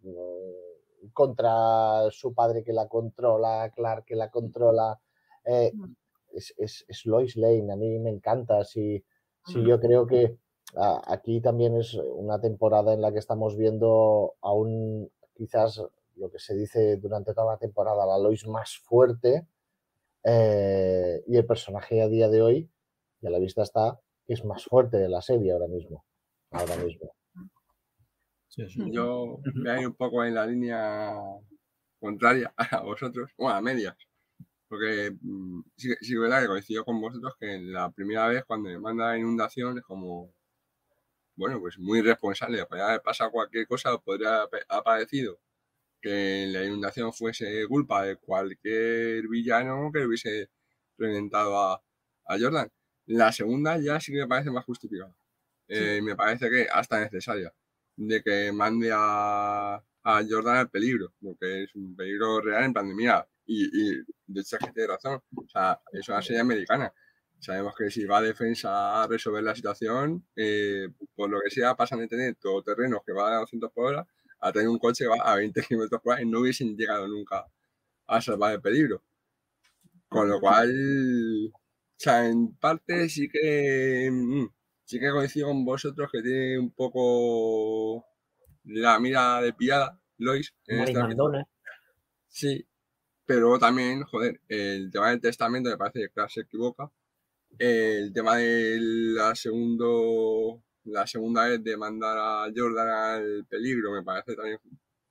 contra 1.12 2.10
su 2.10 2.32
padre 2.34 2.62
que 2.64 2.72
la 2.72 2.88
controla, 2.88 3.70
Clark 3.74 4.04
que 4.06 4.16
la 4.16 4.30
controla. 4.30 5.00
eh, 5.44 5.72
es, 6.32 6.54
es- 6.58 6.84
es 6.88 7.06
Lois 7.06 7.36
Lane, 7.36 7.70
a 7.72 7.76
mí 7.76 7.98
me 8.00 8.10
encanta. 8.10 8.64
Si, 8.64 9.04
si 9.44 9.62
yo 9.64 9.78
creo 9.78 10.06
que 10.06 10.36
aquí 11.06 11.40
también 11.40 11.76
es 11.76 11.94
una 11.94 12.40
temporada 12.40 12.92
en 12.92 13.00
la 13.02 13.12
que 13.12 13.18
estamos 13.20 13.56
viendo 13.56 14.34
aún 14.40 15.10
quizás 15.34 15.80
lo 16.16 16.30
que 16.30 16.38
se 16.38 16.54
dice 16.54 16.96
durante 16.96 17.34
toda 17.34 17.52
la 17.52 17.58
temporada, 17.58 18.06
la 18.06 18.18
Lois 18.18 18.46
más 18.46 18.78
fuerte 18.78 19.46
eh, 20.24 21.22
y 21.26 21.36
el 21.36 21.46
personaje 21.46 22.00
a 22.02 22.08
día 22.08 22.28
de 22.28 22.42
hoy, 22.42 22.70
y 23.20 23.26
a 23.26 23.30
la 23.30 23.38
vista 23.38 23.62
está, 23.62 24.00
es 24.26 24.44
más 24.44 24.64
fuerte 24.64 24.96
de 24.96 25.08
la 25.08 25.20
serie 25.22 25.52
ahora 25.52 25.68
mismo. 25.68 26.04
Ahora 26.50 26.76
mismo. 26.76 27.10
Sí, 28.54 28.68
sí. 28.68 28.80
Yo 28.92 29.44
voy 29.62 29.70
a 29.70 29.80
ir 29.80 29.86
un 29.86 29.94
poco 29.94 30.24
en 30.24 30.34
la 30.34 30.46
línea 30.46 31.12
contraria 32.00 32.54
a 32.58 32.80
vosotros, 32.82 33.32
bueno, 33.38 33.56
a 33.56 33.62
medias. 33.62 33.96
Porque 34.68 35.12
mm, 35.20 35.62
sí, 35.76 35.88
que- 35.90 36.04
sí 36.06 36.14
es 36.14 36.20
verdad 36.20 36.42
que 36.42 36.48
coincido 36.48 36.84
con 36.84 37.00
vosotros 37.00 37.34
que 37.40 37.58
la 37.60 37.90
primera 37.92 38.28
vez 38.28 38.44
cuando 38.46 38.70
me 38.70 38.80
manda 38.80 39.18
inundación 39.18 39.78
es 39.78 39.84
como, 39.84 40.34
bueno, 41.36 41.60
pues 41.60 41.78
muy 41.78 42.00
responsable. 42.02 42.64
Podría 42.66 42.88
haber 42.88 43.02
pasado 43.02 43.30
cualquier 43.30 43.66
cosa, 43.66 43.98
podría 43.98 44.42
haber 44.42 44.64
aparecido 44.68 45.40
que 46.02 46.46
la 46.48 46.64
inundación 46.64 47.12
fuese 47.14 47.66
culpa 47.68 48.04
de 48.04 48.16
cualquier 48.18 49.28
villano 49.28 49.90
que 49.92 50.06
hubiese 50.06 50.50
reventado 50.98 51.58
a, 51.58 51.74
a 52.26 52.38
Jordan. 52.40 52.70
La 53.06 53.32
segunda 53.32 53.78
ya 53.78 54.00
sí 54.00 54.12
que 54.12 54.20
me 54.20 54.28
parece 54.28 54.50
más 54.50 54.64
justificada. 54.66 55.16
Eh, 55.68 56.00
me 56.02 56.16
parece 56.16 56.50
que 56.50 56.68
hasta 56.72 57.00
necesaria 57.00 57.54
de 57.96 58.22
que 58.22 58.52
mande 58.52 58.90
a, 58.92 59.74
a 59.76 60.22
Jordan 60.28 60.56
al 60.56 60.70
peligro, 60.70 61.12
porque 61.20 61.64
es 61.64 61.74
un 61.74 61.96
peligro 61.96 62.40
real 62.40 62.64
en 62.64 62.72
plan 62.72 62.88
de 62.88 62.94
mira, 62.94 63.26
y, 63.46 63.64
y 63.64 64.04
de 64.26 64.40
hecho 64.40 64.58
que 64.58 64.72
tiene 64.72 64.88
razón, 64.88 65.20
o 65.36 65.48
sea, 65.48 65.80
es 65.92 66.08
una 66.08 66.22
serie 66.22 66.40
americana. 66.40 66.92
Sabemos 67.38 67.74
que 67.76 67.90
si 67.90 68.04
va 68.06 68.18
a 68.18 68.22
defensa 68.22 69.02
a 69.02 69.06
resolver 69.06 69.42
la 69.42 69.54
situación, 69.54 70.26
eh, 70.34 70.88
por 71.14 71.28
lo 71.30 71.40
que 71.42 71.50
sea, 71.50 71.74
pasan 71.74 72.00
de 72.00 72.08
tener 72.08 72.36
todoterrenos 72.36 73.00
que 73.04 73.12
van 73.12 73.34
a 73.34 73.38
200 73.40 73.70
por 73.72 73.86
hora 73.86 74.06
a 74.40 74.52
tener 74.52 74.68
un 74.68 74.78
coche 74.78 75.04
que 75.04 75.08
va 75.08 75.16
a 75.24 75.36
20 75.36 75.62
kilómetros 75.62 76.00
por 76.02 76.14
hora 76.14 76.22
y 76.22 76.26
no 76.26 76.40
hubiesen 76.40 76.76
llegado 76.76 77.06
nunca 77.08 77.46
a 78.06 78.20
salvar 78.20 78.54
el 78.54 78.62
peligro. 78.62 79.02
Con 80.08 80.28
lo 80.28 80.40
cual, 80.40 80.70
o 81.52 81.60
sea, 81.96 82.26
en 82.26 82.56
parte 82.56 83.08
sí 83.08 83.28
que 83.28 84.08
mm, 84.10 84.46
sí 84.84 84.98
que 85.00 85.10
coincido 85.10 85.48
con 85.48 85.64
vosotros 85.64 86.10
que 86.12 86.22
tiene 86.22 86.58
un 86.58 86.70
poco 86.70 88.04
la 88.64 88.98
mira 88.98 89.40
de 89.40 89.52
pillada, 89.52 89.98
Lois. 90.18 90.54
Sí, 92.28 92.66
pero 93.26 93.58
también, 93.58 94.02
joder, 94.04 94.40
el 94.48 94.90
tema 94.90 95.10
del 95.10 95.20
testamento 95.20 95.70
me 95.70 95.76
parece 95.76 96.10
que 96.14 96.28
se 96.28 96.40
equivoca. 96.42 96.90
El 97.58 98.12
tema 98.12 98.36
de 98.36 98.78
la, 98.80 99.34
segundo, 99.34 100.62
la 100.84 101.06
segunda 101.06 101.46
vez 101.46 101.62
de 101.62 101.76
mandar 101.76 102.18
a 102.18 102.52
Jordan 102.54 102.88
al 102.88 103.46
peligro 103.46 103.92
me 103.92 104.02
parece 104.02 104.34
también 104.34 104.58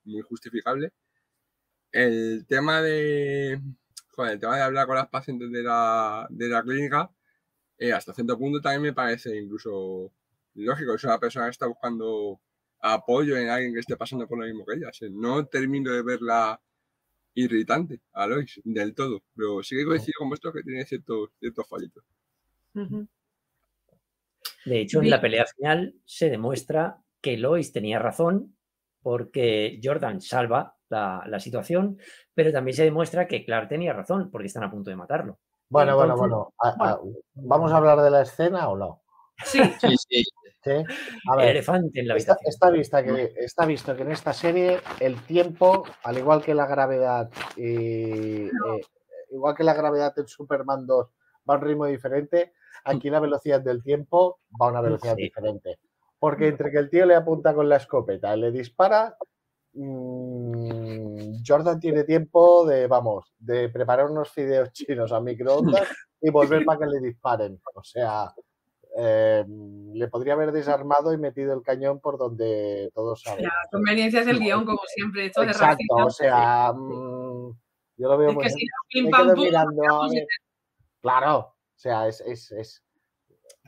muy 0.04 0.22
justificable. 0.22 0.92
El 1.90 2.44
tema 2.46 2.82
de, 2.82 3.60
joder, 4.10 4.34
el 4.34 4.40
tema 4.40 4.56
de 4.56 4.62
hablar 4.62 4.86
con 4.86 4.96
las 4.96 5.08
pacientes 5.08 5.50
de 5.50 5.62
la, 5.62 6.26
de 6.30 6.48
la 6.48 6.62
clínica, 6.62 7.10
eh, 7.78 7.92
hasta 7.92 8.14
cierto 8.14 8.38
punto 8.38 8.60
también 8.60 8.82
me 8.82 8.92
parece 8.92 9.36
incluso 9.36 10.12
lógico. 10.54 10.94
Es 10.94 11.04
una 11.04 11.18
persona 11.18 11.46
que 11.46 11.52
está 11.52 11.66
buscando 11.66 12.40
apoyo 12.80 13.36
en 13.36 13.48
alguien 13.48 13.72
que 13.72 13.80
esté 13.80 13.96
pasando 13.96 14.26
por 14.26 14.38
lo 14.38 14.46
mismo 14.46 14.64
que 14.64 14.76
ella. 14.76 14.88
O 14.88 14.92
sea, 14.92 15.08
no 15.10 15.46
termino 15.46 15.92
de 15.92 16.02
verla 16.02 16.60
irritante 17.34 18.00
a 18.12 18.26
Lois 18.26 18.60
del 18.64 18.94
todo, 18.94 19.22
pero 19.34 19.62
sí 19.62 19.76
que 19.76 19.84
coincido 19.84 20.14
con 20.18 20.30
vosotros 20.30 20.54
que 20.54 20.62
tiene 20.62 20.84
ciertos, 20.84 21.30
ciertos 21.40 21.66
fallitos. 21.68 22.04
De 24.64 24.80
hecho, 24.80 25.02
en 25.02 25.10
la 25.10 25.20
pelea 25.20 25.44
final 25.46 25.94
se 26.04 26.30
demuestra 26.30 26.98
que 27.20 27.36
Lois 27.36 27.72
tenía 27.72 27.98
razón 27.98 28.56
porque 29.02 29.80
Jordan 29.82 30.20
salva 30.20 30.76
la, 30.88 31.24
la 31.26 31.40
situación, 31.40 31.98
pero 32.34 32.52
también 32.52 32.76
se 32.76 32.84
demuestra 32.84 33.26
que 33.26 33.44
Clark 33.44 33.68
tenía 33.68 33.92
razón 33.92 34.30
porque 34.30 34.46
están 34.46 34.64
a 34.64 34.70
punto 34.70 34.90
de 34.90 34.96
matarlo. 34.96 35.38
Bueno, 35.68 35.96
bueno, 35.96 36.14
Entonces, 36.14 36.30
bueno. 36.30 36.54
a- 36.58 36.90
a- 36.92 37.00
¿Vamos 37.34 37.72
a 37.72 37.76
hablar 37.76 38.00
de 38.00 38.10
la 38.10 38.22
escena 38.22 38.68
o 38.68 38.76
no? 38.76 39.02
Sí, 39.44 39.58
Sí, 39.80 39.96
sí. 40.08 40.24
¿Sí? 40.62 40.70
A 40.70 41.32
El 41.34 41.36
ver, 41.38 41.48
elefante 41.50 42.00
en 42.00 42.08
la 42.08 42.16
Está, 42.16 42.36
vista 42.70 43.02
que, 43.04 43.34
está 43.36 43.66
visto 43.66 43.94
que 43.94 44.02
en 44.02 44.12
esta 44.12 44.32
serie 44.32 44.80
el 44.98 45.20
tiempo, 45.26 45.84
al 46.04 46.16
igual 46.16 46.42
que 46.42 46.54
la 46.54 46.66
gravedad, 46.66 47.28
y, 47.54 48.46
eh, 48.46 48.50
igual 49.30 49.54
que 49.54 49.62
la 49.64 49.74
gravedad 49.74 50.14
en 50.18 50.26
Superman 50.26 50.86
2 50.86 51.10
va 51.48 51.54
a 51.54 51.58
un 51.58 51.62
ritmo 51.64 51.84
diferente, 51.84 52.54
aquí 52.84 53.10
la 53.10 53.20
velocidad 53.20 53.60
del 53.60 53.82
tiempo 53.82 54.38
va 54.58 54.68
a 54.68 54.70
una 54.70 54.80
velocidad 54.80 55.16
Sí. 55.16 55.24
diferente. 55.24 55.78
Porque 56.18 56.48
entre 56.48 56.70
que 56.70 56.78
el 56.78 56.88
tío 56.88 57.04
le 57.04 57.14
apunta 57.16 57.52
con 57.52 57.68
la 57.68 57.76
escopeta 57.76 58.34
y 58.34 58.40
le 58.40 58.50
dispara, 58.50 59.18
mm, 59.74 61.42
Jordan 61.46 61.78
tiene 61.80 62.04
tiempo 62.04 62.66
de, 62.66 62.86
vamos, 62.86 63.32
de 63.38 63.68
preparar 63.68 64.10
unos 64.10 64.30
fideos 64.30 64.72
chinos 64.72 65.12
a 65.12 65.20
microondas 65.20 65.88
y 66.20 66.30
volver 66.30 66.64
para 66.64 66.80
que 66.80 66.86
le 66.86 67.00
disparen. 67.00 67.60
O 67.74 67.82
sea, 67.82 68.32
eh, 68.96 69.44
le 69.46 70.08
podría 70.08 70.34
haber 70.34 70.52
desarmado 70.52 71.12
y 71.12 71.18
metido 71.18 71.52
el 71.54 71.62
cañón 71.62 72.00
por 72.00 72.16
donde 72.18 72.90
todos 72.94 73.22
saben. 73.22 73.44
Las 73.44 73.52
conveniencias 73.70 74.26
del 74.26 74.38
guion, 74.38 74.64
como 74.64 74.80
siempre. 74.86 75.26
Esto 75.26 75.40
de 75.42 75.48
Exacto, 75.48 75.66
racista, 75.66 75.94
o 76.04 76.10
sea, 76.10 76.72
mm, 76.72 77.58
yo 77.96 78.08
lo 78.08 78.18
veo 78.18 78.28
es 78.30 78.34
muy 78.34 78.44
que 78.44 78.48
bien. 78.54 78.58
si 78.58 78.66
pim, 79.02 79.10
pam, 79.10 79.34
pum, 79.34 79.44
mirando. 79.44 79.82
Claro, 81.00 81.38
o 81.38 81.54
sea, 81.76 82.08
es, 82.08 82.20
es, 82.20 82.52
es- 82.52 82.83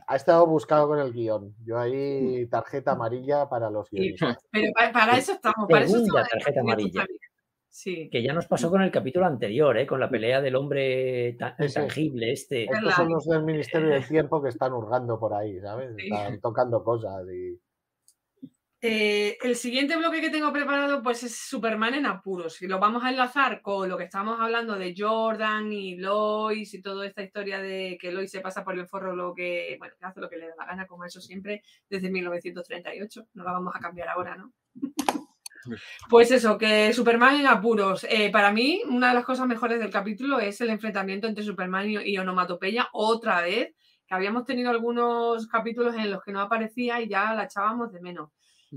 Ha 0.07 0.15
estado 0.15 0.47
buscado 0.47 0.87
con 0.87 0.99
el 0.99 1.11
guion. 1.13 1.53
Yo 1.65 1.77
ahí 1.77 2.47
tarjeta 2.47 2.93
amarilla 2.93 3.47
para 3.49 3.69
los 3.69 3.89
guionistas. 3.89 4.37
Pero 4.51 4.71
pa- 4.73 4.91
para, 4.91 5.17
eso 5.17 5.33
estamos. 5.33 5.67
Para 5.69 5.85
eso 5.85 5.97
estamos 5.97 6.29
tarjeta 6.29 6.61
amarilla. 6.61 7.05
Sí. 7.69 8.09
Que 8.09 8.23
ya 8.23 8.33
nos 8.33 8.47
pasó 8.47 8.71
con 8.71 8.81
el 8.81 8.89
capítulo 8.89 9.25
anterior, 9.27 9.77
¿eh? 9.77 9.85
con 9.85 9.99
la 9.99 10.09
pelea 10.09 10.41
del 10.41 10.55
hombre 10.55 11.33
tan 11.33 11.55
Sí, 11.57 11.67
sí. 11.69 11.79
intangible 11.79 12.31
este. 12.31 12.63
Estos 12.63 12.93
son 12.95 13.09
los 13.09 13.25
del 13.25 13.43
Ministerio 13.43 13.89
del 13.89 14.07
Tiempo 14.07 14.41
que 14.41 14.49
están 14.49 14.73
hurgando 14.73 15.19
por 15.19 15.33
ahí, 15.33 15.59
¿sabes? 15.59 15.93
Sí. 15.95 16.05
Están 16.11 16.39
tocando 16.41 16.83
cosas 16.83 17.23
y... 17.31 17.59
Eh, 18.79 19.39
el 19.41 19.55
siguiente 19.55 19.95
bloque 19.97 20.21
que 20.21 20.29
tengo 20.29 20.53
preparado 20.53 21.01
pues 21.01 21.23
es 21.23 21.35
Superman 21.35 21.95
en 21.95 22.05
apuros 22.05 22.61
y 22.61 22.67
lo 22.67 22.77
vamos 22.77 23.03
a 23.03 23.09
enlazar 23.09 23.59
con 23.63 23.89
lo 23.89 23.97
que 23.97 24.03
estábamos 24.03 24.39
hablando 24.39 24.77
de 24.77 24.93
Jordan 24.95 25.73
y 25.73 25.97
Lois 25.97 26.75
y 26.75 26.81
toda 26.83 27.07
esta 27.07 27.23
historia 27.23 27.59
de 27.59 27.97
que 27.99 28.11
Lois 28.11 28.29
se 28.29 28.39
pasa 28.39 28.63
por 28.63 28.77
el 28.77 28.85
forro 28.87 29.15
lo 29.15 29.33
que, 29.33 29.77
bueno, 29.79 29.95
que 29.99 30.05
hace 30.05 30.21
lo 30.21 30.29
que 30.29 30.37
le 30.37 30.49
da 30.49 30.55
la 30.59 30.65
gana, 30.67 30.85
como 30.85 31.05
eso 31.05 31.19
siempre, 31.19 31.63
desde 31.89 32.11
1938. 32.11 33.29
No 33.33 33.43
la 33.43 33.53
vamos 33.53 33.75
a 33.75 33.79
cambiar 33.79 34.09
ahora, 34.09 34.35
¿no? 34.35 34.53
Pues 36.09 36.31
eso, 36.31 36.57
que 36.57 36.93
Superman 36.93 37.41
en 37.41 37.47
apuros. 37.47 38.05
Eh, 38.09 38.29
para 38.31 38.53
mí, 38.53 38.83
una 38.87 39.09
de 39.09 39.15
las 39.15 39.25
cosas 39.25 39.47
mejores 39.47 39.79
del 39.79 39.89
capítulo 39.89 40.39
es 40.39 40.61
el 40.61 40.69
enfrentamiento 40.69 41.27
entre 41.27 41.43
Superman 41.43 41.89
y, 41.89 41.97
y 41.97 42.17
Onomatopeya 42.17 42.87
otra 42.93 43.41
vez, 43.41 43.75
que 44.07 44.15
habíamos 44.15 44.45
tenido 44.45 44.69
algunos 44.69 45.45
capítulos 45.47 45.93
en 45.95 46.09
los 46.09 46.23
que 46.23 46.31
no 46.31 46.39
aparecía 46.39 47.01
y 47.01 47.09
ya 47.09 47.33
la 47.33 47.45
echábamos 47.45 47.91
de 47.91 47.99
menos. 47.99 48.29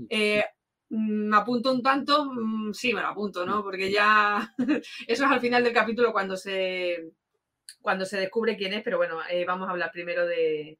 Eh, 0.09 0.43
mm, 0.89 1.29
me 1.29 1.37
apunto 1.37 1.71
un 1.71 1.81
tanto, 1.81 2.25
mm, 2.25 2.73
sí, 2.73 2.93
me 2.93 3.01
lo 3.01 3.07
apunto, 3.07 3.45
¿no? 3.45 3.63
Porque 3.63 3.91
ya 3.91 4.53
eso 5.07 5.25
es 5.25 5.31
al 5.31 5.41
final 5.41 5.63
del 5.63 5.73
capítulo 5.73 6.11
cuando 6.11 6.37
se 6.37 7.11
cuando 7.81 8.05
se 8.05 8.19
descubre 8.19 8.57
quién 8.57 8.73
es, 8.73 8.83
pero 8.83 8.97
bueno, 8.97 9.19
eh, 9.29 9.45
vamos 9.45 9.67
a 9.67 9.71
hablar 9.71 9.91
primero 9.91 10.25
de, 10.27 10.79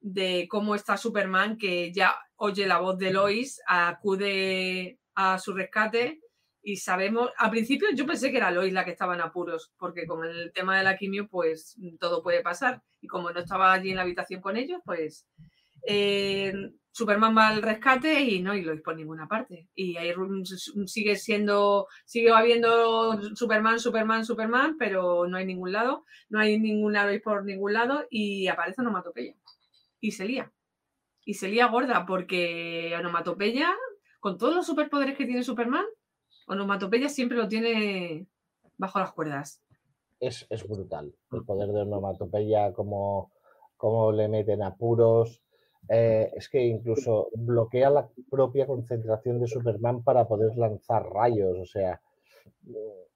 de 0.00 0.46
cómo 0.48 0.74
está 0.74 0.96
Superman, 0.96 1.58
que 1.58 1.92
ya 1.92 2.16
oye 2.36 2.66
la 2.66 2.78
voz 2.78 2.98
de 2.98 3.12
Lois, 3.12 3.60
acude 3.66 4.98
a 5.14 5.38
su 5.38 5.52
rescate 5.52 6.20
y 6.62 6.76
sabemos, 6.76 7.30
al 7.38 7.50
principio 7.50 7.88
yo 7.94 8.06
pensé 8.06 8.30
que 8.30 8.36
era 8.36 8.50
Lois 8.50 8.72
la 8.72 8.84
que 8.84 8.90
estaba 8.90 9.14
en 9.14 9.20
apuros, 9.20 9.72
porque 9.78 10.06
con 10.06 10.24
el 10.24 10.52
tema 10.52 10.76
de 10.76 10.84
la 10.84 10.96
quimio, 10.96 11.28
pues 11.28 11.76
todo 11.98 12.22
puede 12.22 12.42
pasar. 12.42 12.82
Y 13.00 13.06
como 13.06 13.30
no 13.30 13.40
estaba 13.40 13.72
allí 13.72 13.90
en 13.90 13.96
la 13.96 14.02
habitación 14.02 14.40
con 14.40 14.56
ellos, 14.56 14.80
pues 14.84 15.26
eh, 15.86 16.52
Superman 16.98 17.36
va 17.36 17.48
al 17.48 17.62
rescate 17.62 18.20
y 18.22 18.42
no 18.42 18.50
hay 18.50 18.62
Lois 18.62 18.82
por 18.82 18.96
ninguna 18.96 19.28
parte. 19.28 19.68
Y 19.74 19.96
ahí 19.96 20.12
ru- 20.12 20.42
s- 20.42 20.72
sigue 20.86 21.14
siendo, 21.14 21.86
sigue 22.04 22.32
habiendo 22.32 23.20
Superman, 23.36 23.78
Superman, 23.78 24.24
Superman, 24.24 24.76
pero 24.78 25.28
no 25.28 25.36
hay 25.36 25.46
ningún 25.46 25.70
lado, 25.72 26.04
no 26.28 26.40
hay 26.40 26.58
ninguna 26.58 27.06
Lois 27.06 27.22
por 27.22 27.44
ningún 27.44 27.72
lado 27.74 28.04
y 28.10 28.48
aparece 28.48 28.80
Onomatopeya. 28.80 29.34
Y 30.00 30.10
se 30.10 30.24
lía. 30.24 30.52
Y 31.24 31.34
se 31.34 31.48
lía 31.48 31.66
gorda 31.68 32.04
porque 32.06 32.92
Onomatopeya, 32.98 33.72
con 34.18 34.36
todos 34.36 34.54
los 34.56 34.66
superpoderes 34.66 35.16
que 35.16 35.26
tiene 35.26 35.42
Superman, 35.44 35.84
Onomatopeya 36.48 37.08
siempre 37.08 37.38
lo 37.38 37.46
tiene 37.46 38.26
bajo 38.76 38.98
las 38.98 39.12
cuerdas. 39.12 39.62
Es, 40.20 40.46
es 40.50 40.66
brutal. 40.66 41.14
El 41.30 41.44
poder 41.44 41.68
de 41.68 41.82
onomatopeya, 41.82 42.72
cómo, 42.72 43.30
cómo 43.76 44.10
le 44.10 44.26
meten 44.28 44.62
apuros. 44.64 45.42
Eh, 45.88 46.30
es 46.36 46.48
que 46.50 46.62
incluso 46.62 47.30
bloquea 47.34 47.88
la 47.88 48.08
propia 48.30 48.66
concentración 48.66 49.40
de 49.40 49.46
Superman 49.46 50.02
para 50.02 50.28
poder 50.28 50.56
lanzar 50.56 51.04
rayos. 51.08 51.58
O 51.58 51.64
sea, 51.64 52.00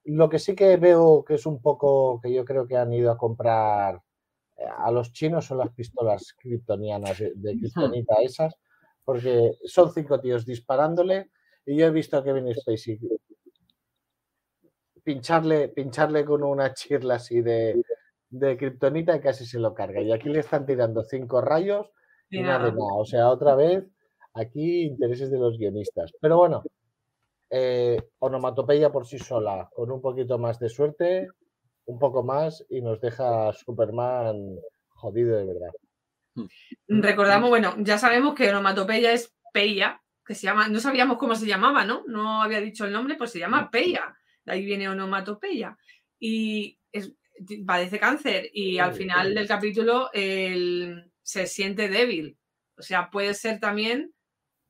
lo 0.05 0.29
que 0.29 0.39
sí 0.39 0.55
que 0.55 0.77
veo 0.77 1.23
que 1.23 1.35
es 1.35 1.45
un 1.45 1.61
poco 1.61 2.19
que 2.21 2.33
yo 2.33 2.43
creo 2.43 2.67
que 2.67 2.77
han 2.77 2.91
ido 2.91 3.11
a 3.11 3.17
comprar 3.17 4.01
eh, 4.57 4.65
a 4.77 4.91
los 4.91 5.13
chinos 5.13 5.45
son 5.45 5.59
las 5.59 5.71
pistolas 5.71 6.33
kryptonianas 6.33 7.19
de, 7.19 7.57
esas, 8.23 8.55
porque 9.03 9.51
son 9.65 9.93
cinco 9.93 10.19
tíos 10.19 10.45
disparándole 10.45 11.29
y 11.65 11.77
yo 11.77 11.85
he 11.85 11.91
visto 11.91 12.17
a 12.17 12.23
Kevin 12.23 12.53
Spacey 12.55 12.99
pincharle, 15.03 15.69
pincharle 15.69 16.25
con 16.25 16.43
una 16.43 16.73
chirla 16.73 17.15
así 17.15 17.41
de, 17.41 17.83
de 18.29 18.57
kriptonita 18.57 19.15
y 19.15 19.19
casi 19.19 19.45
se 19.45 19.59
lo 19.59 19.73
carga. 19.73 20.01
Y 20.01 20.11
aquí 20.11 20.29
le 20.29 20.39
están 20.39 20.65
tirando 20.65 21.03
cinco 21.03 21.39
rayos 21.41 21.91
nada. 22.41 22.71
nada. 22.71 22.93
O 22.95 23.05
sea, 23.05 23.29
otra 23.29 23.55
vez 23.55 23.85
aquí 24.33 24.83
intereses 24.83 25.29
de 25.31 25.37
los 25.39 25.57
guionistas. 25.57 26.11
Pero 26.19 26.37
bueno, 26.37 26.63
eh, 27.49 28.01
onomatopeya 28.19 28.91
por 28.91 29.05
sí 29.05 29.19
sola, 29.19 29.69
con 29.73 29.91
un 29.91 30.01
poquito 30.01 30.37
más 30.37 30.57
de 30.59 30.69
suerte, 30.69 31.27
un 31.85 31.99
poco 31.99 32.23
más 32.23 32.65
y 32.69 32.81
nos 32.81 32.99
deja 32.99 33.51
Superman 33.53 34.55
jodido 34.89 35.37
de 35.37 35.45
verdad. 35.45 35.71
Recordamos, 36.87 37.49
bueno, 37.49 37.75
ya 37.79 37.97
sabemos 37.97 38.33
que 38.33 38.49
onomatopeya 38.49 39.11
es 39.11 39.33
Peya, 39.53 40.01
que 40.25 40.33
se 40.33 40.47
llama, 40.47 40.67
no 40.67 40.79
sabíamos 40.79 41.17
cómo 41.17 41.35
se 41.35 41.45
llamaba, 41.45 41.85
¿no? 41.85 42.03
No 42.07 42.41
había 42.41 42.61
dicho 42.61 42.85
el 42.85 42.93
nombre, 42.93 43.15
pues 43.15 43.31
se 43.31 43.39
llama 43.39 43.69
Peya. 43.69 44.15
De 44.45 44.53
ahí 44.53 44.65
viene 44.65 44.89
onomatopeya. 44.89 45.77
Y 46.19 46.79
es- 46.91 47.13
padece 47.65 47.99
cáncer 47.99 48.49
y 48.53 48.77
al 48.77 48.93
final 48.93 49.33
del 49.33 49.47
capítulo 49.47 50.09
él 50.13 51.11
se 51.23 51.47
siente 51.47 51.89
débil. 51.89 52.37
O 52.77 52.81
sea, 52.81 53.09
puede 53.09 53.33
ser 53.33 53.59
también 53.59 54.13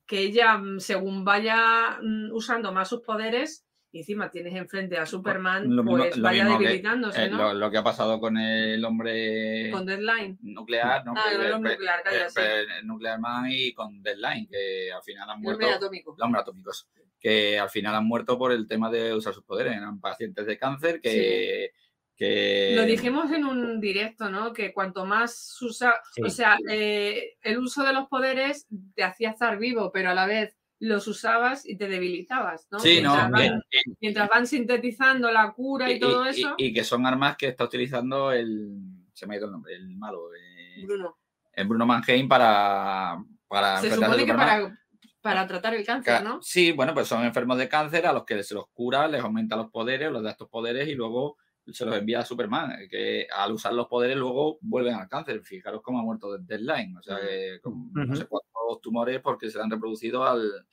que 0.06 0.20
ella, 0.20 0.56
mm, 0.58 0.80
según 0.80 1.24
vaya 1.24 1.98
mm, 2.02 2.32
usando 2.32 2.72
más 2.72 2.88
sus 2.88 3.00
poderes, 3.02 3.64
y 3.90 3.98
encima 4.00 4.28
tienes 4.30 4.54
enfrente 4.56 4.98
a 4.98 5.06
Superman, 5.06 5.74
Lo 5.74 5.84
mismo- 5.84 5.98
pues 5.98 6.16
lo 6.16 6.24
vaya 6.24 6.44
que, 6.46 6.52
debilitándose, 6.64 7.24
eh, 7.24 7.30
¿no? 7.30 7.36
lo, 7.38 7.54
lo 7.54 7.70
que 7.70 7.78
ha 7.78 7.84
pasado 7.84 8.18
con 8.18 8.36
el 8.36 8.84
hombre 8.84 9.70
Con 9.70 9.86
Deadline. 9.86 10.36
nuclear, 10.42 11.04
¿no? 11.06 11.14
Ah, 11.16 11.22
Que- 11.30 11.46
el 11.46 11.52
hombre 11.52 11.70
pe- 11.70 11.76
nuclear, 11.76 12.02
calla, 12.02 12.24
pe- 12.24 12.30
sí. 12.30 12.34
pe- 12.36 12.82
Nuclear 12.82 13.20
Man 13.20 13.44
y 13.50 13.72
con 13.72 14.02
Deadline, 14.02 14.48
que 14.50 14.90
al 14.92 15.02
final 15.04 15.30
han 15.30 15.36
El 15.36 15.42
muerto. 15.44 15.64
hombre 15.64 15.76
atómico. 15.76 16.10
Los 16.18 16.26
hombres 16.26 16.42
atómicos, 16.42 16.88
que 17.20 17.58
al 17.58 17.70
final 17.70 17.94
han 17.94 18.04
muerto 18.04 18.36
por 18.36 18.50
el 18.52 18.66
tema 18.66 18.90
de 18.90 19.14
usar 19.14 19.32
sus 19.32 19.44
poderes. 19.44 19.76
Eran 19.76 20.00
pacientes 20.00 20.44
de 20.44 20.58
cáncer 20.58 21.00
que. 21.00 21.70
Que 22.16 22.72
Lo 22.74 22.84
dijimos 22.84 23.30
en 23.32 23.44
un 23.44 23.80
directo, 23.80 24.30
¿no? 24.30 24.52
Que 24.52 24.72
cuanto 24.72 25.04
más 25.04 25.56
usa, 25.60 25.94
o 26.24 26.28
sea, 26.30 26.58
eh, 26.70 27.36
el 27.42 27.58
uso 27.58 27.82
de 27.82 27.92
los 27.92 28.08
poderes 28.08 28.66
te 28.94 29.02
hacía 29.02 29.30
estar 29.30 29.58
vivo, 29.58 29.90
pero 29.92 30.10
a 30.10 30.14
la 30.14 30.26
vez 30.26 30.56
los 30.78 31.06
usabas 31.06 31.66
y 31.66 31.76
te 31.76 31.88
debilitabas, 31.88 32.66
¿no? 32.70 32.78
Sí, 32.78 33.00
no, 33.00 33.14
mientras, 33.14 33.40
que- 33.40 33.48
van, 33.48 33.96
mientras 34.00 34.28
van 34.28 34.46
sintetizando 34.46 35.30
la 35.30 35.52
cura 35.52 35.90
y, 35.90 35.98
todo 35.98 36.26
eso, 36.26 36.54
y 36.58 36.72
que 36.72 36.84
son 36.84 37.06
armas 37.06 37.36
que 37.36 37.48
está 37.48 37.64
utilizando 37.64 38.32
el. 38.32 38.70
Se 39.12 39.26
me 39.26 39.34
ha 39.34 39.38
ido 39.38 39.46
el 39.46 39.52
nombre, 39.52 39.74
el 39.74 39.96
malo. 39.96 40.34
eh, 40.34 40.82
Bruno, 40.84 41.16
el 41.52 41.66
Bruno 41.68 41.86
Mannheim 41.86 42.28
para. 42.28 43.16
para 43.48 43.80
se 43.80 43.94
supone 43.94 44.26
que 44.26 44.34
para, 44.34 44.78
para 45.20 45.46
tratar 45.46 45.74
el 45.74 45.86
cáncer, 45.86 46.22
¿no? 46.22 46.42
Sí, 46.42 46.72
bueno, 46.72 46.92
pues 46.92 47.08
son 47.08 47.24
enfermos 47.24 47.56
de 47.58 47.68
cáncer 47.68 48.06
a 48.06 48.12
los 48.12 48.24
que 48.24 48.42
se 48.42 48.54
los 48.54 48.66
cura, 48.72 49.08
les 49.08 49.22
aumenta 49.22 49.56
los 49.56 49.70
poderes, 49.70 50.12
les 50.12 50.22
da 50.22 50.32
estos 50.32 50.48
poderes 50.48 50.88
y 50.88 50.94
luego 50.94 51.38
se 51.72 51.84
los 51.86 51.96
envía 51.96 52.20
a 52.20 52.24
Superman, 52.24 52.72
eh, 52.72 52.88
que 52.88 53.26
al 53.34 53.52
usar 53.52 53.72
los 53.72 53.86
poderes 53.88 54.16
luego 54.16 54.58
vuelven 54.60 54.94
al 54.94 55.08
cáncer. 55.08 55.42
Fijaros 55.42 55.80
cómo 55.82 55.98
ha 56.00 56.02
muerto 56.02 56.32
de 56.36 56.44
Deadline, 56.44 56.96
o 56.96 57.02
sea, 57.02 57.18
que 57.20 57.58
con 57.62 57.90
no 57.92 58.14
sé 58.16 58.26
cuántos 58.26 58.80
tumores 58.82 59.20
porque 59.20 59.50
se 59.50 59.60
han 59.60 59.70
reproducido 59.70 60.24
al, 60.24 60.66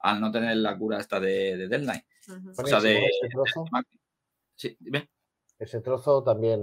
al 0.00 0.20
no 0.20 0.30
tener 0.30 0.56
la 0.58 0.76
cura 0.76 0.98
esta 1.00 1.18
de, 1.20 1.56
de 1.56 1.68
Deadline. 1.68 2.04
O 2.58 2.66
sea, 2.66 2.80
de... 2.80 2.98
Ese 3.04 3.28
trozo. 3.30 3.64
Sí, 4.54 4.76
dime. 4.80 5.10
Ese 5.58 5.80
trozo 5.80 6.22
también, 6.24 6.60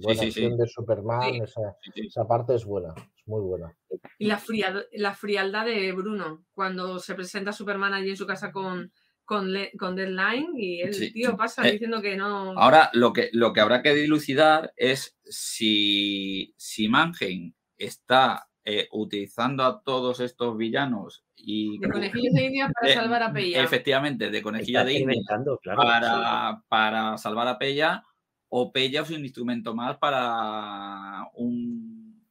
buena 0.00 0.20
sí, 0.22 0.30
sí. 0.30 0.44
acción 0.44 0.58
de 0.58 0.66
Superman, 0.68 1.22
Sí. 1.32 1.40
esa, 1.42 1.60
Sí, 1.82 1.90
sí. 1.94 2.06
esa 2.06 2.28
parte 2.28 2.54
es 2.54 2.64
buena, 2.64 2.92
es 3.16 3.26
muy 3.26 3.40
buena. 3.40 3.74
Y 4.18 4.26
la, 4.26 4.38
friad- 4.38 4.86
la 4.92 5.14
frialdad 5.14 5.64
de 5.64 5.90
Bruno, 5.92 6.44
cuando 6.52 6.98
se 6.98 7.14
presenta 7.14 7.52
Superman 7.52 7.94
allí 7.94 8.10
en 8.10 8.16
su 8.16 8.26
casa 8.26 8.52
con, 8.52 8.92
con, 9.26 9.52
Le- 9.52 9.72
con 9.76 9.94
Deadline 9.96 10.54
y 10.56 10.80
el 10.80 10.94
Sí, 10.94 11.12
tío 11.12 11.36
pasa 11.36 11.66
Eh, 11.68 11.72
diciendo 11.72 12.00
que 12.00 12.16
no... 12.16 12.52
Ahora, 12.58 12.88
lo 12.94 13.12
que, 13.12 13.28
lo 13.32 13.52
que 13.52 13.60
habrá 13.60 13.82
que 13.82 13.94
dilucidar 13.94 14.72
es 14.76 15.18
si, 15.24 16.54
si 16.56 16.88
Mannheim 16.88 17.52
está 17.76 18.48
eh, 18.64 18.88
utilizando 18.92 19.64
a 19.64 19.82
todos 19.82 20.20
estos 20.20 20.56
villanos 20.56 21.24
y 21.36 21.78
de 21.78 21.88
conejillos 21.90 22.34
de 22.34 22.44
India 22.46 22.70
para 22.72 22.90
Eh, 22.92 22.94
salvar 22.94 23.22
a 23.22 23.32
Peya. 23.32 23.62
efectivamente 23.62 24.30
de 24.30 24.38
Está 24.38 24.42
conejilla 24.42 24.84
de 24.84 24.92
India 24.94 25.20
claro. 25.62 25.76
para, 25.76 26.62
para 26.68 27.18
salvar 27.18 27.48
a 27.48 27.58
Pella 27.58 28.02
o 28.48 28.72
Pella 28.72 29.02
es 29.02 29.10
un 29.10 29.24
instrumento 29.24 29.74
más 29.74 29.98
para 29.98 31.28
un, 31.34 32.24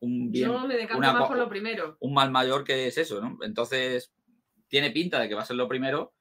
un 0.00 0.30
bien, 0.30 0.52
Yo 0.52 0.66
me 0.66 0.74
decanto 0.76 0.98
una 0.98 1.12
más 1.12 1.22
co- 1.22 1.28
por 1.28 1.38
lo 1.38 1.48
primero. 1.48 1.96
un 2.00 2.14
mal 2.14 2.30
mayor 2.30 2.64
que 2.64 2.86
es 2.86 2.96
eso, 2.98 3.20
¿no? 3.20 3.38
Entonces 3.42 4.12
tiene 4.68 4.90
pinta 4.90 5.18
de 5.20 5.28
que 5.28 5.34
va 5.34 5.42
a 5.42 5.46
ser 5.46 5.56
lo 5.56 5.68
primero, 5.68 6.14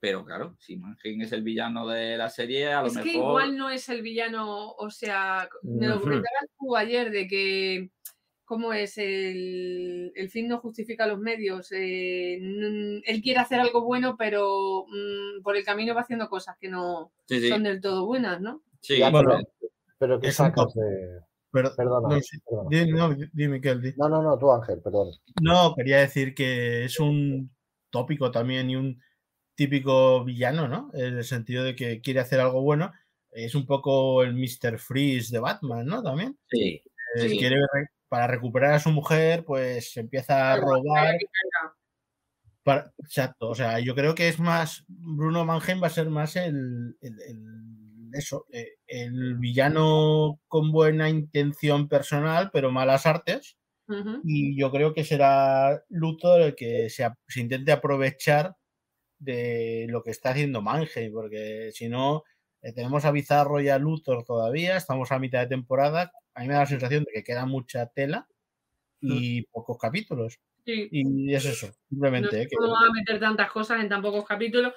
Pero 0.00 0.24
claro, 0.24 0.56
si 0.58 0.76
Manheim 0.78 1.20
es 1.20 1.32
el 1.32 1.42
villano 1.42 1.86
de 1.86 2.16
la 2.16 2.30
serie, 2.30 2.72
a 2.72 2.80
lo 2.80 2.86
Es 2.86 2.94
mejor. 2.94 3.10
que 3.10 3.16
igual 3.18 3.56
no 3.58 3.68
es 3.68 3.88
el 3.90 4.00
villano, 4.00 4.70
o 4.72 4.90
sea, 4.90 5.46
me 5.62 5.86
lo 5.88 6.00
comentabas 6.00 6.48
tú 6.58 6.74
ayer 6.74 7.10
de 7.10 7.28
que, 7.28 7.90
¿cómo 8.46 8.72
es? 8.72 8.96
El, 8.96 10.10
el 10.14 10.30
fin 10.30 10.48
no 10.48 10.58
justifica 10.58 11.06
los 11.06 11.18
medios. 11.18 11.70
eh, 11.72 12.36
él 13.04 13.20
quiere 13.22 13.40
hacer 13.40 13.60
algo 13.60 13.82
bueno, 13.84 14.16
pero 14.16 14.86
mm, 14.88 15.42
por 15.42 15.56
el 15.56 15.64
camino 15.64 15.94
va 15.94 16.00
haciendo 16.00 16.28
cosas 16.30 16.56
que 16.58 16.68
no 16.68 17.12
Sí, 17.26 17.40
sí. 17.40 17.48
son 17.50 17.62
del 17.62 17.80
todo 17.82 18.06
buenas, 18.06 18.40
¿no? 18.40 18.62
sí, 18.80 18.98
Ya, 18.98 19.10
Bueno, 19.10 19.30
pero- 19.36 19.70
Pero 19.98 20.18
que 20.18 20.28
Es 20.28 20.40
un 20.40 20.46
sacas 20.46 20.72
de. 20.72 21.20
Pero, 21.52 21.74
Perdona, 21.76 22.14
no, 22.16 22.20
sí, 22.22 22.38
perdona. 22.48 22.68
di, 22.70 22.90
no, 22.90 23.12
di- 23.12 23.28
di, 23.34 23.48
Miquel, 23.48 23.82
di. 23.82 23.92
No, 23.98 24.08
no, 24.08 24.22
no, 24.22 24.38
tú 24.38 24.50
Ángel, 24.50 24.80
perdón. 24.80 25.08
No, 25.42 25.74
quería 25.76 25.98
decir 25.98 26.32
que 26.34 26.84
es 26.86 26.98
un 27.00 27.50
tópico 27.90 28.30
también 28.30 28.70
y 28.70 28.76
un 28.76 28.98
típico 29.64 30.24
villano, 30.24 30.68
¿no? 30.68 30.90
En 30.94 31.18
el 31.18 31.24
sentido 31.24 31.62
de 31.64 31.74
que 31.76 32.00
quiere 32.00 32.20
hacer 32.20 32.40
algo 32.40 32.62
bueno. 32.62 32.92
Es 33.30 33.54
un 33.54 33.66
poco 33.66 34.22
el 34.22 34.32
Mr. 34.34 34.78
Freeze 34.78 35.30
de 35.32 35.38
Batman, 35.38 35.84
¿no? 35.86 36.02
También. 36.02 36.38
sí. 36.50 36.82
Eh, 37.16 37.28
Sí. 37.28 37.38
quiere 37.38 37.56
re- 37.56 37.88
para 38.08 38.26
recuperar 38.26 38.72
a 38.74 38.78
su 38.80 38.90
mujer, 38.90 39.44
pues 39.44 39.96
empieza 39.96 40.52
a 40.52 40.56
robar. 40.56 41.16
para- 42.62 42.92
exacto. 42.98 43.48
O 43.50 43.54
sea, 43.54 43.80
yo 43.80 43.94
creo 43.94 44.14
que 44.14 44.28
es 44.28 44.38
más. 44.38 44.84
Bruno 44.88 45.44
Mannheim 45.44 45.82
va 45.82 45.86
a 45.88 45.90
ser 45.90 46.08
más 46.10 46.36
el. 46.36 46.96
el- 47.00 47.20
el- 47.28 48.10
eso. 48.12 48.46
eh, 48.52 48.74
el 48.88 49.36
villano 49.36 50.40
con 50.48 50.72
buena 50.72 51.08
intención 51.08 51.88
personal, 51.88 52.50
pero 52.52 52.70
malas 52.72 53.06
artes. 53.06 53.56
Y 54.24 54.56
yo 54.56 54.70
creo 54.70 54.94
que 54.94 55.02
será 55.04 55.82
Luthor 55.88 56.42
el 56.42 56.54
que 56.54 56.88
se, 56.90 57.08
se 57.28 57.40
intente 57.40 57.72
aprovechar 57.72 58.54
de 59.20 59.86
lo 59.88 60.02
que 60.02 60.10
está 60.10 60.30
haciendo 60.30 60.60
Mannheim, 60.62 61.12
porque 61.12 61.70
si 61.72 61.88
no, 61.88 62.24
eh, 62.62 62.72
tenemos 62.72 63.04
a 63.04 63.12
Bizarro 63.12 63.60
y 63.60 63.68
a 63.68 63.78
Luthor 63.78 64.24
todavía, 64.24 64.76
estamos 64.76 65.12
a 65.12 65.18
mitad 65.20 65.40
de 65.40 65.46
temporada. 65.46 66.12
A 66.34 66.40
mí 66.40 66.48
me 66.48 66.54
da 66.54 66.60
la 66.60 66.66
sensación 66.66 67.04
de 67.04 67.12
que 67.12 67.22
queda 67.24 67.46
mucha 67.46 67.86
tela 67.86 68.26
y 69.00 69.42
pocos 69.46 69.78
capítulos. 69.78 70.38
Sí. 70.64 70.88
Y 70.90 71.32
es 71.34 71.44
eso, 71.46 71.70
simplemente. 71.88 72.42
eh, 72.42 72.48
que- 72.48 72.56
cómo 72.56 72.72
van 72.72 72.88
a 72.90 72.92
meter 72.92 73.18
tantas 73.20 73.50
cosas 73.50 73.80
en 73.80 73.88
tan 73.88 74.02
pocos 74.02 74.26
capítulos, 74.26 74.74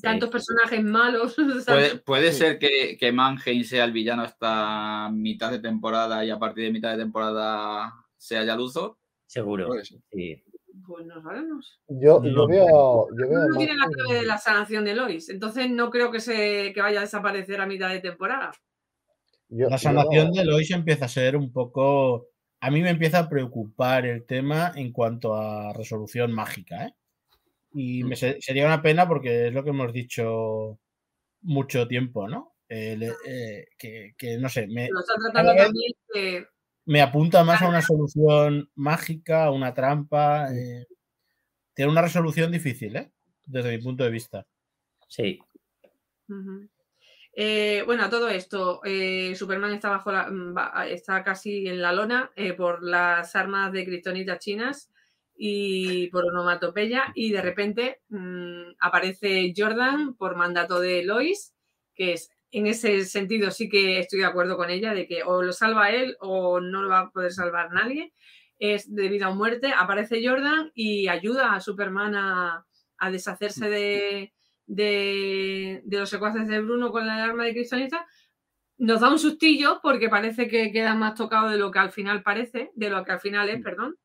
tantos 0.00 0.30
personajes 0.30 0.82
malos. 0.84 1.36
Puede, 1.66 1.96
puede 1.98 2.32
Sí. 2.32 2.38
ser 2.38 2.58
que, 2.58 2.96
que 2.98 3.64
sea 3.64 3.84
el 3.84 3.92
villano 3.92 4.22
hasta 4.22 5.10
mitad 5.12 5.50
de 5.50 5.58
temporada 5.58 6.24
y 6.24 6.30
a 6.30 6.38
partir 6.38 6.64
de 6.64 6.70
mitad 6.72 6.92
de 6.92 6.98
temporada 7.02 7.92
sea 8.16 8.44
ya 8.44 8.54
Luthor. 8.56 8.96
Seguro. 9.26 9.68
Sí. 10.10 10.42
Pues 10.86 11.06
no 11.06 11.22
sabemos. 11.22 11.80
Yo, 11.88 12.20
No. 12.20 12.28
yo 12.28 12.46
veo. 12.48 13.06
Yo 13.18 13.28
veo 13.28 13.48
No 13.48 13.56
tiene 13.56 13.74
la 13.74 13.86
clave 13.88 14.14
de 14.20 14.26
la 14.26 14.38
sanación 14.38 14.84
de 14.84 14.94
Lois, 14.94 15.28
entonces 15.28 15.70
no 15.70 15.90
creo 15.90 16.10
que 16.10 16.20
se 16.20 16.72
que 16.74 16.80
vaya 16.82 16.98
a 16.98 17.02
desaparecer 17.02 17.60
a 17.60 17.66
mitad 17.66 17.90
de 17.90 18.00
temporada. 18.00 18.52
yo- 19.48 19.68
La 19.68 19.78
sanación 19.78 20.32
de 20.32 20.44
Lois 20.44 20.70
empieza 20.72 21.04
a 21.04 21.08
ser 21.08 21.36
un 21.36 21.52
poco. 21.52 22.28
A 22.60 22.70
mí 22.70 22.80
me 22.82 22.90
empieza 22.90 23.20
a 23.20 23.28
preocupar 23.28 24.04
el 24.06 24.24
tema 24.24 24.72
en 24.74 24.90
cuanto 24.92 25.34
a 25.34 25.72
resolución 25.74 26.32
mágica, 26.32 26.86
¿eh? 26.86 26.94
Y 27.74 28.02
me 28.04 28.16
se- 28.16 28.40
sería 28.40 28.66
una 28.66 28.82
pena 28.82 29.06
porque 29.06 29.48
es 29.48 29.52
lo 29.54 29.62
que 29.62 29.70
hemos 29.70 29.92
dicho 29.92 30.78
mucho 31.42 31.86
tiempo, 31.86 32.26
¿no? 32.28 32.54
El, 32.68 33.02
eh, 33.26 33.66
que, 33.78 34.14
que, 34.16 34.38
no 34.38 34.48
sé, 34.48 34.66
me, 34.66 34.88
Lo 34.88 35.00
está 35.00 35.12
tratando 35.14 35.52
vez- 35.52 35.62
también 35.64 35.92
que 36.12 36.46
me 36.86 37.00
apunta 37.00 37.44
más 37.44 37.62
a 37.62 37.68
una 37.68 37.82
solución 37.82 38.70
mágica, 38.74 39.44
a 39.44 39.50
una 39.50 39.74
trampa. 39.74 40.52
eh, 40.52 40.86
tiene 41.74 41.90
una 41.90 42.02
resolución 42.02 42.52
difícil, 42.52 42.96
¿eh? 42.96 43.10
Desde 43.46 43.76
mi 43.76 43.82
punto 43.82 44.04
de 44.04 44.10
vista. 44.10 44.46
Sí. 45.08 45.40
Ujú. 46.28 46.68
Eh, 47.36 47.82
bueno, 47.84 48.04
a 48.04 48.10
todo 48.10 48.28
esto, 48.28 48.80
eh, 48.84 49.34
Superman 49.34 49.72
está 49.72 49.90
bajo 49.90 50.12
la, 50.12 50.30
mm, 50.30 50.56
está 50.88 51.24
casi 51.24 51.66
en 51.66 51.82
la 51.82 51.92
lona 51.92 52.30
eh, 52.36 52.52
por 52.52 52.82
las 52.84 53.34
armas 53.34 53.72
de 53.72 53.84
kriptonita 53.84 54.38
chinas 54.38 54.90
y 55.36 56.08
por 56.10 56.24
onomatopeya 56.26 57.12
y 57.16 57.32
de 57.32 57.42
repente 57.42 58.02
mm, 58.08 58.74
aparece 58.78 59.52
Jordan 59.56 60.14
por 60.14 60.36
mandato 60.36 60.78
de 60.78 61.02
Lois, 61.02 61.54
que 61.94 62.12
es 62.12 62.30
en 62.54 62.68
ese 62.68 63.04
sentido 63.04 63.50
sí 63.50 63.68
que 63.68 63.98
estoy 63.98 64.20
de 64.20 64.26
acuerdo 64.26 64.56
con 64.56 64.70
ella 64.70 64.94
de 64.94 65.08
que 65.08 65.24
o 65.24 65.42
lo 65.42 65.52
salva 65.52 65.90
él 65.90 66.16
o 66.20 66.60
no 66.60 66.82
lo 66.82 66.88
va 66.88 67.00
a 67.00 67.10
poder 67.10 67.32
salvar 67.32 67.72
nadie. 67.72 68.12
Es 68.60 68.94
de 68.94 69.08
vida 69.08 69.28
o 69.28 69.34
muerte. 69.34 69.72
Aparece 69.76 70.24
Jordan 70.24 70.70
y 70.72 71.08
ayuda 71.08 71.52
a 71.52 71.60
Superman 71.60 72.14
a, 72.14 72.64
a 72.98 73.10
deshacerse 73.10 73.68
de, 73.68 74.32
de, 74.66 75.82
de 75.84 75.98
los 75.98 76.08
secuaces 76.08 76.46
de 76.46 76.60
Bruno 76.60 76.92
con 76.92 77.08
la 77.08 77.24
arma 77.24 77.44
de 77.44 77.54
Cristonita. 77.54 78.06
Nos 78.78 79.00
da 79.00 79.10
un 79.10 79.18
sustillo 79.18 79.80
porque 79.82 80.08
parece 80.08 80.46
que 80.46 80.70
queda 80.70 80.94
más 80.94 81.16
tocado 81.16 81.48
de 81.48 81.58
lo 81.58 81.72
que 81.72 81.80
al 81.80 81.90
final 81.90 82.22
parece, 82.22 82.70
de 82.76 82.88
lo 82.88 83.04
que 83.04 83.10
al 83.10 83.20
final 83.20 83.48
es, 83.48 83.60
perdón. 83.62 83.96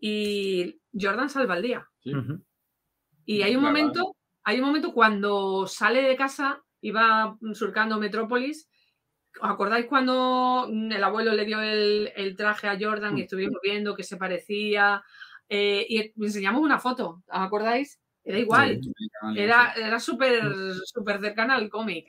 Y 0.00 0.80
Jordan 0.92 1.30
salva 1.30 1.56
el 1.56 1.62
día. 1.62 1.88
Sí. 2.00 2.12
Y 3.24 3.42
hay 3.42 3.54
un 3.54 3.62
momento, 3.62 4.16
hay 4.42 4.58
un 4.58 4.66
momento 4.66 4.92
cuando 4.92 5.68
sale 5.68 6.02
de 6.02 6.16
casa 6.16 6.63
y 6.84 6.90
va 6.90 7.38
surcando 7.54 7.98
Metrópolis. 7.98 8.68
¿Os 9.40 9.50
acordáis 9.50 9.86
cuando 9.86 10.68
el 10.70 11.02
abuelo 11.02 11.32
le 11.32 11.46
dio 11.46 11.62
el, 11.62 12.12
el 12.14 12.36
traje 12.36 12.68
a 12.68 12.76
Jordan 12.78 13.16
y 13.16 13.22
estuvimos 13.22 13.58
viendo 13.62 13.96
que 13.96 14.02
se 14.02 14.18
parecía? 14.18 15.02
Eh, 15.48 15.86
y 15.88 16.12
enseñamos 16.22 16.60
una 16.60 16.78
foto, 16.78 17.22
¿os 17.26 17.40
acordáis? 17.40 17.98
Era 18.22 18.38
igual, 18.38 18.80
era, 19.34 19.72
era 19.72 19.98
súper 19.98 20.42
súper 20.84 21.20
cercana 21.20 21.56
al 21.56 21.70
cómic. 21.70 22.06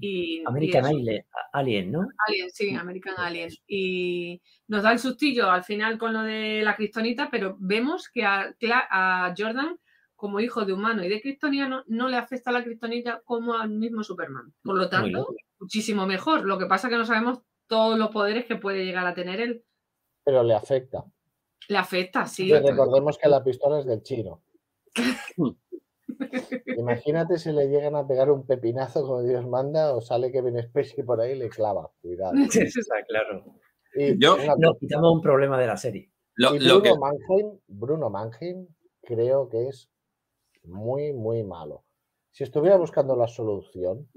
Y, 0.00 0.40
y 0.40 0.44
American 0.46 0.86
eso. 0.86 0.96
Alien, 0.96 1.24
Alien, 1.52 1.92
¿no? 1.92 2.08
Alien, 2.26 2.50
sí, 2.50 2.74
American 2.74 3.14
Alien. 3.18 3.50
Y 3.66 4.40
nos 4.66 4.82
da 4.82 4.92
el 4.92 4.98
sustillo 4.98 5.50
al 5.50 5.62
final 5.62 5.98
con 5.98 6.14
lo 6.14 6.22
de 6.22 6.62
la 6.62 6.74
kriptonita, 6.74 7.28
pero 7.30 7.56
vemos 7.60 8.08
que 8.08 8.24
a, 8.24 8.54
a 8.90 9.34
Jordan, 9.36 9.78
como 10.24 10.40
hijo 10.40 10.64
de 10.64 10.72
humano 10.72 11.04
y 11.04 11.08
de 11.10 11.20
kriptoniano, 11.20 11.84
no 11.86 12.08
le 12.08 12.16
afecta 12.16 12.50
la 12.50 12.64
kriptonita 12.64 13.20
como 13.26 13.52
al 13.52 13.68
mismo 13.68 14.02
Superman. 14.02 14.54
Por 14.62 14.74
lo 14.74 14.88
tanto, 14.88 15.26
muchísimo 15.60 16.06
mejor. 16.06 16.46
Lo 16.46 16.58
que 16.58 16.64
pasa 16.64 16.86
es 16.86 16.92
que 16.92 16.96
no 16.96 17.04
sabemos 17.04 17.40
todos 17.66 17.98
los 17.98 18.08
poderes 18.08 18.46
que 18.46 18.56
puede 18.56 18.86
llegar 18.86 19.06
a 19.06 19.12
tener 19.12 19.38
él. 19.38 19.62
Pero 20.24 20.42
le 20.42 20.54
afecta. 20.54 21.04
Le 21.68 21.76
afecta, 21.76 22.24
sí. 22.24 22.48
Y 22.48 22.54
recordemos 22.54 23.18
que 23.18 23.28
la 23.28 23.44
pistola 23.44 23.80
es 23.80 23.84
del 23.84 24.02
chino. 24.02 24.42
Imagínate 26.78 27.36
si 27.36 27.52
le 27.52 27.68
llegan 27.68 27.94
a 27.94 28.06
pegar 28.06 28.30
un 28.30 28.46
pepinazo 28.46 29.02
como 29.02 29.22
Dios 29.22 29.46
manda 29.46 29.94
o 29.94 30.00
sale 30.00 30.32
Kevin 30.32 30.62
Spacey 30.62 31.04
por 31.04 31.20
ahí 31.20 31.32
y 31.32 31.38
le 31.38 31.50
clava. 31.50 31.90
Cuidado. 32.00 32.32
Está 32.50 33.02
claro. 33.06 33.44
Y 33.94 34.18
Yo- 34.18 34.38
Nos 34.56 34.78
quitamos 34.78 35.12
un 35.12 35.20
problema 35.20 35.60
de 35.60 35.66
la 35.66 35.76
serie. 35.76 36.10
Lo, 36.36 36.54
Y 36.54 36.60
lo 36.60 36.80
Bruno, 36.80 36.82
que, 36.82 36.98
Mannheim, 36.98 37.58
Bruno 37.68 38.08
Mannheim 38.08 38.66
creo 39.02 39.50
que 39.50 39.68
es 39.68 39.90
muy, 40.64 41.12
muy 41.12 41.42
malo. 41.44 41.84
Si 42.30 42.44
estuviera 42.44 42.76
buscando 42.76 43.16
la 43.16 43.28
solución 43.28 44.08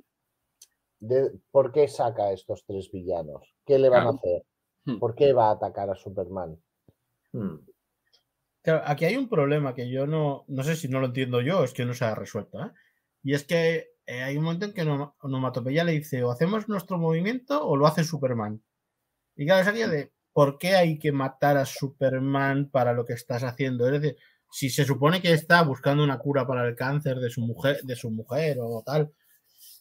de 0.99 1.31
por 1.51 1.71
qué 1.71 1.87
saca 1.87 2.23
a 2.25 2.33
estos 2.33 2.65
tres 2.65 2.89
villanos, 2.91 3.53
qué 3.65 3.77
le 3.77 3.89
van 3.89 4.07
a 4.07 4.09
hacer, 4.11 4.43
Hmm. 4.85 4.99
por 4.99 5.15
qué 5.15 5.33
va 5.33 5.49
a 5.49 5.51
atacar 5.51 5.89
a 5.89 5.95
Superman. 5.95 6.57
Mm. 7.33 7.57
Claro, 8.61 8.83
aquí 8.85 9.03
hay 9.03 9.17
un 9.17 9.27
problema 9.27 9.75
que 9.75 9.89
yo 9.89 10.07
no, 10.07 10.45
no 10.47 10.63
sé 10.63 10.77
si 10.77 10.87
no 10.87 10.99
lo 11.01 11.07
entiendo 11.07 11.41
yo, 11.41 11.63
es 11.65 11.73
que 11.73 11.83
no 11.85 11.93
se 11.93 12.05
ha 12.05 12.15
resuelto. 12.15 12.63
¿eh? 12.63 12.71
Y 13.21 13.33
es 13.33 13.43
que 13.45 13.89
eh, 14.05 14.23
hay 14.23 14.37
un 14.37 14.45
momento 14.45 14.65
en 14.65 14.73
que 14.73 14.83
Onoma- 14.83 15.13
Onomatopeya 15.21 15.83
le 15.83 15.91
dice 15.91 16.23
o 16.23 16.31
hacemos 16.31 16.69
nuestro 16.69 16.97
movimiento 16.97 17.67
o 17.67 17.75
lo 17.75 17.85
hace 17.85 18.05
Superman. 18.05 18.63
Y 19.35 19.45
claro, 19.45 19.61
es 19.61 19.67
aquello 19.67 19.89
de 19.89 20.13
¿por 20.31 20.57
qué 20.57 20.75
hay 20.75 20.97
que 20.99 21.11
matar 21.11 21.57
a 21.57 21.65
Superman 21.65 22.69
para 22.71 22.93
lo 22.93 23.05
que 23.05 23.13
estás 23.13 23.43
haciendo? 23.43 23.85
Es 23.87 24.01
decir, 24.01 24.17
si 24.51 24.69
se 24.69 24.85
supone 24.85 25.21
que 25.21 25.33
está 25.33 25.61
buscando 25.63 26.03
una 26.03 26.17
cura 26.17 26.47
para 26.47 26.67
el 26.67 26.75
cáncer 26.75 27.17
de 27.17 27.29
su 27.29 27.41
mujer, 27.41 27.81
de 27.83 27.95
su 27.95 28.09
mujer 28.09 28.57
o 28.59 28.83
tal, 28.85 29.11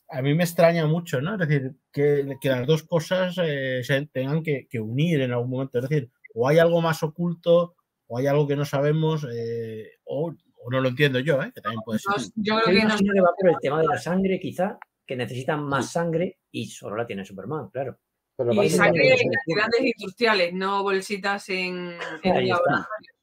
a 0.08 0.22
mí 0.22 0.34
me 0.34 0.44
extraña 0.44 0.86
mucho, 0.86 1.20
¿no? 1.20 1.34
Es 1.34 1.48
decir, 1.48 1.74
que, 1.92 2.36
que 2.40 2.48
las 2.48 2.66
dos 2.66 2.84
cosas 2.84 3.36
eh, 3.42 3.80
se 3.82 4.06
tengan 4.06 4.42
que, 4.42 4.66
que 4.70 4.80
unir 4.80 5.20
en 5.20 5.32
algún 5.32 5.50
momento. 5.50 5.78
Es 5.78 5.88
decir, 5.88 6.10
o 6.34 6.48
hay 6.48 6.58
algo 6.58 6.80
más 6.80 7.02
oculto 7.02 7.74
o 8.06 8.18
hay 8.18 8.26
algo 8.26 8.46
que 8.46 8.56
no 8.56 8.64
sabemos, 8.64 9.26
eh, 9.32 9.90
o, 10.04 10.32
o 10.62 10.70
no 10.70 10.80
lo 10.80 10.88
entiendo 10.88 11.18
yo, 11.18 11.42
¿eh? 11.42 11.50
que 11.52 11.60
también 11.60 11.82
puede 11.84 11.98
ser. 11.98 12.30
Yo 12.36 12.60
creo 12.60 12.76
que 12.76 12.84
no 12.84 12.96
que 12.96 13.20
va 13.20 13.30
por 13.36 13.50
el 13.50 13.56
tema 13.60 13.80
de 13.80 13.88
la 13.88 13.98
sangre, 13.98 14.38
quizá, 14.38 14.78
que 15.04 15.16
necesitan 15.16 15.64
más 15.64 15.90
sangre 15.90 16.38
y 16.50 16.66
solo 16.66 16.96
la 16.96 17.06
tiene 17.06 17.24
Superman, 17.24 17.68
claro. 17.70 17.98
Pero 18.36 18.52
Y 18.62 18.70
sangre 18.70 19.14
en 19.14 19.30
cantidades 19.30 19.94
industriales, 19.96 20.52
no 20.52 20.82
bolsitas 20.82 21.48
en, 21.48 21.96
en 22.22 22.48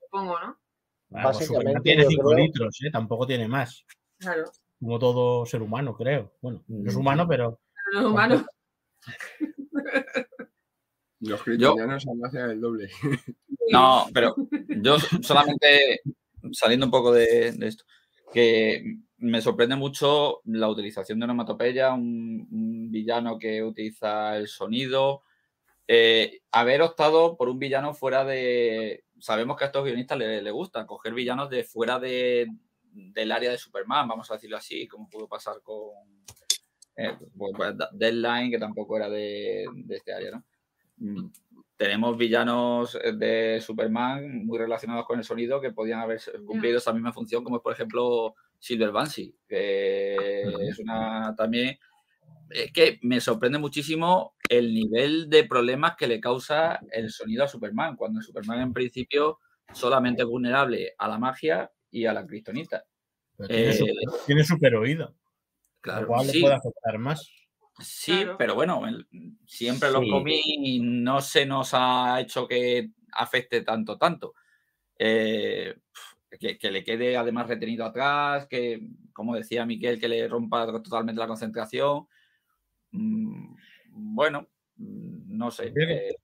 supongo, 0.01 0.39
¿no? 0.39 0.57
Superman 1.13 1.23
básicamente 1.33 1.81
tiene 1.81 2.03
yo 2.03 2.09
5 2.09 2.29
creo- 2.29 2.37
litros, 2.45 2.77
¿eh? 2.85 2.91
tampoco 2.91 3.27
tiene 3.27 3.47
más. 3.47 3.85
Claro. 4.19 4.43
Como 4.79 4.99
todo 4.99 5.45
ser 5.45 5.61
humano, 5.61 5.95
creo. 5.95 6.33
Bueno, 6.41 6.63
no 6.67 6.89
es 6.89 6.95
Mm. 6.95 6.99
humano, 6.99 7.27
pero 7.27 7.59
No 7.93 7.99
es 7.99 8.05
humano. 8.05 8.45
Los 11.19 11.41
kryptonianos 11.41 12.05
han 12.07 12.25
hacen 12.25 12.41
el 12.49 12.59
doble. 12.61 12.89
no, 13.71 14.07
pero 14.13 14.35
yo 14.67 14.97
solamente 15.21 16.01
saliendo 16.51 16.85
un 16.85 16.91
poco 16.91 17.13
de, 17.13 17.53
de 17.53 17.67
esto, 17.67 17.85
que 18.33 18.97
me 19.17 19.41
sorprende 19.41 19.75
mucho 19.77 20.41
la 20.45 20.67
utilización 20.69 21.19
de 21.19 21.25
onomatopeya, 21.25 21.93
un, 21.93 22.45
un 22.51 22.91
villano 22.91 23.39
que 23.39 23.63
utiliza 23.63 24.35
el 24.37 24.47
sonido. 24.49 25.23
Eh, 25.87 26.41
haber 26.51 26.81
optado 26.81 27.37
por 27.37 27.47
un 27.49 27.59
villano 27.59 27.93
fuera 27.93 28.25
de. 28.25 29.03
Sabemos 29.23 29.55
que 29.55 29.63
a 29.63 29.67
estos 29.67 29.85
guionistas 29.85 30.17
les, 30.17 30.43
les 30.43 30.51
gusta 30.51 30.85
coger 30.85 31.13
villanos 31.13 31.49
de 31.49 31.63
fuera 31.63 31.97
de, 31.97 32.45
del 32.91 33.31
área 33.31 33.51
de 33.51 33.57
Superman, 33.57 34.05
vamos 34.05 34.29
a 34.29 34.33
decirlo 34.33 34.57
así, 34.57 34.85
como 34.85 35.09
pudo 35.09 35.29
pasar 35.29 35.61
con 35.63 35.93
eh, 36.97 37.15
pues, 37.37 37.53
pues, 37.55 37.73
Deadline, 37.93 38.51
que 38.51 38.59
tampoco 38.59 38.97
era 38.97 39.09
de, 39.09 39.65
de 39.73 39.95
este 39.95 40.13
área, 40.13 40.31
¿no? 40.31 40.43
Mm, 40.97 41.31
Tenemos 41.77 42.17
villanos 42.17 42.99
de 43.01 43.61
Superman 43.61 44.45
muy 44.45 44.57
relacionados 44.57 45.05
con 45.05 45.17
el 45.17 45.23
sonido 45.23 45.61
que 45.61 45.71
podían 45.71 46.01
haber 46.01 46.19
cumplido 46.45 46.79
esa 46.79 46.91
misma 46.91 47.13
función, 47.13 47.45
como 47.45 47.55
es, 47.55 47.63
por 47.63 47.71
ejemplo, 47.71 48.35
Silver 48.59 48.91
Banshee, 48.91 49.33
que 49.47 50.41
es 50.67 50.79
una 50.79 51.33
también. 51.37 51.79
Es 52.53 52.71
que 52.71 52.99
me 53.01 53.19
sorprende 53.19 53.57
muchísimo 53.57 54.35
el 54.47 54.73
nivel 54.73 55.29
de 55.29 55.43
problemas 55.45 55.95
que 55.97 56.07
le 56.07 56.19
causa 56.19 56.79
el 56.91 57.09
sonido 57.09 57.43
a 57.43 57.47
Superman, 57.47 57.95
cuando 57.95 58.21
Superman 58.21 58.61
en 58.61 58.73
principio 58.73 59.39
solamente 59.73 60.21
es 60.21 60.27
vulnerable 60.27 60.93
a 60.97 61.07
la 61.07 61.17
magia 61.17 61.71
y 61.89 62.05
a 62.05 62.13
la 62.13 62.19
tiene, 63.47 63.69
Eh, 63.69 63.73
super, 63.73 63.93
tiene 64.27 64.43
super 64.43 64.75
oído. 64.75 65.15
Claro, 65.81 66.01
lo 66.01 66.07
cual 66.07 66.25
sí, 66.27 66.33
le 66.37 66.41
puede 66.41 66.55
afectar 66.55 66.97
más. 66.99 67.27
sí, 67.79 68.13
Claro. 68.21 68.37
pero 68.37 68.55
bueno, 68.55 68.87
el- 68.87 69.07
siempre 69.47 69.89
los 69.91 70.03
Sí. 70.03 70.09
cómics 70.09 70.47
no 70.81 71.21
se 71.21 71.45
nos 71.45 71.71
ha 71.73 72.21
hecho 72.21 72.47
que 72.47 72.91
afecte 73.13 73.61
tanto, 73.61 73.97
tanto. 73.97 74.35
Eh, 74.97 75.75
que, 76.39 76.57
que 76.57 76.71
le 76.71 76.83
quede 76.83 77.17
además 77.17 77.47
retenido 77.47 77.85
atrás, 77.85 78.47
que, 78.47 78.81
como 79.11 79.35
decía 79.35 79.65
Miquel, 79.65 79.99
que 79.99 80.07
le 80.07 80.27
rompa 80.27 80.65
totalmente 80.81 81.19
la 81.19 81.27
concentración. 81.27 82.07
Mm, 82.93 83.55
Bueno, 83.95 84.47
mm, 84.77 85.37
no 85.37 85.51
sé. 85.51 85.67
Habría 85.69 85.87
que- 85.87 86.07
eh, 86.09 86.15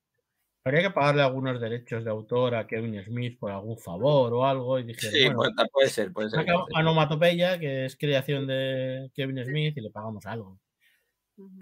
Habría 0.65 0.81
que 0.81 0.89
pagarle 0.91 1.21
algunos 1.21 1.59
derechos 1.59 2.03
de 2.03 2.09
autor 2.11 2.53
a 2.55 2.67
Kevin 2.67 3.01
Smith 3.03 3.39
por 3.39 3.49
algún 3.51 3.77
favor 3.77 4.33
o 4.33 4.45
algo 4.45 4.77
y 4.77 4.83
dijeron, 4.83 5.11
sí, 5.11 5.25
bueno, 5.25 5.37
puede, 5.39 5.69
puede 5.71 5.89
ser, 5.89 6.11
puede 6.13 6.29
ser. 6.29 6.45
Onomatopeya, 6.75 7.57
que 7.59 7.85
es 7.85 7.95
creación 7.95 8.45
de 8.45 9.09
Kevin 9.15 9.43
Smith, 9.45 9.77
y 9.77 9.81
le 9.81 9.89
pagamos 9.89 10.25
algo. 10.25 10.59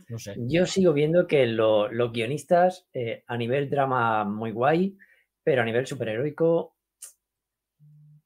No 0.09 0.17
sé. 0.17 0.33
Yo 0.37 0.65
sigo 0.65 0.93
viendo 0.93 1.27
que 1.27 1.45
lo- 1.45 1.89
los 1.91 2.11
guionistas, 2.11 2.87
eh, 2.93 3.23
a 3.27 3.37
nivel 3.37 3.69
drama 3.69 4.23
muy 4.23 4.51
guay, 4.51 4.97
pero 5.43 5.61
a 5.61 5.65
nivel 5.65 5.85
superheroico, 5.85 6.75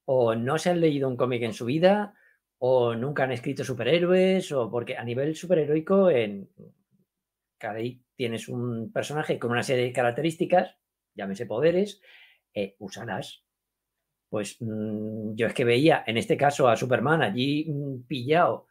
o 0.05 0.35
no 0.35 0.57
se 0.57 0.69
han 0.69 0.79
leído 0.81 1.07
un 1.09 1.17
cómic 1.17 1.43
en 1.43 1.53
su 1.53 1.65
vida, 1.65 2.15
o 2.69 2.95
nunca 2.95 3.23
han 3.23 3.31
escrito 3.37 3.63
superhéroes, 3.63 4.51
o 4.53 4.69
porque 4.73 4.97
a 4.97 5.03
nivel 5.03 5.35
superheroico, 5.35 6.09
en 6.11 6.49
Carey 7.57 8.01
tienes 8.15 8.47
un 8.49 8.91
personaje 8.91 9.37
con 9.39 9.51
una 9.51 9.63
serie 9.63 9.85
de 9.85 9.93
características, 9.93 10.77
llámese 11.15 11.45
poderes, 11.45 12.01
eh, 12.53 12.75
úsalas. 12.79 13.43
Pues 14.29 14.57
mm, 14.61 15.35
yo 15.35 15.47
es 15.47 15.53
que 15.53 15.65
veía, 15.65 16.03
en 16.07 16.17
este 16.17 16.37
caso, 16.37 16.67
a 16.69 16.77
Superman 16.77 17.21
allí 17.23 17.65
mm, 17.69 18.03
pillado, 18.07 18.67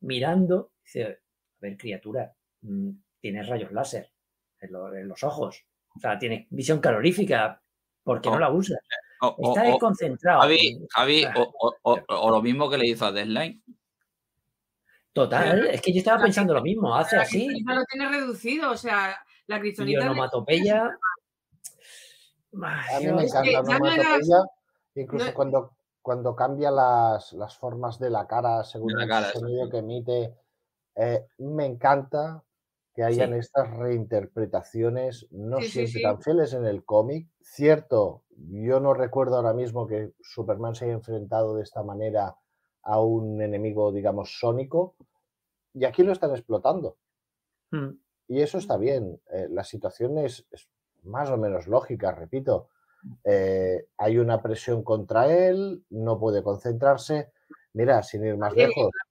mirando, 0.00 0.72
dice, 0.84 1.04
a 1.04 1.16
ver, 1.60 1.76
criatura, 1.78 2.34
mm, 2.62 2.90
tienes 3.20 3.48
rayos 3.48 3.72
láser 3.72 4.12
en, 4.60 4.72
lo- 4.72 4.94
en 4.94 5.08
los 5.08 5.24
ojos. 5.24 5.66
O 5.96 6.00
sea, 6.00 6.18
tienes 6.18 6.46
visión 6.50 6.80
calorífica. 6.80 7.62
¿Por 8.04 8.20
qué 8.22 8.30
no 8.30 8.36
Oh, 8.36 8.40
la 8.40 8.50
usas? 8.50 8.80
O- 9.22 9.36
o- 9.38 9.48
Está 9.50 9.62
desconcentrado. 9.62 10.40
Javi, 10.42 10.84
Javi, 10.90 11.24
Ah, 11.24 11.34
o, 11.36 11.52
o- 11.60 11.76
o- 11.82 12.04
o 12.08 12.30
lo 12.30 12.42
mismo 12.42 12.68
que 12.68 12.76
le 12.78 12.88
hizo 12.88 13.06
a 13.06 13.12
Deadline. 13.12 13.62
Total, 15.12 15.66
es 15.66 15.80
que 15.80 15.92
yo 15.92 15.98
estaba 15.98 16.18
La 16.18 16.24
pensando 16.24 16.54
lo 16.54 16.62
mismo. 16.62 16.94
Hace 16.96 17.16
La 17.16 17.22
así 17.22 17.46
kriptonita 17.46 17.74
lo 17.74 17.84
tiene 17.84 18.08
reducido, 18.08 18.70
o 18.72 18.76
sea, 18.76 19.16
la 19.46 19.58
le- 20.04 20.10
onomatopeya. 20.10 20.86
A 22.54 23.00
mí 23.00 23.06
me 23.12 23.22
encanta 23.24 23.48
era- 23.50 23.60
onomatopeya, 23.60 24.42
incluso 24.96 25.26
no- 25.26 25.34
cuando, 25.34 25.76
cuando 26.02 26.34
cambia 26.34 26.70
las, 26.70 27.32
las 27.34 27.56
formas 27.56 27.98
de 27.98 28.10
la 28.10 28.26
cara 28.26 28.64
según 28.64 28.92
la 28.94 29.04
el 29.04 29.08
cara, 29.08 29.32
sonido 29.32 29.66
sí. 29.66 29.70
que 29.70 29.78
emite. 29.78 30.34
eh, 30.96 31.26
me 31.38 31.64
encanta 31.64 32.42
que 32.94 33.02
hayan 33.04 33.32
Sí. 33.32 33.38
estas 33.38 33.70
reinterpretaciones, 33.76 35.28
no 35.30 35.60
Sí, 35.60 35.68
siempre 35.68 35.92
sí. 35.92 36.02
tan 36.02 36.20
fieles 36.22 36.52
en 36.54 36.66
el 36.66 36.84
cómic. 36.84 37.28
Cierto, 37.40 38.24
yo 38.36 38.80
no 38.80 38.94
recuerdo 38.94 39.36
ahora 39.36 39.54
mismo 39.54 39.86
que 39.86 40.12
Superman 40.22 40.74
se 40.74 40.86
haya 40.86 40.94
enfrentado 40.94 41.56
de 41.56 41.62
esta 41.62 41.82
manera 41.82 42.36
a 42.82 43.00
un 43.00 43.40
enemigo, 43.42 43.92
digamos, 43.92 44.38
sónico, 44.38 44.96
y 45.74 45.84
aquí 45.86 46.02
lo 46.02 46.12
están 46.12 46.32
explotando. 46.32 46.98
Mm, 47.72 47.98
Y 48.28 48.40
eso 48.40 48.58
está 48.58 48.76
bien. 48.76 49.20
eh, 49.32 49.48
la 49.50 49.64
situación 49.64 50.18
es, 50.18 50.46
es 50.50 50.68
más 51.04 51.30
o 51.30 51.36
menos 51.36 51.66
lógica, 51.66 52.12
repito. 52.12 52.68
Eh, 53.24 53.86
hay 53.98 54.18
una 54.18 54.42
presión 54.42 54.82
contra 54.84 55.32
él, 55.32 55.84
no 55.90 56.18
puede 56.20 56.42
concentrarse. 56.42 57.32
Mira, 57.74 58.02
sin 58.02 58.24
ir 58.26 58.36
más 58.36 58.54
lejos, 58.54 58.90
la 58.94 59.10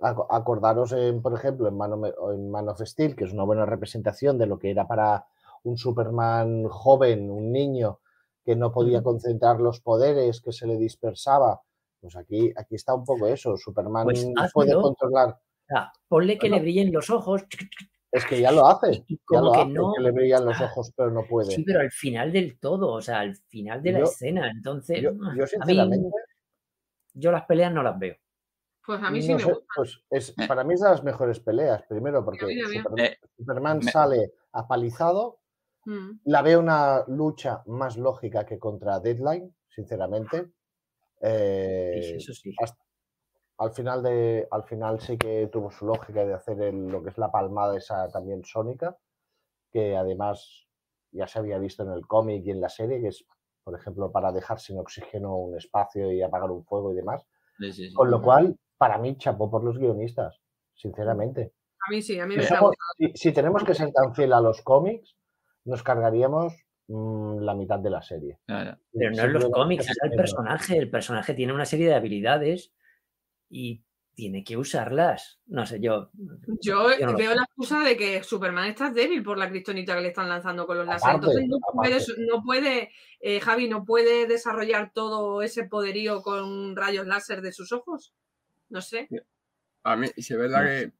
acordaros, 0.00 0.92
en, 0.92 1.22
por 1.22 1.34
ejemplo, 1.34 1.68
en 1.68 1.76
Man, 1.76 1.92
of, 1.92 2.04
en 2.34 2.50
Man 2.50 2.68
of 2.68 2.80
Steel, 2.82 3.16
que 3.16 3.24
es 3.24 3.32
una 3.32 3.44
buena 3.44 3.66
representación 3.66 4.38
de 4.38 4.46
lo 4.46 4.58
que 4.58 4.70
era 4.70 4.86
para 4.86 5.26
un 5.64 5.76
Superman 5.78 6.64
joven, 6.68 7.30
un 7.30 7.50
niño 7.52 8.00
que 8.44 8.54
no 8.56 8.70
podía 8.72 9.02
concentrar 9.02 9.58
los 9.60 9.80
poderes, 9.80 10.40
que 10.40 10.52
se 10.52 10.66
le 10.66 10.76
dispersaba. 10.76 11.62
Pues 12.00 12.14
aquí, 12.16 12.52
aquí 12.56 12.74
está 12.74 12.94
un 12.94 13.04
poco 13.04 13.26
eso. 13.26 13.56
Superman 13.56 14.04
Pues 14.04 14.26
puede 14.52 14.74
controlar. 14.74 15.30
o 15.30 15.66
sea, 15.66 15.92
ponle 16.08 16.36
que 16.38 16.50
le 16.50 16.60
brillen 16.60 16.92
los 16.92 17.08
ojos. 17.08 17.44
Es 18.12 18.26
que 18.26 18.40
ya 18.40 18.52
lo 18.52 18.66
hace. 18.66 19.02
Y 19.08 19.16
Ya 19.16 19.22
como 19.24 19.44
lo 19.46 19.52
que 19.52 19.58
hace, 19.60 19.70
no. 19.70 19.92
que 19.94 20.02
le 20.02 20.10
brillan 20.12 20.44
los 20.44 20.60
Ah, 20.60 20.66
ojos, 20.66 20.92
pero 20.94 21.10
no 21.10 21.22
puede. 21.26 21.50
Sí, 21.50 21.64
pero 21.64 21.80
al 21.80 21.90
final 21.90 22.30
del 22.30 22.58
todo, 22.60 22.92
o 22.92 23.00
sea, 23.00 23.20
al 23.20 23.34
final 23.34 23.82
de 23.82 23.92
la 23.92 23.98
Yo- 24.00 24.04
escena. 24.04 24.50
Entonces, 24.50 25.00
Yo, 25.00 25.10
ah, 25.24 25.34
a 25.62 25.64
mí, 25.66 26.02
yo 27.14 27.32
las 27.32 27.44
peleas 27.46 27.72
no 27.72 27.82
las 27.82 27.98
veo. 27.98 28.14
Pues 28.86 29.02
a 29.02 29.10
mí 29.10 29.22
sí 29.22 29.28
no 29.30 29.36
me 29.36 29.42
sé, 29.42 29.50
gusta. 29.52 29.66
pues 29.76 30.00
es, 30.10 30.28
Eh. 30.30 30.46
para 30.48 30.62
mí 30.64 30.74
es 30.74 30.80
de 30.80 30.88
las 30.90 31.02
mejores 31.04 31.40
peleas. 31.40 31.82
Primero 31.88 32.24
porque. 32.24 32.46
Superman, 32.64 32.98
Eh, 32.98 33.16
Superman 33.36 33.78
me- 33.82 33.90
sale 33.92 34.32
apalizado. 34.52 35.40
Mm. 35.86 36.20
La 36.24 36.42
veo 36.42 36.60
una 36.60 37.04
lucha 37.08 37.62
más 37.66 37.96
lógica 37.96 38.44
que 38.46 38.58
contra 38.58 39.00
Deadline, 39.00 39.54
sinceramente. 39.68 40.50
Eh, 41.20 42.00
sí, 42.02 42.14
eso 42.16 42.32
sí. 42.34 42.54
hasta- 42.62 42.82
al 43.58 43.72
final 43.72 44.02
de, 44.02 44.48
al 44.50 44.64
final 44.64 45.00
sí 45.00 45.16
que 45.16 45.48
tuvo 45.52 45.70
su 45.70 45.86
lógica 45.86 46.24
de 46.24 46.34
hacer 46.34 46.60
el- 46.60 46.88
lo 46.88 47.02
que 47.02 47.10
es 47.10 47.18
la 47.18 47.30
palmada 47.30 47.76
esa 47.76 48.08
también 48.08 48.44
sónica, 48.44 48.98
que 49.70 49.96
además 49.96 50.66
ya 51.12 51.26
se 51.28 51.38
había 51.38 51.58
visto 51.58 51.82
en 51.84 51.92
el 51.92 52.06
cómic 52.06 52.44
y 52.44 52.50
en 52.50 52.60
la 52.60 52.68
serie, 52.68 53.00
que 53.00 53.08
es, 53.08 53.24
por 53.62 53.78
ejemplo, 53.78 54.10
para 54.10 54.32
dejar 54.32 54.58
sin 54.58 54.78
oxígeno 54.78 55.36
un 55.36 55.56
espacio 55.56 56.10
y 56.10 56.20
apagar 56.20 56.50
un 56.50 56.64
fuego 56.64 56.92
y 56.92 56.96
demás. 56.96 57.24
Sí, 57.58 57.72
sí, 57.72 57.88
sí. 57.88 57.94
Con 57.94 58.10
lo 58.10 58.20
cual, 58.20 58.58
para 58.78 58.98
mí, 58.98 59.16
chapó 59.16 59.50
por 59.50 59.64
los 59.64 59.78
guionistas, 59.78 60.40
sinceramente. 60.74 61.52
A 61.86 61.90
mí 61.90 62.02
sí, 62.02 62.18
a 62.18 62.26
mí 62.26 62.34
Si 62.34 62.40
me 62.40 62.46
somos- 62.46 62.74
si, 62.98 63.12
si 63.14 63.32
tenemos 63.32 63.62
que 63.64 63.74
ser 63.74 63.92
tan 63.92 64.14
fiel 64.14 64.32
a 64.32 64.40
los 64.40 64.62
cómics, 64.62 65.16
nos 65.64 65.82
cargaríamos 65.82 66.54
mm, 66.88 67.38
la 67.40 67.54
mitad 67.54 67.78
de 67.78 67.90
la 67.90 68.02
serie. 68.02 68.38
Pero 68.46 69.10
no 69.12 69.22
en 69.22 69.32
los 69.32 69.48
cómics, 69.50 69.88
es 69.88 69.96
el 70.02 70.10
personaje. 70.12 70.76
El 70.78 70.90
personaje 70.90 71.34
tiene 71.34 71.52
una 71.52 71.64
serie 71.64 71.88
de 71.88 71.94
habilidades 71.94 72.72
y 73.48 73.82
tiene 74.14 74.44
que 74.44 74.56
usarlas. 74.56 75.40
No 75.46 75.66
sé, 75.66 75.80
yo. 75.80 76.10
Yo 76.62 76.90
yo 76.98 77.06
no 77.06 77.12
lo 77.12 77.18
veo 77.18 77.30
sé. 77.30 77.36
la 77.36 77.42
excusa 77.42 77.80
de 77.80 77.96
que 77.96 78.22
Superman 78.22 78.68
está 78.68 78.90
débil 78.90 79.22
por 79.22 79.38
la 79.38 79.48
kriptonita 79.48 79.94
que 79.94 80.02
le 80.02 80.08
están 80.08 80.28
lanzando 80.28 80.66
con 80.66 80.76
los 80.78 80.86
láser. 80.86 81.10
Aparte, 81.10 81.26
Entonces 81.26 81.48
no 81.48 81.58
puede, 81.72 81.94
aparte. 81.96 82.12
no 82.28 82.42
puede 82.42 82.90
eh, 83.20 83.40
Javi, 83.40 83.68
no 83.68 83.84
puede 83.84 84.26
desarrollar 84.26 84.92
todo 84.94 85.42
ese 85.42 85.64
poderío 85.64 86.22
con 86.22 86.76
rayos 86.76 87.06
láser 87.06 87.40
de 87.42 87.52
sus 87.52 87.72
ojos. 87.72 88.14
No 88.74 88.80
sé. 88.82 89.08
A 89.84 89.96
mí, 89.96 90.08
si 90.16 90.32
es 90.34 90.38
verdad 90.38 90.62
No 90.64 90.68
que 90.68 90.92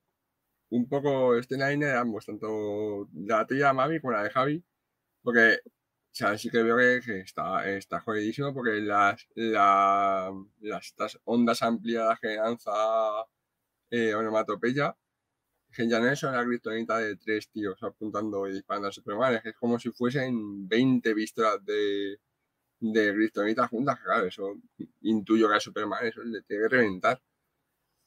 un 0.70 0.88
poco 0.88 1.36
este 1.36 1.56
line 1.56 1.86
de 1.86 1.96
ambos, 1.96 2.26
tanto 2.26 3.08
la 3.14 3.46
tuya, 3.46 3.72
Mavi, 3.72 4.00
como 4.00 4.12
la 4.14 4.24
de 4.24 4.30
Javi, 4.30 4.64
porque, 5.22 5.60
o 5.66 5.70
sea, 6.12 6.38
sí 6.38 6.50
que 6.50 6.62
veo 6.62 6.76
que, 6.78 7.00
que 7.06 7.20
está, 7.20 7.68
está 7.70 8.00
jodidísimo 8.00 8.54
porque 8.54 8.80
las, 8.80 9.26
la- 9.36 10.32
las 10.60 10.86
estas 10.86 11.20
ondas 11.24 11.62
ampliadas 11.62 12.20
que 12.20 12.36
lanza 12.36 12.72
eh, 13.90 14.14
Onomatopeya, 14.14 14.96
que 15.72 15.88
ya 15.88 16.00
no 16.00 16.08
es 16.08 16.22
una 16.22 16.44
kriptonita 16.44 16.98
de 16.98 17.16
tres 17.16 17.50
tíos 17.50 17.82
apuntando 17.82 18.48
y 18.48 18.52
disparando 18.54 18.88
a 18.88 18.92
Superman, 18.92 19.34
es 19.36 19.42
que 19.42 19.50
es 19.50 19.56
como 19.56 19.78
si 19.78 19.90
fuesen 19.90 20.68
20 20.68 21.14
pistolas 21.14 21.64
de, 21.64 22.18
de 22.80 23.14
kriptonita 23.14 23.68
juntas, 23.68 23.98
que 23.98 24.04
claro, 24.04 24.26
eso 24.26 24.54
intuyo 25.02 25.48
que 25.48 25.56
a 25.56 25.60
Superman 25.60 26.06
eso 26.06 26.22
le 26.24 26.42
tiene 26.42 26.64
que 26.64 26.68
reventar. 26.70 27.22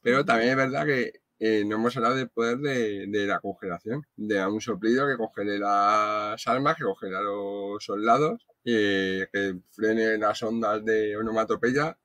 Pero 0.02 0.26
también 0.26 0.52
es 0.52 0.56
verdad 0.58 0.86
que 0.86 1.12
eh, 1.40 1.64
no 1.66 1.76
hemos 1.76 1.96
hablado 1.98 2.16
del 2.16 2.30
poder 2.30 2.58
de, 2.60 3.08
de 3.08 3.26
la 3.28 3.40
congelación, 3.40 4.04
de 4.16 4.46
un 4.46 4.62
soplido 4.62 5.08
que 5.08 5.18
congele 5.18 5.60
las 5.60 6.48
armas, 6.48 6.76
que 6.78 6.84
congele 6.84 7.18
a 7.18 7.22
los 7.22 7.84
soldados, 7.84 8.48
eh, 8.66 9.28
que 9.32 9.56
frene 9.72 10.18
las 10.18 10.42
ondas 10.44 10.84
de 10.86 11.16
onomatopeya. 11.18 11.98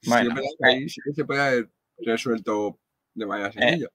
Sí, 0.00 0.10
Bueno, 0.10 0.30
verdad 0.34 0.50
que 0.58 0.66
ahí 0.68 0.88
sí 0.88 1.00
que 1.04 1.12
se 1.14 1.24
puede 1.24 1.40
haber 1.40 1.70
resuelto 1.98 2.80
de 3.14 3.26
manera 3.26 3.52
sencilla. 3.52 3.88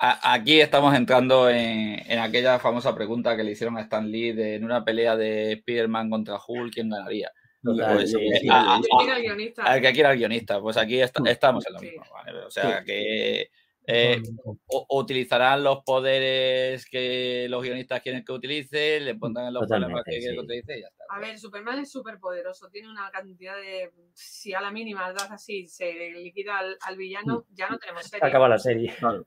A- 0.00 0.34
Aquí 0.34 0.60
estamos 0.60 0.94
entrando 0.94 1.48
en, 1.50 2.00
en 2.10 2.18
aquella 2.20 2.58
famosa 2.60 2.94
pregunta 2.94 3.36
que 3.36 3.42
le 3.44 3.52
hicieron 3.52 3.76
a 3.78 3.82
Stan 3.82 4.08
Lee 4.10 4.32
de 4.32 4.54
en 4.56 4.64
una 4.64 4.84
pelea 4.84 5.16
de 5.16 5.52
Spider-Man 5.54 6.10
contra 6.10 6.38
Hulk, 6.46 6.72
¿quién 6.74 6.90
ganaría? 6.90 7.30
Total, 7.62 7.94
Pues, 7.96 8.10
sí, 8.12 8.16
eh, 8.20 8.38
sí, 8.40 8.48
a- 8.50 8.76
a- 8.76 8.82
sí. 8.82 8.88
Mira 9.00 9.16
el 9.16 9.22
guionista. 9.22 9.62
Al 9.64 9.80
que 9.80 9.92
quiera 9.92 10.12
el 10.12 10.18
guionista, 10.18 10.60
pues 10.60 10.76
aquí 10.76 11.00
est- 11.00 11.16
estamos 11.26 11.66
en 11.66 11.72
lo 11.72 11.78
Sí. 11.80 11.86
mismo. 11.86 12.04
¿vale? 12.12 12.38
O 12.44 12.50
sea 12.50 12.84
que 12.84 13.50
eh, 13.90 14.20
o- 14.44 14.58
o 14.90 15.00
utilizarán 15.00 15.64
los 15.64 15.78
poderes 15.82 16.84
que 16.90 17.46
los 17.48 17.62
guionistas 17.62 18.02
quieren 18.02 18.22
que 18.22 18.32
utilice, 18.32 19.00
le 19.00 19.14
pondrán 19.14 19.52
los 19.54 19.66
problemas 19.66 20.04
que 20.04 20.18
quieren 20.18 20.34
que 20.36 20.44
utilice 20.44 20.76
y 20.78 20.82
ya 20.82 20.88
está. 20.88 21.04
A 21.08 21.18
ver, 21.18 21.38
Superman 21.38 21.78
es 21.78 21.90
súper 21.90 22.18
poderoso, 22.18 22.68
tiene 22.68 22.90
una 22.90 23.10
cantidad 23.10 23.56
de... 23.56 23.90
Si 24.12 24.52
a 24.52 24.60
la 24.60 24.70
mínima 24.70 25.10
das 25.14 25.30
así, 25.30 25.66
se 25.68 26.10
liquida 26.10 26.58
al, 26.58 26.76
al 26.82 26.96
villano, 26.98 27.46
ya 27.54 27.70
no 27.70 27.78
tenemos 27.78 28.02
serie. 28.04 28.28
Acaba 28.28 28.46
la 28.46 28.58
serie. 28.58 28.94
Claro. 28.98 29.26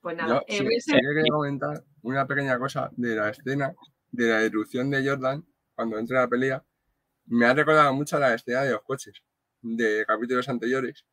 Pues 0.00 0.16
nada, 0.16 0.34
Yo 0.34 0.40
eh, 0.48 0.58
sí, 0.58 0.64
voy 0.64 0.74
a 0.76 0.80
sí 0.80 0.90
ser- 0.90 1.00
que 1.00 1.06
quería 1.14 1.32
comentar 1.32 1.84
una 2.02 2.26
pequeña 2.26 2.58
cosa 2.58 2.90
de 2.96 3.14
la 3.14 3.28
escena 3.30 3.72
de 4.10 4.26
la 4.28 4.42
erupción 4.42 4.90
de 4.90 5.08
Jordan 5.08 5.46
cuando 5.76 5.98
entra 6.00 6.18
a 6.18 6.22
la 6.22 6.28
pelea. 6.28 6.64
Me 7.26 7.46
ha 7.46 7.54
recordado 7.54 7.92
mucho 7.94 8.16
a 8.16 8.20
la 8.20 8.34
escena 8.34 8.62
de 8.62 8.72
los 8.72 8.82
coches 8.82 9.22
de 9.60 10.04
capítulos 10.06 10.48
anteriores, 10.48 11.06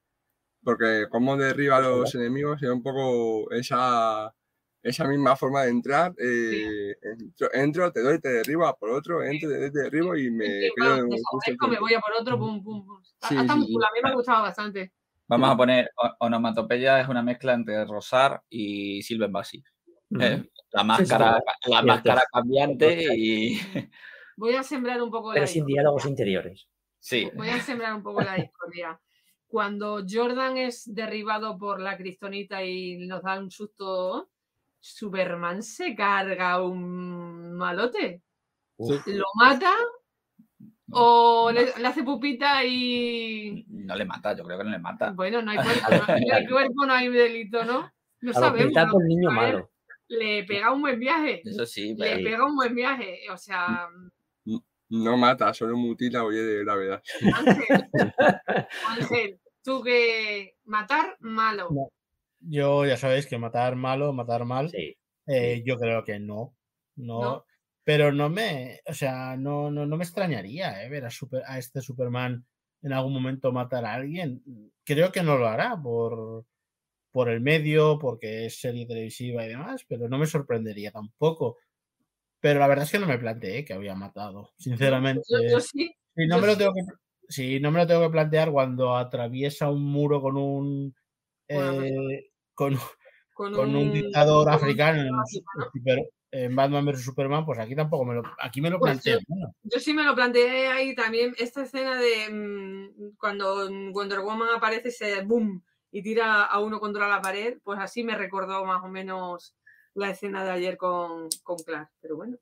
porque 0.64 1.07
como 1.10 1.38
derriba 1.38 1.78
a 1.78 1.82
los 1.82 2.16
enemigos 2.16 2.62
es 2.64 2.70
un 2.70 2.84
poco 2.84 3.51
esa, 3.51 4.36
esa 4.84 5.07
misma 5.07 5.36
forma 5.36 5.64
de 5.64 5.70
entrar. 5.72 6.14
eh, 6.20 6.95
entro, 7.03 7.49
entro, 7.53 7.91
te 7.93 8.01
doy, 8.01 8.20
te 8.20 8.30
derribo, 8.30 8.66
a 8.68 8.78
por 8.78 8.91
otro, 8.91 9.24
entro, 9.24 9.49
te 9.49 9.60
doy, 9.60 9.72
te 9.72 9.80
derribo 9.80 10.18
y 10.18 10.32
me 10.32 10.45
Sí, 10.62 10.70
quedo 10.76 10.88
vamos, 10.88 10.99
en 10.99 11.10
me 11.10 11.18
justo 11.32 11.51
el 11.51 11.57
desaparezco, 11.57 11.68
me 11.68 11.80
voy 11.80 11.93
a 11.93 11.99
por 11.99 12.14
otro, 12.20 12.39
pum, 12.39 12.64
pum, 12.64 12.86
pum. 12.86 13.03
Sí, 13.03 13.36
está 13.36 13.55
sí, 13.55 13.60
muy 13.60 13.68
sí. 13.68 13.74
cool, 13.74 13.84
a 13.86 13.88
mí 13.93 13.99
me 14.03 14.10
ha 14.10 14.14
gustado 14.14 14.43
bastante. 14.43 14.93
Vamos 15.28 15.49
a 15.51 15.57
poner 15.57 15.91
onomatopeya, 16.20 17.01
es 17.01 17.07
una 17.07 17.22
mezcla 17.22 17.53
entre 17.53 17.86
Rosar 17.86 18.41
y 18.49 19.03
Silven 19.03 19.32
Basi. 19.32 19.64
Ujú. 20.12 20.22
¿eh? 20.24 20.43
La 20.72 20.84
máscara, 20.84 21.39
la 21.68 21.82
máscara 21.84 22.22
cambiante 22.32 23.05
y 23.16 23.60
Voy 24.40 24.56
a 24.56 24.64
sembrar 24.64 25.02
un 25.02 25.12
poco 25.12 25.30
Pero 25.32 25.42
la 25.42 25.48
sin 25.48 25.66
discordia. 25.66 25.74
diálogos 25.82 26.06
interiores. 26.06 26.68
sí. 27.00 27.30
Voy 27.36 27.50
a 27.50 27.60
sembrar 27.60 27.94
un 27.94 28.02
poco 28.04 28.22
la 28.22 28.36
discordia. 28.36 29.00
Cuando 29.48 30.04
Jordan 30.10 30.58
es 30.58 30.84
derribado 30.94 31.58
por 31.58 31.80
la 31.82 31.98
Cristonita 31.98 32.64
y 32.64 33.06
nos 33.08 33.22
da 33.24 33.40
un 33.40 33.52
susto, 33.52 34.30
Superman 34.80 35.62
se 35.64 35.96
carga 35.96 36.62
un 36.64 37.54
malote. 37.58 38.22
Uf. 38.78 39.06
¿Lo 39.08 39.26
mata? 39.36 39.74
¿O 40.92 41.52
le, 41.52 41.72
le 41.78 41.88
hace 41.88 42.04
pupita 42.04 42.64
y... 42.64 43.66
No 43.68 43.96
le 43.96 44.06
mata, 44.06 44.36
yo 44.36 44.44
creo 44.44 44.58
que 44.58 44.64
no 44.64 44.72
le 44.72 44.80
mata. 44.80 45.12
Bueno, 45.12 45.42
no 45.42 45.52
hay 45.52 45.58
cuerpo, 45.64 45.90
no, 45.92 45.98
no 46.08 46.36
hay, 46.36 46.48
cuerpo, 46.48 46.86
no 46.86 46.94
hay 46.94 47.10
delito, 47.10 47.64
¿no? 47.66 47.92
No 48.22 48.32
A 48.32 48.34
sabemos. 48.34 48.74
niño 49.08 49.32
malo. 49.32 49.70
Le 50.08 50.44
pega 50.46 50.72
un 50.72 50.82
buen 50.82 51.00
viaje. 51.00 51.42
Eso 51.46 51.66
sí, 51.66 51.94
Le 51.96 52.24
pega 52.24 52.46
un 52.46 52.56
buen 52.56 52.74
viaje. 52.74 53.22
O 53.32 53.38
sea, 53.38 53.88
No 54.90 55.18
mata, 55.18 55.54
solo 55.54 55.78
mutila 55.78 56.24
o 56.26 56.30
de 56.32 56.64
gravedad. 56.64 57.02
Ángel, 57.34 57.88
Ángel, 58.88 59.40
tú 59.64 59.82
que 59.84 60.56
matar, 60.66 61.16
malo. 61.20 61.70
No. 61.72 61.90
Yo 62.42 62.86
ya 62.86 62.98
sabéis 62.98 63.28
que 63.28 63.38
matar 63.38 63.76
malo, 63.76 64.14
matar 64.14 64.46
mal, 64.46 64.70
Sí. 64.70 64.96
eh, 65.28 65.62
yo 65.66 65.78
creo 65.78 66.04
que 66.04 66.20
no. 66.20 66.56
No. 66.96 67.22
¿No? 67.22 67.46
Pero 67.84 68.12
no 68.12 68.30
me, 68.30 68.80
o 68.86 68.94
sea, 68.94 69.36
no, 69.38 69.72
no, 69.72 69.86
no 69.86 69.98
me 69.98 70.04
extrañaría 70.04 70.84
eh, 70.84 70.90
ver 70.90 71.06
a, 71.06 71.10
super- 71.10 71.44
a 71.46 71.58
este 71.58 71.82
Superman 71.82 72.46
en 72.82 72.94
algún 72.94 73.14
momento 73.14 73.52
matar 73.52 73.84
a 73.86 73.94
alguien. 73.94 74.44
Creo 74.84 75.12
que 75.12 75.24
no 75.24 75.38
lo 75.38 75.48
hará 75.48 75.76
por, 75.82 76.46
por 77.12 77.30
el 77.30 77.42
medio, 77.42 77.98
porque 78.00 78.46
es 78.46 78.60
serie 78.62 78.86
televisiva 78.86 79.44
y 79.46 79.50
demás, 79.50 79.86
pero 79.88 80.08
no 80.08 80.18
me 80.18 80.26
sorprendería 80.28 80.92
tampoco. 80.92 81.58
Pero 82.42 82.60
la 82.60 82.68
verdad 82.68 82.86
es 82.86 82.92
que 82.92 83.00
no 83.00 83.08
me 83.08 83.18
planteé 83.18 83.66
que 83.66 83.74
había 83.74 83.96
matado, 83.96 84.54
sinceramente. 84.58 85.24
Yo, 85.30 85.40
yo 85.50 85.60
sí. 85.60 85.94
Si 86.16 86.28
no, 86.28 86.36
Yo 86.36 86.42
me 86.42 86.48
lo 86.48 86.58
tengo 86.58 86.74
que, 86.74 86.82
si 87.28 87.60
no 87.60 87.72
me 87.72 87.80
lo 87.80 87.88
tengo 87.88 88.02
que 88.02 88.10
plantear 88.10 88.52
cuando 88.52 88.96
atraviesa 88.96 89.70
un 89.70 89.84
muro 89.84 90.22
con 90.22 90.38
un 90.38 90.96
Bueno, 91.50 91.84
eh, 91.84 92.32
con, 92.54 92.78
Con, 93.34 93.54
con 93.54 93.76
un 93.76 93.94
dictador 93.94 94.46
con 94.46 94.54
un 94.54 94.60
africano 94.60 95.02
en, 95.02 95.10
africano. 95.16 96.04
Batman 96.52 96.86
vs 96.86 97.04
Superman, 97.04 97.46
pues 97.46 97.60
aquí 97.60 97.76
tampoco 97.76 98.06
me 98.06 98.16
lo, 98.16 98.24
aquí 98.40 98.62
me 98.62 98.70
lo 98.70 98.80
Pues 98.80 98.92
planteo. 99.02 99.20
bueno, 99.28 99.54
Yo 99.64 99.80
sí 99.80 99.94
me 99.94 100.04
lo 100.04 100.14
planteé 100.16 100.68
ahí 100.68 100.94
también, 100.94 101.34
esta 101.38 101.64
escena 101.64 101.96
de 101.96 102.30
mm, 102.30 103.16
cuando 103.18 103.70
Wonder 103.92 104.20
Woman 104.20 104.50
aparece 104.56 104.90
y 104.90 104.92
se 104.92 105.22
boom 105.22 105.64
y 105.92 106.04
tira 106.04 106.44
a 106.44 106.60
uno 106.60 106.80
contra 106.80 107.08
la 107.08 107.22
pared, 107.22 107.58
pues 107.64 107.80
así 107.80 108.04
me 108.04 108.16
recordó 108.16 108.64
más 108.66 108.84
o 108.84 108.88
menos 108.88 109.56
la 110.00 110.10
escena 110.12 110.43
de 110.43 110.52
ayer 110.52 110.78
con, 110.78 111.28
con 111.43 111.58
Clark. 111.58 111.91
Pero 112.02 112.16
bueno, 112.16 112.38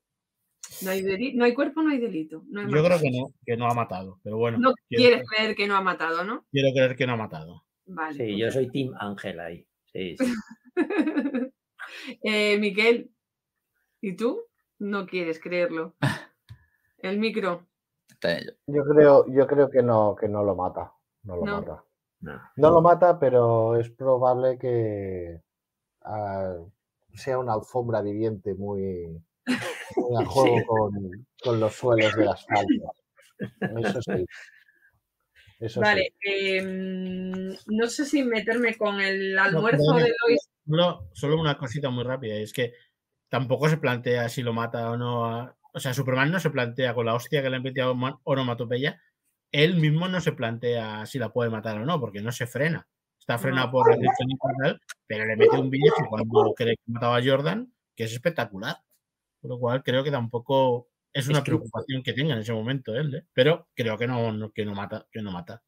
no 0.82 0.90
hay, 0.90 1.02
no 1.34 1.44
hay 1.44 1.54
cuerpo, 1.54 1.82
no 1.82 1.90
hay 1.90 1.98
delito. 1.98 2.44
No 2.48 2.60
hay 2.60 2.66
yo 2.66 2.84
creo 2.84 2.98
que 2.98 3.10
no, 3.10 3.32
que 3.44 3.56
no 3.56 3.66
ha 3.66 3.74
matado, 3.74 4.20
pero 4.22 4.36
bueno, 4.38 4.58
No 4.58 4.72
quiero, 4.88 5.02
quieres 5.04 5.28
creer 5.28 5.54
que 5.56 5.66
no 5.66 5.76
ha 5.76 5.82
matado, 5.82 6.24
¿no? 6.24 6.46
quiero 6.50 6.68
creer 6.72 6.96
que 6.96 7.06
no 7.06 7.14
ha 7.14 7.16
matado. 7.16 7.64
Vale. 7.86 8.14
Sí, 8.14 8.38
yo 8.38 8.50
soy 8.50 8.70
Team 8.70 8.92
Ángel 8.98 9.40
ahí. 9.40 9.66
Sí, 9.86 10.16
sí. 10.18 10.34
eh, 12.22 12.58
Miquel, 12.58 13.10
¿y 14.00 14.14
tú? 14.14 14.42
No 14.78 15.06
quieres 15.06 15.40
creerlo. 15.40 15.96
El 16.98 17.18
micro. 17.18 17.66
Yo 18.66 18.84
creo, 18.84 19.26
yo 19.28 19.46
creo 19.46 19.70
que 19.70 19.82
no, 19.82 20.16
que 20.16 20.28
no 20.28 20.42
lo 20.42 20.56
mata. 20.56 20.92
No 21.22 21.36
lo 21.36 21.44
No. 21.46 21.60
mata. 21.60 21.84
No. 22.20 22.40
No 22.56 22.70
lo 22.70 22.82
mata, 22.82 23.18
pero 23.18 23.76
es 23.76 23.90
probable 23.90 24.58
que 24.58 25.40
ah, 26.02 26.56
sea 27.18 27.38
una 27.38 27.54
alfombra 27.54 28.00
viviente 28.02 28.54
muy, 28.54 29.20
muy 29.96 30.16
a 30.16 30.24
juego 30.26 30.58
Sí. 30.58 30.64
con, 30.66 31.26
con 31.42 31.60
los 31.60 31.74
suelos 31.74 32.14
del 32.16 32.28
asfalto. 32.28 32.92
Eso 33.80 34.00
sí. 34.02 34.24
Eso 35.60 35.80
Vale, 35.80 36.12
sí. 36.20 36.28
em, 36.56 37.56
no 37.66 37.86
sé 37.88 38.04
si 38.04 38.22
meterme 38.22 38.76
con 38.76 39.00
el 39.00 39.34
No, 39.34 39.42
almuerzo 39.42 39.92
de 39.94 40.14
Lois. 40.26 40.48
solo, 40.66 41.08
solo 41.12 41.40
una 41.40 41.58
cosita 41.58 41.90
muy 41.90 42.04
rápida, 42.04 42.38
y 42.38 42.42
es 42.44 42.52
que 42.52 42.74
tampoco 43.28 43.68
se 43.68 43.76
plantea 43.78 44.28
si 44.28 44.42
lo 44.42 44.52
mata 44.52 44.90
o 44.90 44.96
no. 44.96 45.26
a- 45.26 45.56
o 45.72 45.80
sea, 45.80 45.92
Superman 45.94 46.30
no 46.30 46.40
se 46.40 46.50
plantea 46.50 46.94
con 46.94 47.06
la 47.06 47.14
hostia 47.14 47.42
que 47.42 47.50
le 47.50 47.56
ha 47.56 47.60
metido 47.60 47.90
a 47.92 48.20
Onomatopeya, 48.24 49.00
él 49.52 49.76
mismo 49.76 50.08
no 50.08 50.20
se 50.20 50.32
plantea 50.32 51.04
si 51.06 51.18
la 51.18 51.30
puede 51.32 51.50
matar 51.50 51.78
o 51.78 51.84
no, 51.86 52.00
porque 52.00 52.20
no 52.22 52.32
se 52.32 52.46
frena. 52.46 52.88
Está 53.28 53.38
frenado 53.38 53.70
por 53.70 53.94
y 53.94 54.06
tal, 54.62 54.80
pero 55.06 55.26
le 55.26 55.36
mete 55.36 55.58
un 55.58 55.68
viaje 55.68 56.02
cuando 56.08 56.54
cree 56.56 56.76
que 56.76 56.82
mataba 56.86 57.18
a 57.18 57.22
Jordan, 57.22 57.70
que 57.94 58.04
es 58.04 58.12
espectacular. 58.14 58.76
Por 59.42 59.50
lo 59.50 59.58
cual 59.58 59.82
creo 59.82 60.02
que 60.02 60.10
tampoco 60.10 60.88
es 61.12 61.28
una 61.28 61.38
Es 61.40 61.44
preocupación 61.44 62.02
que 62.02 62.14
tenga 62.14 62.32
en 62.32 62.40
ese 62.40 62.54
momento 62.54 62.94
él, 62.94 63.14
¿eh? 63.14 63.24
pero 63.34 63.68
creo 63.74 63.98
que 63.98 64.06
no, 64.06 64.32
no- 64.32 64.50
que 64.50 64.64
no 64.64 64.74
mata, 64.74 65.06
que 65.12 65.20
no 65.20 65.30
mata. 65.30 65.62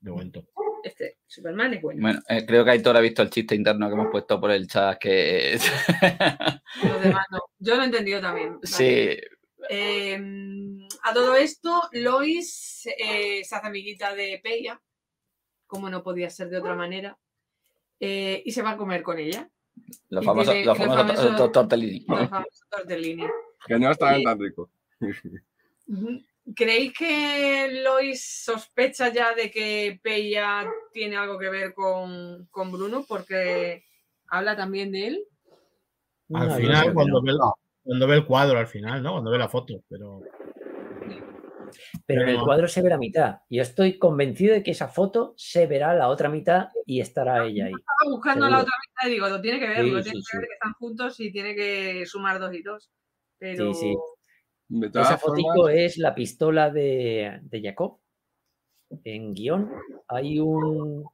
De 0.00 0.10
momento. 0.10 0.44
Este, 0.82 1.18
Superman 1.28 1.74
es 1.74 1.82
bueno. 1.82 2.00
Bueno, 2.02 2.20
eh, 2.28 2.44
creo 2.44 2.64
que 2.64 2.70
Aitor 2.72 2.96
ha 2.96 3.00
visto 3.00 3.22
el 3.22 3.30
chiste 3.30 3.54
interno 3.54 3.86
que 3.86 3.94
hemos 3.94 4.10
puesto 4.10 4.40
por 4.40 4.50
el 4.50 4.66
chat 4.66 4.98
que 4.98 5.58
Los 6.82 7.02
demás 7.02 7.26
no. 7.30 7.38
Yo 7.60 7.76
lo 7.76 7.82
he 7.82 7.84
entendido 7.84 8.20
también. 8.20 8.54
vale. 8.54 8.66
sí, 8.66 9.16
Em, 9.68 10.88
a 11.04 11.14
todo 11.14 11.36
esto, 11.36 11.82
Lois 11.92 12.86
eh, 12.98 13.44
se 13.44 13.54
hace 13.54 13.66
amiguita 13.66 14.12
de 14.14 14.40
Peya, 14.42 14.80
como 15.70 15.88
no 15.88 16.02
podía 16.02 16.28
ser 16.28 16.50
de 16.50 16.58
otra 16.58 16.74
manera, 16.74 17.16
eh, 18.00 18.42
y 18.44 18.50
se 18.50 18.60
va 18.60 18.72
a 18.72 18.76
comer 18.76 19.02
con 19.02 19.18
ella. 19.18 19.48
los 20.08 20.24
famosos, 20.24 20.54
los 20.64 21.52
tortellini. 21.52 22.04
Los 22.08 22.28
famosos 22.28 22.66
tortellini. 22.68 23.24
Que 23.66 23.78
no 23.78 23.90
estaban 23.90 24.22
tan 24.24 24.38
ricos. 24.40 24.68
¿Creéis 26.56 26.92
que 26.92 27.82
Lois 27.84 28.42
sospecha 28.44 29.12
ya 29.12 29.34
de 29.34 29.50
que 29.50 30.00
Peya 30.02 30.68
tiene 30.92 31.16
algo 31.16 31.38
que 31.38 31.48
ver 31.48 31.72
con, 31.72 32.48
con 32.50 32.72
Bruno? 32.72 33.04
Porque 33.06 33.84
habla 34.26 34.56
también 34.56 34.90
de 34.90 35.06
él. 35.06 35.24
Al 36.32 36.50
final, 36.52 36.92
cuando, 36.94 37.22
ve 37.22 37.30
el, 37.30 37.38
cuando 37.84 38.08
ve 38.08 38.16
el 38.16 38.26
cuadro, 38.26 38.58
al 38.58 38.66
final, 38.66 39.02
¿no? 39.02 39.12
Cuando 39.12 39.30
ve 39.30 39.38
la 39.38 39.48
foto, 39.48 39.84
pero 39.88 40.22
Pero 42.06 42.22
en 42.22 42.28
el 42.28 42.40
cuadro 42.40 42.68
se 42.68 42.82
ve 42.82 42.88
la 42.88 42.98
mitad. 42.98 43.38
Yo 43.48 43.62
estoy 43.62 43.98
convencido 43.98 44.54
de 44.54 44.62
que 44.62 44.70
esa 44.72 44.88
foto 44.88 45.34
se 45.36 45.66
verá 45.66 45.94
la 45.94 46.08
otra 46.08 46.28
mitad 46.28 46.68
y 46.86 47.00
estará 47.00 47.44
ella 47.46 47.66
ahí. 47.66 47.72
Estaba 47.72 48.10
buscando 48.10 48.48
la 48.48 48.60
otra 48.60 48.72
mitad 48.86 49.08
y 49.08 49.12
digo, 49.12 49.28
lo 49.28 49.40
tiene 49.40 49.60
que 49.60 49.68
ver, 49.68 49.84
Sí, 49.84 49.90
lo 49.90 49.98
sí, 49.98 50.02
tiene 50.04 50.18
que 50.18 50.22
sí. 50.30 50.36
ver 50.38 50.46
que 50.48 50.54
están 50.54 50.72
juntos 50.74 51.20
y 51.20 51.32
tiene 51.32 51.54
que 51.54 52.06
sumar 52.06 52.38
dos 52.38 52.54
y 52.54 52.62
dos. 52.62 52.90
Pero 53.38 53.72
Sí, 53.72 53.74
sí. 53.74 53.96
De 54.68 54.90
todas 54.90 55.08
Esa 55.08 55.18
formas, 55.18 55.40
fotico 55.40 55.68
es 55.68 55.98
la 55.98 56.14
pistola 56.14 56.70
de, 56.70 57.40
de 57.42 57.62
Jacob. 57.62 57.98
En 59.04 59.34
guion 59.34 59.70
hay 60.08 60.38
un, 60.40 61.04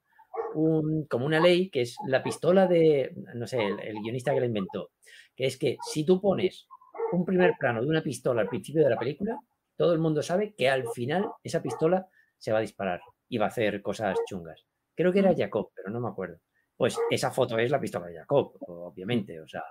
un- 0.54 1.06
como 1.06 1.26
una 1.26 1.40
ley 1.40 1.68
que 1.70 1.82
es 1.82 1.96
la 2.06 2.22
pistola 2.22 2.66
de, 2.66 3.14
no 3.34 3.46
sé, 3.46 3.58
el, 3.66 3.78
el 3.80 4.00
guionista 4.02 4.32
que 4.32 4.40
la 4.40 4.46
inventó, 4.46 4.90
que 5.34 5.46
es 5.46 5.58
que 5.58 5.76
si 5.92 6.04
tú 6.04 6.20
pones 6.20 6.66
un 7.12 7.24
primer 7.24 7.52
plano 7.58 7.82
de 7.82 7.88
una 7.88 8.02
pistola 8.02 8.42
al 8.42 8.48
principio 8.48 8.82
de 8.82 8.90
la 8.90 8.98
película, 8.98 9.38
todo 9.76 9.92
el 9.92 9.98
mundo 9.98 10.22
sabe 10.22 10.54
que 10.56 10.68
al 10.68 10.84
final 10.94 11.26
esa 11.42 11.62
pistola 11.62 12.06
se 12.38 12.52
va 12.52 12.58
a 12.58 12.62
disparar. 12.62 13.00
iba 13.28 13.44
a 13.46 13.48
hacer 13.48 13.82
cosas 13.82 14.16
chungas. 14.26 14.64
Creo 14.94 15.12
que 15.12 15.18
era. 15.20 15.34
Jacob, 15.36 15.70
pero 15.74 15.90
no 15.90 16.00
me 16.00 16.08
acuerdo. 16.08 16.38
Pues 16.76 16.96
esa 17.10 17.30
foto 17.30 17.58
es 17.58 17.70
la 17.70 17.80
pistola 17.80 18.06
de 18.06 18.18
Jacob, 18.18 18.56
obviamente. 18.60 19.40
O 19.40 19.48
sea, 19.48 19.62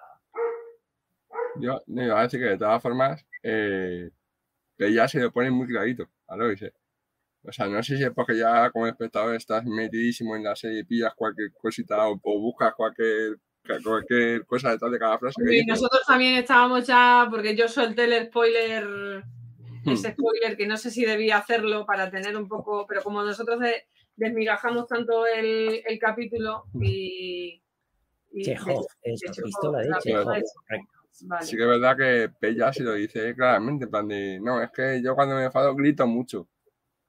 Yo 1.60 1.82
no 1.88 2.04
iba 2.04 2.20
a 2.20 2.24
decir 2.24 2.40
que 2.40 2.48
de 2.48 2.58
todas 2.58 2.82
formas, 2.82 3.26
eh, 3.44 4.10
que 4.78 4.94
ya 4.94 5.08
se 5.08 5.20
lo 5.22 5.32
pone 5.32 5.52
muy 5.52 5.68
clarito 5.68 6.04
a. 6.28 6.36
O 7.48 7.52
sea, 7.52 7.68
no 7.68 7.82
sé 7.84 7.96
si 7.98 8.04
es 8.04 8.12
porque 8.12 8.38
ya 8.38 8.72
como 8.72 8.88
espectador 8.88 9.36
estás 9.36 9.64
metidísimo 9.66 10.36
en 10.36 10.44
la 10.44 10.56
serie 10.56 10.80
y 10.80 10.84
pillas 10.84 11.14
cualquier 11.16 11.52
cosita 11.54 12.08
o, 12.10 12.20
o 12.24 12.40
buscas 12.42 12.74
cualquier, 12.74 13.38
cualquier 13.84 14.46
cosa 14.48 14.72
detrás 14.72 14.92
de 14.92 15.00
cada 15.00 15.20
frase. 15.20 15.36
que 15.46 15.54
Y 15.54 15.60
dice. 15.60 15.68
nosotros 15.68 16.02
también 16.08 16.36
estábamos 16.36 16.88
ya, 16.88 17.28
porque 17.30 17.56
yo 17.56 17.68
solté 17.68 18.06
el 18.06 18.26
spoiler. 18.28 19.24
Ese 19.94 20.12
spoiler 20.12 20.58
que 20.58 20.68
no 20.68 20.78
sé 20.78 20.92
si 20.92 21.06
debía 21.06 21.38
hacerlo 21.38 21.86
para 21.86 22.10
tener 22.10 22.36
un 22.38 22.48
poco, 22.48 22.86
pero 22.88 23.02
como 23.04 23.24
nosotros 23.24 23.60
de- 23.60 23.84
desmigajamos 24.16 24.88
tanto 24.88 25.26
el, 25.28 25.82
el 25.86 26.00
capítulo 26.00 26.66
y... 26.82 27.62
y 28.32 28.42
Chekhov, 28.44 28.86
de- 29.04 29.12
es 29.14 29.20
de 29.22 29.28
la 29.28 29.34
Chekhov, 29.34 29.46
pistola 29.46 29.80
de 29.80 29.90
la 29.90 30.00
Chekhov, 30.00 30.18
pistola 30.20 30.36
de- 30.38 30.44
correcto. 30.68 30.92
Vale. 31.22 31.46
Sí 31.46 31.56
que 31.56 31.62
es 31.64 31.68
verdad 31.70 31.96
que 31.98 32.30
Pella 32.40 32.74
se 32.74 32.84
lo 32.84 32.94
dice 32.94 33.34
claramente, 33.36 33.86
en 33.86 33.92
plan 33.92 34.08
de, 34.08 34.38
no, 34.42 34.62
es 34.62 34.70
que 34.72 35.02
yo 35.02 35.16
cuando 35.16 35.36
me 35.36 35.46
enfado 35.46 35.74
grito 35.76 36.06
mucho. 36.06 36.48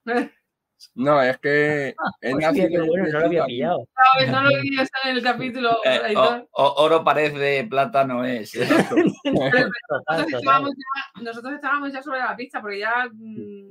No, 0.95 1.23
es 1.23 1.39
que 1.39 1.95
qué 2.21 2.29
y 2.29 2.77
bueno, 2.89 3.07
no 3.13 3.19
lo 3.21 3.27
había 3.27 3.45
pillado. 3.47 3.89
¿Sabes? 4.15 4.31
No 4.33 4.43
lo 4.43 4.49
vi 4.63 4.75
eso 4.81 4.91
en 5.05 5.17
el 5.17 5.23
capítulo. 5.23 5.79
Eh, 5.85 6.01
Aitor. 6.05 6.49
o- 6.53 6.63
o- 6.65 6.83
oro 6.85 7.03
parece, 7.05 7.65
plata 7.69 8.05
no 8.05 8.25
es. 8.25 8.53
Nosotros, 9.25 9.71
estábamos 10.29 10.71
ya, 10.77 11.23
nosotros 11.23 11.55
estábamos 11.55 11.93
ya 11.93 12.03
sobre 12.03 12.19
la 12.21 12.37
pista 12.37 12.61
porque 12.61 12.79
ya 12.81 13.09
mm, 13.13 13.69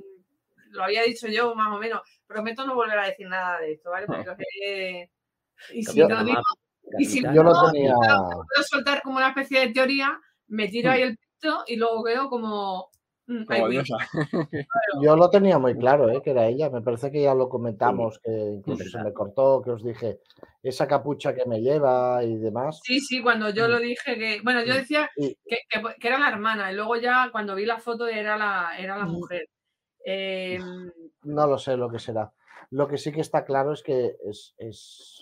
lo 0.70 0.84
había 0.84 1.02
dicho 1.02 1.28
yo 1.28 1.54
más 1.54 1.74
o 1.74 1.78
menos. 1.78 2.00
Prometo 2.26 2.66
no 2.66 2.74
volver 2.74 2.98
a 2.98 3.06
decir 3.06 3.28
nada 3.28 3.60
de 3.60 3.72
esto, 3.72 3.90
¿vale? 3.90 4.06
Porque 4.06 4.24
eh, 4.64 5.10
y 5.72 5.82
si 5.84 5.98
Yo- 5.98 6.08
no 6.08 6.24
digo, 6.24 6.40
y 6.98 7.04
si 7.04 7.22
Yo 7.22 7.42
lo 7.42 7.52
no, 7.52 7.70
tenía. 7.72 7.94
puedo 7.94 8.62
soltar 8.68 9.02
como 9.02 9.16
una 9.18 9.28
especie 9.28 9.60
de 9.60 9.68
teoría, 9.72 10.18
me 10.48 10.68
tiro 10.68 10.90
ahí 10.90 11.02
el 11.02 11.16
pito 11.18 11.64
y 11.66 11.76
luego 11.76 12.02
veo 12.02 12.28
como. 12.28 12.90
Mm, 13.26 13.44
Como 13.44 13.68
diosa. 13.68 13.96
Yo 15.02 15.16
lo 15.16 15.30
tenía 15.30 15.58
muy 15.58 15.76
claro, 15.76 16.08
¿eh? 16.10 16.20
que 16.22 16.30
era 16.30 16.46
ella. 16.46 16.70
Me 16.70 16.82
parece 16.82 17.10
que 17.10 17.22
ya 17.22 17.34
lo 17.34 17.48
comentamos, 17.48 18.18
que 18.20 18.30
incluso 18.30 18.84
se 18.84 19.02
me 19.02 19.12
cortó, 19.12 19.62
que 19.62 19.70
os 19.70 19.82
dije 19.84 20.20
esa 20.62 20.86
capucha 20.86 21.34
que 21.34 21.44
me 21.46 21.60
lleva 21.60 22.22
y 22.24 22.36
demás. 22.36 22.80
Sí, 22.82 23.00
sí, 23.00 23.22
cuando 23.22 23.50
yo 23.50 23.68
lo 23.68 23.78
dije 23.78 24.16
que. 24.18 24.40
Bueno, 24.42 24.62
yo 24.64 24.74
decía 24.74 25.08
Y- 25.16 25.34
que, 25.46 25.58
que- 25.68 25.82
que 26.00 26.08
era 26.08 26.18
la 26.18 26.28
hermana 26.30 26.72
y 26.72 26.74
luego 26.74 26.96
ya 26.96 27.28
cuando 27.32 27.54
vi 27.54 27.66
la 27.66 27.78
foto 27.78 28.06
era 28.06 28.36
la, 28.36 28.70
era 28.78 28.96
la 28.98 29.06
Mm. 29.06 29.10
mujer. 29.12 29.48
Eh, 30.04 30.58
No 31.24 31.46
lo 31.46 31.58
sé 31.58 31.76
lo 31.76 31.90
que 31.90 31.98
será. 31.98 32.32
Lo 32.70 32.86
que 32.88 32.98
sí 32.98 33.12
que 33.12 33.20
está 33.20 33.44
claro 33.44 33.72
es 33.72 33.82
que 33.82 34.16
es, 34.24 34.54
es- 34.58 35.20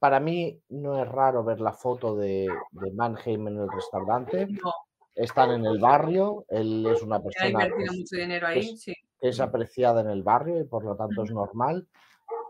para 0.00 0.20
mí 0.20 0.60
no 0.68 1.00
es 1.02 1.08
raro 1.08 1.44
ver 1.44 1.60
la 1.60 1.72
foto 1.72 2.14
de, 2.16 2.46
de 2.72 2.92
Mannheim 2.92 3.48
en 3.48 3.58
el 3.60 3.68
restaurante. 3.70 4.46
no, 4.46 4.72
Están 5.14 5.50
en 5.52 5.64
el 5.66 5.78
barrio, 5.78 6.44
él 6.48 6.86
es 6.86 7.02
una 7.02 7.20
persona 7.22 7.50
invertido 7.50 7.92
mucho 7.92 8.16
dinero 8.16 8.46
ahí, 8.48 8.76
sí. 8.76 8.92
que 9.20 9.28
es 9.28 9.38
apreciada 9.40 10.00
en 10.00 10.10
el 10.10 10.22
barrio 10.22 10.60
y 10.60 10.64
por 10.64 10.84
lo 10.84 10.96
tanto 10.96 11.22
es 11.22 11.30
normal. 11.30 11.86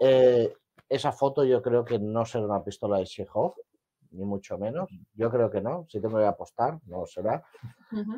Eh, 0.00 0.52
esa 0.88 1.12
foto 1.12 1.44
yo 1.44 1.60
creo 1.62 1.84
que 1.84 1.98
no 1.98 2.24
será 2.24 2.46
una 2.46 2.64
pistola 2.64 2.98
de 2.98 3.04
Chekhov, 3.04 3.54
ni 4.12 4.24
mucho 4.24 4.56
menos. 4.58 4.88
Yo 5.14 5.30
creo 5.30 5.50
que 5.50 5.60
no, 5.60 5.86
si 5.90 6.00
tengo 6.00 6.18
que 6.18 6.24
apostar, 6.24 6.78
no 6.86 7.04
será. 7.04 7.44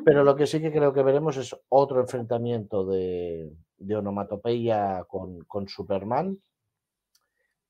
Pero 0.05 0.23
lo 0.23 0.35
que 0.35 0.47
sí 0.47 0.61
que 0.61 0.71
creo 0.71 0.93
que 0.93 1.03
veremos 1.03 1.35
es 1.37 1.55
otro 1.69 1.99
enfrentamiento 1.99 2.85
de, 2.85 3.51
de 3.77 3.95
onomatopeya 3.95 5.03
con, 5.07 5.43
con 5.45 5.67
Superman. 5.67 6.39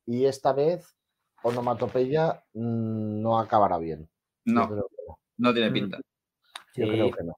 Y 0.05 0.25
esta 0.25 0.53
vez 0.53 0.95
onomatopeya 1.43 2.43
mm, 2.53 3.21
no 3.21 3.39
acabará 3.39 3.77
bien. 3.77 4.07
No. 4.45 4.69
no 5.37 5.53
tiene 5.53 5.69
Mm. 5.69 5.73
pinta. 5.73 5.99
Yo 6.77 6.85
Sí. 6.85 6.91
creo 6.91 7.11
que 7.11 7.23
no. 7.23 7.35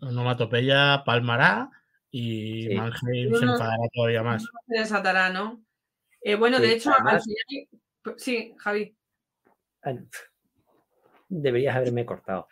Onomatopeya 0.00 1.02
palmará 1.04 1.70
y 2.10 2.66
Sí. 2.68 2.74
Mannheim 2.74 3.34
se 3.34 3.44
no- 3.46 3.52
enfadará 3.52 3.82
todavía 3.94 4.22
más. 4.22 4.42
Se 4.66 4.78
desatará, 4.78 5.30
¿no? 5.30 5.62
Eh, 6.22 6.34
bueno, 6.34 6.58
de 6.58 6.72
hecho, 6.72 6.90
al 6.90 7.20
final. 7.20 7.22
Sí, 8.16 8.54
Javi. 8.58 8.94
Deberías 11.28 11.76
haberme 11.76 12.04
cortado. 12.04 12.48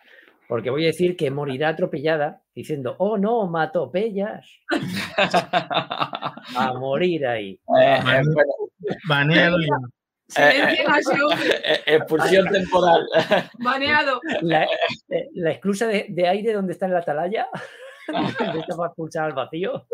Porque 0.47 0.70
voy 0.70 0.85
a 0.85 0.87
decir 0.89 1.16
que 1.16 1.31
morirá 1.31 1.68
atropellada 1.70 2.43
diciendo, 2.55 2.97
oh 2.99 3.18
no, 3.18 3.47
matopellas. 3.49 4.49
A 6.57 6.72
morir 6.79 7.26
ahí. 7.26 7.61
Eh, 7.79 7.99
eh, 7.99 8.22
bueno, 9.05 9.43
ese 10.29 11.22
hombre, 11.22 11.61
eh, 11.64 11.83
expulsión 11.87 12.49
temporal. 12.49 13.07
baneado. 13.59 14.20
La, 14.43 14.64
eh, 14.64 15.29
la 15.35 15.53
esclusa 15.53 15.87
de, 15.87 16.07
de 16.09 16.29
aire 16.29 16.53
donde 16.53 16.72
está 16.72 16.87
en 16.87 16.93
la 16.93 16.99
atalaya. 17.01 17.49
está 18.09 18.76
para 18.76 18.89
expulsar 18.89 19.24
al 19.26 19.35
vacío. 19.35 19.87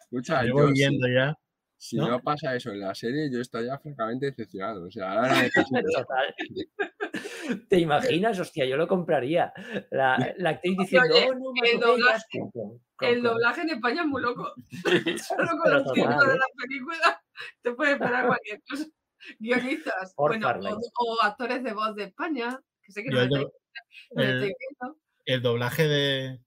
Escucha, 0.00 0.44
Yo 0.44 0.54
voy 0.54 0.72
viendo 0.72 1.06
ya. 1.08 1.34
si 1.76 1.96
¿no? 1.96 2.08
no 2.08 2.20
pasa 2.20 2.54
eso 2.54 2.70
en 2.70 2.80
la 2.80 2.94
serie, 2.94 3.30
yo 3.30 3.40
estaría 3.40 3.78
francamente 3.78 4.26
decepcionado. 4.26 4.86
O 4.86 4.90
sea, 4.90 5.12
ahora 5.12 5.28
no 5.28 5.42
necesito. 5.42 5.80
Total. 5.96 6.34
¿Te 7.68 7.78
imaginas? 7.78 8.38
Hostia, 8.38 8.64
yo 8.66 8.76
lo 8.76 8.86
compraría. 8.86 9.52
La, 9.90 10.34
la 10.36 10.50
actriz 10.50 10.76
diciendo, 10.78 11.14
Oye, 11.14 11.30
oh 11.30 11.34
no, 11.34 11.52
el 11.64 11.78
matopellas. 11.78 12.26
El 13.00 13.22
doblaje 13.22 13.60
en 13.62 13.70
España 13.70 14.02
es 14.02 14.08
muy 14.08 14.20
loco. 14.22 14.52
Solo 14.82 15.50
con 15.62 15.72
los 15.72 15.92
títulos 15.92 16.26
de 16.26 16.34
¿eh? 16.34 16.38
la 16.38 16.62
película 16.62 17.22
te 17.62 17.72
puede 17.72 17.92
esperar 17.92 18.26
cualquier 18.26 18.60
cosa. 18.68 18.84
Guionistas, 19.38 20.14
Por 20.14 20.38
bueno, 20.38 20.48
o, 20.98 21.04
o 21.06 21.22
actores 21.22 21.62
de 21.62 21.72
voz 21.72 21.94
de 21.94 22.04
España, 22.04 22.60
que 22.82 22.92
sé 22.92 23.02
que 23.02 23.10
no 23.10 23.16
Yo 23.16 23.20
me 23.20 23.24
el, 23.26 23.32
estáis, 23.32 23.44
do- 23.46 23.52
no 24.14 24.22
el- 24.22 24.30
estáis 24.34 24.54
viendo. 24.58 25.00
el 25.26 25.42
doblaje 25.42 25.88
de, 25.88 26.40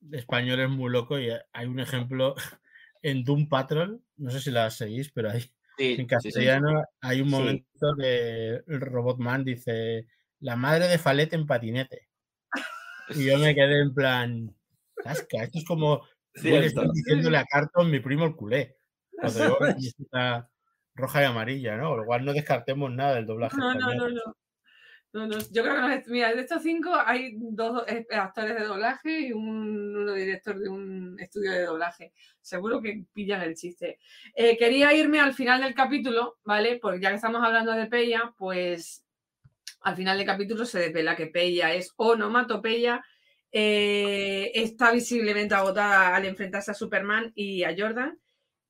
de 0.00 0.18
español 0.18 0.60
es 0.60 0.68
muy 0.70 0.90
loco 0.90 1.18
y 1.18 1.30
hay 1.52 1.66
un 1.66 1.80
ejemplo 1.80 2.34
en 3.02 3.24
Doom 3.24 3.48
Patrol, 3.48 4.02
no 4.16 4.30
sé 4.30 4.40
si 4.40 4.50
la 4.50 4.70
seguís, 4.70 5.10
pero 5.12 5.30
hay, 5.30 5.40
Sí, 5.78 5.92
en 5.92 5.96
sí, 5.96 6.02
sí. 6.02 6.06
castellano 6.06 6.84
hay 7.00 7.20
un 7.22 7.28
Sí. 7.28 7.32
momento 7.34 7.94
que 7.98 8.48
el 8.66 8.80
Robotman 8.80 9.44
dice 9.44 10.06
la 10.40 10.54
madre 10.56 10.88
de 10.88 10.98
Falete 10.98 11.36
en 11.36 11.46
patinete. 11.46 12.08
Y 13.16 13.26
yo 13.26 13.38
me 13.38 13.54
quedé 13.54 13.80
en 13.80 13.92
plan, 13.94 14.56
casca, 15.02 15.42
esto 15.44 15.58
es 15.58 15.64
como. 15.64 16.02
Smith 16.32 16.72
diciéndole 16.92 17.38
a 17.38 17.44
Carton 17.44 17.90
mi 17.90 17.98
primo 17.98 18.24
el 18.24 18.36
culé. 18.36 18.76
Cuando 19.10 19.58
roja 20.94 21.22
y 21.22 21.24
amarilla, 21.24 21.76
¿no? 21.76 22.04
Cual 22.04 22.24
no 22.24 22.32
descartemos 22.32 22.90
nada 22.92 23.14
del 23.16 23.26
doblaje 23.26 23.56
No, 23.56 23.74
no, 23.74 23.94
no, 23.94 24.08
no. 24.08 24.36
No, 25.12 25.26
no, 25.26 25.38
Yo 25.50 25.62
creo 25.64 25.74
que 25.74 25.80
nos- 25.80 26.06
mira, 26.06 26.32
de 26.32 26.40
estos 26.42 26.62
cinco 26.62 26.92
hay 27.04 27.34
dos 27.36 27.82
eh, 27.88 28.06
actores 28.12 28.56
de 28.56 28.64
doblaje 28.64 29.20
y 29.22 29.32
un, 29.32 29.96
uno 29.96 30.12
director 30.12 30.56
de 30.56 30.68
un 30.68 31.16
estudio 31.18 31.50
de 31.50 31.64
doblaje. 31.64 32.12
Seguro 32.40 32.80
que 32.80 33.02
pillan 33.12 33.42
el 33.42 33.56
chiste. 33.56 33.98
Eh, 34.36 34.56
quería 34.56 34.94
irme 34.94 35.18
al 35.18 35.34
final 35.34 35.62
del 35.62 35.74
capítulo, 35.74 36.38
¿vale? 36.44 36.78
Porque 36.80 37.00
ya 37.00 37.08
que 37.10 37.16
estamos 37.16 37.42
hablando 37.42 37.72
de 37.72 37.86
Peya, 37.86 38.32
pues 38.38 39.04
al 39.80 39.96
final 39.96 40.16
del 40.16 40.26
capítulo 40.26 40.64
se 40.64 40.78
desvela 40.78 41.16
que 41.16 41.26
Peya 41.26 41.74
es 41.74 41.92
onomatopeya. 41.96 43.04
eh, 43.52 44.52
está 44.54 44.92
visiblemente 44.92 45.56
agotada 45.56 46.14
al 46.14 46.24
enfrentarse 46.24 46.70
a 46.70 46.74
Superman 46.74 47.32
y 47.34 47.64
a 47.64 47.74
Jordan. 47.76 48.16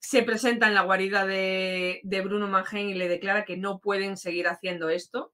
Se 0.01 0.23
presenta 0.23 0.67
en 0.67 0.75
la 0.75 0.83
guarida 0.83 1.27
de, 1.27 2.01
de 2.03 2.21
Bruno 2.23 2.49
Mannheim 2.49 2.89
y 2.89 2.95
le 2.95 3.09
declara 3.09 3.45
que 3.45 3.57
no 3.57 3.79
pueden 3.81 4.17
seguir 4.17 4.49
haciendo 4.49 4.89
esto. 4.89 5.33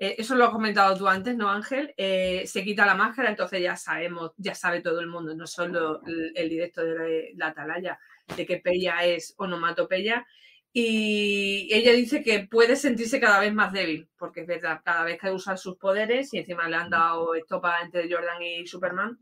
Eh, 0.00 0.16
eso 0.18 0.34
lo 0.34 0.44
has 0.44 0.50
comentado 0.50 0.96
tú 0.96 1.06
antes, 1.06 1.36
¿no, 1.36 1.48
Ángel? 1.48 1.94
Eh, 1.96 2.42
se 2.46 2.64
quita 2.64 2.84
la 2.84 2.96
máscara, 2.96 3.30
entonces 3.30 3.62
ya 3.62 3.76
sabemos, 3.76 4.32
ya 4.36 4.54
sabe 4.54 4.80
todo 4.80 4.98
el 4.98 5.06
mundo, 5.06 5.34
no 5.36 5.46
solo 5.46 6.02
el, 6.04 6.32
el 6.34 6.48
director 6.48 6.84
de 6.84 7.32
la, 7.36 7.46
la 7.46 7.52
atalaya, 7.52 7.98
de 8.36 8.44
que 8.44 8.56
Peya 8.58 9.04
es 9.04 9.34
onomatopeya. 9.38 10.26
Y 10.72 11.68
ella 11.70 11.92
dice 11.92 12.22
que 12.22 12.48
puede 12.48 12.76
sentirse 12.76 13.20
cada 13.20 13.38
vez 13.38 13.54
más 13.54 13.72
débil, 13.72 14.08
porque 14.18 14.40
es 14.40 14.46
verdad, 14.46 14.80
cada 14.84 15.04
vez 15.04 15.20
que 15.20 15.30
usa 15.30 15.56
sus 15.56 15.76
poderes 15.76 16.32
y 16.34 16.38
encima 16.38 16.68
le 16.68 16.76
han 16.76 16.90
dado 16.90 17.34
estopa 17.34 17.82
entre 17.82 18.10
Jordan 18.10 18.42
y 18.42 18.66
Superman, 18.66 19.18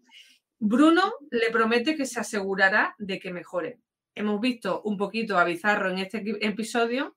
Bruno 0.59 1.13
le 1.31 1.51
promete 1.51 1.97
que 1.97 2.07
se 2.07 2.21
asegurará 2.21 2.95
de 2.99 3.19
que 3.19 3.33
mejore. 3.33 3.81
Hemos 4.15 4.41
visto 4.41 4.83
un 4.83 4.97
poquito 4.97 5.39
a 5.39 5.45
Bizarro 5.45 5.91
en 5.91 5.99
este 5.99 6.23
episodio, 6.47 7.17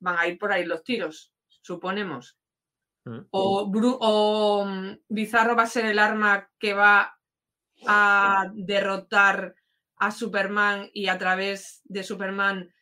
van 0.00 0.18
a 0.18 0.26
ir 0.26 0.38
por 0.38 0.52
ahí 0.52 0.64
los 0.64 0.84
tiros, 0.84 1.32
suponemos. 1.48 2.38
Mm. 3.04 3.18
O, 3.30 3.66
Bru- 3.66 3.98
o, 4.00 4.64
mm, 4.64 5.00
Bizarro 5.08 5.56
va 5.56 5.64
a 5.64 5.66
ser 5.66 5.86
el 5.86 5.98
arma 5.98 6.50
que 6.58 6.74
va 6.74 7.18
a 7.86 8.50
derrotar 8.54 9.54
a 9.96 10.10
Superman 10.10 10.90
y 10.92 11.08
a 11.08 11.18
través 11.18 11.80
de 11.84 12.02
Superman 12.02 12.72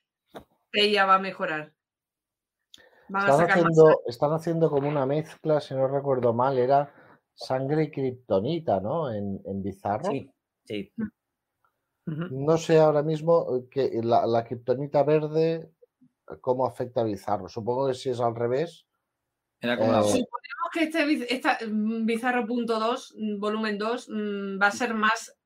ella 0.72 1.07
va 1.07 1.14
a 1.14 1.18
mejorar. 1.18 1.72
Van 3.09 3.22
a 3.22 3.28
Están 3.30 3.46
más 3.46 3.50
haciendo, 3.50 4.02
están 4.07 4.32
haciendo 4.32 4.70
como 4.70 4.88
una 4.88 5.07
mezcla, 5.07 5.61
si 5.61 5.74
no 5.74 5.86
recuerdo 5.86 6.34
mal, 6.34 6.59
era 6.59 6.92
sangre 7.34 7.84
y 7.84 7.90
kriptonita, 7.90 8.80
¿no? 8.80 9.12
En, 9.12 9.40
en 9.44 9.62
Bizarro. 9.62 10.11
Sí, 10.11 10.30
sí. 10.64 10.92
No 12.07 12.57
sé 12.57 12.78
ahora 12.78 13.02
mismo 13.02 13.57
eh, 13.57 13.68
que 13.70 14.00
la, 14.02 14.26
la 14.26 14.44
kriptonita 14.44 15.02
verde 15.02 15.54
eh, 16.30 16.34
cómo 16.40 16.66
afecta 16.66 17.00
a 17.00 17.04
Bizarro. 17.04 17.48
Supongo 17.48 17.88
que 17.88 17.94
si 17.94 18.11
es 18.11 18.20
al 18.20 18.36
revés. 18.36 18.86
Era 19.61 19.76
como 19.76 19.92
la 19.92 19.98
Eh, 19.98 20.02
voz. 20.02 20.11
Suponemos 20.12 20.70
que 20.72 20.82
este 20.84 21.34
esta, 21.34 21.59
mm, 21.66 22.07
Bizarro 22.07 22.46
punto 22.46 22.78
2, 22.78 23.14
mm, 23.18 23.40
volumen 23.40 23.78
2, 23.78 24.09
mm, 24.09 24.61
va 24.62 24.66
a 24.68 24.70
ser 24.72 24.94
más 24.94 25.36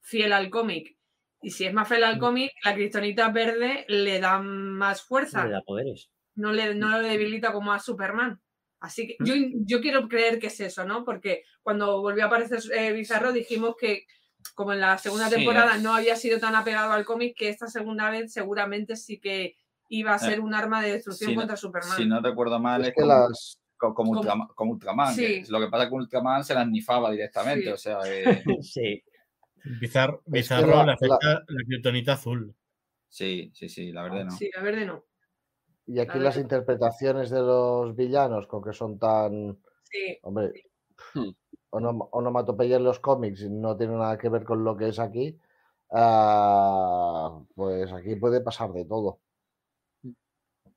fiel 0.00 0.32
al 0.32 0.48
cómic. 0.50 0.96
Y 1.42 1.50
si 1.50 1.66
es 1.66 1.74
más 1.74 1.86
fiel 1.88 2.04
al 2.04 2.18
cómic, 2.18 2.52
la 2.64 2.74
cristonita 2.74 3.28
verde 3.30 3.84
le 3.88 4.18
da 4.20 4.38
más 4.40 5.02
fuerza. 5.02 5.44
Le 5.44 5.52
da 5.52 5.62
poderes. 5.62 6.10
no 6.36 6.52
le, 6.52 6.74
no 6.74 6.88
lo 6.88 7.00
debilita 7.00 7.52
como 7.52 7.72
a 7.72 7.78
Superman. 7.80 8.40
Así 8.80 9.08
que 9.08 9.16
yo, 9.24 9.34
yo 9.66 9.80
quiero 9.80 10.08
creer 10.08 10.38
que 10.38 10.46
es 10.48 10.60
eso, 10.60 10.84
¿no? 10.84 11.04
Porque 11.04 11.42
cuando 11.62 12.00
volvió 12.00 12.24
a 12.24 12.26
aparecer 12.28 12.60
eh, 12.72 12.92
Bizarro 12.92 13.32
dijimos 13.32 13.74
que 13.78 14.04
como 14.54 14.72
en 14.72 14.80
la 14.80 14.98
segunda 14.98 15.28
Sí, 15.28 15.36
temporada 15.36 15.76
es- 15.76 15.82
no 15.82 15.94
había 15.94 16.16
sido 16.16 16.38
tan 16.38 16.54
apegado 16.54 16.92
al 16.92 17.04
cómic, 17.04 17.36
que 17.36 17.48
esta 17.48 17.66
segunda 17.68 18.10
vez 18.10 18.32
seguramente 18.32 18.96
sí 18.96 19.18
que 19.20 19.56
iba 19.88 20.12
a 20.14 20.18
ser 20.18 20.40
un 20.40 20.54
arma 20.54 20.82
de 20.82 20.92
destrucción 20.92 21.30
si 21.30 21.34
no- 21.36 21.40
contra 21.42 21.56
Superman. 21.56 21.96
Si 21.96 22.06
no 22.06 22.20
recuerdo 22.20 22.58
mal, 22.58 22.82
es 22.82 22.88
es 22.88 22.94
que 22.94 23.00
como, 23.02 23.12
las, 23.14 23.60
co- 23.76 23.94
como, 23.94 24.08
como- 24.10 24.20
Ultraman, 24.20 24.48
como 24.54 24.72
Ultraman, 24.72 25.16
que 25.16 25.44
Sí. 25.44 25.50
Lo 25.50 25.60
que 25.60 25.68
pasa 25.68 25.84
es 25.84 25.88
que 25.90 25.94
Ultraman 25.96 26.44
se 26.44 26.54
las 26.54 26.68
nifaba 26.68 27.10
directamente. 27.10 27.64
Sí. 27.66 27.70
O 27.70 27.76
sea, 27.76 27.98
eh, 28.06 28.24
Sí. 28.62 29.02
Bizarro, 29.80 30.22
que 30.24 30.30
Bizarro 30.30 30.68
la- 30.76 30.84
le 30.86 30.92
afecta 30.92 31.44
la 31.46 31.64
kriptonita 31.66 32.12
azul. 32.12 32.54
sí, 33.08 33.50
sí, 33.54 33.68
sí, 33.68 33.92
la 33.92 34.02
verdad 34.02 34.24
no. 34.26 34.30
Sí, 34.32 34.50
la 34.54 34.62
verde 34.62 34.84
no. 34.86 35.04
y 35.86 36.00
aquí 36.00 36.18
las 36.18 36.36
interpretaciones 36.36 37.30
de 37.30 37.40
los 37.40 37.96
villanos, 37.96 38.46
con 38.46 38.62
que 38.62 38.72
son 38.74 38.98
tan. 38.98 39.58
Sí, 39.84 40.18
Hombre, 40.22 40.52
Hmm. 41.14 41.30
Onom- 41.70 42.08
onomatopeya 42.12 42.76
en 42.76 42.84
los 42.84 43.00
cómics 43.00 43.42
y 43.42 43.50
no 43.50 43.76
tiene 43.76 43.94
nada 43.94 44.16
que 44.18 44.28
ver 44.28 44.44
con 44.44 44.64
lo 44.64 44.76
que 44.76 44.88
es 44.88 44.98
aquí. 44.98 45.38
ah, 45.90 47.40
pues 47.54 47.92
aquí 47.92 48.16
puede 48.16 48.40
pasar 48.40 48.72
de 48.72 48.84
todo. 48.84 49.18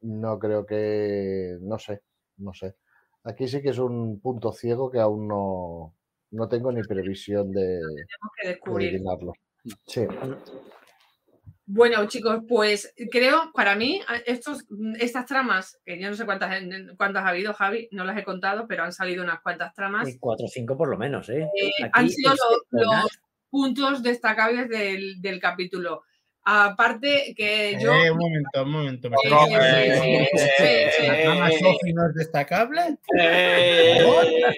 No 0.02 0.40
creo 0.40 0.66
que. 0.66 1.58
No 1.62 1.78
sé, 1.78 2.02
no 2.38 2.54
sé. 2.54 2.76
Aquí 3.24 3.48
sí 3.48 3.62
que 3.62 3.70
es 3.70 3.78
un 3.78 4.20
punto 4.20 4.52
ciego 4.52 4.90
que 4.90 5.00
aún 5.00 5.28
no, 5.28 5.94
no 6.32 6.48
tengo 6.50 6.72
ni 6.72 6.82
previsión 6.82 7.52
de, 7.52 7.62
tenemos 7.82 8.32
que 8.42 8.48
de 8.48 8.54
descubrir. 8.54 8.90
adivinarlo. 8.90 9.34
Sí. 9.86 10.08
Bueno, 11.74 12.06
chicos, 12.08 12.42
pues 12.50 12.94
creo, 13.10 13.50
para 13.54 13.76
mí, 13.76 14.02
estos, 14.26 14.66
estas 15.00 15.26
tramas, 15.26 15.80
que 15.86 15.98
yo 15.98 16.10
no 16.10 16.16
sé 16.16 16.26
cuántas, 16.26 16.54
cuántas 16.98 17.24
ha 17.24 17.30
habido, 17.30 17.54
Javi, 17.54 17.88
no 17.92 18.04
las 18.04 18.18
he 18.18 18.26
contado, 18.26 18.68
pero 18.68 18.84
han 18.84 18.92
salido 18.92 19.24
unas 19.24 19.40
cuantas 19.40 19.74
tramas. 19.74 20.10
Y 20.10 20.20
cuatro 20.20 20.48
o 20.48 20.50
cinco 20.50 20.78
por 20.78 20.90
lo 20.90 20.98
menos, 20.98 21.30
¿eh? 21.30 21.44
Eh, 21.44 21.72
han 21.94 22.10
sido 22.10 22.34
los 22.72 23.22
puntos 23.50 24.04
destacables 24.04 24.68
del, 24.68 25.22
del 25.22 25.40
capítulo. 25.40 26.04
Aparte 26.44 27.34
que 27.38 27.78
yo... 27.80 27.94
Eh, 27.94 28.12
un 28.12 28.18
momento, 28.18 28.64
un 28.64 28.72
momento. 28.72 29.10
¿me 29.10 29.16
Eh. 29.24 30.30
¿La 31.08 31.22
trama 31.22 31.52
Sophie 31.52 31.94
no 31.94 32.08
es 32.08 32.16
destacable? 32.16 32.98
¡Eh! 33.18 34.00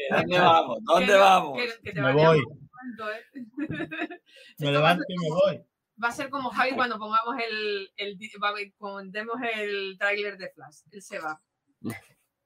¿Dónde 0.10 0.40
vamos? 0.40 0.80
¿Dónde 0.82 1.06
que- 1.14 1.14
vamos? 1.20 1.60
que- 1.60 1.82
que 1.84 1.92
te 1.92 2.02
Me 2.02 2.14
voy. 2.14 2.40
¿eh? 2.40 3.40
Me 4.58 4.72
levanto 4.72 5.04
y 5.08 5.16
me 5.20 5.30
voy. 5.30 5.64
Va 6.02 6.08
a 6.10 6.12
ser 6.12 6.30
como 6.30 6.50
Javi 6.50 6.72
cuando 6.76 6.98
pongamos 6.98 7.36
el, 7.48 7.90
el 7.98 8.18
el 8.20 9.98
tráiler 9.98 10.38
de 10.38 10.50
Flash. 10.50 10.78
Él 10.92 11.02
se 11.02 11.20
va. 11.20 11.42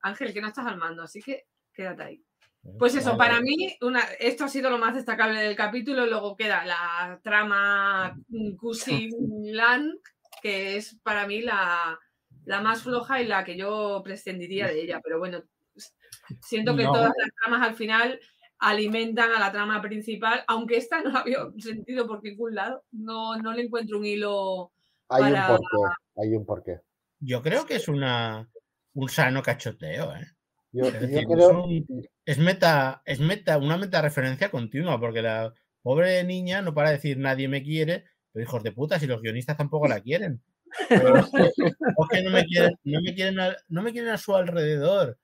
Ángel, 0.01 0.33
que 0.33 0.41
no 0.41 0.47
estás 0.47 0.65
al 0.65 0.77
mando, 0.77 1.03
así 1.03 1.21
que 1.21 1.45
quédate 1.73 2.03
ahí. 2.03 2.23
Pues 2.77 2.95
eso, 2.95 3.15
Vale. 3.15 3.17
para 3.17 3.41
mí, 3.41 3.77
una, 3.81 4.01
esto 4.19 4.43
ha 4.45 4.49
sido 4.49 4.69
lo 4.69 4.77
más 4.77 4.93
destacable 4.95 5.39
del 5.41 5.55
capítulo. 5.55 6.05
Luego 6.05 6.35
queda 6.35 6.65
la 6.65 7.19
trama 7.23 8.17
Cousin 8.59 9.09
Land, 9.55 9.99
que 10.41 10.75
es 10.75 10.97
para 11.03 11.25
mí 11.27 11.41
la, 11.41 11.97
la 12.45 12.61
más 12.61 12.83
floja 12.83 13.21
y 13.21 13.27
la 13.27 13.45
que 13.45 13.55
yo 13.55 14.01
prescindiría 14.03 14.67
de 14.67 14.81
ella. 14.81 14.99
Pero 15.01 15.19
bueno, 15.19 15.43
siento 16.41 16.75
que 16.75 16.83
No. 16.83 16.91
todas 16.91 17.13
las 17.17 17.29
tramas 17.41 17.67
al 17.67 17.75
final 17.75 18.19
alimentan 18.59 19.31
a 19.31 19.39
la 19.39 19.51
trama 19.51 19.81
principal, 19.81 20.43
aunque 20.47 20.77
esta 20.77 21.01
no 21.01 21.11
la 21.11 21.19
había 21.19 21.39
sentido 21.59 22.07
por 22.07 22.23
ningún 22.23 22.55
lado. 22.55 22.83
No, 22.91 23.37
no 23.37 23.53
le 23.53 23.63
encuentro 23.63 23.97
un 23.99 24.05
hilo. 24.05 24.71
Hay 25.09 25.23
Para- 25.23 25.51
un 25.51 25.57
porqué. 25.57 25.93
Hay 26.17 26.33
un 26.35 26.45
porqué. 26.45 26.79
Yo 27.19 27.41
creo 27.41 27.65
que 27.65 27.75
es 27.75 27.87
una, 27.87 28.47
un 28.93 29.09
sano 29.09 29.41
cachoteo, 29.41 30.15
¿eh? 30.15 30.25
Yo, 30.71 30.85
Es 30.85 30.93
yo 30.93 30.99
decir, 30.99 31.17
es, 31.19 31.25
creo. 31.25 31.63
un- 31.63 31.85
es 32.25 32.37
meta, 32.39 33.01
es 33.05 33.19
meta, 33.19 33.57
una 33.57 33.77
meta 33.77 34.01
referencia 34.01 34.51
continua, 34.51 34.99
porque 34.99 35.21
la 35.21 35.53
pobre 35.81 36.23
niña 36.23 36.61
no 36.61 36.73
para 36.73 36.89
de 36.89 36.95
decir 36.97 37.17
nadie 37.17 37.47
me 37.47 37.63
quiere, 37.63 38.03
pero 38.33 38.43
hijos 38.43 38.63
de 38.63 38.71
puta, 38.73 38.99
si 38.99 39.07
los 39.07 39.21
guionistas 39.21 39.55
tampoco 39.57 39.87
la 39.87 40.01
quieren. 40.01 40.41
Pero 40.89 41.17
es 41.17 41.29
que, 41.31 41.41
es 41.63 41.75
que 42.11 42.21
no 42.23 42.31
me 42.31 42.45
quieren, 42.45 42.75
no 42.83 43.01
me 43.01 43.13
quieren 43.15 43.39
a, 43.39 43.55
no 43.69 43.81
me 43.81 43.91
quieren 43.93 44.11
a 44.11 44.17
su 44.17 44.35
alrededor. 44.35 45.17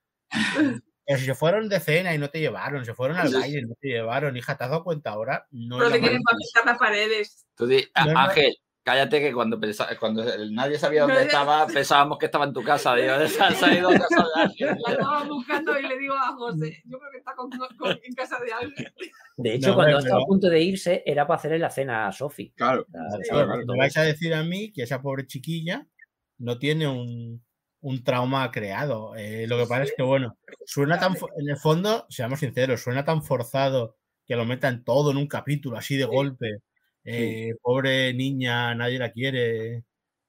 Pero 1.06 1.20
si 1.20 1.26
se 1.26 1.36
fueron 1.36 1.68
de 1.70 1.80
cena 1.80 2.14
y 2.16 2.18
no 2.18 2.30
te 2.30 2.39
llevaron, 2.39 2.86
se 2.86 2.93
fueron 2.93 3.18
al 3.18 3.34
baile 3.34 3.60
y 3.60 3.64
no 3.64 3.76
te 3.80 3.89
llevaron, 3.89 4.38
hija, 4.38 4.58
¿te 4.58 4.64
has 4.64 4.70
dado 4.70 4.84
cuenta 4.84 5.10
ahora? 5.12 5.45
No 5.51 5.78
Pero 5.78 5.91
te 5.91 5.99
quieren 5.99 6.22
pintar 6.24 6.66
las 6.66 6.78
paredes. 6.78 7.45
Tú 7.56 7.68
di- 7.68 7.86
a- 7.93 8.06
No, 8.06 8.14
no. 8.14 8.20
Ángel, 8.20 8.56
cállate 8.84 9.20
que 9.20 9.34
cuando, 9.34 9.60
pensa- 9.60 9.89
cuando 9.99 10.24
nadie 10.51 10.80
sabía 10.80 11.01
dónde 11.01 11.16
No, 11.16 11.22
estaba, 11.22 11.68
pensábamos 11.68 12.18
que 12.18 12.26
estaba 12.28 12.45
en 12.45 12.54
tu 12.54 12.64
casa. 12.64 12.95
Digo, 12.95 13.14
salido 13.28 13.89
a 13.89 13.93
casa 13.93 14.24
de 14.36 14.41
Ángel. 14.43 14.78
La 14.86 14.91
estaba 14.93 15.24
buscando 15.26 15.78
y 15.80 15.88
le 15.88 15.97
digo 15.99 16.14
a 16.16 16.34
José, 16.36 16.82
yo 16.86 16.97
creo 16.99 17.12
que 17.12 17.18
está 17.18 17.36
con- 17.36 17.49
con- 17.49 17.99
en 18.01 18.14
casa 18.16 18.39
de 18.39 18.54
alguien. 18.54 18.93
De 19.36 19.56
hecho, 19.56 19.70
No, 19.70 19.76
cuando 19.76 19.97
estaba 19.99 20.22
a 20.22 20.26
punto 20.26 20.49
de 20.49 20.62
irse, 20.62 21.04
era 21.06 21.28
para 21.28 21.38
hacerle 21.39 21.60
la 21.60 21.70
cena 21.70 22.08
a 22.08 22.12
Sofi. 22.14 22.51
Claro. 22.56 22.86
Claro, 23.30 23.58
me 23.66 23.78
vais 23.78 23.97
a 23.97 24.04
decir 24.04 24.34
a 24.34 24.43
mí 24.43 24.72
que 24.72 24.84
esa 24.84 25.01
pobre 25.01 25.28
chiquilla 25.28 25.86
no 26.38 26.58
tiene 26.60 26.88
un, 26.88 27.43
un 27.84 28.04
trauma 28.04 28.50
creado. 28.50 29.16
Eh, 29.16 29.46
lo 29.48 29.58
que 29.58 29.68
pasa 29.68 29.84
es 29.84 29.94
que, 29.96 30.04
bueno, 30.04 30.38
suena 30.66 31.00
tan, 31.00 31.16
en 31.38 31.50
el 31.50 31.58
fondo, 31.58 32.06
seamos 32.10 32.40
sinceros, 32.40 32.82
suena 32.82 33.04
tan 33.04 33.22
forzado 33.24 33.98
que 34.26 34.38
lo 34.38 34.46
metan 34.46 34.84
todo 34.86 35.12
en 35.12 35.18
un 35.18 35.28
capítulo, 35.28 35.78
así 35.78 35.98
de 35.98 36.06
golpe. 36.06 36.60
Eh, 37.04 37.56
Pobre 37.62 38.14
niña, 38.14 38.74
nadie 38.74 39.00
la 39.00 39.12
quiere. 39.12 39.84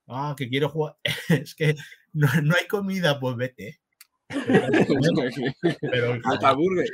Ah, 0.09 0.35
que 0.37 0.49
quiero 0.49 0.69
jugar. 0.69 0.97
es 1.29 1.55
que 1.55 1.77
no, 2.13 2.27
no 2.43 2.57
hay 2.57 2.67
comida, 2.67 3.21
pues 3.21 3.37
vete. 3.37 3.81
Pero, 4.27 6.19
Hasta 6.25 6.53
burger. 6.55 6.87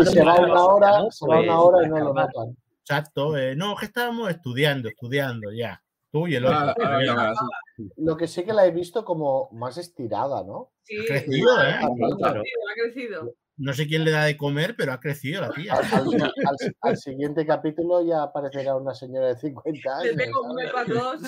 Y 0.00 0.04
se 0.04 0.24
va 0.24 0.40
una 0.40 0.64
hora, 0.64 1.10
se 1.10 1.26
va 1.28 1.40
una 1.40 1.60
hora 1.60 1.86
y 1.86 1.90
no 1.90 1.98
lo 1.98 2.14
calma. 2.14 2.30
notan. 2.34 2.56
exacto, 2.80 3.36
eh, 3.38 3.54
no, 3.54 3.76
que 3.76 3.86
estábamos 3.86 4.30
estudiando, 4.30 4.88
estudiando 4.88 5.52
ya. 5.52 5.80
Tú 6.10 6.26
y 6.26 6.34
el 6.36 6.46
Ah, 6.46 6.74
otro. 6.76 6.84
ah, 6.86 7.32
sí. 7.76 7.88
Lo 7.96 8.16
que 8.16 8.26
sí 8.26 8.44
que 8.44 8.52
la 8.52 8.66
he 8.66 8.70
visto 8.70 9.04
como 9.04 9.50
más 9.52 9.76
estirada, 9.78 10.42
¿no? 10.44 10.72
Sí, 10.82 10.96
ha 10.98 11.04
crecido, 11.06 11.62
¿eh? 11.62 11.70
ha 11.74 12.16
Claro. 12.16 12.42
crecido, 12.42 12.60
ha 12.70 12.74
crecido. 12.74 13.34
No 13.60 13.72
sé 13.74 13.86
quién 13.88 14.04
le 14.04 14.12
da 14.12 14.24
de 14.24 14.36
comer, 14.36 14.76
pero 14.76 14.92
ha 14.92 15.00
crecido 15.00 15.40
la 15.42 15.50
tía. 15.50 15.74
Al, 15.74 15.84
al- 15.84 16.22
al- 16.22 16.74
al 16.80 16.96
siguiente 16.96 17.44
capítulo 17.44 18.06
ya 18.06 18.22
aparecerá 18.22 18.76
una 18.76 18.94
señora 18.94 19.26
de 19.28 19.36
50 19.36 20.02
Le 20.04 20.10
años. 20.10 20.16
tengo 20.24 20.42
un 20.42 20.58
¿sabes? 20.58 20.72
para 20.72 20.86
todos. 20.86 21.20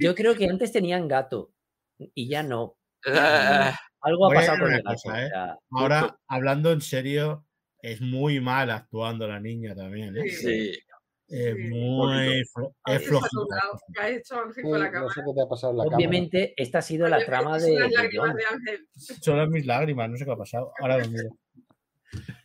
Yo 0.00 0.14
creo 0.14 0.34
que 0.36 0.46
antes 0.48 0.70
tenían 0.72 1.08
gato 1.08 1.50
y 1.98 2.28
ya 2.28 2.42
no. 2.44 2.76
Algo 3.04 4.24
ha 4.26 4.28
Voy 4.28 4.36
pasado 4.36 4.58
con 4.60 4.72
el 4.72 4.82
gato. 4.82 4.94
cosa, 4.94 5.22
¿eh? 5.22 5.26
o 5.26 5.28
sea, 5.28 5.58
Ahora, 5.72 6.18
hablando 6.28 6.70
en 6.72 6.80
serio, 6.80 7.44
es 7.82 8.00
muy 8.00 8.40
mal 8.40 8.70
actuando 8.70 9.26
la 9.26 9.40
niña 9.40 9.74
también. 9.74 10.16
¿eh? 10.16 10.28
sí. 10.30 10.72
Es 11.32 11.54
Sí. 11.56 11.62
muy 11.70 12.42
flo- 12.52 12.74
es 12.74 12.74
Ángel 12.84 13.08
flojita. 13.08 13.28
saturado. 13.30 13.80
¿Qué 13.94 14.00
ha 14.00 14.08
hecho 14.08 14.34
Ángel 14.36 14.54
Sí, 14.64 14.70
con 14.70 14.80
la 14.80 14.90
no 14.90 15.08
sé 15.10 15.20
qué 15.24 15.32
te 15.34 15.42
ha 15.42 15.48
pasado 15.48 15.72
en 15.72 15.76
la 15.78 15.84
obviamente, 15.96 16.54
esta 16.56 16.78
ha 16.78 16.82
sido 16.82 17.08
la 17.08 17.24
trama 17.24 17.56
de, 17.58 17.66
son 17.68 17.80
las 17.80 17.92
lágrimas 17.92 18.34
de 18.34 18.44
Ángel. 18.50 18.88
Son 18.92 19.50
mis 19.50 19.66
lágrimas, 19.66 20.10
no 20.10 20.16
sé 20.16 20.24
qué 20.24 20.32
ha 20.32 20.36
pasado. 20.36 20.72
Ahora 20.80 20.98
lo 20.98 21.08
miro. 21.08 21.30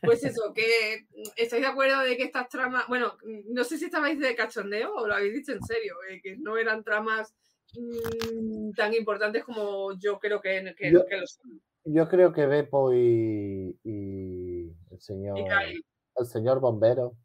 Pues 0.04 0.24
eso, 0.24 0.54
que 0.54 1.08
mm, 1.10 1.24
estáis 1.38 1.64
de 1.64 1.68
acuerdo 1.68 2.00
de 2.02 2.16
que 2.16 2.24
estas 2.24 2.48
tramas, 2.50 2.88
bueno, 2.88 3.18
mm, 3.24 3.52
no 3.54 3.64
sé 3.64 3.80
si 3.80 3.86
estabais 3.86 4.20
de 4.20 4.36
cachondeo 4.36 4.94
o 4.94 5.08
lo 5.08 5.16
habéis 5.16 5.34
dicho 5.34 5.52
en 5.54 5.64
serio, 5.64 5.96
eh, 6.08 6.22
que 6.22 6.38
no 6.38 6.56
eran 6.58 6.84
tramas 6.84 7.34
mm, 7.74 8.72
tan 8.76 8.94
importantes 8.94 9.44
como 9.44 9.98
yo 9.98 10.20
creo 10.20 10.40
que, 10.42 10.76
que, 10.78 10.92
Yo- 10.92 11.06
que 11.08 11.18
lo 11.18 11.26
son. 11.26 11.60
Yo 11.88 12.08
creo 12.08 12.32
que 12.34 12.46
Beppo 12.46 12.94
y, 12.94 13.78
y 13.84 14.72
el 14.92 15.00
señor 15.00 15.38
Y 15.40 15.84
el 16.18 16.26
señor 16.28 16.60
bombero. 16.60 17.16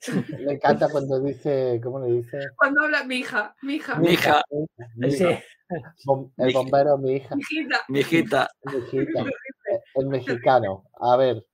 Me 0.46 0.52
encanta 0.54 0.88
cuando 0.88 1.20
dice, 1.20 1.80
¿cómo 1.82 2.00
le 2.00 2.12
dice? 2.12 2.38
Cuando 2.56 2.82
habla 2.82 3.04
mi 3.04 3.16
hija, 3.16 3.54
mi 3.62 3.74
hija, 3.74 3.96
Mi 3.98 4.12
hija. 4.12 4.42
mi 4.96 5.10
Sí, 5.10 5.24
hija. 5.24 5.42
Bom- 6.06 6.32
el 6.38 6.52
bombero, 6.52 6.96
mi 6.98 7.16
hija, 7.16 7.34
mi 7.34 7.42
hijita. 7.42 7.80
Mi 7.88 8.00
hijita. 8.00 8.48
mi 8.64 8.78
hijita. 8.78 9.24
El 9.94 10.06
mexicano. 10.06 10.84
A 11.00 11.16
ver, 11.16 11.44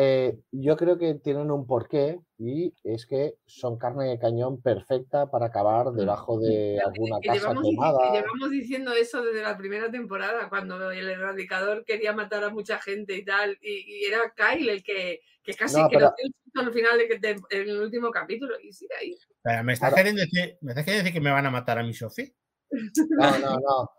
Eh, 0.00 0.38
yo 0.52 0.76
creo 0.76 0.96
que 0.96 1.14
tienen 1.16 1.50
un 1.50 1.66
porqué 1.66 2.20
y 2.38 2.72
es 2.84 3.04
que 3.04 3.34
son 3.46 3.78
carne 3.78 4.04
de 4.06 4.18
cañón 4.20 4.62
perfecta 4.62 5.28
para 5.28 5.46
acabar 5.46 5.90
debajo 5.90 6.38
de 6.38 6.78
alguna 6.80 7.18
Que 7.20 7.26
casa 7.30 7.52
que 7.52 7.68
quemada. 7.70 8.12
llevamos 8.12 8.50
diciendo 8.50 8.92
eso 8.92 9.24
desde 9.24 9.42
la 9.42 9.56
primera 9.58 9.90
temporada, 9.90 10.48
cuando 10.48 10.92
el 10.92 11.08
erradicador 11.08 11.84
quería 11.84 12.12
matar 12.12 12.44
a 12.44 12.50
mucha 12.50 12.78
gente 12.78 13.16
y 13.16 13.24
tal, 13.24 13.58
y, 13.60 14.02
y 14.02 14.04
era 14.04 14.32
Kyle 14.36 14.68
el 14.68 14.84
que, 14.84 15.20
que 15.42 15.54
casi 15.54 15.80
No, 15.80 15.88
que 15.88 15.96
pero- 15.96 16.06
lo 16.10 16.14
tiene 16.14 16.32
justo 16.44 16.60
al 16.60 16.72
final 16.72 16.98
de, 16.98 17.18
de- 17.18 17.60
en 17.62 17.68
el 17.68 17.80
último 17.80 18.10
capítulo, 18.12 18.54
y 18.62 18.72
sigue 18.72 18.94
ahí. 19.00 19.16
Pero 19.42 19.64
¿me 19.64 19.72
estás, 19.72 19.92
queriendo 19.94 20.20
decir, 20.20 20.58
¿Me 20.60 20.70
estás 20.72 20.84
queriendo 20.84 21.04
decir 21.06 21.14
que 21.20 21.24
me 21.24 21.32
van 21.32 21.46
a 21.46 21.50
matar 21.50 21.76
a 21.78 21.82
mi 21.82 21.92
Sofi? 21.92 22.32
No, 22.70 23.38
no, 23.38 23.52
no. 23.58 23.90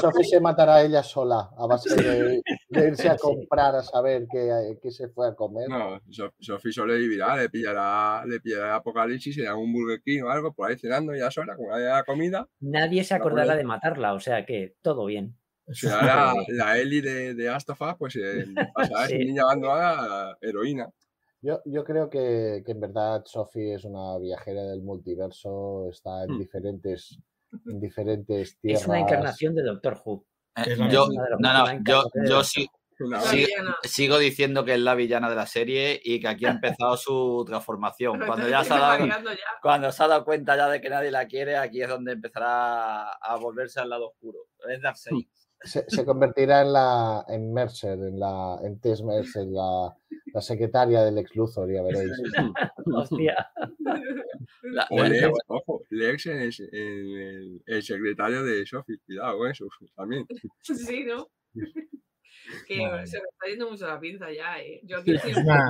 Sophie 0.00 0.24
se 0.24 0.40
matará 0.40 0.82
ella 0.82 1.02
sola 1.02 1.50
a 1.56 1.66
base 1.66 1.94
de, 1.96 2.40
de 2.68 2.88
irse 2.88 3.08
a 3.08 3.16
comprar 3.18 3.74
a 3.74 3.82
saber 3.82 4.26
qué, 4.30 4.76
qué 4.80 4.90
se 4.90 5.08
fue 5.08 5.28
a 5.28 5.34
comer. 5.34 5.68
No, 5.68 6.00
So- 6.10 6.32
Sophie 6.38 6.72
sobrevivirá, 6.72 7.36
le 7.36 7.48
pillará, 7.48 8.24
le 8.26 8.40
pillará 8.40 8.66
el 8.68 8.74
apocalipsis, 8.74 9.34
se 9.34 9.42
da 9.42 9.54
un 9.56 9.72
Burger 9.72 10.00
King 10.02 10.22
o 10.22 10.30
algo, 10.30 10.52
por 10.52 10.70
ahí 10.70 10.78
cenando 10.78 11.14
ya 11.14 11.30
sola, 11.30 11.56
con 11.56 11.66
la 11.70 12.04
comida. 12.04 12.48
Nadie 12.60 13.02
se 13.04 13.14
acordará 13.14 13.56
de 13.56 13.64
matarla, 13.64 14.14
o 14.14 14.20
sea 14.20 14.46
que 14.46 14.76
todo 14.82 15.06
bien. 15.06 15.36
Se 15.70 15.90
hará 15.90 16.32
la 16.48 16.78
Ellie 16.78 17.02
de, 17.02 17.34
de 17.34 17.54
pues 17.98 18.16
eh, 18.16 18.46
pasará 18.74 19.06
ser 19.06 19.18
Sí. 19.20 19.24
niña 19.26 19.42
abandonada 19.42 20.30
a 20.30 20.38
heroína. 20.40 20.88
Yo, 21.40 21.60
yo 21.66 21.84
creo 21.84 22.08
que, 22.10 22.62
que 22.66 22.72
en 22.72 22.80
verdad 22.80 23.22
Sophie 23.24 23.74
es 23.74 23.84
una 23.84 24.18
viajera 24.18 24.62
del 24.62 24.82
multiverso, 24.82 25.88
está 25.90 26.24
en 26.24 26.32
Hmm. 26.34 26.38
diferentes, 26.38 27.18
en 27.66 27.80
diferentes 27.80 28.58
tierras. 28.58 28.82
Es 28.82 28.88
una 28.88 29.00
encarnación 29.00 29.54
de 29.54 29.62
Doctor 29.62 30.00
Who. 30.04 30.26
Eh, 30.56 30.76
yo, 30.90 31.08
no, 31.38 31.52
no, 31.52 31.84
yo, 31.84 32.02
yo 32.26 32.42
sí, 32.42 32.68
villana. 32.98 33.76
sigo 33.84 34.18
diciendo 34.18 34.64
que 34.64 34.74
es 34.74 34.80
la 34.80 34.94
villana 34.94 35.30
de 35.30 35.36
la 35.36 35.46
serie 35.46 36.00
y 36.02 36.20
que 36.20 36.28
aquí 36.28 36.46
ha 36.46 36.50
empezado 36.50 36.96
su 36.96 37.44
transformación. 37.46 38.20
Cuando 38.26 38.48
ya 38.48 38.64
se 38.64 38.74
ha 38.74 38.78
dado, 38.78 39.06
cuando 39.62 39.92
se 39.92 40.02
ha 40.02 40.08
dado 40.08 40.24
cuenta 40.24 40.56
ya 40.56 40.68
de 40.68 40.80
que 40.80 40.90
nadie 40.90 41.10
la 41.10 41.26
quiere, 41.26 41.56
aquí 41.56 41.82
es 41.82 41.88
donde 41.88 42.12
empezará 42.12 43.12
a 43.12 43.36
volverse 43.36 43.80
al 43.80 43.90
lado 43.90 44.08
oscuro. 44.08 44.38
Es 44.68 44.82
Darkseid. 44.82 45.26
Se, 45.62 45.84
se 45.88 46.04
convertirá 46.04 46.62
en 46.62 46.72
la 46.72 47.24
en 47.28 47.52
Mercer, 47.52 47.98
en 47.98 48.18
la 48.20 48.58
en 48.62 48.78
Tess 48.80 49.02
Mercer, 49.02 49.44
la, 49.46 49.94
la 50.32 50.40
secretaria 50.40 51.02
del 51.04 51.18
ex 51.18 51.34
Luthor, 51.34 51.72
ya 51.72 51.82
veréis. 51.82 52.12
Hostia. 52.94 53.50
La- 54.62 54.86
O 54.90 54.98
la- 54.98 55.08
Lex, 55.08 55.32
ojo, 55.48 55.82
Lex 55.90 56.26
en 56.26 56.40
el, 56.42 56.52
en 56.72 57.20
el- 57.20 57.62
el 57.66 57.82
secretario 57.82 58.44
de 58.44 58.64
Sophie, 58.66 58.98
cuidado 59.04 59.38
con 59.38 59.50
eso 59.50 59.66
también. 59.96 60.26
Sí, 60.62 61.04
¿no? 61.04 61.28
Que 62.66 62.76
se 63.04 63.18
me 63.18 63.24
está 63.28 63.46
yendo 63.48 63.70
mucho 63.70 63.86
la 63.86 64.00
pinza 64.00 64.32
ya, 64.32 64.58
¿eh? 64.60 64.80
Yo 64.84 64.98
Es 65.04 65.36
una, 65.36 65.68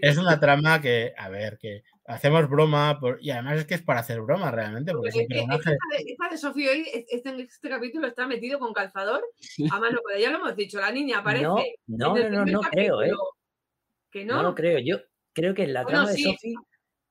es 0.00 0.18
una 0.18 0.40
trama 0.40 0.80
que, 0.80 1.12
a 1.16 1.28
ver, 1.28 1.58
que 1.58 1.82
hacemos 2.08 2.48
broma 2.48 2.98
por- 2.98 3.18
y 3.22 3.30
además 3.30 3.58
es 3.58 3.66
que 3.66 3.74
es 3.74 3.82
para 3.82 4.00
hacer 4.00 4.20
broma 4.20 4.50
realmente, 4.50 4.92
porque 4.92 5.08
es 5.10 5.14
un 5.14 5.22
esta 5.52 5.70
de, 5.70 5.76
esta 6.06 6.28
de 6.30 6.38
Sofía 6.38 6.70
hoy, 6.72 6.88
es- 6.92 7.04
este, 7.08 7.28
en 7.28 7.40
este 7.40 7.68
capítulo 7.68 8.06
está 8.08 8.26
metido 8.26 8.58
con 8.58 8.72
calzador 8.72 9.22
a 9.70 9.78
mano, 9.80 10.00
pero 10.06 10.18
ya 10.20 10.30
lo 10.30 10.38
hemos 10.38 10.56
dicho, 10.56 10.80
la 10.80 10.90
niña 10.90 11.18
aparece. 11.18 11.44
No, 11.44 11.58
en 11.58 11.74
no, 11.86 12.14
no, 12.30 12.44
no, 12.46 12.60
creo, 12.62 13.02
¿eh? 13.02 13.12
Que 14.10 14.24
no, 14.24 14.36
No 14.36 14.42
lo 14.42 14.54
creo. 14.54 14.78
Yo 14.78 14.96
creo 15.32 15.54
que 15.54 15.66
la 15.66 15.82
Bueno, 15.82 15.98
trama 15.98 16.10
de 16.10 16.16
sí. 16.16 16.24
Sophie 16.24 16.54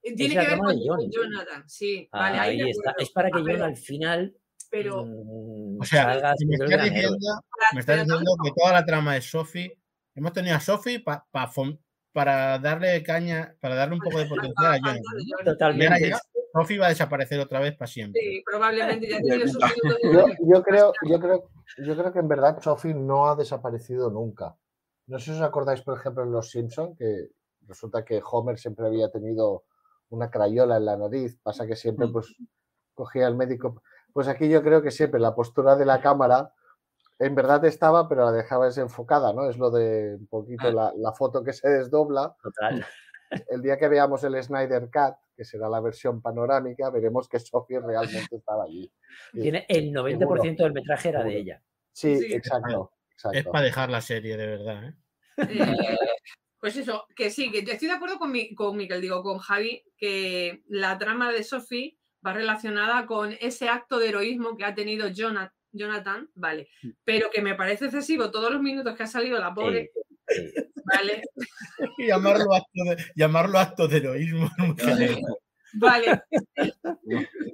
eh, 0.03 0.15
tiene 0.15 0.35
la 0.35 0.41
que 0.41 0.47
ver 0.49 0.57
con 0.59 0.75
John. 0.83 1.11
Jonathan, 1.11 1.69
sí, 1.69 2.09
vale, 2.11 2.39
ahí 2.39 2.69
está. 2.69 2.95
Es 2.97 3.09
para 3.11 3.29
que 3.29 3.39
Ah, 3.39 3.43
John 3.45 3.61
al 3.61 3.77
final 3.77 4.35
pero 4.69 5.05
mm, 5.05 5.79
O 5.81 5.85
sea, 5.85 6.03
salga 6.03 6.35
si 6.35 6.45
me 6.45 6.55
estás 6.55 6.69
héroe. 6.71 6.89
diciendo, 6.89 7.17
me 7.73 7.81
que 8.43 8.51
toda 8.55 8.73
la 8.73 8.85
trama 8.85 9.13
de 9.13 9.21
Sophie, 9.21 9.77
hemos 10.13 10.33
tenido 10.33 10.55
a 10.55 10.59
Sophie 10.59 10.99
pa- 10.99 11.25
pa 11.31 11.47
para 12.17 12.57
darle 12.57 13.03
caña, 13.03 13.55
para 13.61 13.75
darle 13.75 13.93
un 13.93 14.01
poco 14.01 14.17
de 14.17 14.25
potencial 14.25 14.73
a 14.73 14.77
Jonathan. 14.77 15.45
Totalmente. 15.45 16.13
Sophie 16.51 16.79
va 16.79 16.87
a 16.87 16.89
desaparecer 16.89 17.39
otra 17.39 17.59
vez 17.59 17.77
para 17.77 17.85
siempre. 17.85 18.19
Sí, 18.19 18.43
probablemente 18.43 19.07
ya 19.07 19.21
tiene 19.21 19.47
sus 19.47 19.61
Yo, 20.11 20.25
yo 20.39 20.63
creo, 20.63 20.93
yo 21.07 21.19
creo, 21.19 21.51
yo 21.77 21.95
creo 21.95 22.11
que 22.11 22.17
en 22.17 22.27
verdad 22.27 22.59
Sophie 22.59 22.95
no 22.95 23.29
ha 23.29 23.35
desaparecido 23.35 24.09
nunca. 24.09 24.55
No 25.05 25.19
sé 25.19 25.25
si 25.25 25.31
os 25.33 25.41
acordáis, 25.41 25.83
por 25.83 25.95
ejemplo, 25.95 26.23
en 26.23 26.31
Los 26.31 26.49
Simpson, 26.49 26.95
que 26.95 27.27
resulta 27.67 28.03
que 28.03 28.19
Homer 28.31 28.57
siempre 28.57 28.87
había 28.87 29.11
tenido 29.11 29.65
una 30.09 30.31
crayola 30.31 30.77
en 30.77 30.85
la 30.85 30.97
nariz, 30.97 31.37
pasa 31.43 31.67
que 31.67 31.75
siempre 31.75 32.07
pues 32.07 32.35
cogía 32.95 33.27
al 33.27 33.35
médico. 33.35 33.83
Pues 34.11 34.27
aquí 34.27 34.49
yo 34.49 34.63
creo 34.63 34.81
que 34.81 34.89
siempre 34.89 35.19
la 35.19 35.35
postura 35.35 35.75
de 35.75 35.85
la 35.85 36.01
cámara 36.01 36.51
en 37.19 37.35
verdad 37.35 37.63
estaba, 37.65 38.07
pero 38.07 38.25
la 38.25 38.31
dejaba 38.31 38.65
desenfocada, 38.65 39.33
¿no? 39.33 39.49
Es 39.49 39.57
lo 39.57 39.71
de 39.71 40.15
un 40.19 40.27
poquito 40.27 40.67
Ah. 40.67 40.71
la, 40.71 40.93
la 40.97 41.11
foto 41.13 41.43
que 41.43 41.53
se 41.53 41.67
desdobla. 41.69 42.35
Total. 42.41 42.85
El 43.49 43.61
día 43.61 43.77
que 43.77 43.89
veamos 43.89 44.23
el 44.23 44.41
Snyder 44.41 44.83
Cut, 44.83 45.15
que 45.35 45.43
será 45.43 45.67
la 45.67 45.81
versión 45.81 46.21
panorámica, 46.21 46.89
veremos 46.89 47.27
que 47.27 47.39
Sophie 47.39 47.81
realmente 47.81 48.37
estaba 48.37 48.63
allí. 48.63 48.89
Tiene 49.33 49.65
el 49.67 49.91
90% 49.91 50.55
del 50.63 50.71
metraje 50.71 51.09
era 51.09 51.19
de 51.23 51.31
seguro. 51.31 51.41
ella. 51.41 51.63
Sí, 51.91 52.17
Sí. 52.19 52.33
exacto. 52.33 52.93
Es 53.33 53.43
para 53.45 53.65
dejar 53.65 53.89
la 53.89 53.99
serie, 53.99 54.37
de 54.37 54.47
verdad. 54.47 54.83
¿eh? 54.87 54.93
Eh, 55.49 55.97
pues 56.59 56.77
eso, 56.77 57.05
que 57.15 57.29
sí, 57.29 57.51
que 57.51 57.59
estoy 57.69 57.89
de 57.89 57.95
acuerdo 57.95 58.17
con, 58.17 58.31
mi, 58.31 58.55
con 58.55 58.77
Miquel, 58.77 59.01
digo, 59.01 59.21
con 59.21 59.39
Javi, 59.39 59.83
que 59.97 60.63
la 60.67 60.97
trama 60.97 61.29
de 61.31 61.43
Sophie 61.43 61.97
va 62.25 62.31
relacionada 62.31 63.05
con 63.07 63.35
ese 63.41 63.67
acto 63.67 63.99
de 63.99 64.07
heroísmo 64.09 64.55
que 64.55 64.63
ha 64.63 64.73
tenido 64.73 65.07
Jonathan, 65.09 65.51
Jonathan, 65.77 66.29
vale, 66.35 66.69
pero 67.03 67.29
que 67.29 67.41
me 67.41 67.55
parece 67.55 67.85
excesivo 67.85 68.31
todos 68.31 68.51
los 68.51 68.61
minutos 68.61 68.95
que 68.95 69.03
ha 69.03 69.07
salido 69.07 69.39
la 69.39 69.53
pobre, 69.53 69.91
Sí, 70.29 70.51
vale, 70.83 71.21
Y 71.97 72.07
llamarlo 72.07 72.53
acto 72.53 72.83
de, 72.89 72.97
llamarlo 73.15 73.59
acto 73.59 73.87
de 73.87 73.97
heroísmo. 73.97 74.49
vale, 75.73 76.21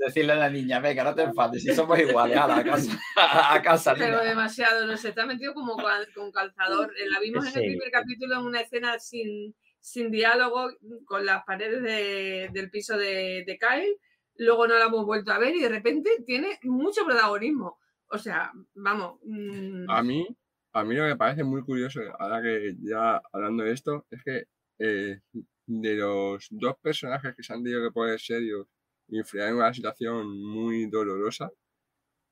Decirle 0.05 0.33
a 0.33 0.37
la 0.37 0.49
niña, 0.49 0.79
venga, 0.79 1.03
no 1.03 1.15
te 1.15 1.23
enfades, 1.23 1.63
si 1.63 1.73
somos 1.73 1.97
iguales, 1.99 2.37
a 2.37 2.47
la 2.47 2.63
casa, 2.63 2.99
a 3.15 3.61
casa. 3.61 3.93
pero 3.95 4.17
niña". 4.17 4.29
demasiado, 4.29 4.85
no 4.87 4.97
sé, 4.97 5.09
está 5.09 5.25
metido 5.25 5.53
como 5.53 5.75
con 6.15 6.31
calzador. 6.31 6.91
Eh, 6.97 7.09
La 7.09 7.19
vimos 7.19 7.45
en 7.47 7.61
el 7.61 7.69
primer 7.69 7.91
capítulo 7.91 8.35
en 8.39 8.45
una 8.45 8.61
escena 8.61 8.97
sin, 8.99 9.55
sin 9.79 10.11
diálogo, 10.11 10.71
con 11.05 11.25
las 11.25 11.43
paredes 11.45 11.81
de- 11.83 12.49
del 12.51 12.69
piso 12.71 12.97
de, 12.97 13.43
de 13.45 13.57
Kyle, 13.59 13.97
luego 14.37 14.67
no 14.67 14.77
la 14.77 14.85
hemos 14.85 15.05
vuelto 15.05 15.31
a 15.31 15.37
ver 15.39 15.55
y 15.55 15.61
de 15.61 15.69
repente 15.69 16.09
tiene 16.25 16.59
mucho 16.63 17.05
protagonismo. 17.05 17.77
O 18.13 18.17
sea, 18.19 18.51
vamos. 18.75 19.19
mm, 19.23 19.89
A 19.89 20.03
mí, 20.03 20.27
a 20.73 20.83
mí 20.83 20.95
lo 20.95 21.03
que 21.03 21.09
me 21.09 21.17
parece 21.17 21.43
muy 21.43 21.63
curioso, 21.63 21.99
ahora 22.19 22.41
que 22.41 22.75
ya 22.79 23.21
hablando 23.31 23.63
de 23.63 23.71
esto, 23.71 24.05
es 24.11 24.23
que 24.23 24.43
eh, 24.79 25.19
de 25.65 25.95
los 25.95 26.47
dos 26.51 26.75
personajes 26.81 27.35
que 27.35 27.43
se 27.43 27.53
han 27.53 27.63
tenido 27.63 27.81
que 27.83 27.91
poner 27.91 28.19
serios 28.19 28.67
y 29.07 29.17
enfriar 29.19 29.49
en 29.49 29.55
una 29.55 29.73
situación 29.73 30.29
muy 30.39 30.85
dolorosa, 30.87 31.49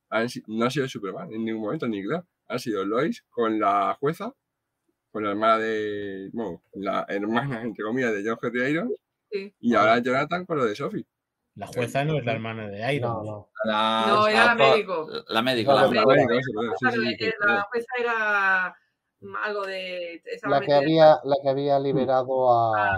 han 0.09 0.27
no 0.47 0.65
ha 0.65 0.69
sido 0.69 0.87
Superman 0.87 1.31
en 1.33 1.45
ningún 1.45 1.63
momento, 1.63 1.87
ni 1.87 2.03
Clark. 2.03 2.25
Ha 2.47 2.59
sido 2.59 2.85
Lois 2.85 3.23
con 3.29 3.59
la 3.59 3.95
jueza, 3.99 4.33
con 5.11 5.23
la 5.23 5.31
hermana 5.31 5.57
de. 5.59 6.29
Bueno, 6.33 6.63
la 6.73 7.05
hermana, 7.09 7.63
entre 7.63 7.83
comillas, 7.85 8.13
de 8.13 8.23
John 8.27 8.37
G. 8.37 8.69
Irons, 8.69 8.93
sí. 9.31 9.53
y 9.59 9.73
ahora 9.73 9.99
Jonathan 9.99 10.45
con 10.45 10.57
lo 10.57 10.65
de 10.65 10.75
Sophie. 10.75 11.05
La 11.55 11.67
jueza 11.67 12.05
no 12.05 12.17
es 12.17 12.25
la 12.25 12.31
hermana 12.33 12.67
de 12.69 12.93
Iron. 12.95 13.11
No, 13.11 13.23
no. 13.23 13.49
La, 13.65 14.05
No, 14.07 14.27
era 14.27 14.45
la 14.45 14.55
la- 14.55 14.71
médico. 14.71 15.07
La 15.27 15.41
médico, 15.41 15.73
la, 15.73 15.87
médico. 15.87 16.11
La 17.47 17.61
jueza 17.63 17.87
era 17.99 18.75
mm, 19.19 19.35
algo 19.35 19.65
de. 19.65 20.21
La 20.43 20.61
que 20.61 20.73
había, 20.73 21.19
la 21.23 21.35
que 21.43 21.49
había 21.49 21.79
liberado 21.79 22.51
a, 22.53 22.91
a 22.91 22.95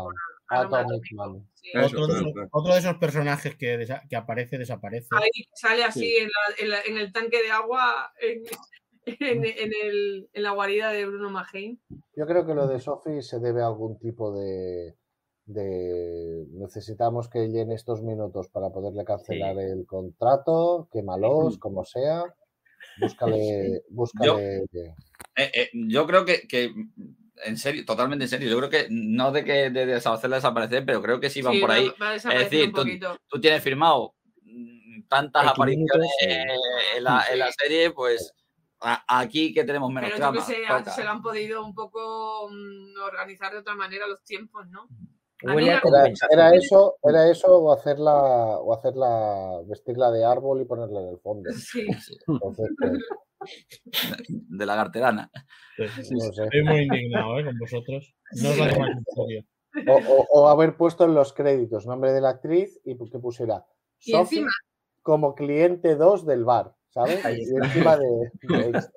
a 0.49 0.63
Roma 0.63 0.79
Atomic 0.81 1.03
Atómico, 1.13 1.15
Man. 1.39 1.49
sí. 1.55 1.71
Eso, 1.73 1.85
Otro, 1.87 2.07
de 2.07 2.13
esos, 2.13 2.33
perdón. 2.33 2.49
otro 2.51 2.73
de 2.73 2.79
esos 2.79 2.95
personajes 2.97 3.55
que, 3.55 3.79
desa- 3.79 4.01
que 4.07 4.15
aparece, 4.15 4.57
desaparece. 4.57 5.07
Ahí 5.11 5.29
sale 5.53 5.83
así 5.83 5.99
Sí. 6.01 6.17
en, 6.17 6.27
la- 6.27 6.55
en 6.63 6.69
la- 6.69 6.81
en 6.81 6.97
el 6.97 7.11
tanque 7.11 7.41
de 7.41 7.51
agua 7.51 8.13
en, 8.21 8.43
en- 9.05 9.45
en 9.45 9.71
el- 9.83 10.29
en 10.31 10.43
la 10.43 10.51
guarida 10.51 10.91
de 10.91 11.05
Bruno 11.07 11.29
Magein. 11.31 11.81
Yo 12.15 12.25
creo 12.27 12.45
que 12.45 12.53
lo 12.53 12.67
de 12.67 12.79
Sophie 12.79 13.21
se 13.23 13.39
debe 13.39 13.63
a 13.63 13.67
algún 13.67 13.97
tipo 13.99 14.31
de, 14.37 14.95
de 15.45 16.45
necesitamos 16.51 17.29
que 17.29 17.47
llene 17.49 17.75
estos 17.75 18.01
minutos 18.01 18.47
para 18.49 18.69
poderle 18.69 19.03
cancelar 19.03 19.57
el 19.59 19.85
contrato, 19.85 20.87
quémalos, 20.91 21.57
como 21.57 21.83
sea, 21.83 22.23
búscale, 22.95 23.81
búscale. 23.89 24.63
Eh, 25.35 25.51
eh, 25.55 25.69
yo 25.73 26.05
creo 26.05 26.25
que, 26.25 26.47
que, 26.47 26.71
en 27.45 27.57
serio, 27.57 27.83
totalmente 27.85 28.25
en 28.25 28.29
serio, 28.29 28.49
yo 28.49 28.57
creo 28.57 28.69
que 28.69 28.87
no 28.89 29.31
de 29.31 29.43
que 29.43 29.69
de 29.69 29.85
deshacerla 29.85 30.37
desaparecer, 30.37 30.85
pero 30.85 31.01
creo 31.01 31.19
que 31.19 31.29
sí 31.29 31.41
van 31.41 31.55
Sí, 31.55 31.59
por 31.61 31.71
ahí. 31.71 31.91
va 32.01 32.11
desaparecer 32.11 32.49
decir, 32.51 32.99
tú- 33.29 33.39
tienes 33.41 33.63
firmado 33.63 34.13
mm, 34.43 35.07
tantas 35.09 35.47
apariciones 35.47 36.11
en, 36.21 37.03
la, 37.03 37.25
en 37.31 37.39
la 37.39 37.47
Sí. 37.47 37.53
serie, 37.59 37.91
pues 37.91 38.33
aquí 39.07 39.53
que 39.53 39.63
tenemos 39.63 39.89
menos 39.91 40.11
Pero 40.11 40.25
yo 40.25 40.31
que 40.33 40.39
toca. 40.67 40.91
se 40.91 41.03
lo 41.03 41.09
han 41.09 41.21
podido 41.21 41.65
un 41.65 41.73
poco 41.73 42.47
mm, 42.49 43.01
organizar 43.01 43.51
de 43.51 43.59
otra 43.59 43.75
manera 43.75 44.07
los 44.07 44.23
tiempos, 44.23 44.67
¿no? 44.69 44.87
Era, 46.31 46.55
eso, 46.55 46.97
era 47.03 47.29
eso 47.29 47.47
o 47.57 47.73
hacerla, 47.73 48.13
o 48.59 48.73
hacerla, 48.73 49.61
vestirla 49.67 50.09
de 50.11 50.23
árbol 50.25 50.61
y 50.61 50.65
ponerla 50.65 51.01
en 51.01 51.07
el 51.09 51.19
fondo. 51.19 51.49
Sí. 51.53 51.85
Entonces, 52.27 52.69
pues, 52.79 52.91
de 54.29 54.65
la 54.65 54.75
garterana. 54.75 55.29
Sí, 55.77 56.13
No 56.15 56.31
sé. 56.33 56.43
Estoy 56.43 56.63
muy 56.63 56.81
indignado 56.83 57.39
¿eh? 57.39 57.43
con 57.45 57.57
vosotros. 57.59 58.13
No 58.41 58.49
os 58.51 58.57
lo 58.57 58.69
tomáis 58.69 58.95
en 58.97 59.05
serio. 59.15 59.45
O, 59.87 59.95
o- 59.97 60.27
o 60.29 60.47
haber 60.49 60.77
puesto 60.77 61.03
en 61.05 61.15
los 61.15 61.33
créditos 61.33 61.85
nombre 61.87 62.13
de 62.13 62.21
la 62.21 62.29
actriz 62.29 62.79
y 62.85 62.95
que 62.95 63.19
pusiera 63.19 63.65
Y 64.01 64.15
encima, 64.15 64.51
como 65.01 65.33
cliente 65.35 65.95
2 65.95 66.25
del 66.27 66.45
bar, 66.45 66.73
¿sabes? 66.89 67.25
Ahí 67.25 67.39
Y 67.41 67.55
encima 67.55 67.97
de, 67.97 68.05
de 68.05 68.47
cab- 68.47 68.91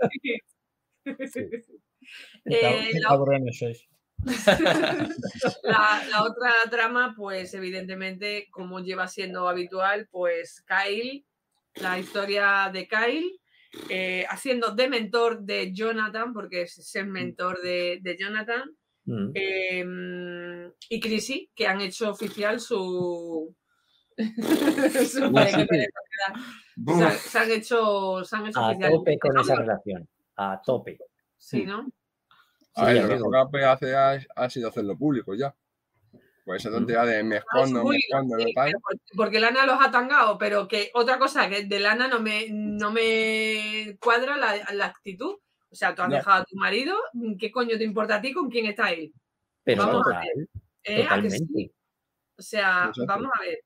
Eh, 2.44 2.88
qué 2.92 3.00
la- 3.00 3.08
cabrones 3.08 3.58
sois. 3.58 3.88
la, 5.62 6.02
la 6.10 6.24
otra 6.24 6.52
trama, 6.70 7.14
pues 7.16 7.54
evidentemente, 7.54 8.48
como 8.50 8.80
lleva 8.80 9.08
siendo 9.08 9.48
habitual, 9.48 10.08
pues 10.10 10.64
Kyle, 10.66 11.24
la 11.76 11.98
historia 11.98 12.70
de 12.72 12.88
Kyle, 12.88 13.40
eh, 13.88 14.26
haciendo 14.28 14.74
de 14.74 14.88
mentor 14.88 15.40
de 15.42 15.72
Jonathan, 15.72 16.32
porque 16.32 16.62
es, 16.62 16.94
el 16.96 17.06
mentor 17.08 17.60
de, 17.62 17.98
de 18.02 18.16
Jonathan, 18.18 18.62
Mm. 19.08 19.30
eh, 19.34 20.70
y 20.88 20.98
Chrissy, 21.00 21.48
que 21.54 21.68
han 21.68 21.80
hecho 21.80 22.10
oficial 22.10 22.58
su... 22.58 23.54
su 24.18 25.12
se, 25.12 25.22
han- 27.38 27.50
hecho, 27.52 28.24
se 28.24 28.36
han 28.36 28.46
hecho 28.48 28.58
A 28.58 28.70
oficial. 28.70 28.90
tope 28.90 29.16
con 29.20 29.38
esa 29.38 29.54
relación. 29.54 30.08
A 30.36 30.60
tope. 30.60 30.98
Sí, 31.36 31.64
¿no? 31.64 31.88
A 32.76 32.84
ver, 32.86 32.96
lo 32.96 33.04
amigo. 33.04 33.30
mejor 33.30 33.32
que 33.32 33.38
ha 33.38 33.50
podido 33.50 33.70
hacer 33.70 33.94
ha, 33.94 34.18
ha 34.44 34.50
sido 34.50 34.68
hacerlo 34.68 34.96
público 34.96 35.34
ya. 35.34 35.54
Pues 36.44 36.62
esa 36.62 36.70
tontería 36.70 37.04
de 37.04 37.24
me 37.24 37.36
es 37.36 37.42
escondo, 37.42 37.84
me 37.84 37.96
escondo, 37.96 38.36
sí, 38.38 38.44
no 38.44 38.50
tal. 38.54 38.72
porque 39.16 39.40
Lana 39.40 39.66
los 39.66 39.78
ha 39.84 39.90
tangado, 39.90 40.38
pero 40.38 40.68
que 40.68 40.90
otra 40.94 41.18
cosa 41.18 41.48
que 41.48 41.64
de 41.64 41.80
Lana 41.80 42.06
no 42.06 42.20
me, 42.20 42.46
no 42.50 42.92
me 42.92 43.96
cuadra 44.00 44.36
la, 44.36 44.56
la 44.72 44.86
actitud. 44.86 45.36
O 45.68 45.74
sea, 45.74 45.94
tú 45.94 46.02
has 46.02 46.08
No. 46.08 46.16
dejado 46.16 46.42
a 46.42 46.44
tu 46.44 46.56
marido, 46.56 46.96
¿qué 47.40 47.50
coño 47.50 47.76
te 47.76 47.84
importa 47.84 48.16
a 48.16 48.20
ti 48.20 48.32
con 48.32 48.48
quién 48.48 48.66
está 48.66 48.92
él? 48.92 49.12
Pero 49.64 49.86
Vamos 49.86 50.02
a 50.06 50.10
total, 50.10 50.48
¿Eh? 50.84 51.06
¿A 51.10 51.20
que 51.20 51.30
sí? 51.30 51.38
totalmente. 51.38 51.74
O 52.38 52.42
sea, 52.42 52.68
Exacto. 52.90 53.06
vamos 53.06 53.30
a 53.36 53.42
ver. 53.42 53.58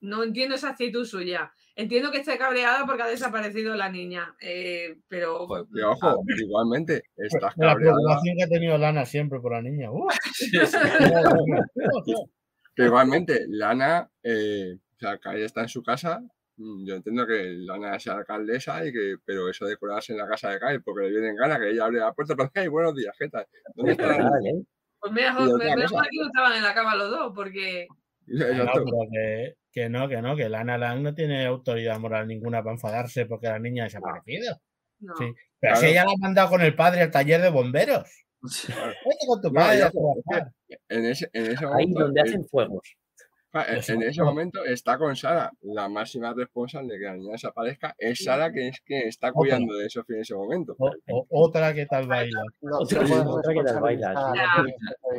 No 0.00 0.22
entiendo 0.24 0.56
esa 0.56 0.70
actitud 0.70 1.04
suya. 1.06 1.52
Entiendo 1.76 2.12
que 2.12 2.18
esté 2.18 2.38
cabreada 2.38 2.86
porque 2.86 3.02
ha 3.02 3.08
desaparecido 3.08 3.74
la 3.74 3.88
niña, 3.88 4.36
eh, 4.40 4.96
pero 5.08 5.46
Joder, 5.48 5.66
Y 5.74 5.80
ojo, 5.82 6.22
igualmente, 6.38 7.02
estás 7.16 7.56
De 7.56 7.66
la 7.66 7.72
cabreada. 7.72 7.96
preocupación 7.96 8.36
que 8.36 8.44
ha 8.44 8.48
tenido 8.48 8.78
Lana 8.78 9.04
siempre 9.04 9.40
por 9.40 9.52
la 9.52 9.62
niña. 9.62 9.90
¡Uh! 9.90 10.06
Que 12.76 12.86
igualmente, 12.86 13.44
Lana, 13.48 14.10
eh, 14.22 14.74
o 14.96 14.98
sea, 14.98 15.18
Kai 15.18 15.42
está 15.42 15.62
en 15.62 15.68
su 15.68 15.80
casa. 15.82 16.20
mm, 16.56 16.86
Yo 16.86 16.94
entiendo 16.96 17.24
que 17.26 17.52
Lana 17.56 17.98
sea 18.00 18.14
alcaldesa 18.14 18.84
y 18.84 18.92
que, 18.92 19.16
pero 19.24 19.48
eso 19.48 19.64
de 19.66 19.76
colarse 19.76 20.12
en 20.12 20.18
la 20.18 20.26
casa 20.28 20.50
de 20.50 20.58
Kai 20.58 20.78
porque 20.80 21.04
le 21.06 21.10
vienen 21.10 21.36
ganas 21.36 21.58
que 21.58 21.70
ella 21.70 21.84
abre 21.84 22.00
la 22.00 22.12
puerta, 22.12 22.34
pero 22.36 22.50
hey, 22.54 22.66
buenos 22.68 22.94
días, 22.96 23.14
¿qué 23.18 23.28
tal? 23.28 23.46
¿Dónde 23.76 23.92
Es 23.92 23.98
está 23.98 24.10
la 24.10 24.16
verdad, 24.18 24.30
niña?". 24.40 24.58
¿eh? 24.60 24.64
pues 25.00 25.12
me 25.12 25.20
Y 25.22 25.24
menos 25.24 25.92
cosa. 25.92 25.94
mal 25.96 26.08
que 26.10 26.18
no 26.20 26.26
estaban 26.26 26.52
en 26.56 26.62
la 26.64 26.74
cama 26.74 26.96
los 26.96 27.10
dos, 27.10 27.32
porque 27.34 27.86
Que 28.26 28.34
no, 28.34 28.44
Exacto. 28.46 28.84
Que, 29.74 29.88
no, 29.90 30.08
que 30.08 30.22
no, 30.22 30.36
que 30.36 30.48
Lana 30.48 30.78
Lang 30.78 31.02
no 31.02 31.14
tiene 31.14 31.44
autoridad 31.46 31.98
moral 31.98 32.28
ninguna 32.28 32.62
para 32.62 32.74
enfadarse 32.74 33.26
porque 33.26 33.48
la 33.48 33.58
niña 33.58 33.82
ha 33.82 33.86
desaparecido. 33.86 34.56
no. 35.00 35.14
Sí. 35.18 35.24
Pero 35.60 35.74
Claro. 35.74 35.76
si 35.80 35.86
ella 35.86 36.04
la 36.04 36.12
ha 36.12 36.16
mandado 36.18 36.48
con 36.50 36.60
el 36.62 36.74
padre 36.76 37.00
al 37.02 37.10
taller 37.10 37.40
de 37.40 37.48
bomberos. 37.50 38.08
Vete 38.42 39.26
con 39.26 39.40
tu 39.40 39.48
No, 39.48 39.54
padre 39.54 39.82
a. 39.82 39.90
En 40.88 41.04
ese, 41.06 41.28
en 41.32 41.46
ese 41.52 41.64
Ahí 41.74 41.86
donde 41.90 42.20
hacen 42.20 42.44
fuegos. 42.46 42.94
Ah, 43.56 43.64
En, 43.68 44.02
en 44.02 44.02
ese 44.08 44.20
momento 44.20 44.64
está 44.64 44.98
con 44.98 45.14
Sara, 45.14 45.50
la 45.62 45.88
máxima 45.88 46.34
responsable 46.34 46.94
de 46.94 46.98
que 46.98 47.04
la 47.06 47.14
niña 47.14 47.32
desaparezca, 47.32 47.94
es 47.96 48.24
Sara 48.24 48.52
que 48.52 48.66
es 48.68 48.80
que 48.84 49.06
está 49.06 49.30
cuidando 49.32 49.74
de 49.74 49.88
Sofía 49.88 50.16
en 50.16 50.22
ese 50.22 50.34
momento. 50.34 50.74
O- 50.78 50.90
o- 51.10 51.26
otra 51.30 51.72
que 51.72 51.86
tal 51.86 52.08
baila. 52.08 52.42
No, 52.60 52.78
Otra- 52.78 53.04
que 53.04 53.62
las 53.62 53.80
baila, 53.80 54.12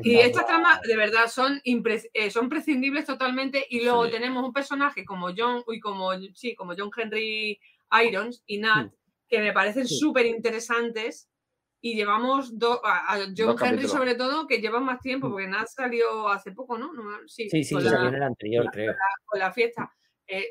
Y 0.04 0.18
estas 0.18 0.46
tramas 0.46 0.82
de 0.82 0.98
verdad 0.98 1.28
son, 1.28 1.62
eh, 1.64 2.30
son 2.30 2.50
prescindibles 2.50 3.06
totalmente 3.06 3.66
y 3.70 3.84
luego 3.84 4.06
Sí. 4.06 4.12
tenemos 4.12 4.44
un 4.44 4.52
personaje 4.52 5.06
como 5.06 5.30
John, 5.36 5.64
uy, 5.66 5.80
como, 5.80 6.12
sí, 6.34 6.56
como 6.56 6.74
John 6.78 6.92
Henry 6.96 7.58
Irons 8.06 8.44
y 8.46 8.58
Nat, 8.58 8.92
que 9.30 9.40
me 9.40 9.54
parecen 9.54 9.88
Sí. 9.88 9.98
súper 9.98 10.26
interesantes 10.26 11.30
y 11.88 11.94
llevamos 11.94 12.58
do- 12.58 12.82
a, 12.84 13.14
a 13.14 13.18
John 13.38 13.54
Dos 13.54 13.62
Henry 13.62 13.88
sobre 13.88 14.16
todo 14.16 14.48
que 14.48 14.58
llevan 14.60 14.86
más 14.86 15.00
tiempo 15.02 15.28
Mm. 15.28 15.32
porque 15.32 15.48
Nat 15.48 15.68
salió 15.68 16.30
hace 16.30 16.52
poco, 16.52 16.80
¿no? 16.80 16.92
No 16.94 17.04
sí, 17.28 17.48
Sí, 17.48 17.64
sí, 17.64 17.76
con, 17.76 17.84
salió 17.84 18.00
la, 18.02 18.10
en 18.10 18.16
el 18.16 18.24
anterior, 18.24 18.70
creo. 18.72 18.94
con 19.26 19.40
la 19.40 19.52
fiesta. 19.54 19.92
Eh, 20.26 20.48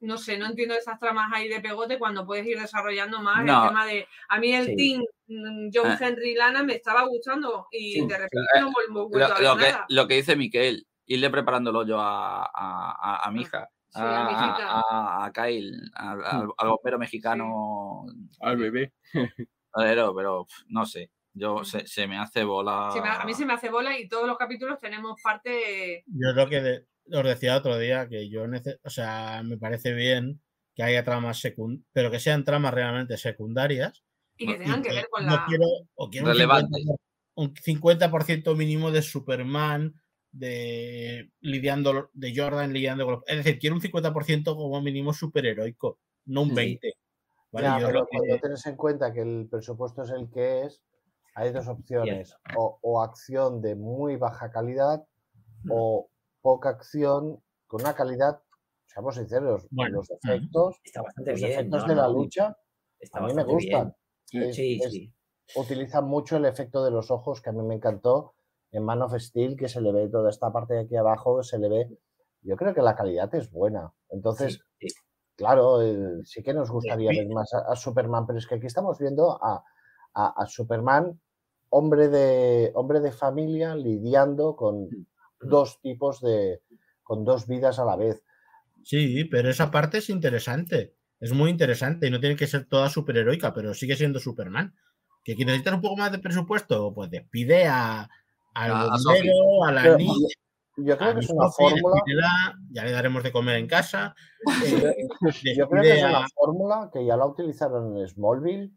no 0.00 0.18
sé, 0.18 0.36
no 0.36 0.44
entiendo 0.44 0.74
esas 0.74 0.98
tramas 1.00 1.32
ahí 1.32 1.48
de 1.48 1.60
pegote 1.60 1.98
cuando 1.98 2.26
puedes 2.26 2.46
ir 2.46 2.60
desarrollando 2.60 3.22
más 3.22 3.42
No. 3.42 3.62
el 3.62 3.68
tema 3.68 3.86
de. 3.86 4.06
A 4.28 4.38
mí 4.38 4.52
el 4.52 4.66
Sí. 4.66 4.76
team 4.76 5.02
mm, 5.28 5.70
John 5.72 5.92
Ah. 5.92 5.98
Henry 5.98 6.34
Lana 6.34 6.62
me 6.62 6.74
estaba 6.74 7.06
gustando 7.06 7.66
y 7.70 7.92
Sí. 7.94 8.00
de 8.06 8.18
repente 8.18 8.60
no 8.60 8.70
vuelvo, 8.70 9.08
vuelto 9.08 9.28
Lo, 9.28 9.34
a 9.34 9.54
lo 9.54 9.56
que, 9.56 9.70
nada. 9.72 9.86
lo 9.88 10.06
que 10.06 10.14
dice 10.16 10.36
Miquel, 10.36 10.86
irle 11.06 11.30
preparándolo 11.30 11.86
yo 11.86 11.98
a, 11.98 12.44
a, 12.44 12.50
a- 12.54 13.26
a 13.26 13.30
mi 13.30 13.40
hija, 13.40 13.66
Sí, 13.88 14.02
a 14.02 14.26
a, 14.26 15.24
a- 15.24 15.32
Kyle, 15.32 15.72
al, 15.94 16.22
al- 16.22 16.48
al 16.58 16.68
bombero 16.68 16.98
mexicano, 16.98 18.04
Al 18.40 18.58
bebé. 18.58 18.92
pero, 20.14 20.46
no 20.68 20.86
sé, 20.86 21.10
yo 21.34 21.64
se, 21.64 21.86
se 21.86 22.06
me 22.06 22.18
hace 22.18 22.44
bola. 22.44 22.90
Se 22.92 23.00
me- 23.00 23.08
a 23.08 23.24
mí 23.24 23.34
se 23.34 23.44
me 23.46 23.52
hace 23.52 23.70
bola 23.70 23.98
y 23.98 24.08
todos 24.08 24.26
los 24.26 24.38
capítulos 24.38 24.78
tenemos 24.80 25.20
parte. 25.22 26.02
Yo 26.06 26.32
lo 26.32 26.48
que 26.48 26.60
de- 26.60 26.86
os 27.12 27.24
decía 27.24 27.56
otro 27.56 27.78
día, 27.78 28.08
que 28.08 28.28
yo, 28.28 28.44
o 28.82 28.90
sea, 28.90 29.42
me 29.44 29.56
parece 29.58 29.92
bien 29.94 30.40
que 30.74 30.82
haya 30.82 31.04
tramas 31.04 31.38
secundarias, 31.40 31.86
pero 31.92 32.10
que 32.10 32.18
sean 32.20 32.44
tramas 32.44 32.74
realmente 32.74 33.16
secundarias. 33.16 34.02
y 34.38 34.46
que 34.46 34.52
Y 34.52 34.58
tengan 34.58 34.82
que 34.82 34.90
que 34.90 34.94
ver 34.96 35.08
con 35.10 35.24
no 35.24 35.34
la. 35.34 35.44
quiero, 35.48 35.64
o 35.94 36.10
quiero. 36.10 36.26
50%, 36.34 36.96
un 37.36 37.54
50% 37.54 38.54
mínimo 38.54 38.90
de 38.90 39.00
Superman, 39.00 39.94
de 40.30 41.30
lidiando, 41.40 42.10
de 42.12 42.34
Jordan 42.36 42.72
lidiando 42.72 43.04
con 43.06 43.14
los- 43.14 43.24
Es 43.26 43.38
decir, 43.38 43.58
quiero 43.58 43.76
un 43.76 43.80
50% 43.82 44.54
como 44.56 44.82
mínimo 44.82 45.12
superheroico, 45.14 45.98
no 46.26 46.42
un 46.42 46.50
Sí. 46.50 46.54
20%. 46.54 46.98
¿Vale? 47.56 47.66
Ya, 47.66 47.80
Yo 47.80 47.86
pero 47.88 48.00
lo 48.00 48.06
que- 48.06 48.18
cuando 48.18 48.38
tienes 48.40 48.66
en 48.66 48.76
cuenta 48.76 49.12
que 49.12 49.20
el 49.22 49.48
presupuesto 49.50 50.02
es 50.02 50.10
el 50.10 50.30
que 50.30 50.62
es, 50.62 50.82
hay 51.34 51.52
dos 51.52 51.66
opciones. 51.68 52.34
O, 52.56 52.78
o 52.82 53.02
acción 53.02 53.60
de 53.60 53.74
muy 53.74 54.16
baja 54.16 54.50
calidad 54.50 55.04
Mm. 55.64 55.70
o 55.72 56.08
poca 56.40 56.68
acción 56.70 57.42
con 57.66 57.80
una 57.80 57.94
calidad, 57.94 58.40
seamos 58.86 59.16
sinceros, 59.16 59.66
Bueno, 59.70 59.96
los 59.96 60.10
efectos, 60.10 60.76
Está 60.84 61.02
bastante 61.02 61.32
los 61.32 61.40
bien. 61.40 61.52
efectos 61.52 61.82
no, 61.82 61.88
de 61.88 61.94
la 61.96 62.08
lucha 62.08 62.56
está 63.00 63.18
a 63.18 63.22
mí 63.22 63.34
me 63.34 63.44
bien. 63.44 63.56
gustan. 63.56 63.96
Sí. 64.24 64.38
Es- 64.38 64.54
Sí, 64.56 64.78
es- 64.82 64.92
sí. 64.92 65.12
utilizan 65.56 66.04
mucho 66.06 66.36
el 66.36 66.44
efecto 66.46 66.84
de 66.84 66.90
los 66.90 67.10
ojos, 67.10 67.40
que 67.42 67.50
a 67.50 67.52
mí 67.52 67.62
me 67.62 67.74
encantó 67.74 68.34
en 68.72 68.84
Man 68.84 69.02
of 69.02 69.14
Steel, 69.18 69.56
que 69.56 69.68
se 69.68 69.80
le 69.80 69.92
ve 69.92 70.08
toda 70.08 70.30
esta 70.30 70.52
parte 70.52 70.74
de 70.74 70.80
aquí 70.80 70.96
abajo, 70.96 71.42
se 71.42 71.58
le 71.58 71.68
ve. 71.68 71.98
Yo 72.42 72.56
creo 72.56 72.74
que 72.74 72.82
la 72.82 72.94
calidad 72.94 73.32
es 73.34 73.50
buena. 73.50 73.92
Entonces, 74.08 74.60
sí, 74.78 74.88
sí. 74.88 74.94
Claro, 75.36 75.82
eh, 75.82 76.22
sí 76.24 76.42
que 76.42 76.52
nos 76.54 76.70
gustaría 76.70 77.10
ver 77.10 77.28
más 77.28 77.52
a, 77.54 77.70
a 77.72 77.76
Superman, 77.76 78.26
pero 78.26 78.38
es 78.38 78.46
que 78.46 78.56
aquí 78.56 78.66
estamos 78.66 78.98
viendo 78.98 79.32
a, 79.42 79.62
a- 80.14 80.34
a 80.42 80.46
Superman, 80.46 81.20
hombre 81.70 82.08
de, 82.08 82.72
hombre 82.74 83.00
de 83.00 83.12
familia, 83.12 83.74
lidiando 83.74 84.56
con 84.56 84.88
dos 85.40 85.80
tipos 85.80 86.20
de. 86.20 86.60
con 87.02 87.24
dos 87.24 87.46
vidas 87.46 87.78
a 87.78 87.84
la 87.84 87.96
vez. 87.96 88.22
Sí, 88.82 89.24
pero 89.24 89.50
esa 89.50 89.70
parte 89.70 89.98
es 89.98 90.08
interesante. 90.10 90.94
Es 91.20 91.32
muy 91.32 91.50
interesante 91.50 92.06
y 92.06 92.10
no 92.10 92.20
tiene 92.20 92.36
que 92.36 92.46
ser 92.46 92.66
toda 92.66 92.88
superheroica, 92.90 93.52
pero 93.54 93.74
sigue 93.74 93.96
siendo 93.96 94.18
Superman. 94.20 94.74
¿Que 95.24 95.34
necesitas 95.34 95.74
un 95.74 95.80
poco 95.80 95.96
más 95.96 96.12
de 96.12 96.18
presupuesto? 96.20 96.92
Pues 96.94 97.10
despide 97.10 97.66
a, 97.66 98.08
al 98.54 98.70
A- 98.70 98.82
a 98.82 98.88
bombero, 99.04 99.64
a 99.64 99.72
la 99.72 99.96
niña. 99.96 100.28
Yo 100.78 100.96
creo 100.98 101.10
a 101.10 101.14
que 101.14 101.20
es 101.20 101.30
una 101.30 101.48
Sophie, 101.48 101.80
fórmula. 101.80 102.58
ya 102.70 102.84
le 102.84 102.90
daremos 102.92 103.22
de 103.22 103.32
comer 103.32 103.56
en 103.56 103.66
casa. 103.66 104.14
eh, 104.64 104.94
Yo 105.56 105.68
creo 105.68 105.82
que 105.82 105.92
es 105.98 106.04
una 106.04 106.24
a- 106.24 106.28
fórmula 106.34 106.90
que 106.92 107.04
ya 107.04 107.16
la 107.16 107.26
utilizaron 107.26 107.96
en 107.96 108.08
Smallville. 108.08 108.70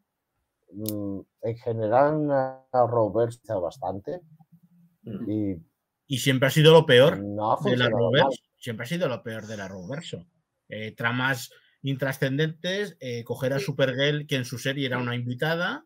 mm, 0.73 1.19
En 1.41 1.57
general, 1.57 2.13
en 2.23 2.31
Arrowverse 2.71 3.39
se 3.43 3.53
bastante. 3.53 4.21
Mm. 5.03 5.30
Y 5.31 5.61
y 6.11 6.17
siempre 6.17 6.47
ha 6.47 6.51
sido 6.51 6.73
lo 6.73 6.85
peor 6.88 7.19
no 7.19 7.57
de 7.63 7.77
la. 7.77 7.85
Arrowverse. 7.85 8.41
Siempre 8.57 8.85
ha 8.85 8.88
sido 8.88 9.07
lo 9.07 9.21
peor 9.21 9.45
de 9.45 9.57
la 9.57 9.65
Arrowverse. 9.65 10.26
Eh, 10.67 10.91
tramas 10.95 11.51
intrascendentes, 11.84 12.97
eh, 12.99 13.23
coger 13.23 13.53
a. 13.53 13.59
Supergirl, 13.59 14.26
que 14.26 14.35
en 14.38 14.45
su 14.45 14.57
serie 14.57 14.88
era 14.88 14.97
una 14.97 15.15
invitada, 15.15 15.85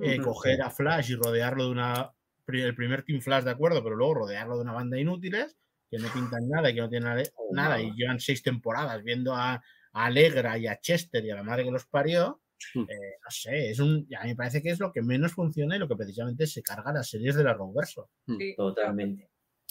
eh, 0.00 0.18
coger 0.20 0.62
a 0.62 0.70
Flash 0.70 1.10
y 1.10 1.14
rodearlo 1.16 1.64
de 1.64 1.70
una. 1.70 2.12
El 2.48 2.74
primer 2.76 3.02
Team 3.04 3.20
Flash, 3.20 3.44
de 3.44 3.50
acuerdo, 3.50 3.82
pero 3.82 3.96
luego 3.96 4.14
rodearlo 4.14 4.56
de 4.56 4.62
una 4.62 4.72
banda 4.72 4.94
de 4.96 5.02
inútiles 5.02 5.56
que 5.90 5.98
no 5.98 6.08
pintan 6.12 6.48
nada 6.48 6.70
y 6.70 6.74
que 6.74 6.80
no 6.80 6.88
tienen 6.88 7.08
nada- 7.08 7.22
Oh, 7.36 7.54
nada 7.54 7.80
y 7.80 7.92
llevan 7.96 8.20
seis 8.20 8.42
temporadas 8.42 9.02
viendo 9.02 9.34
a, 9.34 9.54
a 9.54 9.62
Alegra 9.92 10.56
y 10.58 10.66
a 10.66 10.78
Chester 10.80 11.24
y 11.24 11.30
a 11.30 11.36
la 11.36 11.42
madre 11.42 11.64
que 11.64 11.70
los 11.70 11.86
parió. 11.86 12.42
Mm. 12.74 12.80
eh, 12.88 13.18
no 13.22 13.30
sé, 13.30 13.70
es 13.70 13.78
un, 13.80 14.08
a 14.18 14.22
mí 14.22 14.30
me 14.30 14.36
parece 14.36 14.62
que 14.62 14.70
es 14.70 14.80
lo 14.80 14.90
que 14.90 15.02
menos 15.02 15.32
funciona 15.34 15.76
y 15.76 15.78
lo 15.78 15.86
que 15.86 15.94
precisamente 15.96 16.46
se 16.46 16.62
carga 16.62 16.90
las 16.92 17.10
series 17.10 17.34
de 17.36 17.44
la 17.44 17.52
Roverso. 17.52 18.10
Sí, 18.26 18.54
Totalmente. 18.56 19.28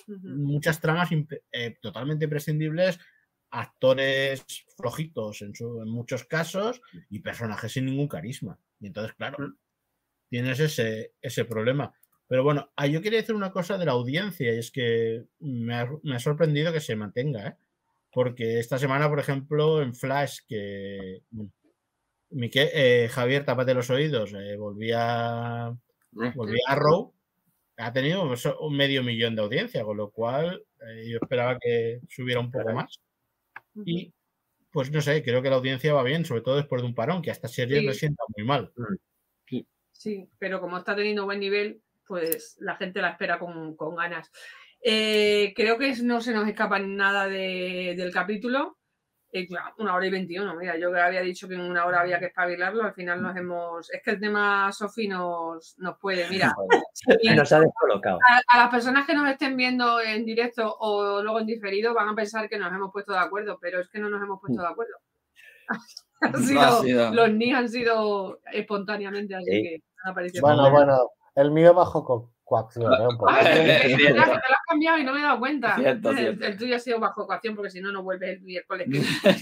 Muchas 0.08 0.80
tramas 0.80 1.10
eh, 1.52 1.78
totalmente 1.82 2.26
imprescindibles, 2.26 3.00
actores 3.50 4.46
flojitos 4.78 5.42
en, 5.42 5.56
su- 5.56 5.82
en 5.82 5.90
muchos 5.90 6.26
casos 6.26 6.82
y 7.10 7.20
personajes 7.20 7.72
sin 7.72 7.86
ningún 7.86 8.08
carisma. 8.08 8.60
Y 8.80 8.88
entonces, 8.88 9.14
claro, 9.16 9.38
tienes 10.30 10.60
ese, 10.60 11.14
ese 11.22 11.46
problema. 11.46 11.94
Pero 12.28 12.44
bueno, 12.44 12.72
ah, 12.76 12.88
yo 12.88 13.02
quería 13.02 13.20
decir 13.20 13.36
una 13.36 13.52
cosa 13.52 13.78
de 13.78 13.86
la 13.86 13.92
audiencia 13.92 14.54
y 14.54 14.58
es 14.58 14.72
que 14.72 15.26
me 15.40 15.76
ha, 15.76 15.88
me 16.04 16.16
ha 16.16 16.20
sorprendido 16.20 16.74
que 16.74 16.80
se 16.80 16.96
mantenga, 16.96 17.48
¿eh? 17.50 17.56
Porque 18.12 18.60
esta 18.60 18.78
semana, 18.80 19.10
por 19.10 19.20
ejemplo, 19.20 19.82
en 19.82 19.94
Flash, 19.94 20.40
que 20.48 21.22
bueno, 21.30 21.52
Mique- 22.32 22.72
eh, 22.74 23.08
Javier, 23.12 23.46
tápate 23.46 23.74
los 23.74 23.90
oídos, 23.90 24.34
eh, 24.34 24.56
volvía, 24.58 25.76
volvía 26.12 26.62
a 26.68 26.76
Row, 26.76 27.14
ha 27.78 27.92
tenido 27.94 28.24
un 28.62 28.78
medio 28.78 29.04
millón 29.04 29.36
de 29.36 29.42
audiencia, 29.42 29.84
con 29.84 29.98
lo 29.98 30.10
cual 30.12 30.64
eh, 30.82 31.10
yo 31.10 31.20
esperaba 31.22 31.58
que 31.60 32.00
subiera 32.10 32.40
un 32.40 32.52
poco 32.52 32.72
más. 32.74 33.00
Y 33.86 34.14
pues 34.72 34.92
no 34.92 35.02
sé, 35.02 35.22
creo 35.24 35.42
que 35.42 35.50
la 35.50 35.58
audiencia 35.58 35.94
va 35.94 36.04
bien, 36.04 36.26
sobre 36.26 36.42
todo 36.42 36.56
después 36.58 36.82
de 36.82 36.88
un 36.88 36.96
parón, 36.96 37.22
que 37.22 37.30
a 37.30 37.34
esta 37.34 37.48
serie 37.48 37.80
Sí. 37.82 37.86
le 37.86 37.94
sienta 37.94 38.24
muy 38.36 38.46
mal. 38.46 38.72
Sí, 39.92 40.30
pero 40.40 40.60
como 40.60 40.78
está 40.78 40.96
teniendo 40.96 41.26
buen 41.26 41.40
nivel, 41.40 41.82
pues 42.08 42.58
la 42.60 42.76
gente 42.76 43.02
la 43.02 43.10
espera 43.12 43.40
con, 43.40 43.76
con 43.76 43.96
ganas. 43.96 44.32
Eh, 44.82 45.54
creo 45.56 45.78
que 45.78 45.94
no 46.04 46.22
se 46.22 46.34
nos 46.34 46.48
escapa 46.48 46.80
nada 46.80 47.28
de- 47.28 47.94
del 47.98 48.14
capítulo. 48.14 48.78
Eh, 49.34 49.48
una 49.80 49.96
hora 49.96 50.06
y 50.06 50.12
veintiuno. 50.12 50.56
Mira, 50.56 50.78
yo 50.78 50.94
que 50.94 51.00
había 51.02 51.20
dicho 51.22 51.48
que 51.50 51.56
en 51.56 51.62
una 51.62 51.86
hora 51.86 52.00
había 52.02 52.20
que 52.20 52.28
espabilarlo, 52.28 52.84
al 52.84 52.94
final 52.94 53.22
nos 53.22 53.36
hemos. 53.36 53.92
Es 53.92 54.02
que 54.02 54.12
el 54.12 54.20
tema 54.20 54.72
Sofi 54.72 55.08
nos, 55.10 55.76
nos 55.80 55.98
puede. 56.00 56.30
Mira, 56.30 56.54
Nos 57.36 57.52
ha 57.52 57.60
descolocado. 57.60 58.18
a, 58.30 58.42
a 58.48 58.58
las 58.60 58.70
personas 58.70 59.06
que 59.06 59.14
nos 59.14 59.30
estén 59.30 59.58
viendo 59.58 60.00
en 60.00 60.24
directo 60.24 60.74
o 60.80 61.22
luego 61.22 61.40
en 61.42 61.48
diferido 61.48 61.94
van 61.94 62.08
a 62.10 62.16
pensar 62.16 62.48
que 62.48 62.58
nos 62.58 62.72
hemos 62.72 62.92
puesto 62.94 63.12
de 63.12 63.20
acuerdo, 63.20 63.58
pero 63.60 63.82
es 63.82 63.90
que 63.90 64.00
no 64.00 64.10
nos 64.10 64.22
hemos 64.24 64.40
puesto 64.40 64.62
de 64.62 64.68
acuerdo. 64.70 64.94
Han 66.22 66.32
No 66.32 66.38
sido- 66.40 66.62
ha 66.62 66.82
sido. 66.82 67.14
Los 67.14 67.32
ni 67.34 67.52
han 67.52 67.68
sido 67.68 68.40
espontáneamente, 68.54 69.36
así 69.36 69.46
Sí. 69.52 69.62
que 69.64 69.84
han 70.04 70.12
aparecido. 70.12 70.42
Bueno, 70.44 70.72
bueno, 70.72 70.98
el 71.36 71.52
mío 71.52 71.74
bajo 71.74 72.04
co- 72.04 72.32
coacción, 72.44 72.94
¿eh? 72.94 73.08
Un 73.08 73.18
poco. 73.18 73.30
Ay, 73.32 73.46
Es 73.48 73.82
que 73.82 73.96
cierto. 73.98 74.22
te 74.24 74.28
lo 74.28 74.34
has 74.34 74.40
cambiado 74.70 74.98
y 75.00 75.04
no 75.04 75.14
me 75.14 75.20
he 75.20 75.24
dado 75.24 75.40
cuenta. 75.40 75.76
Cierto, 75.76 76.12
el, 76.12 76.18
cierto. 76.18 76.46
el 76.46 76.58
tuyo 76.58 76.76
ha 76.76 76.80
sido 76.80 77.00
bajo 77.00 77.24
ecuación 77.24 77.56
porque 77.56 77.72
si 77.72 77.82
no, 77.82 77.92
no 77.92 78.04
vuelve 78.04 78.34
el 78.34 78.42
miércoles. 78.42 78.88
que- 78.92 79.00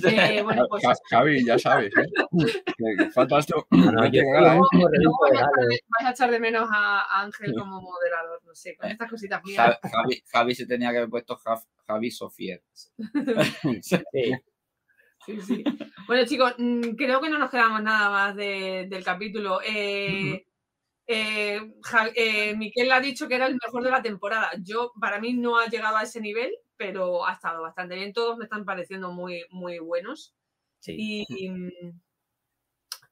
Eh, 0.39 0.41
bueno, 0.41 0.65
pues 0.69 0.83
Javi, 1.09 1.45
ya 1.45 1.59
sabes, 1.59 1.91
¿eh? 1.97 2.63
Que 2.77 3.09
falta 3.11 3.39
esto. 3.39 3.67
No, 3.71 3.85
no, 3.85 3.91
no 3.91 4.05
yo 4.05 4.11
tiene 4.11 4.27
estoy 4.29 4.41
nada, 4.43 4.55
¿eh? 4.55 4.59
luego 4.71 4.87
reducto 4.89 5.17
vais 5.21 5.33
a, 5.33 5.43
echar 5.43 5.51
de, 5.67 5.79
vais 5.89 6.07
a 6.07 6.11
echar 6.11 6.31
de 6.31 6.39
menos 6.39 6.69
a 6.71 7.21
Ángel 7.21 7.53
como 7.57 7.81
moderador, 7.81 8.41
no 8.45 8.55
sé, 8.55 8.75
con 8.77 8.89
estas 8.89 9.09
cositas 9.09 9.43
mías. 9.43 9.77
Ja- 9.81 9.89
Javi, 9.89 10.23
Javi 10.31 10.55
se 10.55 10.65
tenía 10.65 10.91
que 10.91 10.97
haber 10.97 11.09
puesto 11.09 11.35
Ja- 11.37 11.61
Javi 11.85 12.09
Sofier. 12.11 12.63
Sí. 13.81 14.31
Sí, 15.25 15.39
sí. 15.41 15.63
Bueno, 16.07 16.25
chicos, 16.25 16.53
mm, 16.57 16.95
creo 16.97 17.21
que 17.21 17.29
no 17.29 17.37
nos 17.37 17.49
quedamos 17.49 17.81
nada 17.81 18.09
más 18.09 18.35
de- 18.35 18.87
del 18.89 19.03
capítulo. 19.05 19.59
Eh, 19.65 20.45
eh, 21.07 21.59
Ja- 21.83 22.09
eh, 22.15 22.55
Miquel 22.55 22.91
ha 22.91 22.99
dicho 22.99 23.27
que 23.27 23.35
era 23.35 23.47
el 23.47 23.57
mejor 23.63 23.83
de 23.83 23.91
la 23.91 24.01
temporada. 24.01 24.51
Yo, 24.63 24.91
para 24.99 25.19
mí, 25.19 25.33
no 25.33 25.57
ha 25.57 25.67
llegado 25.67 25.97
a 25.97 26.03
ese 26.03 26.21
nivel, 26.21 26.51
pero 26.77 27.25
ha 27.25 27.33
estado 27.33 27.61
bastante 27.61 27.95
bien. 27.95 28.13
Todos 28.13 28.37
me 28.37 28.45
están 28.45 28.65
pareciendo 28.65 29.11
muy, 29.11 29.43
muy 29.51 29.79
buenos. 29.79 30.35
Sí. 30.79 30.95
Y, 30.97 31.51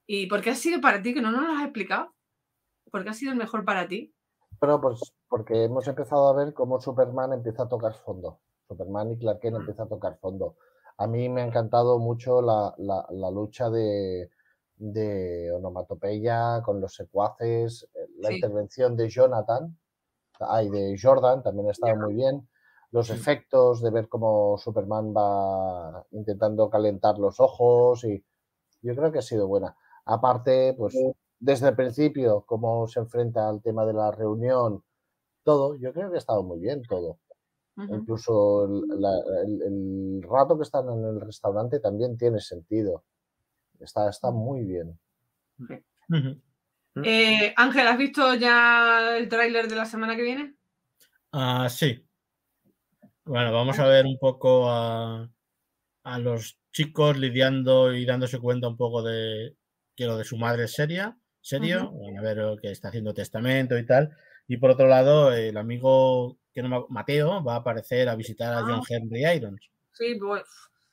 ¿Y 0.06 0.26
por 0.26 0.42
qué 0.42 0.50
ha 0.50 0.54
sido 0.54 0.80
para 0.80 1.00
ti? 1.02 1.14
Que 1.14 1.22
no 1.22 1.30
nos 1.30 1.42
lo 1.46 1.52
has 1.54 1.62
explicado. 1.62 2.14
¿Por 2.90 3.02
qué 3.04 3.10
ha 3.10 3.14
sido 3.14 3.32
el 3.32 3.38
mejor 3.38 3.64
para 3.64 3.88
ti? 3.88 4.14
Pero 4.60 4.80
pues 4.80 5.00
porque 5.28 5.64
hemos 5.64 5.88
empezado 5.88 6.28
a 6.28 6.34
ver 6.44 6.52
cómo 6.52 6.80
Superman 6.80 7.32
empieza 7.32 7.62
a 7.64 7.68
tocar 7.68 7.94
fondo. 8.04 8.40
Superman 8.68 9.12
y 9.12 9.18
Clark 9.18 9.40
Kent 9.40 9.56
empiezan 9.56 9.86
a 9.86 9.90
tocar 9.90 10.18
fondo. 10.18 10.56
A 10.98 11.06
mí 11.06 11.28
me 11.28 11.40
ha 11.42 11.46
encantado 11.46 11.98
mucho 11.98 12.42
la, 12.42 12.74
la- 12.78 13.06
la 13.10 13.30
lucha 13.30 13.70
de, 13.70 14.30
de 14.82 15.50
onomatopeya 15.52 16.60
con 16.64 16.80
los 16.80 16.94
secuaces, 16.94 17.88
eh, 17.94 18.08
la 18.18 18.28
Sí. 18.30 18.34
intervención 18.36 18.96
de 18.96 19.08
Jonathan, 19.08 19.78
ay, 20.40 20.68
de 20.70 20.96
Jordan 21.00 21.42
también 21.42 21.68
ha 21.68 21.72
estado 21.72 21.96
muy 21.96 22.14
bien. 22.14 22.48
Los 22.90 23.10
efectos 23.10 23.80
de 23.82 23.90
ver 23.90 24.08
cómo 24.08 24.58
Superman 24.58 25.14
va 25.14 26.04
intentando 26.12 26.68
calentar 26.70 27.18
los 27.18 27.40
ojos 27.40 28.04
y 28.04 28.24
yo 28.82 28.94
creo 28.96 29.12
que 29.12 29.20
ha 29.20 29.22
sido 29.22 29.46
buena. 29.48 29.76
Aparte, 30.04 30.74
pues 30.76 30.94
desde 31.40 31.68
el 31.68 31.76
principio, 31.76 32.44
cómo 32.46 32.86
se 32.88 33.00
enfrenta 33.00 33.48
al 33.48 33.62
tema 33.62 33.86
de 33.86 33.92
la 33.94 34.10
reunión, 34.10 34.82
todo, 35.44 35.76
yo 35.76 35.92
creo 35.92 36.10
que 36.10 36.16
ha 36.16 36.18
estado 36.18 36.42
muy 36.42 36.58
bien 36.60 36.82
todo. 36.88 37.18
Incluso 37.88 38.64
el, 38.66 38.82
la- 39.00 39.22
el- 39.46 39.62
el 39.62 40.22
rato 40.22 40.56
que 40.56 40.62
están 40.64 40.88
en 40.90 41.04
el 41.04 41.20
restaurante 41.20 41.80
también 41.80 42.16
tiene 42.18 42.40
sentido. 42.40 43.04
Está, 43.82 44.08
está 44.08 44.30
muy 44.30 44.64
bien. 44.64 44.98
Ujú. 45.58 46.40
Eh, 47.04 47.52
Ángel, 47.56 47.86
¿has 47.86 47.98
visto 47.98 48.34
ya 48.34 49.16
el 49.16 49.28
tráiler 49.28 49.66
de 49.68 49.76
la 49.76 49.86
semana 49.86 50.14
que 50.14 50.22
viene? 50.22 50.54
Ah, 51.32 51.68
sí. 51.68 52.06
Bueno, 53.24 53.52
vamos 53.52 53.78
a 53.78 53.86
ver 53.86 54.04
un 54.04 54.18
poco 54.18 54.68
a, 54.70 55.30
a 56.04 56.18
los 56.18 56.58
chicos 56.72 57.16
lidiando 57.16 57.94
y 57.94 58.04
dándose 58.04 58.38
cuenta 58.40 58.68
un 58.68 58.76
poco 58.76 59.02
de 59.02 59.56
que 59.94 60.06
lo 60.06 60.16
de 60.16 60.24
su 60.24 60.36
madre 60.36 60.64
es 60.64 60.72
seria, 60.72 61.16
serio, 61.40 61.92
a 62.18 62.22
ver 62.22 62.38
eh, 62.38 62.56
que 62.60 62.70
está 62.70 62.88
haciendo 62.88 63.14
testamento 63.14 63.78
y 63.78 63.86
tal. 63.86 64.16
Y 64.48 64.56
por 64.56 64.70
otro 64.70 64.86
lado, 64.88 65.32
el 65.32 65.56
amigo 65.56 66.38
que 66.52 66.62
no 66.62 66.86
Mateo 66.88 67.42
va 67.44 67.54
a 67.54 67.58
aparecer 67.58 68.08
a 68.08 68.16
visitar 68.16 68.52
a 68.54 68.58
Ah. 68.58 68.64
John 68.68 68.82
Henry 68.88 69.24
Irons. 69.36 69.70
Sí, 69.92 70.16
pues. 70.18 70.42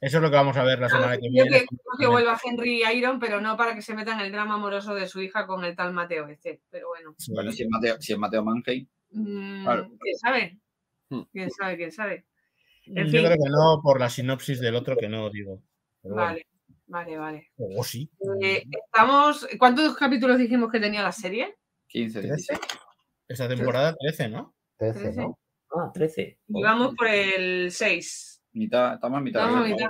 Eso 0.01 0.17
es 0.17 0.23
lo 0.23 0.29
que 0.29 0.35
vamos 0.37 0.55
a 0.55 0.63
ver 0.63 0.79
la 0.79 0.87
semana 0.89 1.17
que 1.17 1.27
Yo 1.27 1.43
viene. 1.43 1.59
que, 1.59 1.65
creo 1.65 1.97
que 1.99 2.07
vuelva 2.07 2.39
Henry 2.43 2.83
Iron, 2.95 3.19
pero 3.19 3.41
no 3.41 3.57
para 3.57 3.75
que 3.75 3.81
se 3.81 3.93
meta 3.93 4.13
en 4.13 4.21
el 4.21 4.31
drama 4.31 4.55
amoroso 4.55 4.95
de 4.95 5.07
su 5.07 5.21
hija 5.21 5.45
con 5.45 5.65
el 5.65 5.75
tal 5.75 5.93
Mateo 5.93 6.27
este. 6.27 6.61
Pero 6.69 6.87
bueno. 6.87 7.15
Bueno, 7.29 7.51
si 7.51 7.63
es 7.63 7.69
Mateo, 7.69 7.97
si 7.99 8.13
es 8.13 8.19
Mateo 8.19 8.43
Mannheim, 8.43 8.87
mm, 9.11 9.63
Claro. 9.65 9.91
quién 9.99 10.17
sabe. 10.17 10.59
Hmm. 11.09 11.21
Quién 11.31 11.51
sabe, 11.51 11.75
quién 11.77 11.91
sabe. 11.91 12.25
en 12.85 13.05
Yo 13.07 13.11
fin. 13.11 13.25
creo 13.25 13.31
que 13.31 13.49
no 13.49 13.81
por 13.83 13.99
la 13.99 14.09
sinopsis 14.09 14.59
del 14.61 14.75
otro 14.75 14.95
que 14.95 15.09
no 15.09 15.29
digo. 15.29 15.61
Pero 16.01 16.15
bueno. 16.15 16.29
Vale, 16.29 16.47
vale, 16.87 17.17
vale. 17.17 17.47
O 17.57 17.83
sí. 17.83 18.09
Eh, 18.41 18.63
estamos. 18.87 19.47
¿Cuántos 19.57 19.95
capítulos 19.97 20.37
dijimos 20.37 20.71
que 20.71 20.79
tenía 20.79 21.03
la 21.03 21.11
serie? 21.11 21.57
15, 21.87 22.21
16. 22.21 22.59
Esta 23.27 23.47
temporada 23.49 23.93
13, 23.99 24.29
¿no? 24.29 24.55
13, 24.77 24.99
Trece. 24.99 25.21
¿no? 25.21 25.37
Ah, 25.75 25.91
13. 25.93 26.39
Y 26.47 26.63
vamos 26.63 26.95
por 26.95 27.07
el 27.07 27.69
6. 27.71 28.38
Mitad, 28.53 28.95
estamos 28.95 29.17
a 29.17 29.21
mitad. 29.21 29.41
Estamos 29.45 29.65
a 29.65 29.69
mitad. 29.69 29.89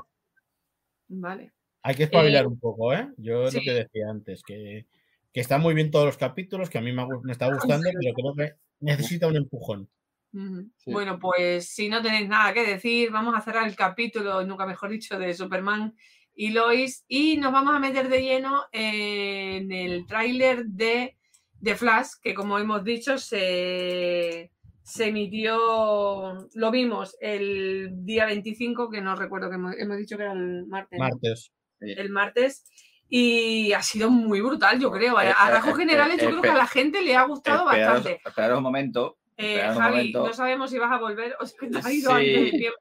Vale. 1.08 1.52
Hay 1.82 1.96
que 1.96 2.04
espabilar 2.04 2.46
un 2.46 2.60
poco, 2.60 2.94
¿eh? 2.94 3.10
Yo 3.18 3.50
sí. 3.50 3.58
lo 3.58 3.64
que 3.64 3.74
decía 3.74 4.10
antes, 4.10 4.44
que, 4.44 4.86
que 5.34 5.40
están 5.40 5.62
muy 5.62 5.74
bien 5.74 5.92
todos 5.92 6.06
los 6.06 6.18
capítulos, 6.18 6.70
que 6.70 6.78
a 6.78 6.82
mí 6.82 6.92
me, 6.92 7.06
está 7.32 7.48
gustando, 7.54 7.90
pero 8.02 8.14
creo 8.14 8.36
que 8.36 8.56
necesita 8.80 9.28
un 9.28 9.38
empujón. 9.38 9.90
Sí. 10.32 10.92
Bueno, 10.92 11.18
pues 11.18 11.70
si 11.70 11.90
no 11.90 12.02
tenéis 12.02 12.28
nada 12.28 12.54
que 12.54 12.66
decir, 12.66 13.10
vamos 13.10 13.34
a 13.36 13.42
cerrar 13.42 13.68
el 13.68 13.76
capítulo, 13.76 14.46
nunca 14.46 14.66
mejor 14.66 14.92
dicho, 14.92 15.18
de 15.18 15.34
Superman 15.34 15.96
y 16.36 16.52
Lois 16.52 17.04
y 17.08 17.38
nos 17.38 17.52
vamos 17.52 17.76
a 17.76 17.80
meter 17.80 18.10
de 18.10 18.22
lleno 18.22 18.66
en 18.72 19.72
el 19.72 20.06
tráiler 20.06 20.66
de, 20.66 21.18
de 21.60 21.76
Flash, 21.76 22.12
que 22.22 22.36
como 22.36 22.60
hemos 22.60 22.84
dicho 22.84 23.18
se, 23.18 24.52
se 24.90 25.08
emitió, 25.08 26.48
lo 26.54 26.72
vimos 26.72 27.16
el 27.22 27.90
día 28.04 28.26
25, 28.26 28.90
que 28.90 29.02
no 29.02 29.16
recuerdo 29.16 29.50
que 29.50 29.56
hemos, 29.56 29.76
hemos 29.78 29.98
dicho 29.98 30.18
que 30.18 30.24
era 30.24 30.34
el 30.34 30.66
martes. 30.68 31.52
el 31.80 32.10
martes. 32.10 32.66
Y 33.12 33.72
ha 33.74 33.82
sido 33.82 34.10
muy 34.12 34.40
brutal, 34.42 34.80
yo 34.80 34.92
creo. 34.92 35.20
Eh, 35.20 35.28
A 35.36 35.50
eh, 35.50 35.52
rasgos 35.52 35.74
eh, 35.74 35.78
generales, 35.82 36.18
yo 36.22 36.26
eh, 36.26 36.30
creo 36.30 36.42
que 36.42 36.50
a 36.50 36.56
la 36.58 36.68
gente 36.68 37.02
le 37.02 37.16
ha 37.16 37.24
gustado 37.24 37.66
Esperaros, 37.66 37.94
bastante. 38.04 38.22
esperaros 38.28 38.58
un 38.58 38.64
momento. 38.64 39.18
Eh, 39.38 39.66
un 39.70 39.76
Javi, 39.76 39.96
momento. 39.96 40.28
no 40.28 40.34
sabemos 40.34 40.70
si 40.70 40.78
vas 40.78 40.92
a 40.92 41.00
volver 41.00 41.36
o 41.40 41.46
si 41.46 41.56
te 41.70 41.78
has 41.78 41.92
ido 41.94 42.12
Sí, 42.12 42.18
antes 42.18 42.36
del 42.36 42.52
tiempo. 42.52 42.78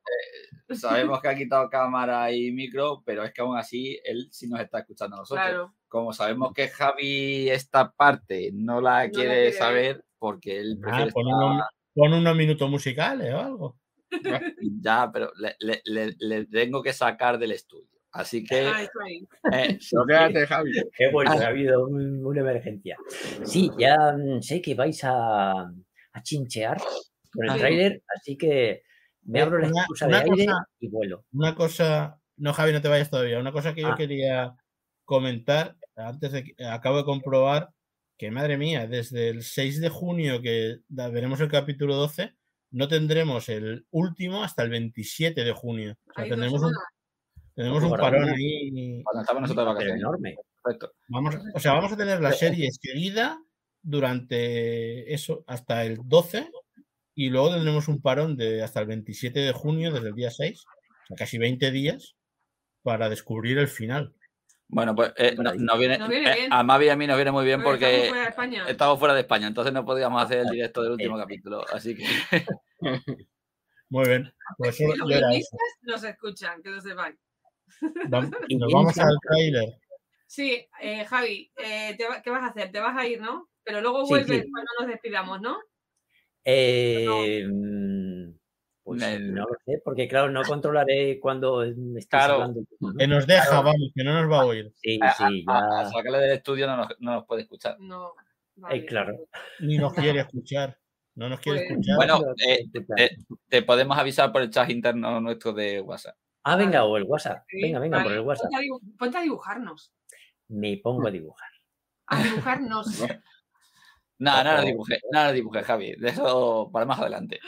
Sabemos 0.74 1.20
que 1.22 1.28
ha 1.28 1.34
quitado 1.36 1.68
cámara 1.70 2.30
y 2.32 2.50
micro, 2.52 3.02
pero 3.06 3.22
es 3.24 3.32
que 3.32 3.40
aún 3.40 3.56
así 3.56 3.98
él 4.04 4.28
sí 4.30 4.48
nos 4.48 4.60
está 4.60 4.80
escuchando 4.80 5.16
a 5.16 5.20
nosotros. 5.20 5.46
Claro, 5.46 5.74
Como 5.88 6.12
sabemos 6.12 6.52
que 6.52 6.68
Javi 6.68 7.48
esta 7.48 7.90
parte 7.92 8.50
no 8.52 8.80
la 8.80 9.08
quiere 9.08 9.28
quiere 9.28 9.52
saber 9.52 10.04
porque 10.18 10.58
él 10.58 10.78
prefiere 10.80 11.08
estar- 11.10 11.68
pon 11.98 12.12
unos 12.14 12.36
minutos 12.36 12.70
musicales 12.70 13.34
o 13.34 13.40
algo. 13.40 13.78
Ya, 14.80 15.10
pero 15.12 15.30
le, 15.36 15.56
le- 15.60 15.82
le- 15.84 16.14
le 16.18 16.46
tengo 16.46 16.82
que 16.82 16.92
sacar 16.92 17.38
del 17.38 17.52
estudio. 17.52 17.88
Así 18.12 18.42
que 18.44 18.66
Ah, 18.66 18.82
eh, 19.52 19.78
quédate, 20.08 20.46
Javi. 20.46 20.72
Qué 20.96 21.10
bueno, 21.12 21.32
ha 21.32 21.46
habido 21.48 21.84
un- 21.86 22.24
una 22.24 22.40
emergencia. 22.40 22.96
Sí, 23.44 23.70
ya 23.78 23.96
mm, 24.16 24.40
sé 24.42 24.62
que 24.62 24.74
vais 24.74 25.02
a, 25.04 25.50
a 25.62 26.22
chinchear 26.22 26.78
con 27.32 27.44
el 27.44 27.52
Sí. 27.52 27.58
tráiler, 27.58 28.02
así 28.16 28.36
que 28.38 28.82
me 29.24 29.40
Eh, 29.40 29.42
abro 29.42 29.58
la 29.58 29.68
una- 29.68 29.80
excusa 29.82 30.06
una 30.06 30.16
de 30.18 30.30
aire 30.30 30.46
cosa- 30.46 30.64
y 30.80 30.88
vuelo. 30.88 31.24
Una 31.32 31.54
cosa, 31.54 32.18
no 32.38 32.52
Javi, 32.54 32.72
no 32.72 32.80
te 32.80 32.88
vayas 32.88 33.10
todavía. 33.10 33.38
Una 33.38 33.52
cosa 33.52 33.74
que 33.74 33.82
yo 33.82 33.88
Ah. 33.88 33.96
quería 33.96 34.54
comentar 35.04 35.76
antes 35.96 36.32
de 36.32 36.44
que 36.44 36.64
acabo 36.64 36.96
de 36.98 37.04
comprobar 37.04 37.68
que, 38.18 38.30
madre 38.30 38.58
mía, 38.58 38.86
desde 38.86 39.28
el 39.30 39.42
6 39.42 39.80
de 39.80 39.88
junio 39.88 40.42
que 40.42 40.80
veremos 40.88 41.40
el 41.40 41.48
capítulo 41.48 41.94
12, 41.96 42.34
no 42.72 42.88
tendremos 42.88 43.48
el 43.48 43.86
último 43.90 44.42
hasta 44.42 44.62
el 44.64 44.70
27 44.70 45.44
de 45.44 45.52
junio. 45.52 45.96
O 46.10 46.12
sea, 46.14 46.24
dos 46.24 46.30
tendremos 46.30 46.62
un, 46.62 46.72
tenemos 47.54 47.82
un 47.82 47.90
parón 47.90 48.28
ahí. 48.28 49.02
cuando 49.04 49.22
estamos 49.22 49.42
nosotros 49.42 49.64
de 49.64 49.72
vacaciones. 49.72 50.00
enorme. 50.00 50.36
perfecto. 50.62 50.92
Vamos, 51.08 51.36
o 51.54 51.60
sea, 51.60 51.72
vamos 51.72 51.92
a 51.92 51.96
tener 51.96 52.20
la 52.20 52.32
serie 52.32 52.68
seguida 52.72 53.40
durante 53.82 55.14
eso 55.14 55.44
hasta 55.46 55.84
el 55.84 55.98
12 56.04 56.50
y 57.14 57.30
luego 57.30 57.52
tendremos 57.52 57.88
un 57.88 58.02
parón 58.02 58.36
de 58.36 58.62
hasta 58.62 58.80
el 58.80 58.86
27 58.86 59.40
de 59.40 59.52
junio, 59.52 59.92
desde 59.92 60.08
el 60.08 60.14
día 60.14 60.30
6, 60.30 60.64
o 60.66 61.06
sea, 61.06 61.16
casi 61.16 61.38
20 61.38 61.70
días 61.70 62.16
para 62.82 63.08
descubrir 63.08 63.58
el 63.58 63.68
final. 63.68 64.14
Bueno, 64.70 64.94
pues 64.94 65.12
eh, 65.16 65.34
no, 65.34 65.78
viene, 65.78 65.96
Nos 65.98 66.08
viene 66.10 66.30
eh, 66.44 66.48
a 66.50 66.62
Mavi 66.62 66.86
y 66.86 66.88
a 66.90 66.96
mí 66.96 67.06
nos 67.06 67.16
viene 67.16 67.30
muy 67.32 67.44
bien 67.46 67.62
Porque 67.62 67.86
estamos 67.86 68.08
fuera 68.10 68.22
de 68.24 68.28
España. 68.28 68.64
estamos 68.68 68.98
fuera 68.98 69.14
de 69.14 69.20
España, 69.20 69.46
entonces 69.46 69.72
no 69.72 69.84
podíamos 69.84 70.22
hacer 70.22 70.40
el 70.40 70.46
directo 70.48 70.82
del 70.82 70.92
último 70.92 71.16
Eh, 71.18 71.20
capítulo. 71.22 71.64
Así 71.72 71.94
que 71.96 72.04
Muy 73.90 74.06
bien, 74.06 74.30
pues 74.58 74.78
Los 74.80 75.48
nos 75.82 76.04
escuchan, 76.04 76.62
que 76.62 76.68
lo 76.70 76.80
sepáis. 76.82 77.16
Nos 78.10 78.72
vamos 78.72 78.98
al 78.98 79.08
Gunn. 79.08 79.18
tráiler. 79.22 79.78
Sí, 80.26 80.66
eh, 80.82 81.04
Javi, 81.06 81.50
eh, 81.56 81.96
va- 82.10 82.20
¿qué 82.20 82.28
vas 82.30 82.42
a 82.42 82.48
hacer? 82.48 82.70
Te 82.70 82.80
vas 82.80 82.94
a 82.96 83.06
ir, 83.06 83.20
¿no? 83.20 83.48
Pero 83.64 83.80
luego 83.80 84.04
Sí, 84.04 84.10
vuelves 84.10 84.42
sí. 84.42 84.50
cuando 84.50 84.70
nos 84.80 84.88
despidamos, 84.88 85.40
¿no? 85.40 85.58
Eh, 86.44 87.46
mm, 87.50 88.37
pues 88.88 89.02
El- 89.02 89.34
no 89.34 89.42
lo 89.42 89.56
sé, 89.64 89.80
porque 89.84 90.08
claro, 90.08 90.30
no 90.30 90.42
controlaré 90.42 91.18
cuando 91.20 91.64
me 91.76 92.00
Claro. 92.06 92.34
hablando. 92.34 92.60
Que 92.98 93.06
nos 93.06 93.26
deja, 93.26 93.46
Claro. 93.48 93.62
vamos, 93.64 93.92
que 93.94 94.04
no 94.04 94.12
nos 94.22 94.30
va 94.32 94.40
a 94.42 94.46
oír. 94.46 94.72
Sí, 94.76 94.98
a, 95.02 95.12
sí, 95.12 95.44
a- 95.46 95.58
a 95.58 95.82
ya. 95.84 95.90
sacarle 95.90 96.18
del 96.18 96.32
estudio 96.32 96.66
no 96.66 96.76
nos, 96.76 96.88
no 97.00 97.12
nos 97.14 97.26
puede 97.26 97.42
escuchar. 97.42 97.76
No. 97.80 98.08
Eh, 98.08 98.12
vale. 98.56 98.86
claro. 98.86 99.12
Ni 99.60 99.78
nos 99.78 99.92
quiere 100.16 100.20
escuchar. 100.20 100.78
No 101.14 101.28
nos 101.28 101.40
quiere 101.40 101.60
Pues- 101.60 101.70
escuchar. 101.70 101.96
Bueno, 101.96 102.20
eh, 102.46 102.64
eh, 102.96 103.16
Te 103.48 103.62
podemos 103.62 103.96
avisar 103.98 104.30
por 104.32 104.42
el 104.42 104.50
chat 104.50 104.68
interno 104.70 105.20
nuestro 105.20 105.52
de 105.52 105.80
WhatsApp. 105.80 106.16
ah, 106.44 106.56
venga, 106.56 106.84
o 106.84 106.96
el 106.96 107.04
WhatsApp. 107.04 107.44
Venga, 107.52 107.78
venga, 107.80 108.02
por 108.02 108.12
el 108.12 108.20
WhatsApp. 108.20 108.50
A, 108.54 108.58
ponte 108.98 109.18
a 109.18 109.22
dibujarnos. 109.22 109.92
Me 110.48 110.76
pongo 110.78 111.06
a 111.08 111.10
dibujar. 111.10 111.48
A 112.06 112.22
dibujarnos. 112.22 113.04
Nada, 114.18 114.42
nada 114.44 114.58
Ojo. 114.58 114.66
dibujé, 114.66 115.00
nada 115.12 115.32
dibujé, 115.32 115.62
Javi. 115.62 115.94
De 115.96 116.08
eso 116.08 116.70
para 116.72 116.86
más 116.86 116.98
adelante. 116.98 117.38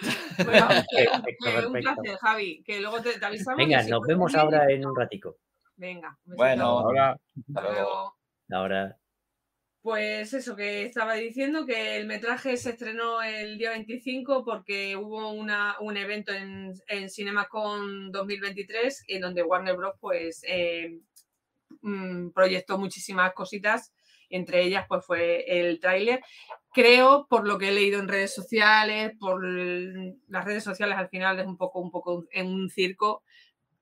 Bueno, 0.45 0.69
Perfecto, 0.97 1.69
un 1.69 1.73
placer, 1.73 2.17
Javi. 2.21 2.63
Que 2.65 2.81
luego 2.81 3.03
te, 3.03 3.19
te 3.19 3.25
avisamos. 3.25 3.59
Venga, 3.59 3.83
si 3.83 3.91
nos 3.91 4.07
vemos 4.07 4.35
ahora 4.35 4.71
en 4.71 4.87
un 4.87 4.95
ratico. 4.95 5.39
Venga. 5.77 6.17
Bueno, 6.25 6.65
Ahora, 6.67 7.17
Hasta 7.49 7.61
luego. 7.73 8.15
Ahora. 8.51 8.97
Pues 9.83 10.35
eso 10.35 10.55
que 10.55 10.85
estaba 10.85 11.15
diciendo, 11.15 11.65
que 11.65 11.97
el 11.97 12.07
metraje 12.07 12.59
se 12.59 12.71
estrenó 12.71 13.23
el 13.23 13.57
día 13.57 13.71
25 13.71 14.45
porque 14.45 14.95
hubo 14.95 15.33
una, 15.33 15.77
un 15.81 15.97
evento 15.97 16.33
en, 16.33 16.75
en 16.87 17.09
CinemaCon 17.09 18.13
2023 18.13 19.05
en 19.09 19.23
donde 19.23 19.43
Warner 19.43 19.77
Bros. 19.77 19.95
pues 19.99 20.43
eh, 20.47 21.01
mm, 21.81 22.29
proyectó 22.33 22.77
muchísimas 22.77 23.33
cositas, 23.33 23.95
entre 24.29 24.63
ellas 24.65 24.85
pues 24.87 25.03
fue 25.07 25.45
el 25.49 25.81
tráiler. 25.81 26.21
Creo, 26.73 27.27
por 27.29 27.47
lo 27.49 27.59
que 27.59 27.69
he 27.69 27.73
leído 27.73 27.99
en 28.01 28.09
redes 28.09 28.33
sociales, 28.35 29.13
por 29.19 29.43
las 29.45 30.45
redes 30.45 30.63
sociales 30.63 30.97
al 30.97 31.09
final 31.09 31.39
es 31.41 31.47
un 31.47 31.57
poco, 31.57 31.81
un 31.81 31.91
poco 31.91 32.27
en 32.31 32.47
un 32.47 32.71
circo. 32.71 33.23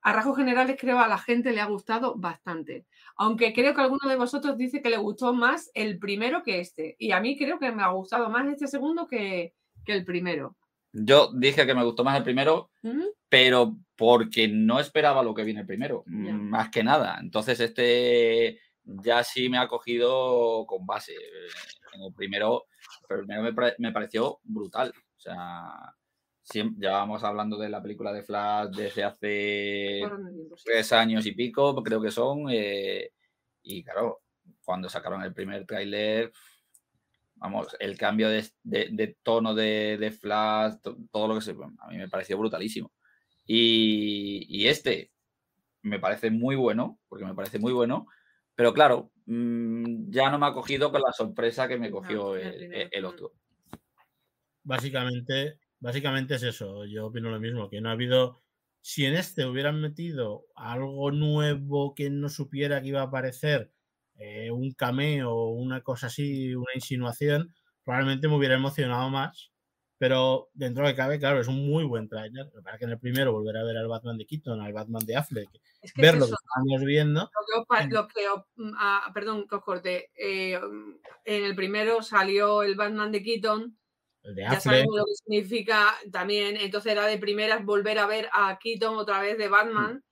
A 0.01 0.13
rasgos 0.13 0.37
generales 0.39 0.77
creo 0.81 0.99
a 0.99 1.09
la 1.09 1.19
gente 1.19 1.53
le 1.53 1.61
ha 1.61 1.67
gustado 1.67 2.15
bastante. 2.17 2.87
Aunque 3.17 3.53
creo 3.53 3.75
que 3.75 3.81
alguno 3.83 4.09
de 4.09 4.17
vosotros 4.17 4.57
dice 4.57 4.81
que 4.81 4.91
le 4.91 4.97
gustó 4.97 5.35
más 5.35 5.71
el 5.75 5.99
primero 5.99 6.43
que 6.43 6.61
este. 6.61 6.97
Y 6.99 7.11
a 7.13 7.21
mí 7.21 7.37
creo 7.37 7.59
que 7.59 7.73
me 7.73 7.83
ha 7.83 7.89
gustado 7.89 8.31
más 8.31 8.47
este 8.49 8.69
segundo 8.69 9.07
que, 9.07 9.55
que 9.85 9.93
el 9.93 10.05
primero. 10.05 10.57
Yo 10.93 11.31
dije 11.35 11.67
que 11.67 11.75
me 11.75 11.85
gustó 11.85 12.05
más 12.05 12.17
el 12.17 12.23
primero, 12.25 12.71
¿Mm? 12.83 13.03
pero 13.29 13.77
porque 13.97 14.49
no 14.49 14.81
esperaba 14.81 15.23
lo 15.23 15.35
que 15.35 15.45
viene 15.45 15.65
primero, 15.67 16.05
Ya. 16.07 16.33
mm, 16.33 16.49
más 16.49 16.71
que 16.71 16.83
nada. 16.83 17.19
Entonces 17.21 17.61
este 17.61 18.61
ya 18.85 19.23
sí 19.23 19.51
me 19.51 19.59
ha 19.59 19.69
cogido 19.69 20.65
con 20.67 20.87
base. 20.87 21.13
Eh, 21.13 21.49
En 21.95 22.03
el 22.03 22.13
primero, 22.15 22.67
primero 23.09 23.43
me, 23.43 23.53
pare- 23.53 23.75
me 23.79 23.93
pareció 23.93 24.39
brutal. 24.45 24.93
O 24.97 25.21
sea, 25.21 25.95
siem- 26.43 26.77
llevábamos 26.79 27.23
hablando 27.25 27.57
de 27.59 27.69
la 27.69 27.83
película 27.83 28.13
de 28.13 28.23
Flash 28.23 28.71
desde 28.77 29.05
hace 29.05 30.01
tres 30.65 30.93
años 30.93 31.27
y 31.27 31.33
pico, 31.33 31.83
creo 31.83 32.01
que 32.01 32.11
son. 32.11 32.47
eh, 32.51 33.11
y 33.63 33.83
claro, 33.85 34.21
cuando 34.65 34.89
sacaron 34.89 35.23
el 35.23 35.35
primer 35.35 35.67
tráiler, 35.67 36.33
vamos, 37.37 37.69
el 37.79 37.97
cambio 37.97 38.29
de, 38.29 38.45
de- 38.63 38.89
de 38.93 39.17
tono 39.23 39.55
de, 39.55 39.97
de 39.99 40.11
Flash, 40.11 40.75
to- 40.83 40.97
todo 41.13 41.29
lo 41.29 41.35
que 41.37 41.41
se. 41.43 41.53
A 41.53 41.89
mí 41.89 41.97
me 41.97 42.09
pareció 42.09 42.37
brutalísimo. 42.39 42.93
Y, 43.47 44.45
y 44.49 44.69
este 44.69 45.11
me 45.83 45.99
parece 46.01 46.31
muy 46.31 46.57
bueno, 46.57 46.99
porque 47.09 47.25
me 47.25 47.35
parece 47.35 47.59
muy 47.59 47.73
bueno, 47.73 48.07
pero 48.55 48.75
claro, 48.75 49.11
mm, 49.29 50.11
ya 50.11 50.31
no 50.31 50.39
me 50.39 50.47
ha 50.47 50.53
cogido 50.53 50.91
con 50.91 51.03
la 51.03 51.13
sorpresa 51.13 51.69
que 51.69 51.79
me 51.79 51.91
cogió 51.91 52.37
el 52.37 52.47
el, 52.47 52.57
primero, 52.57 52.89
el 52.93 53.03
mm. 53.03 53.07
otro. 53.07 53.33
Básicamente, 54.65 55.59
básicamente 55.81 56.35
es 56.35 56.43
eso. 56.43 56.85
Yo 56.85 57.07
opino 57.07 57.31
lo 57.31 57.41
mismo, 57.41 57.71
que 57.71 57.81
no 57.81 57.89
ha 57.89 57.93
habido. 57.93 58.43
Si 58.81 59.05
en 59.07 59.15
este 59.15 59.47
hubieran 59.47 59.81
metido 59.81 60.47
algo 60.55 61.11
nuevo 61.11 61.95
que 61.95 62.11
no 62.11 62.29
supiera 62.29 62.81
que 62.81 62.89
iba 62.89 63.01
a 63.01 63.05
aparecer, 63.05 63.73
eh, 64.17 64.51
un 64.51 64.73
cameo 64.73 65.33
o 65.33 65.51
una 65.51 65.83
cosa 65.83 66.09
así, 66.09 66.55
una 66.55 66.73
insinuación, 66.75 67.55
probablemente 67.85 68.29
me 68.29 68.37
hubiera 68.37 68.57
emocionado 68.57 69.09
más. 69.11 69.53
Pero 69.99 70.49
dentro 70.55 70.87
de 70.87 70.95
cabe, 70.95 71.19
claro, 71.19 71.41
es 71.41 71.49
un 71.49 71.67
muy 71.69 71.83
buen 71.85 72.09
trailer. 72.09 72.49
Para 72.63 72.79
que 72.79 72.85
en 72.85 72.93
el 72.93 73.01
primero 73.01 73.33
volver 73.33 73.57
a 73.57 73.65
ver 73.65 73.77
al 73.77 73.89
Batman 73.89 74.17
de 74.17 74.27
Keaton, 74.27 74.61
al 74.61 74.73
Batman 74.73 75.05
de 75.05 75.17
Affleck, 75.17 75.49
Es 75.83 75.93
que 75.93 76.01
ver 76.03 76.15
es 76.15 76.21
lo 76.21 76.27
que 76.27 76.35
estamos 76.35 76.85
viendo. 76.85 77.21
lo 77.23 77.65
que 77.65 77.85
Mm. 77.87 77.93
lo 77.93 78.09
que 78.09 78.21
mm, 78.57 78.73
ah, 78.77 79.11
perdón, 79.13 79.47
que 79.49 79.55
os 79.57 79.63
corté. 79.65 80.11
Eh, 80.15 80.59
mm, 80.59 80.93
en 81.25 81.45
el 81.45 81.57
primero 81.57 82.03
salió 82.03 82.63
el 82.63 82.77
Batman 82.77 83.11
de 83.11 83.23
Keaton. 83.25 83.77
El 84.23 84.35
de 84.37 84.43
Ya 84.43 84.61
sabemos 84.61 84.95
lo 84.97 85.05
que 85.05 85.15
significa 85.15 85.95
también. 86.13 86.57
Entonces 86.57 86.93
era 86.93 87.07
de 87.07 87.19
primeras 87.19 87.65
volver 87.65 87.99
a 87.99 88.07
ver 88.07 88.29
a 88.33 88.57
Keaton 88.59 88.97
otra 88.97 89.21
vez 89.21 89.37
de 89.37 89.49
Batman. 89.49 90.05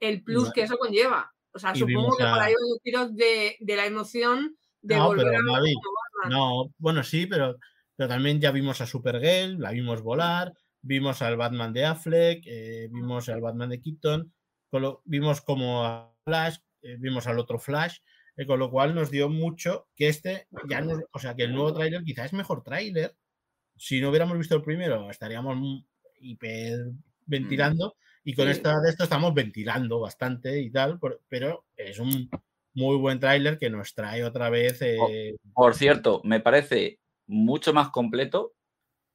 El 0.00 0.22
plus 0.22 0.52
que 0.52 0.62
eso 0.62 0.76
conlleva. 0.76 1.32
O 1.52 1.58
sea, 1.58 1.72
y 1.74 1.78
supongo 1.78 2.16
que 2.16 2.24
por 2.24 2.32
a- 2.40 2.44
ahí 2.44 2.52
van 2.54 2.62
los 2.70 2.82
tiros 2.82 3.16
de, 3.16 3.56
de 3.60 3.76
la 3.76 3.86
emoción 3.86 4.56
de 4.82 4.96
No, 4.96 5.06
volver 5.08 5.26
pero, 5.26 5.38
a 5.38 5.60
ver 5.60 5.74
como 5.74 5.96
Batman. 6.22 6.38
No, 6.38 6.74
bueno, 6.78 7.02
sí, 7.02 7.26
pero, 7.26 7.56
pero 8.00 8.08
también 8.08 8.40
ya 8.40 8.50
vimos 8.50 8.80
a 8.80 8.86
Supergirl, 8.86 9.58
la 9.60 9.72
vimos 9.72 10.00
volar, 10.00 10.54
vimos 10.80 11.20
al 11.20 11.36
Batman 11.36 11.74
de 11.74 11.84
Affleck, 11.84 12.42
eh, 12.46 12.88
vimos 12.90 13.28
al 13.28 13.42
Batman 13.42 13.68
de 13.68 13.82
Keaton, 13.82 14.32
con 14.70 14.80
lo- 14.80 15.02
vimos 15.04 15.42
como 15.42 15.84
a 15.84 16.16
Flash, 16.24 16.56
eh, 16.80 16.96
vimos 16.98 17.26
al 17.26 17.38
otro 17.38 17.58
Flash, 17.58 17.98
eh, 18.38 18.46
con 18.46 18.58
lo 18.58 18.70
cual 18.70 18.94
nos 18.94 19.10
dio 19.10 19.28
mucho 19.28 19.88
que 19.94 20.08
este 20.08 20.46
ya 20.66 20.80
nos, 20.80 21.02
o 21.12 21.18
sea, 21.18 21.34
que 21.36 21.42
el 21.42 21.52
nuevo 21.52 21.74
tráiler 21.74 22.02
quizás 22.02 22.24
es 22.24 22.32
mejor 22.32 22.62
tráiler. 22.64 23.14
Si 23.76 24.00
no 24.00 24.08
hubiéramos 24.08 24.38
visto 24.38 24.56
el 24.56 24.62
primero, 24.62 25.10
estaríamos 25.10 25.58
mm, 25.58 25.84
hiper 26.22 26.78
ventilando 27.26 27.96
y 28.24 28.32
con 28.32 28.46
Sí. 28.46 28.52
esta 28.52 28.80
de 28.80 28.88
esto 28.88 29.04
estamos 29.04 29.34
ventilando 29.34 30.00
bastante 30.00 30.58
y 30.58 30.70
tal, 30.70 30.98
pero 31.28 31.66
es 31.76 31.98
un 31.98 32.30
muy 32.72 32.96
buen 32.96 33.20
tráiler 33.20 33.58
que 33.58 33.68
nos 33.68 33.92
trae 33.94 34.24
otra 34.24 34.48
vez 34.48 34.80
eh, 34.80 35.36
Por 35.52 35.74
cierto, 35.74 36.22
me 36.24 36.40
parece 36.40 36.99
mucho 37.30 37.72
más 37.72 37.90
completo 37.90 38.52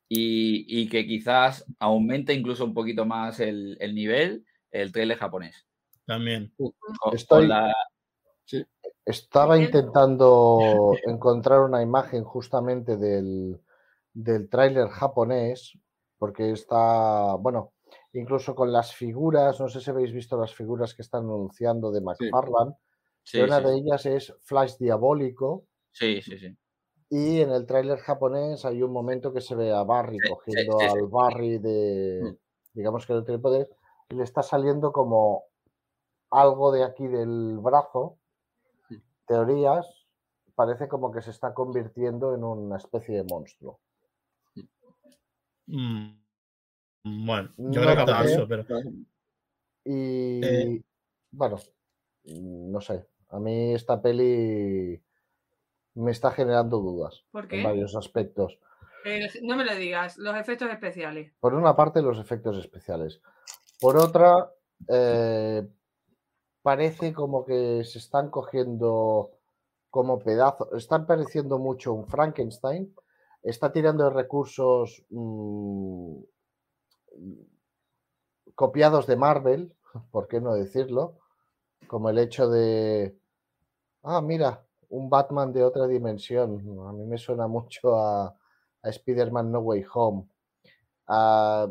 y, 0.09 0.65
y 0.67 0.87
que 0.89 1.05
quizás 1.05 1.65
aumente 1.79 2.33
incluso 2.33 2.63
un 2.65 2.73
poquito 2.73 3.05
más 3.05 3.39
el, 3.39 3.77
el 3.79 3.93
nivel 3.93 4.45
el 4.71 4.91
trailer 4.91 5.17
japonés. 5.17 5.67
también. 6.05 6.53
Con- 6.57 6.73
con 6.99 7.15
Estoy- 7.15 7.47
la- 7.47 7.73
Estaba 9.05 9.57
intentando 9.59 10.91
encontrar 11.05 11.61
una 11.61 11.81
imagen 11.81 12.23
justamente 12.23 12.97
del, 12.97 13.59
del 14.13 14.49
tráiler 14.49 14.87
japonés, 14.89 15.77
porque 16.17 16.51
está, 16.51 17.35
bueno, 17.35 17.73
incluso 18.13 18.55
con 18.55 18.71
las 18.71 18.95
figuras, 18.95 19.59
no 19.59 19.67
sé 19.69 19.79
si 19.81 19.91
habéis 19.91 20.11
visto 20.11 20.39
las 20.39 20.53
figuras 20.55 20.93
que 20.95 21.03
están 21.03 21.23
anunciando 21.25 21.91
de 21.91 22.01
McFarlane, 22.01 22.73
sí, 23.23 23.37
que 23.37 23.43
una 23.43 23.59
sí, 23.59 23.63
de 23.65 23.75
ellas 23.77 24.05
es 24.07 24.35
Flash 24.41 24.77
Diabólico, 24.79 25.67
sí, 25.91 26.21
sí, 26.21 26.37
sí. 26.39 26.55
Y 27.09 27.41
en 27.41 27.51
el 27.51 27.65
tráiler 27.67 27.99
japonés 27.99 28.65
hay 28.65 28.81
un 28.83 28.91
momento 28.91 29.33
que 29.33 29.41
se 29.41 29.55
ve 29.55 29.71
a 29.73 29.83
Barry 29.83 30.23
cogiendo 30.23 30.73
sí, 30.79 30.89
sí, 30.89 30.89
sí. 30.89 30.97
al 31.01 31.07
Barry 31.07 31.59
de, 31.59 32.21
Mm. 32.21 32.37
digamos 32.73 33.05
que 33.05 33.13
no 33.13 33.23
tiene 33.23 33.39
poder, 33.41 33.69
y 34.09 34.15
le 34.15 34.23
está 34.23 34.43
saliendo 34.43 34.91
como 34.91 35.45
algo 36.31 36.71
de 36.71 36.83
aquí 36.85 37.07
del 37.07 37.59
brazo. 37.59 38.19
Teorías, 39.27 39.87
parece 40.55 40.87
como 40.87 41.11
que 41.11 41.21
se 41.21 41.31
está 41.31 41.53
convirtiendo 41.53 42.35
en 42.35 42.43
una 42.43 42.77
especie 42.77 43.15
de 43.17 43.23
monstruo. 43.23 43.79
Mm, 45.67 46.19
Bueno, 47.27 47.49
yo 47.57 47.81
No 47.81 47.81
creo 47.81 48.05
que 48.05 48.25
eso, 48.33 48.47
pero 48.47 48.65
Y 49.85 50.43
Eh. 50.45 50.81
bueno, 51.31 51.57
mm, 52.25 52.71
no 52.71 52.81
sé, 52.81 53.07
a 53.29 53.39
mí 53.39 53.73
esta 53.75 54.01
peli 54.01 55.04
me 55.95 56.11
está 56.11 56.31
generando 56.31 56.77
dudas 56.79 57.23
¿Por 57.31 57.43
en 57.45 57.49
qué? 57.49 57.63
varios 57.63 57.95
aspectos. 57.95 58.59
El- 59.03 59.29
no 59.43 59.55
me 59.55 59.65
lo 59.65 59.75
digas, 59.75 60.17
los 60.17 60.35
efectos 60.35 60.69
especiales. 60.71 61.31
Por 61.39 61.53
una 61.53 61.75
parte, 61.75 62.01
los 62.01 62.19
efectos 62.19 62.57
especiales. 62.57 63.21
Por 63.79 63.97
otra, 63.97 64.51
eh, 64.89 65.67
parece 66.61 67.13
como 67.13 67.45
que 67.45 67.83
se 67.83 67.99
están 67.99 68.29
cogiendo 68.29 69.31
como 69.89 70.19
pedazo. 70.19 70.75
Está 70.75 71.05
pareciendo 71.05 71.59
mucho 71.59 71.93
un 71.93 72.07
Frankenstein. 72.07 72.93
Está 73.43 73.71
tirando 73.71 74.05
de 74.05 74.09
recursos 74.09 75.03
mm, 75.11 76.17
copiados 78.55 79.07
de 79.07 79.15
Marvel, 79.15 79.75
¿por 80.11 80.27
qué 80.27 80.41
no 80.41 80.53
decirlo? 80.55 81.19
Como 81.87 82.09
el 82.09 82.17
hecho 82.17 82.49
de, 82.49 83.15
ah, 84.03 84.21
mira, 84.21 84.64
un 84.95 85.09
Batman 85.09 85.51
de 85.51 85.63
otra 85.63 85.87
dimensión. 85.87 86.51
A 86.87 86.93
mí 86.93 87.05
me 87.05 87.17
suena 87.17 87.47
mucho 87.47 87.95
a, 87.95 88.27
a 88.27 88.89
Spider-Man 88.89 89.51
No 89.51 89.59
Way 89.59 89.85
Home. 89.93 90.27
Ah, 91.07 91.67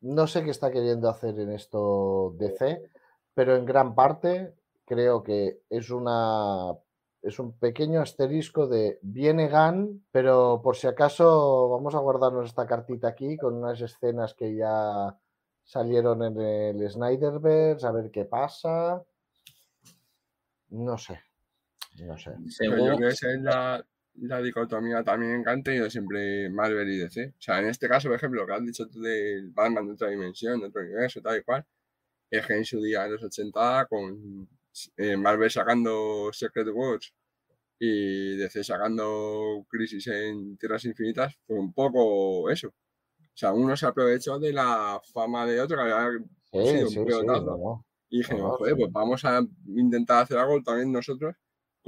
no 0.00 0.26
sé 0.26 0.44
qué 0.44 0.50
está 0.50 0.70
queriendo 0.70 1.08
hacer 1.08 1.38
en 1.40 1.52
esto 1.52 2.34
DC, 2.38 2.90
pero 3.34 3.56
en 3.56 3.64
gran 3.64 3.94
parte 3.94 4.54
creo 4.84 5.22
que 5.22 5.60
es 5.68 5.90
una 5.90 6.76
es 7.20 7.40
un 7.40 7.58
pequeño 7.58 8.00
asterisco 8.00 8.68
de 8.68 9.00
viene 9.02 9.48
GAN, 9.48 10.04
pero 10.12 10.60
por 10.62 10.76
si 10.76 10.86
acaso 10.86 11.68
vamos 11.68 11.94
a 11.96 11.98
guardarnos 11.98 12.46
esta 12.46 12.66
cartita 12.66 13.08
aquí 13.08 13.36
con 13.36 13.54
unas 13.54 13.80
escenas 13.80 14.34
que 14.34 14.54
ya 14.54 15.18
salieron 15.64 16.22
en 16.22 16.40
el 16.40 16.90
Snyderverse, 16.90 17.86
a 17.86 17.90
ver 17.90 18.10
qué 18.12 18.24
pasa. 18.24 19.02
No 20.70 20.96
sé. 20.96 21.27
No 22.06 22.16
sé. 22.18 22.30
Pero 22.58 22.76
yo 22.78 22.96
creo 22.96 22.98
que 22.98 23.08
esa 23.08 23.32
es 23.32 23.40
la, 23.42 23.84
la 24.14 24.42
dicotomía 24.42 25.02
también 25.02 25.42
que 25.44 25.50
han 25.50 25.62
tenido 25.62 25.88
siempre 25.90 26.48
Marvel 26.50 26.88
y 26.90 26.98
DC. 26.98 27.28
O 27.38 27.40
sea, 27.40 27.58
en 27.60 27.66
este 27.68 27.88
caso, 27.88 28.08
por 28.08 28.16
ejemplo, 28.16 28.40
lo 28.42 28.46
que 28.46 28.52
has 28.54 28.64
dicho 28.64 28.88
tú 28.88 29.00
del 29.00 29.50
Batman 29.50 29.86
de 29.86 29.92
otra 29.94 30.08
dimensión, 30.10 30.60
de 30.60 30.66
otro 30.66 30.82
universo, 30.82 31.20
tal 31.22 31.38
y 31.38 31.42
cual, 31.42 31.64
es 32.30 32.46
que 32.46 32.54
en 32.54 32.64
su 32.64 32.80
día, 32.82 33.06
en 33.06 33.12
los 33.12 33.22
80, 33.24 33.86
con 33.86 34.48
eh, 34.96 35.16
Marvel 35.16 35.50
sacando 35.50 36.30
Secret 36.32 36.68
Wars 36.72 37.14
y 37.78 38.36
DC 38.36 38.64
sacando 38.64 39.64
Crisis 39.68 40.06
en 40.08 40.56
Tierras 40.58 40.84
Infinitas, 40.84 41.36
fue 41.46 41.56
un 41.58 41.72
poco 41.72 42.50
eso. 42.50 42.68
O 42.68 42.72
sea, 43.40 43.52
uno 43.52 43.76
se 43.76 43.86
aprovechó 43.86 44.38
de 44.38 44.52
la 44.52 45.00
fama 45.12 45.46
de 45.46 45.60
otro 45.60 45.76
que 45.78 45.92
había 45.92 46.18
Sí, 46.52 46.66
sido 46.66 46.88
sí, 46.88 46.98
un 46.98 47.04
sí, 47.04 47.04
pelotazo. 47.04 47.44
no, 47.44 47.56
no. 47.58 47.86
Y 48.10 48.18
dijimos, 48.18 48.42
No, 48.42 48.50
joder, 48.52 48.74
sí. 48.74 48.80
pues 48.80 48.92
vamos 48.92 49.24
a 49.24 49.40
intentar 49.66 50.22
hacer 50.24 50.38
algo 50.38 50.62
también 50.62 50.90
nosotros 50.92 51.34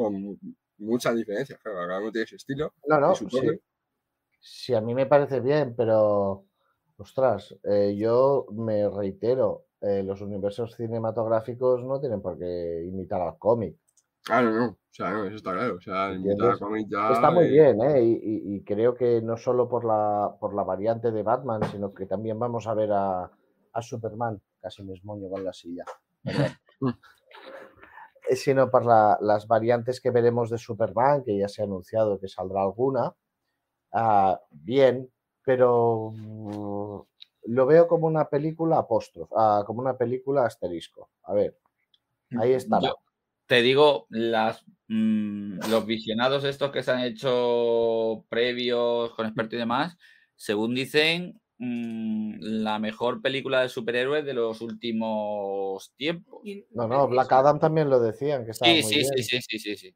con 0.03 0.39
muchas 0.79 1.15
diferencias. 1.17 1.59
Claro, 1.61 1.79
cada 1.87 2.01
uno 2.01 2.13
tiene 2.13 2.27
su 2.27 2.37
estilo 2.37 2.73
No, 2.87 3.01
no, 3.01 3.13
y 3.13 3.17
su 3.17 3.29
sí. 3.29 3.61
Sí, 4.43 4.75
a 4.75 4.81
mí 4.81 4.95
me 4.95 5.07
parece 5.07 5.41
bien, 5.41 5.75
pero 5.77 6.45
ostras, 6.97 7.55
eh, 7.65 7.95
yo 7.97 8.47
me 8.53 8.89
reitero, 8.89 9.67
eh, 9.81 10.03
los 10.03 10.21
universos 10.23 10.75
cinematográficos 10.77 11.85
no 11.85 12.01
tienen 12.01 12.23
por 12.23 12.39
qué 12.39 12.85
imitar 12.87 13.21
al 13.21 13.39
cómic. 13.39 13.77
Ah, 14.31 14.43
no. 14.43 14.67
O 14.67 14.79
sea, 14.91 15.11
no, 15.11 15.25
eso 15.25 15.37
está 15.37 15.53
claro. 15.53 15.77
O 15.77 15.81
sea, 15.81 16.13
¿Entiendes? 16.13 16.33
invitar 16.33 16.55
a 16.55 16.59
cómic 16.59 16.87
ya. 16.89 17.09
Está 17.11 17.31
muy 17.31 17.47
eh, 17.47 17.51
bien, 17.51 17.81
¿eh? 17.83 18.03
Y, 18.03 18.13
y- 18.13 18.57
y 18.57 18.65
creo 18.65 18.95
que 18.95 19.21
no 19.23 19.37
solo 19.37 19.69
por 19.69 19.85
la, 19.85 20.37
por 20.41 20.55
la 20.55 20.63
variante 20.63 21.11
de 21.11 21.23
Batman, 21.23 21.63
sino 21.71 21.93
que 21.93 22.07
también 22.07 22.39
vamos 22.39 22.67
a 22.67 22.75
ver 22.75 22.91
a, 22.93 23.31
a 23.73 23.83
Superman, 23.83 24.41
casi 24.61 24.83
me 24.83 24.95
esmoño 24.95 25.29
con 25.31 25.45
la 25.45 25.53
silla, 25.53 25.85
sino 28.37 28.71
por 28.71 28.87
la- 28.87 29.19
las 29.21 29.47
variantes 29.47 30.01
que 30.01 30.11
veremos 30.11 30.51
de 30.51 30.59
Superman, 30.59 31.23
que 31.25 31.39
ya 31.39 31.49
se 31.49 31.63
ha 31.63 31.65
anunciado 31.65 32.19
que 32.21 32.29
saldrá 32.29 32.63
alguna, 32.63 33.15
ah, 33.93 34.41
bien, 34.51 35.11
pero 35.45 36.13
mm, 36.17 37.01
lo 37.47 37.67
veo 37.67 37.89
como 37.89 38.07
una 38.07 38.29
película 38.29 38.79
apóstrofe, 38.79 39.35
ah, 39.37 39.65
como 39.67 39.81
una 39.81 39.97
película 39.97 40.45
asterisco. 40.47 41.11
A 41.25 41.35
ver, 41.35 41.59
ahí 42.39 42.53
estará. 42.53 42.89
Yo 42.89 42.95
te 43.47 43.63
digo, 43.63 44.07
las, 44.11 44.65
mm, 44.89 45.61
los 45.71 45.87
visionados 45.87 46.45
estos 46.45 46.71
que 46.71 46.83
se 46.83 46.93
han 46.93 47.01
hecho 47.01 48.25
previos 48.29 49.13
con 49.15 49.27
expertos 49.27 49.55
y 49.55 49.59
demás, 49.59 49.97
según 50.37 50.75
dicen, 50.75 51.40
mm, 51.61 52.37
la 52.41 52.79
mejor 52.79 53.21
película 53.21 53.61
de 53.61 53.69
superhéroes 53.69 54.25
de 54.25 54.35
los 54.35 54.61
últimos 54.63 55.93
tiempos. 55.97 56.41
No, 56.73 56.89
no, 56.89 57.07
Black 57.07 57.31
Adam 57.33 57.59
también 57.61 57.91
lo 57.91 58.01
decían, 58.01 58.45
que 58.45 58.53
estaba 58.53 58.73
Sí, 58.73 58.83
muy 58.83 58.93
sí, 58.93 59.01
bien. 59.01 59.13
sí, 59.17 59.23
sí, 59.23 59.41
sí, 59.43 59.59
sí, 59.59 59.77
sí. 59.77 59.95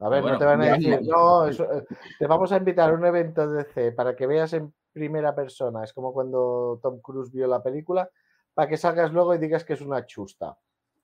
A 0.00 0.08
ver, 0.08 0.22
bueno, 0.22 0.34
no 0.34 0.38
te 0.40 0.44
van 0.46 0.60
a 0.62 0.76
decir, 0.76 1.00
no, 1.04 1.46
eso, 1.46 1.64
eh, 1.72 1.84
te 2.18 2.26
vamos 2.26 2.50
a 2.52 2.56
invitar 2.56 2.90
a 2.90 2.94
un 2.94 3.04
evento 3.04 3.48
de 3.48 3.64
DC 3.64 3.92
para 3.92 4.16
que 4.16 4.26
veas 4.26 4.52
en 4.54 4.72
primera 4.92 5.34
persona. 5.34 5.84
Es 5.84 5.92
como 5.92 6.12
cuando 6.12 6.80
Tom 6.82 7.00
Cruise 7.00 7.30
vio 7.32 7.46
la 7.46 7.62
película, 7.62 8.08
para 8.54 8.68
que 8.68 8.76
salgas 8.76 9.12
luego 9.12 9.34
y 9.34 9.38
digas 9.38 9.64
que 9.64 9.74
es 9.74 9.80
una 9.80 10.04
chusta. 10.06 10.56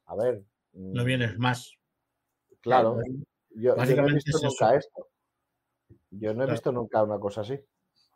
A 0.07 0.17
ver. 0.17 0.43
No 0.73 1.03
mm, 1.03 1.07
vienes 1.07 1.39
más. 1.39 1.73
Claro. 2.61 2.99
Yo, 3.51 3.77
yo 3.77 3.97
no 3.97 4.09
he 4.09 4.15
visto 4.15 4.37
es 4.37 4.45
nunca 4.45 4.75
esto. 4.75 5.07
Yo 6.11 6.35
no 6.35 6.43
he 6.43 6.47
Claro. 6.47 6.53
visto 6.53 6.73
nunca 6.73 7.03
una 7.03 7.19
cosa 7.19 7.43
así. 7.43 7.59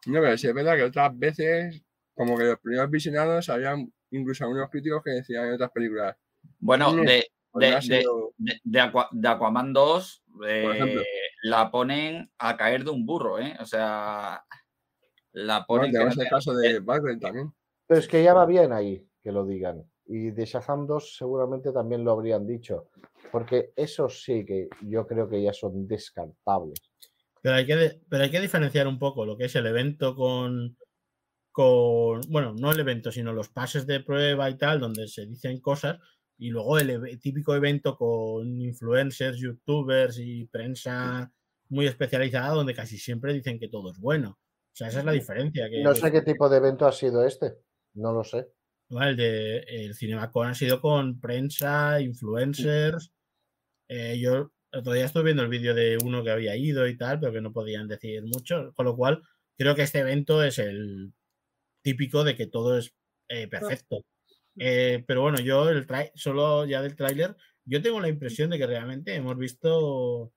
No, 0.06 0.20
pero 0.20 0.36
sí 0.36 0.48
es 0.48 0.54
verdad 0.54 0.76
que 0.76 0.82
otras 0.84 1.16
veces, 1.18 1.82
como 2.14 2.36
que 2.36 2.44
los 2.44 2.58
primeros 2.60 2.90
visionados, 2.90 3.48
habían 3.48 3.92
incluso 4.10 4.44
algunos 4.44 4.68
críticos 4.70 5.02
que 5.04 5.10
decían 5.12 5.46
en 5.46 5.54
otras 5.54 5.70
películas. 5.70 6.16
Bueno, 6.58 6.92
Mm, 6.92 7.04
de, 7.06 7.26
pues 7.50 7.70
no 7.70 7.76
de, 7.80 7.94
de- 7.96 8.00
sido- 8.02 8.34
de- 8.36 8.60
de 8.64 8.80
Aqua- 8.80 9.08
de 9.12 9.28
Aquaman 9.28 9.72
2 9.72 10.24
ejemplo. 10.44 11.00
eh, 11.00 11.06
la 11.44 11.70
ponen 11.70 12.30
a 12.38 12.56
caer 12.56 12.84
de 12.84 12.90
un 12.90 13.06
burro, 13.06 13.38
¿eh? 13.38 13.56
O 13.60 13.64
sea, 13.66 14.44
la 15.32 15.64
ponen... 15.66 15.92
no 15.92 16.08
el 16.08 16.28
caso 16.28 16.54
de 16.54 16.80
Batman 16.80 17.20
también. 17.20 17.52
Pero 17.86 18.00
es 18.00 18.08
que 18.08 18.22
ya 18.22 18.34
va 18.34 18.44
bien 18.46 18.72
ahí 18.72 19.06
que 19.22 19.32
lo 19.32 19.46
digan. 19.46 19.82
Y 20.06 20.30
de 20.30 20.44
Shazam 20.44 20.86
2 20.86 21.16
seguramente 21.16 21.72
también 21.72 22.04
lo 22.04 22.12
habrían 22.12 22.46
dicho. 22.46 22.88
Porque 23.30 23.72
esos 23.76 24.22
sí 24.24 24.44
que 24.44 24.68
yo 24.82 25.06
creo 25.06 25.28
que 25.28 25.42
ya 25.42 25.52
son 25.52 25.86
descartables. 25.86 26.78
Pero 27.42 27.56
hay, 27.56 27.66
que, 27.66 28.00
pero 28.08 28.22
hay 28.22 28.30
que 28.30 28.40
diferenciar 28.40 28.86
un 28.86 28.98
poco 28.98 29.26
lo 29.26 29.36
que 29.36 29.46
es 29.46 29.56
el 29.56 29.66
evento 29.66 30.14
con, 30.14 30.76
con, 31.50 32.20
bueno, 32.28 32.54
no 32.54 32.70
el 32.70 32.80
evento, 32.80 33.10
sino 33.10 33.32
los 33.32 33.48
pases 33.48 33.86
de 33.86 34.00
prueba 34.00 34.48
y 34.48 34.56
tal, 34.56 34.78
donde 34.78 35.08
se 35.08 35.26
dicen 35.26 35.60
cosas, 35.60 35.98
y 36.38 36.50
luego 36.50 36.78
el 36.78 37.20
típico 37.20 37.54
evento 37.54 37.96
con 37.96 38.60
influencers, 38.60 39.38
youtubers 39.38 40.18
y 40.18 40.46
prensa 40.46 41.32
muy 41.68 41.86
especializada, 41.86 42.54
donde 42.54 42.74
casi 42.74 42.96
siempre 42.96 43.32
dicen 43.32 43.58
que 43.58 43.68
todo 43.68 43.90
es 43.90 43.98
bueno. 43.98 44.38
O 44.40 44.74
sea, 44.74 44.88
esa 44.88 45.00
es 45.00 45.04
la 45.04 45.12
diferencia. 45.12 45.68
Que, 45.68 45.82
No 45.82 45.94
sé 45.94 46.10
qué 46.10 46.22
tipo 46.22 46.48
de 46.48 46.58
evento 46.58 46.86
ha 46.86 46.92
sido 46.92 47.24
este. 47.26 47.58
No 47.94 48.12
lo 48.12 48.24
sé. 48.24 48.48
¿no? 48.88 49.02
El 49.02 49.16
de 49.16 49.58
el 49.68 49.94
CinemaCon 49.94 50.48
ha 50.48 50.54
sido 50.54 50.80
con 50.80 51.20
prensa, 51.20 52.00
influencers. 52.00 53.12
eh, 53.88 54.18
yo 54.18 54.52
otro 54.72 54.92
día 54.92 55.04
estuve 55.06 55.24
viendo 55.24 55.42
el 55.42 55.48
vídeo 55.48 55.74
de 55.74 55.98
uno 56.04 56.22
que 56.24 56.30
había 56.30 56.56
ido 56.56 56.86
y 56.86 56.96
tal, 56.96 57.20
pero 57.20 57.32
que 57.32 57.40
no 57.40 57.52
podían 57.52 57.88
decir 57.88 58.22
mucho. 58.24 58.72
Con 58.74 58.86
lo 58.86 58.96
cual, 58.96 59.22
creo 59.56 59.74
que 59.74 59.82
este 59.82 60.00
evento 60.00 60.42
es 60.42 60.58
el 60.58 61.12
típico 61.82 62.24
de 62.24 62.36
que 62.36 62.46
todo 62.46 62.78
es 62.78 62.92
eh, 63.28 63.48
perfecto. 63.48 64.04
Eh, 64.58 65.02
pero 65.06 65.22
bueno, 65.22 65.38
yo 65.40 65.68
el 65.70 65.86
solo 66.14 66.64
ya 66.66 66.82
del 66.82 66.96
tráiler, 66.96 67.36
yo 67.64 67.80
tengo 67.82 68.00
la 68.00 68.08
impresión 68.08 68.50
de 68.50 68.58
que 68.58 68.66
realmente 68.66 69.14
hemos 69.14 69.36
visto 69.38 70.32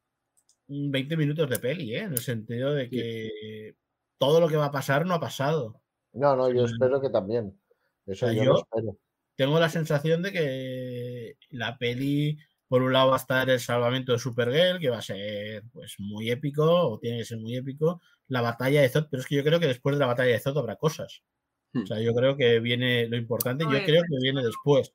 un 0.68 0.91
20 0.91 1.18
minutos 1.18 1.49
de 1.49 1.60
peli, 1.60 1.95
¿eh? 1.95 1.99
en 2.03 2.14
el 2.14 2.20
sentido 2.20 2.74
de 2.74 2.86
Sí. 2.86 2.90
que 2.91 3.76
todo 4.18 4.40
lo 4.40 4.48
que 4.48 4.56
va 4.57 4.66
a 4.66 4.72
pasar 4.72 5.06
no 5.06 5.14
ha 5.14 5.20
pasado. 5.20 5.82
No, 6.14 6.36
no, 6.36 6.49
yo 6.52 6.68
Sí. 6.68 6.74
espero 6.74 7.02
que 7.02 7.10
también. 7.10 7.60
Eso 8.06 8.28
sea, 8.28 8.34
yo, 8.36 8.44
yo- 8.44 8.52
lo 8.53 8.60
espero. 8.60 8.98
tengo 9.36 9.60
la 9.60 9.70
sensación 9.70 10.22
de 10.24 10.32
que 10.32 11.38
la 11.49 11.78
peli, 11.78 12.38
por 12.68 12.82
un 12.82 12.94
lado, 12.94 13.10
va 13.10 13.16
a 13.16 13.18
estar 13.18 13.50
el 13.50 13.60
salvamento 13.60 14.12
de 14.12 14.20
Supergirl, 14.20 14.80
que 14.80 14.90
va 14.90 14.98
a 14.98 15.02
ser 15.02 15.64
pues 15.72 15.96
muy 16.00 16.30
épico, 16.30 16.64
o 16.64 17.00
tiene 17.00 17.20
que 17.20 17.26
ser 17.26 17.38
muy 17.38 17.56
épico, 17.56 18.02
la 18.28 18.42
batalla 18.42 18.82
de 18.82 18.90
Zod, 18.90 19.08
pero 19.10 19.22
es 19.22 19.28
que 19.28 19.36
yo 19.36 19.44
creo 19.44 19.60
que 19.60 19.68
después 19.68 19.96
de 19.96 20.00
la 20.00 20.08
batalla 20.08 20.32
de 20.32 20.40
Zod 20.40 20.58
habrá 20.58 20.76
cosas. 20.76 21.24
Hmm. 21.74 21.84
O 21.84 21.86
sea, 21.86 22.00
yo 22.00 22.14
creo 22.14 22.36
que 22.36 22.60
viene 22.60 23.08
lo 23.08 23.18
importante, 23.18 23.66
yo 23.66 23.74
eh, 23.76 23.84
creo 23.86 24.02
que 24.02 24.18
viene 24.22 24.44
después. 24.44 24.94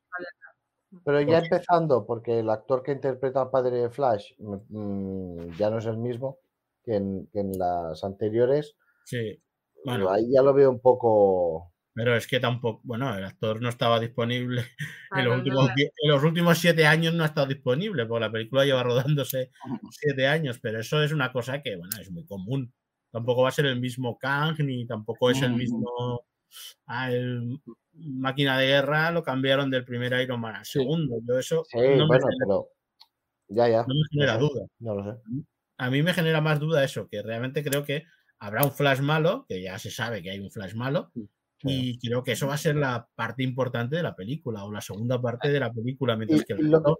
Pero 1.04 1.20
ya 1.20 1.38
empezando, 1.38 2.04
porque 2.04 2.40
el 2.40 2.50
actor 2.50 2.82
que 2.82 2.92
interpreta 2.92 3.42
al 3.42 3.50
padre 3.50 3.76
de 3.76 3.90
Flash 3.90 4.32
mm, 4.38 5.52
ya 5.56 5.70
no 5.70 5.78
es 5.78 5.86
el 5.86 5.98
mismo 5.98 6.38
que 6.84 6.96
en, 6.96 7.28
que 7.32 7.40
en 7.40 7.56
las 7.56 8.02
anteriores. 8.02 8.76
Sí. 9.04 9.40
Bueno, 9.84 10.10
Ahí 10.10 10.30
ya 10.32 10.42
lo 10.42 10.52
veo 10.52 10.70
un 10.70 10.80
poco. 10.80 11.69
Pero 11.94 12.16
es 12.16 12.26
que 12.26 12.40
tampoco, 12.40 12.80
bueno, 12.84 13.14
el 13.16 13.24
actor 13.24 13.60
no 13.62 13.68
estaba 13.68 14.00
disponible 14.00 14.62
en 15.14 15.24
Claro, 15.24 15.30
los, 15.30 15.36
no 15.36 15.38
últimos, 15.38 15.74
die- 15.74 15.90
en 16.02 16.10
los 16.10 16.22
últimos 16.24 16.58
siete 16.58 16.86
años 16.86 17.14
no 17.14 17.22
ha 17.24 17.26
estado 17.26 17.46
disponible, 17.48 18.06
porque 18.06 18.20
la 18.26 18.32
película 18.32 18.64
lleva 18.64 18.82
rodándose 18.82 19.50
siete 19.90 20.26
años, 20.28 20.58
pero 20.62 20.80
eso 20.80 21.02
es 21.02 21.12
una 21.12 21.32
cosa 21.32 21.62
que, 21.62 21.76
bueno, 21.76 21.98
es 22.00 22.10
muy 22.10 22.24
común. 22.26 22.72
Tampoco 23.12 23.42
va 23.42 23.48
a 23.48 23.52
ser 23.52 23.66
el 23.66 23.80
mismo 23.80 24.18
Kang, 24.18 24.58
ni 24.60 24.86
tampoco 24.86 25.30
es 25.30 25.42
el 25.42 25.52
Mm. 25.52 25.56
mismo. 25.56 26.26
Ah, 26.86 27.12
el 27.12 27.60
máquina 27.94 28.58
de 28.58 28.66
guerra 28.66 29.10
lo 29.12 29.22
cambiaron 29.22 29.70
del 29.70 29.84
primer 29.84 30.12
Iron 30.22 30.40
Man 30.40 30.56
al 30.56 30.66
segundo. 30.66 31.16
Yo 31.26 31.38
eso 31.38 31.64
Sí, 31.68 31.78
no, 31.78 32.06
me 32.08 32.08
bueno, 32.08 32.26
genera, 32.26 32.46
pero. 32.46 32.68
Ya, 33.48 33.68
ya. 33.68 33.82
no 33.86 33.94
me 33.94 34.02
genera 34.10 34.38
no 34.38 34.40
sé, 34.48 34.54
duda. 34.54 34.66
No 34.78 34.94
lo 34.94 35.04
sé. 35.04 35.20
A 35.78 35.90
mí 35.90 36.02
me 36.02 36.14
genera 36.14 36.40
más 36.40 36.60
duda 36.60 36.84
eso, 36.84 37.08
que 37.08 37.22
realmente 37.22 37.64
creo 37.64 37.84
que 37.84 38.04
habrá 38.38 38.64
un 38.64 38.72
flash 38.72 39.00
malo, 39.00 39.46
que 39.48 39.62
ya 39.62 39.78
se 39.78 39.90
sabe 39.90 40.22
que 40.22 40.30
hay 40.30 40.38
un 40.40 40.50
flash 40.50 40.74
malo, 40.74 41.12
y 41.62 41.98
creo 41.98 42.22
que 42.22 42.32
eso 42.32 42.46
va 42.46 42.54
a 42.54 42.58
ser 42.58 42.76
la 42.76 43.06
parte 43.14 43.42
importante 43.42 43.96
de 43.96 44.02
la 44.02 44.14
película, 44.14 44.64
o 44.64 44.72
la 44.72 44.80
segunda 44.80 45.20
parte 45.20 45.50
de 45.50 45.60
la 45.60 45.72
película, 45.72 46.16
mientras 46.16 46.40
Y- 46.42 46.44
que 46.44 46.52
el 46.54 46.70
lo- 46.70 46.98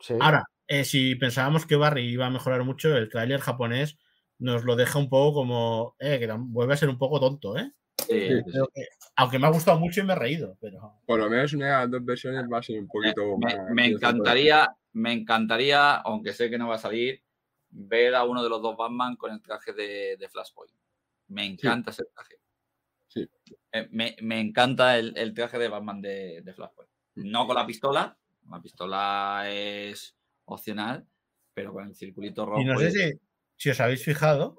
Sí. 0.00 0.14
Ahora, 0.20 0.44
eh, 0.68 0.84
si 0.84 1.16
pensábamos 1.16 1.66
que 1.66 1.74
Barry 1.74 2.02
iba 2.08 2.26
a 2.26 2.30
mejorar 2.30 2.62
mucho, 2.64 2.96
el 2.96 3.08
tráiler 3.08 3.40
japonés 3.40 3.98
nos 4.38 4.62
lo 4.64 4.76
deja 4.76 4.98
un 4.98 5.08
poco 5.08 5.34
como, 5.40 5.96
eh, 5.98 6.18
que 6.20 6.28
vuelve 6.38 6.74
a 6.74 6.76
ser 6.76 6.88
un 6.88 6.98
poco 6.98 7.18
tonto, 7.18 7.56
¿eh? 7.56 7.72
Sí, 8.06 8.28
sí, 8.28 8.42
sí. 8.52 8.58
que- 8.74 8.86
aunque 9.16 9.38
me 9.40 9.48
ha 9.48 9.50
gustado 9.50 9.78
mucho 9.80 10.00
y 10.00 10.04
me 10.04 10.12
he 10.12 10.16
reído, 10.16 10.56
pero 10.60 11.00
Por 11.04 11.18
lo 11.18 11.28
menos 11.28 11.52
una 11.52 11.66
de 11.66 11.72
las 11.72 11.90
dos 11.90 12.04
versiones 12.04 12.44
va 12.50 12.58
a 12.58 12.62
ser 12.62 12.78
un 12.78 12.86
poquito 12.86 13.36
Me, 13.38 13.56
más. 13.56 13.70
me 13.74 13.86
encantaría, 13.86 14.68
me 14.92 15.12
encantaría, 15.12 15.96
aunque 15.96 16.32
sé 16.32 16.48
que 16.48 16.58
no 16.58 16.68
va 16.68 16.76
a 16.76 16.78
salir, 16.78 17.20
ver 17.70 18.14
a 18.14 18.22
uno 18.24 18.42
de 18.44 18.48
los 18.48 18.62
dos 18.62 18.76
Batman 18.76 19.16
con 19.16 19.32
el 19.32 19.42
traje 19.42 19.72
de, 19.72 20.16
de 20.16 20.28
Flashpoint. 20.28 20.72
Me 21.26 21.44
encanta 21.44 21.90
ese 21.90 22.04
traje. 22.14 22.36
Sí. 23.08 23.28
Eh, 23.72 23.88
Me, 23.90 24.16
me 24.22 24.40
encanta 24.40 24.98
el, 24.98 25.16
el 25.16 25.34
traje 25.34 25.58
de 25.58 25.68
Batman 25.68 26.00
de, 26.00 26.42
de 26.42 26.54
Flashpoint. 26.54 26.90
No 27.16 27.46
con 27.46 27.56
la 27.56 27.66
pistola, 27.66 28.16
la 28.48 28.62
pistola 28.62 29.44
es 29.48 30.16
opcional, 30.44 31.06
pero 31.52 31.72
con 31.72 31.88
el 31.88 31.94
circulito 31.94 32.46
rojo. 32.46 32.60
Y 32.60 32.64
no 32.64 32.78
sé 32.78 32.90
si, 32.90 33.20
si 33.56 33.70
os 33.70 33.80
habéis 33.80 34.04
fijado, 34.04 34.56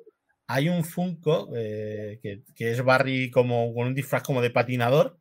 hay 0.47 0.67
un 0.67 0.83
Funko 0.83 1.49
eh, 1.55 2.19
que, 2.21 2.43
que 2.55 2.71
es 2.71 2.83
Barry 2.83 3.31
como 3.31 3.73
con 3.73 3.87
un 3.87 3.95
disfraz 3.95 4.23
como 4.23 4.41
de 4.41 4.49
patinador. 4.49 5.19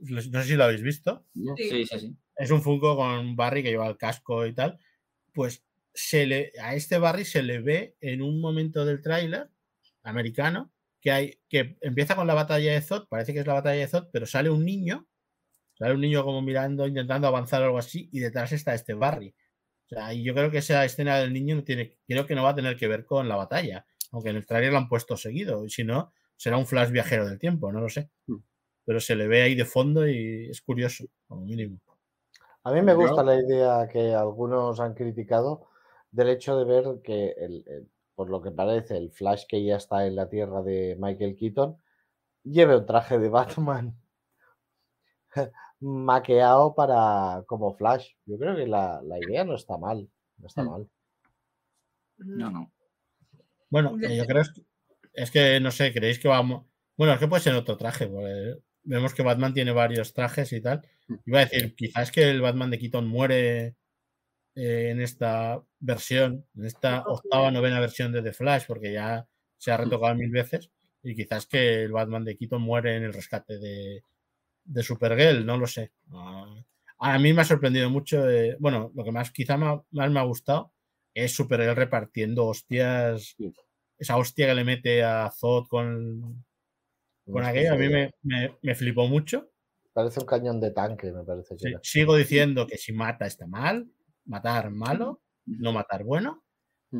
No 0.00 0.22
sé 0.22 0.44
si 0.44 0.56
lo 0.56 0.64
habéis 0.64 0.82
visto. 0.82 1.26
Sí, 1.56 1.84
sí, 1.84 1.98
sí. 1.98 2.16
Es 2.36 2.50
un 2.50 2.62
Funko 2.62 2.96
con 2.96 3.36
Barry 3.36 3.62
que 3.62 3.70
lleva 3.70 3.86
el 3.86 3.98
casco 3.98 4.46
y 4.46 4.54
tal. 4.54 4.78
Pues 5.34 5.66
se 5.92 6.24
le, 6.26 6.52
a 6.62 6.74
este 6.74 6.98
Barry 6.98 7.24
se 7.26 7.42
le 7.42 7.60
ve 7.60 7.96
en 8.00 8.22
un 8.22 8.40
momento 8.40 8.86
del 8.86 9.02
tráiler 9.02 9.50
americano 10.02 10.72
que 11.00 11.10
hay 11.10 11.40
que 11.48 11.76
empieza 11.80 12.14
con 12.16 12.26
la 12.26 12.34
batalla 12.34 12.72
de 12.72 12.80
Zod, 12.82 13.08
parece 13.08 13.32
que 13.32 13.40
es 13.40 13.46
la 13.46 13.54
batalla 13.54 13.80
de 13.80 13.88
Zod, 13.88 14.08
pero 14.12 14.26
sale 14.26 14.50
un 14.50 14.64
niño, 14.64 15.06
sale 15.74 15.94
un 15.94 16.00
niño 16.00 16.24
como 16.24 16.42
mirando, 16.42 16.86
intentando 16.86 17.26
avanzar 17.26 17.62
o 17.62 17.66
algo 17.66 17.78
así, 17.78 18.08
y 18.12 18.20
detrás 18.20 18.52
está 18.52 18.74
este 18.74 18.94
Barry. 18.94 19.34
O 19.86 19.88
sea, 19.88 20.12
y 20.14 20.22
yo 20.22 20.34
creo 20.34 20.50
que 20.50 20.58
esa 20.58 20.84
escena 20.84 21.18
del 21.18 21.32
niño 21.32 21.56
no 21.56 21.64
tiene, 21.64 21.98
creo 22.06 22.26
que 22.26 22.34
no 22.34 22.44
va 22.44 22.50
a 22.50 22.54
tener 22.54 22.76
que 22.76 22.86
ver 22.88 23.04
con 23.04 23.28
la 23.28 23.36
batalla, 23.36 23.86
aunque 24.12 24.30
en 24.30 24.36
el 24.36 24.46
tráiler 24.46 24.72
lo 24.72 24.78
han 24.78 24.88
puesto 24.88 25.16
seguido, 25.16 25.64
y 25.64 25.70
si 25.70 25.84
no, 25.84 26.12
será 26.36 26.56
un 26.56 26.66
flash 26.66 26.90
viajero 26.90 27.26
del 27.26 27.38
tiempo, 27.38 27.72
no 27.72 27.80
lo 27.80 27.88
sé. 27.88 28.10
Mm. 28.26 28.36
Pero 28.84 29.00
se 29.00 29.14
le 29.16 29.26
ve 29.28 29.42
ahí 29.42 29.54
de 29.54 29.64
fondo 29.64 30.06
y 30.08 30.48
es 30.50 30.60
curioso, 30.62 31.04
como 31.26 31.44
mínimo. 31.44 31.78
A 32.64 32.72
mí 32.72 32.82
me 32.82 32.94
gusta 32.94 33.22
la 33.22 33.36
idea 33.36 33.88
que 33.90 34.14
algunos 34.14 34.80
han 34.80 34.94
criticado 34.94 35.68
del 36.10 36.28
hecho 36.28 36.58
de 36.58 36.64
ver 36.64 37.00
que, 37.02 37.30
el- 37.38 37.64
el- 37.66 37.88
por 38.20 38.28
lo 38.28 38.42
que 38.42 38.50
parece, 38.50 38.98
el 38.98 39.10
Flash 39.10 39.44
que 39.48 39.64
ya 39.64 39.76
está 39.76 40.06
en 40.06 40.14
la 40.14 40.28
Tierra 40.28 40.60
de 40.60 40.94
Michael 41.00 41.36
Keaton 41.36 41.78
lleve 42.44 42.76
un 42.76 42.84
traje 42.84 43.18
de 43.18 43.28
Batman 43.30 43.96
maqueado 45.80 46.74
para 46.74 47.42
como 47.46 47.74
Flash. 47.74 48.10
Yo 48.26 48.36
creo 48.38 48.54
que 48.56 48.66
la, 48.66 49.00
la 49.02 49.18
idea 49.18 49.42
no 49.44 49.54
está 49.54 49.78
mal. 49.78 50.06
No 50.36 50.46
está 50.46 50.62
Mm. 50.62 50.68
mal. 50.68 50.90
No, 52.18 52.50
no. 52.50 52.70
Bueno, 53.70 53.96
eh, 54.02 54.16
yo 54.18 54.24
sé. 54.24 54.28
creo 54.28 54.42
es 54.42 54.50
que, 54.52 54.62
es 55.14 55.30
que, 55.30 55.60
no 55.60 55.70
sé, 55.70 55.94
creéis 55.94 56.18
que 56.18 56.28
vamos. 56.28 56.66
Bueno, 56.98 57.14
es 57.14 57.18
que 57.20 57.28
puede 57.28 57.42
ser 57.42 57.54
otro 57.54 57.78
traje. 57.78 58.06
porque 58.06 58.56
vemos 58.82 59.14
que 59.14 59.22
Batman 59.22 59.54
tiene 59.54 59.72
varios 59.72 60.12
trajes 60.12 60.52
y 60.52 60.60
tal. 60.60 60.82
Iba 61.24 61.38
a 61.40 61.44
decir, 61.46 61.74
quizás 61.74 62.12
que 62.12 62.28
el 62.28 62.42
Batman 62.42 62.70
de 62.70 62.78
Keaton 62.78 63.06
muere 63.08 63.76
eh, 64.54 64.90
en 64.90 65.00
esta 65.00 65.62
versión, 65.78 66.44
en 66.56 66.64
esta 66.66 67.02
octava, 67.06 67.50
novena 67.50 67.80
versión 67.80 68.12
de 68.12 68.22
The 68.22 68.32
Flash, 68.32 68.64
porque 68.66 68.92
ya 68.92 69.26
se 69.56 69.70
ha 69.72 69.76
retocado 69.76 70.14
mil 70.14 70.30
veces. 70.30 70.70
Y 71.02 71.14
quizás 71.14 71.46
que 71.46 71.84
el 71.84 71.92
Batman 71.92 72.24
de 72.24 72.36
Keaton 72.36 72.60
muere 72.62 72.96
en 72.96 73.04
el 73.04 73.12
rescate 73.14 73.58
de, 73.58 74.02
de 74.64 74.82
Supergirl, 74.82 75.44
no 75.46 75.56
lo 75.58 75.66
sé. 75.66 75.92
Ah, 76.12 76.62
a 76.98 77.18
mí 77.18 77.32
me 77.32 77.42
ha 77.42 77.44
sorprendido 77.44 77.88
mucho. 77.90 78.28
eh, 78.28 78.56
bueno, 78.60 78.92
lo 78.94 79.04
que 79.04 79.12
más 79.12 79.30
quizá 79.30 79.56
ma- 79.56 79.82
más 79.92 80.10
me 80.10 80.20
ha 80.20 80.24
gustado 80.24 80.72
es 81.14 81.32
Supergirl 81.34 81.74
repartiendo 81.76 82.46
hostias. 82.46 83.36
Esa 83.98 84.16
hostia 84.16 84.46
que 84.46 84.54
le 84.54 84.64
mete 84.64 85.02
a 85.02 85.30
Zod 85.30 85.66
con, 85.68 86.44
con 87.24 87.44
aquello, 87.44 87.74
a 87.74 87.76
mí 87.76 87.88
me, 87.88 88.10
me- 88.22 88.56
me 88.62 88.74
flipó 88.74 89.06
mucho. 89.06 89.50
Parece 89.92 90.20
un 90.20 90.26
cañón 90.26 90.60
de 90.60 90.70
tanque, 90.70 91.10
me 91.12 91.24
parece 91.24 91.56
que 91.56 91.68
Sí, 91.68 91.74
sigo 91.82 92.16
diciendo 92.16 92.66
que 92.66 92.76
si 92.78 92.92
mata 92.92 93.26
está 93.26 93.46
mal, 93.46 93.86
matar 94.24 94.70
malo, 94.70 95.22
no 95.46 95.72
matar 95.72 96.04
bueno. 96.04 96.44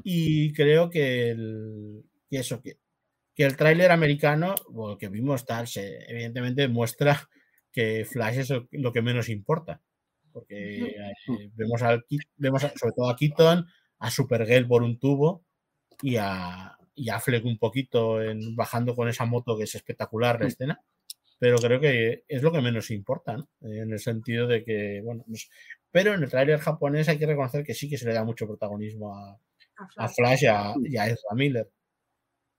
Y 0.04 0.52
creo 0.52 0.88
que, 0.90 1.30
el, 1.30 2.04
que 2.28 2.38
eso, 2.38 2.62
que, 2.62 2.78
que 3.34 3.44
el 3.44 3.56
tráiler 3.56 3.90
americano, 3.90 4.54
o 4.72 4.96
que 4.96 5.08
vimos 5.08 5.44
tal, 5.44 5.66
se, 5.66 6.04
evidentemente 6.10 6.68
muestra 6.68 7.28
que 7.72 8.04
Flash 8.04 8.38
es 8.38 8.50
lo- 8.72 8.92
que 8.92 9.02
menos 9.02 9.28
importa. 9.28 9.80
Porque 10.32 10.76
eh, 11.36 11.50
vemos, 11.56 11.82
al, 11.82 12.04
vemos 12.36 12.62
a- 12.64 12.72
sobre 12.76 12.92
todo 12.94 13.10
a 13.10 13.16
Keaton, 13.16 13.66
a 13.98 14.10
Supergirl 14.10 14.66
por 14.68 14.82
un 14.84 14.98
tubo 14.98 15.44
y 16.02 16.16
a, 16.16 16.76
y 16.94 17.08
a 17.10 17.18
Fleck 17.18 17.44
un 17.44 17.58
poquito 17.58 18.22
en, 18.22 18.54
bajando 18.54 18.94
con 18.94 19.08
esa 19.08 19.26
moto 19.26 19.56
que 19.58 19.64
es 19.64 19.74
espectacular 19.74 20.40
la 20.40 20.46
escena. 20.48 20.80
Pero 21.40 21.56
creo 21.58 21.80
que 21.80 22.24
es 22.28 22.42
lo 22.42 22.52
que 22.52 22.60
menos 22.60 22.90
importa, 22.90 23.36
¿no? 23.38 23.48
Eh, 23.62 23.80
En 23.80 23.92
el 23.92 23.98
sentido 23.98 24.46
de 24.46 24.62
que, 24.64 25.00
bueno. 25.02 25.24
Pero 25.90 26.14
en 26.14 26.22
el 26.22 26.30
tráiler 26.30 26.58
japonés 26.60 27.08
hay 27.08 27.18
que 27.18 27.26
reconocer 27.26 27.64
que 27.64 27.74
sí 27.74 27.88
que 27.88 27.98
se 27.98 28.06
le 28.06 28.14
da 28.14 28.24
mucho 28.24 28.46
protagonismo 28.46 29.16
a, 29.16 29.32
A 29.96 30.04
a 30.04 30.08
Flash. 30.08 30.42
Y 30.42 30.46
a, 30.46 30.74
y 30.84 30.96
a 30.96 31.06
Ezra 31.06 31.34
Miller. 31.34 31.70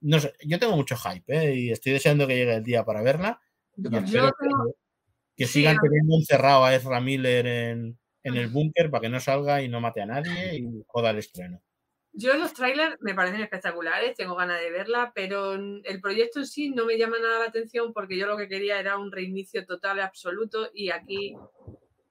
No 0.02 0.20
sé, 0.20 0.34
yo 0.46 0.58
tengo 0.60 0.76
mucho 0.76 0.96
hype 0.98 1.34
¿eh? 1.36 1.56
y 1.56 1.72
estoy 1.72 1.94
deseando 1.94 2.26
que 2.28 2.36
llegue 2.36 2.56
el 2.56 2.64
día 2.64 2.84
para 2.84 3.02
verla. 3.04 3.40
Y 3.78 3.86
espero 3.96 4.28
Yo 4.28 4.32
tengo- 4.40 4.76
que, 5.36 5.46
sí, 5.46 5.54
sigan 5.60 5.76
mí- 5.76 5.80
teniendo 5.84 6.16
encerrado 6.16 6.66
a 6.66 6.74
Ezra 6.76 7.00
Miller 7.00 7.46
en, 7.48 7.98
en 8.24 8.36
el 8.36 8.48
búnker 8.50 8.90
para 8.90 9.02
que 9.02 9.10
no 9.10 9.20
salga 9.20 9.62
y 9.62 9.70
no 9.70 9.80
mate 9.80 10.02
a 10.02 10.06
nadie 10.08 10.58
y 10.58 10.84
joda 10.88 11.12
el 11.12 11.20
estreno. 11.20 11.62
Yo 12.14 12.34
los 12.36 12.54
trailers 12.54 12.98
me 13.00 13.14
parecen 13.16 13.40
espectaculares, 13.42 14.18
tengo 14.18 14.36
ganas 14.36 14.60
de 14.60 14.70
verla, 14.70 15.14
pero 15.16 15.54
el 15.54 16.02
proyecto 16.02 16.40
en 16.40 16.46
sí 16.46 16.70
no 16.70 16.86
me 16.86 16.98
llama 16.98 17.18
nada 17.20 17.40
la 17.40 17.46
atención 17.46 17.94
porque 17.94 18.18
yo 18.18 18.26
lo 18.28 18.36
que 18.36 18.50
quería 18.50 18.80
era 18.82 18.98
un 18.98 19.12
reinicio 19.14 19.66
total 19.66 19.98
y 19.98 20.02
absoluto 20.02 20.70
y 20.74 20.90
aquí 20.90 21.38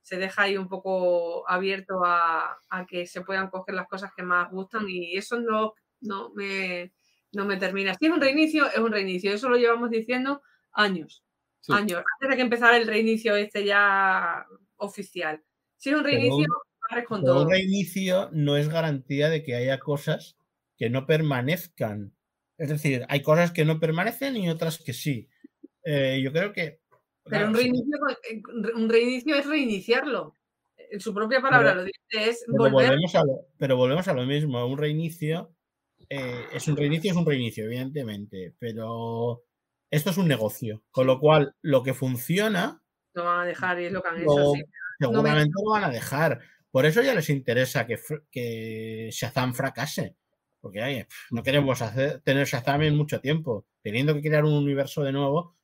se 0.03 0.17
deja 0.17 0.43
ahí 0.43 0.57
un 0.57 0.69
poco 0.69 1.49
abierto 1.49 2.05
a, 2.05 2.59
a 2.69 2.87
que 2.87 3.07
se 3.07 3.21
puedan 3.23 3.51
coger 3.51 3.75
las 3.75 3.89
cosas 3.89 4.11
que 4.17 4.23
más 4.23 4.51
gustan 4.51 4.89
y 4.89 5.17
eso 5.17 5.41
no, 5.41 5.75
no, 6.01 6.33
me, 6.35 6.93
no 7.33 7.45
me 7.45 7.57
termina. 7.57 7.95
Si 7.95 8.07
es 8.07 8.13
un 8.13 8.21
reinicio, 8.21 8.67
es 8.71 8.79
un 8.79 8.93
reinicio. 8.93 9.33
Eso 9.33 9.49
lo 9.49 9.57
llevamos 9.57 9.91
diciendo 9.91 10.43
años. 10.73 11.25
Sí. 11.61 11.73
Años. 11.73 12.03
Antes 12.15 12.31
de 12.31 12.37
que 12.37 12.43
empezara 12.43 12.77
el 12.77 12.87
reinicio 12.87 13.37
este 13.37 13.65
ya 13.65 14.47
oficial. 14.77 15.43
Si 15.77 15.91
es 15.91 15.97
un 15.97 16.05
reinicio, 16.05 16.47
con 17.07 17.23
todo. 17.23 17.43
un 17.43 17.51
reinicio 17.51 18.31
no 18.33 18.57
es 18.57 18.69
garantía 18.69 19.29
de 19.29 19.43
que 19.43 19.55
haya 19.55 19.79
cosas 19.79 20.37
que 20.77 20.91
no 20.91 21.07
permanezcan. 21.07 22.13
Es 22.59 22.69
decir, 22.69 23.07
hay 23.09 23.23
cosas 23.23 23.53
que 23.53 23.65
no 23.65 23.79
permanecen 23.79 24.37
y 24.37 24.51
otras 24.51 24.83
que 24.83 24.93
sí. 24.93 25.29
Eh, 25.85 26.21
yo 26.23 26.33
creo 26.33 26.53
que. 26.53 26.81
Pero 27.25 27.47
un 27.49 27.55
reinicio, 27.55 27.97
eh, 28.31 28.43
un 28.75 28.89
reinicio 28.89 29.35
es 29.37 29.47
reiniciarlo. 29.47 30.37
En 30.77 31.01
su 31.01 31.15
propia 31.15 31.41
palabra 31.41 31.71
Pero- 31.71 31.81
lo 31.83 31.85
dice, 31.85 32.31
es 32.31 32.45
Pero 32.47 32.59
volver. 32.59 32.89
volvemos, 32.89 33.15
a 33.15 33.25
lo, 33.25 33.47
pero 33.59 33.77
volvemos 33.77 34.09
a 34.09 34.13
lo 34.15 34.25
mismo. 34.27 34.67
Un 34.67 34.79
reinicio 34.79 35.55
eh, 36.09 36.45
es 36.53 36.67
un 36.67 36.77
reinicio, 36.77 37.11
es 37.11 37.17
un 37.17 37.27
reinicio, 37.27 37.65
evidentemente. 37.65 38.55
Pero 38.59 39.45
esto 39.91 40.11
es 40.11 40.17
un 40.17 40.27
negocio. 40.29 40.83
Con 40.91 41.07
lo 41.07 41.21
cual, 41.21 41.55
lo 41.63 41.83
que 41.83 41.95
funciona, 41.95 42.83
Lo 43.15 43.25
van 43.25 43.41
a 43.41 43.45
dejar 43.45 43.81
y 43.81 43.85
es 43.87 43.93
lo 43.93 44.03
que 44.03 44.09
han 44.09 44.25
lo- 44.25 44.33
hecho. 44.33 44.53
sí. 44.55 44.63
seguramente 44.99 45.53
lo 45.65 45.71
van 45.71 45.85
a 45.85 45.91
dejar. 45.91 46.41
Por 46.71 46.87
eso 46.87 47.03
ya 47.03 47.15
les 47.15 47.29
interesa 47.31 47.87
que, 47.87 47.99
que 48.31 49.09
Shazam 49.13 49.55
fracase. 49.55 50.17
Porque 50.61 51.07
no 51.31 51.43
queremos 51.43 51.81
hacer, 51.83 52.21
tener 52.21 52.47
Shazam 52.47 52.83
en 52.83 52.97
mucho 52.97 53.21
tiempo. 53.21 53.67
Teniendo 53.83 54.15
que 54.15 54.21
crear 54.23 54.45
un 54.45 54.53
universo 54.55 55.03
de 55.03 55.13
nuevo, 55.13 55.57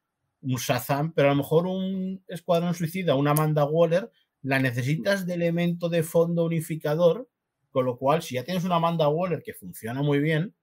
un 0.43 0.57
Shazam, 0.57 1.13
pero 1.13 1.29
a 1.29 1.31
lo 1.33 1.37
mejor 1.39 1.67
un 1.67 2.25
Escuadrón 2.29 2.75
Suicida, 2.75 3.15
una 3.15 3.33
Amanda 3.33 3.65
Waller, 3.65 4.11
la 4.43 4.59
necesitas 4.59 5.27
de 5.27 5.35
elemento 5.35 5.89
de 5.89 6.03
fondo 6.03 6.45
unificador. 6.45 7.29
Con 7.71 7.85
lo 7.85 7.99
cual, 7.99 8.23
si 8.23 8.37
ya 8.37 8.45
tienes 8.45 8.65
una 8.65 8.77
Amanda 8.77 9.09
Waller 9.09 9.43
que 9.43 9.53
funciona 9.53 10.03
muy 10.03 10.19
bien, 10.19 10.55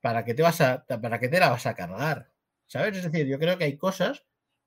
¿para 0.00 0.24
qué 0.24 0.34
te 0.34 0.42
vas 0.42 0.60
a, 0.60 0.84
para 0.86 1.18
qué 1.20 1.28
te 1.28 1.38
la 1.38 1.50
vas 1.50 1.66
a 1.66 1.74
cargar? 1.74 2.30
¿Sabes? 2.66 2.96
Es 2.96 3.04
decir, 3.10 3.26
yo 3.26 3.38
creo 3.38 3.58
que 3.58 3.64
hay 3.64 3.76
cosas 3.76 4.24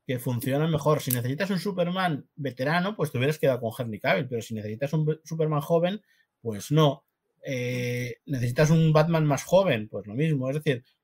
que 0.07 0.19
funcionan 0.19 0.71
mejor. 0.71 1.01
Si 1.01 1.11
necesitas 1.11 1.49
un 1.49 1.59
Superman 1.59 2.27
veterano, 2.35 2.95
pues 2.95 3.11
te 3.11 3.17
hubieras 3.17 3.37
quedado 3.37 3.59
con 3.59 3.71
Henry 3.77 3.99
Cavill, 3.99 4.27
pero 4.27 4.41
si 4.41 4.53
necesitas 4.53 4.93
un 4.93 5.19
Superman 5.23 5.61
joven, 5.61 6.01
pues 6.41 6.71
no. 6.71 7.05
Eh, 7.43 8.17
necesitas 8.25 8.69
un 8.69 8.93
Batman 8.93 9.25
más 9.25 9.43
joven, 9.43 9.89
pues 9.89 10.07
lo 10.07 10.13
mismo. 10.15 10.49
Es 10.49 10.55
decir, 10.55 10.83
mm, 10.83 10.96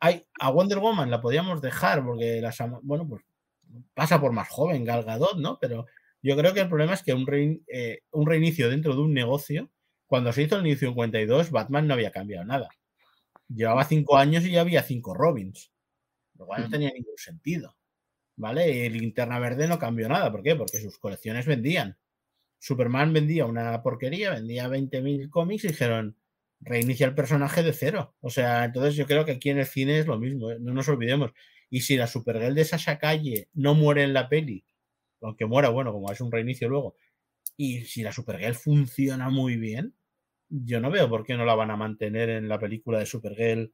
hay, 0.00 0.24
a 0.40 0.50
Wonder 0.50 0.78
Woman 0.78 1.10
la 1.10 1.20
podíamos 1.20 1.60
dejar 1.60 2.04
porque 2.04 2.40
las, 2.40 2.58
bueno, 2.82 3.08
pues 3.08 3.22
pasa 3.94 4.20
por 4.20 4.32
más 4.32 4.48
joven, 4.48 4.84
Gal 4.84 5.04
Gadot, 5.04 5.38
¿no? 5.38 5.58
Pero 5.60 5.86
yo 6.22 6.36
creo 6.36 6.54
que 6.54 6.60
el 6.60 6.68
problema 6.68 6.94
es 6.94 7.02
que 7.02 7.12
un, 7.14 7.26
rein- 7.26 7.62
eh, 7.68 8.00
un 8.12 8.26
reinicio 8.26 8.68
dentro 8.70 8.94
de 8.94 9.00
un 9.00 9.12
negocio, 9.12 9.70
cuando 10.06 10.32
se 10.32 10.42
hizo 10.42 10.56
el 10.56 10.62
New 10.62 10.76
52, 10.76 11.50
Batman 11.50 11.86
no 11.86 11.94
había 11.94 12.10
cambiado 12.12 12.44
nada. 12.44 12.68
Llevaba 13.48 13.84
cinco 13.84 14.16
años 14.16 14.44
y 14.44 14.52
ya 14.52 14.60
había 14.60 14.82
cinco 14.82 15.14
Robins, 15.14 15.72
lo 16.34 16.46
cual 16.46 16.60
no 16.62 16.66
Ujú. 16.66 16.72
tenía 16.72 16.90
ningún 16.92 17.16
sentido. 17.16 17.76
¿Vale? 18.36 18.86
El 18.86 18.92
Linterna 18.94 19.38
Verde 19.38 19.66
no 19.66 19.78
cambió 19.78 20.08
nada. 20.08 20.30
¿Por 20.30 20.42
qué? 20.42 20.54
Porque 20.56 20.78
sus 20.78 20.98
colecciones 20.98 21.46
vendían. 21.46 21.96
Superman 22.58 23.12
vendía 23.12 23.46
una 23.46 23.82
porquería, 23.82 24.30
vendía 24.34 24.68
20.000 24.68 25.30
cómics 25.30 25.64
y 25.64 25.68
dijeron, 25.68 26.16
reinicia 26.60 27.06
el 27.06 27.14
personaje 27.14 27.62
de 27.62 27.72
cero. 27.72 28.14
O 28.20 28.30
sea, 28.30 28.64
entonces 28.64 28.94
yo 28.96 29.06
creo 29.06 29.24
que 29.24 29.32
aquí 29.32 29.50
en 29.50 29.58
el 29.58 29.66
cine 29.66 29.98
es 29.98 30.06
lo 30.06 30.18
mismo, 30.18 30.50
¿eh? 30.50 30.58
no 30.60 30.72
nos 30.74 30.88
olvidemos. 30.88 31.32
Y 31.70 31.80
si 31.80 31.96
la 31.96 32.06
Supergirl 32.06 32.54
de 32.54 32.64
Sasha 32.64 32.98
Calle 32.98 33.48
no 33.54 33.74
muere 33.74 34.04
en 34.04 34.12
la 34.12 34.28
peli, 34.28 34.64
aunque 35.20 35.46
muera, 35.46 35.70
bueno, 35.70 35.92
como 35.92 36.12
es 36.12 36.20
un 36.20 36.32
reinicio 36.32 36.68
luego, 36.68 36.96
y 37.56 37.82
si 37.82 38.02
la 38.02 38.12
Supergirl 38.12 38.54
funciona 38.54 39.30
muy 39.30 39.56
bien, 39.56 39.94
yo 40.48 40.80
no 40.80 40.90
veo 40.90 41.08
por 41.08 41.24
qué 41.24 41.34
no 41.36 41.44
la 41.44 41.54
van 41.54 41.70
a 41.70 41.76
mantener 41.76 42.30
en 42.30 42.48
la 42.48 42.58
película 42.58 42.98
de 42.98 43.06
Supergirl 43.06 43.72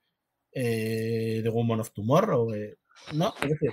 eh, 0.53 1.41
de 1.43 1.49
Woman 1.51 1.81
of 1.81 1.93
Tomorrow. 1.93 2.55
eh. 2.55 2.77
No, 3.15 3.35
es 3.43 3.51
decir, 3.51 3.71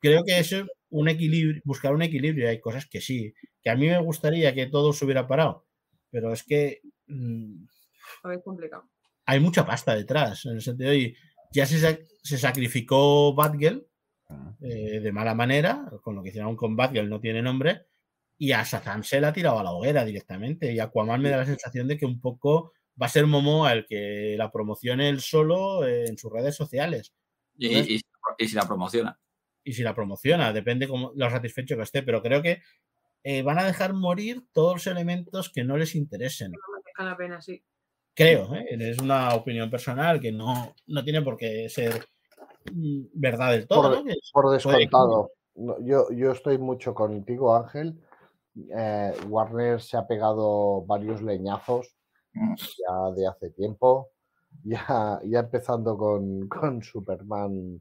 creo 0.00 0.24
que 0.24 0.38
es 0.38 0.54
un 0.90 1.08
equilibrio, 1.08 1.60
buscar 1.64 1.94
un 1.94 2.02
equilibrio. 2.02 2.48
Hay 2.48 2.60
cosas 2.60 2.86
que 2.86 3.00
sí, 3.00 3.34
que 3.62 3.70
a 3.70 3.76
mí 3.76 3.86
me 3.86 3.98
gustaría 4.00 4.54
que 4.54 4.66
todo 4.66 4.92
se 4.92 5.04
hubiera 5.04 5.26
parado, 5.28 5.66
pero 6.10 6.32
es 6.32 6.44
que 6.44 6.80
mm, 7.06 7.64
A 8.22 8.28
ver, 8.28 8.42
complicado. 8.42 8.88
hay 9.26 9.40
mucha 9.40 9.64
pasta 9.66 9.94
detrás, 9.94 10.44
en 10.46 10.52
el 10.52 10.60
sentido 10.62 10.90
de 10.90 11.14
ya 11.52 11.66
se, 11.66 11.76
sac- 11.78 12.06
se 12.22 12.38
sacrificó 12.38 13.34
Batgirl 13.34 13.86
eh, 14.60 15.00
de 15.00 15.12
mala 15.12 15.34
manera, 15.34 15.88
con 16.02 16.14
lo 16.14 16.22
que 16.22 16.30
hicieron 16.30 16.56
con 16.56 16.76
Batgirl 16.76 17.08
no 17.08 17.20
tiene 17.20 17.42
nombre, 17.42 17.86
y 18.38 18.52
a 18.52 18.62
Shazam 18.64 19.02
se 19.04 19.20
la 19.20 19.28
ha 19.28 19.32
tirado 19.32 19.58
a 19.58 19.62
la 19.64 19.72
hoguera 19.72 20.04
directamente, 20.04 20.72
y 20.72 20.78
Aquaman 20.80 21.20
me 21.22 21.30
da 21.30 21.38
la 21.38 21.46
sensación 21.46 21.86
de 21.88 21.96
que 21.96 22.06
un 22.06 22.20
poco 22.20 22.72
va 23.00 23.06
a 23.06 23.10
ser 23.10 23.26
Momoa 23.26 23.72
el 23.72 23.86
que 23.86 24.34
la 24.36 24.50
promocione 24.50 25.08
él 25.08 25.20
solo 25.20 25.86
eh, 25.86 26.06
en 26.06 26.18
sus 26.18 26.32
redes 26.32 26.54
sociales, 26.56 27.12
Y, 27.58 27.68
Entonces- 27.68 27.90
y- 28.38 28.44
y 28.44 28.48
si 28.48 28.54
la 28.56 28.62
promociona. 28.66 29.18
y 29.64 29.72
si 29.72 29.82
la 29.82 29.94
promociona, 29.94 30.52
depende 30.52 30.86
cómo 30.88 31.12
lo 31.14 31.30
satisfecho 31.30 31.76
que 31.76 31.82
esté, 31.84 32.02
pero 32.02 32.20
creo 32.22 32.42
que 32.42 32.60
eh, 33.24 33.42
van 33.42 33.58
a 33.58 33.64
dejar 33.64 33.92
morir 33.94 34.42
todos 34.52 34.74
los 34.74 34.86
elementos 34.86 35.50
que 35.50 35.64
no 35.64 35.76
les 35.76 35.94
interesen. 35.94 36.52
No 36.52 36.58
merezca 36.76 37.04
la 37.04 37.16
pena, 37.16 37.40
sí. 37.40 37.64
Creo, 38.16 38.54
¿eh? 38.54 38.66
es 38.70 38.98
una 38.98 39.34
opinión 39.34 39.68
personal 39.68 40.18
que 40.18 40.32
no, 40.32 40.74
no 40.86 41.04
tiene 41.04 41.20
por 41.20 41.36
qué 41.36 41.68
ser 41.68 42.02
mm, 42.72 43.08
verdad 43.12 43.50
del 43.50 43.68
todo. 43.68 44.02
Por, 44.32 44.50
descontado. 44.52 45.32
Yo, 45.82 46.10
yo 46.10 46.32
estoy 46.32 46.56
mucho 46.56 46.94
contigo, 46.94 47.54
Ángel. 47.54 48.00
Eh, 48.74 49.12
Warner 49.28 49.82
se 49.82 49.98
ha 49.98 50.06
pegado 50.06 50.82
varios 50.86 51.20
leñazos 51.20 51.94
ya 52.32 53.10
de 53.14 53.28
hace 53.28 53.50
tiempo. 53.50 54.10
Ya, 54.64 55.20
ya 55.22 55.40
empezando 55.40 55.98
con, 55.98 56.48
con 56.48 56.82
Superman 56.82 57.80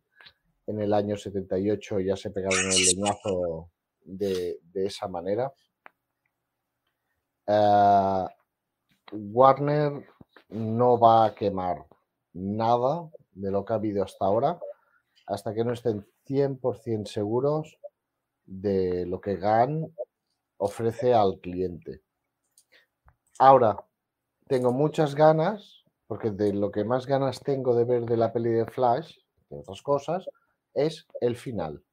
en 0.67 0.81
el 0.81 0.93
año 0.93 1.15
78, 1.15 2.01
ya 2.01 2.17
se 2.17 2.31
pegaron 2.31 2.69
el 2.69 2.85
leñazo 2.85 3.69
de, 4.03 4.59
de 4.73 4.85
esa 4.85 5.07
manera. 5.07 5.53
Eh, 7.47 8.25
Warner 9.13 10.05
no 10.49 10.99
va 10.99 11.25
a 11.25 11.35
quemar 11.35 11.85
nada 12.33 13.09
de 13.33 13.51
lo 13.51 13.65
que 13.65 13.73
ha 13.73 13.77
habido 13.77 14.03
hasta 14.03 14.25
ahora 14.25 14.59
hasta 15.27 15.53
que 15.53 15.63
no 15.63 15.73
estén 15.73 16.05
100% 16.27 17.07
seguros 17.07 17.77
de 18.45 19.05
lo 19.05 19.19
que 19.19 19.37
GAN 19.37 19.91
ofrece 20.57 21.13
al 21.13 21.39
cliente. 21.39 22.01
Ahora, 23.39 23.83
tengo 24.47 24.71
muchas 24.71 25.15
ganas, 25.15 25.83
porque 26.07 26.31
de 26.31 26.53
lo 26.53 26.71
que 26.71 26.83
más 26.83 27.05
ganas 27.05 27.39
tengo 27.41 27.75
de 27.75 27.85
ver 27.85 28.05
de 28.05 28.17
la 28.17 28.31
peli 28.31 28.51
de 28.51 28.65
Flash, 28.65 29.17
de 29.49 29.59
otras 29.59 29.81
cosas, 29.81 30.29
es 30.73 31.07
el 31.21 31.35
final. 31.35 31.83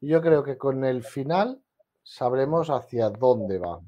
Yo 0.00 0.20
creo 0.20 0.42
que 0.42 0.58
con 0.58 0.84
el 0.84 1.02
final 1.02 1.62
sabremos 2.02 2.68
hacia 2.68 3.10
dónde 3.10 3.58
va. 3.58 3.80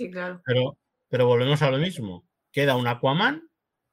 Sí, 0.00 0.10
claro. 0.10 0.40
Pero, 0.46 0.78
pero 1.10 1.26
volvemos 1.26 1.60
a 1.60 1.70
lo 1.70 1.76
mismo. 1.76 2.26
Queda 2.52 2.74
un 2.74 2.86
Aquaman 2.86 3.50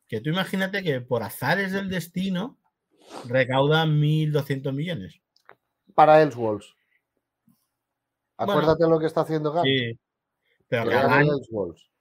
que 0.07 0.21
tú 0.21 0.29
imagínate 0.29 0.81
que 0.81 1.01
por 1.01 1.21
azares 1.21 1.73
del 1.73 1.89
destino 1.89 2.57
recauda 3.27 3.85
1.200 3.85 4.73
millones. 4.73 5.19
Para 5.93 6.21
Elseworlds. 6.21 6.77
Bueno, 8.37 8.53
Acuérdate 8.53 8.87
lo 8.87 8.99
que 8.99 9.07
está 9.07 9.21
haciendo 9.21 9.51
GAN. 9.51 9.65
Sí. 9.65 9.99
Pero 10.69 10.85
que 10.85 10.95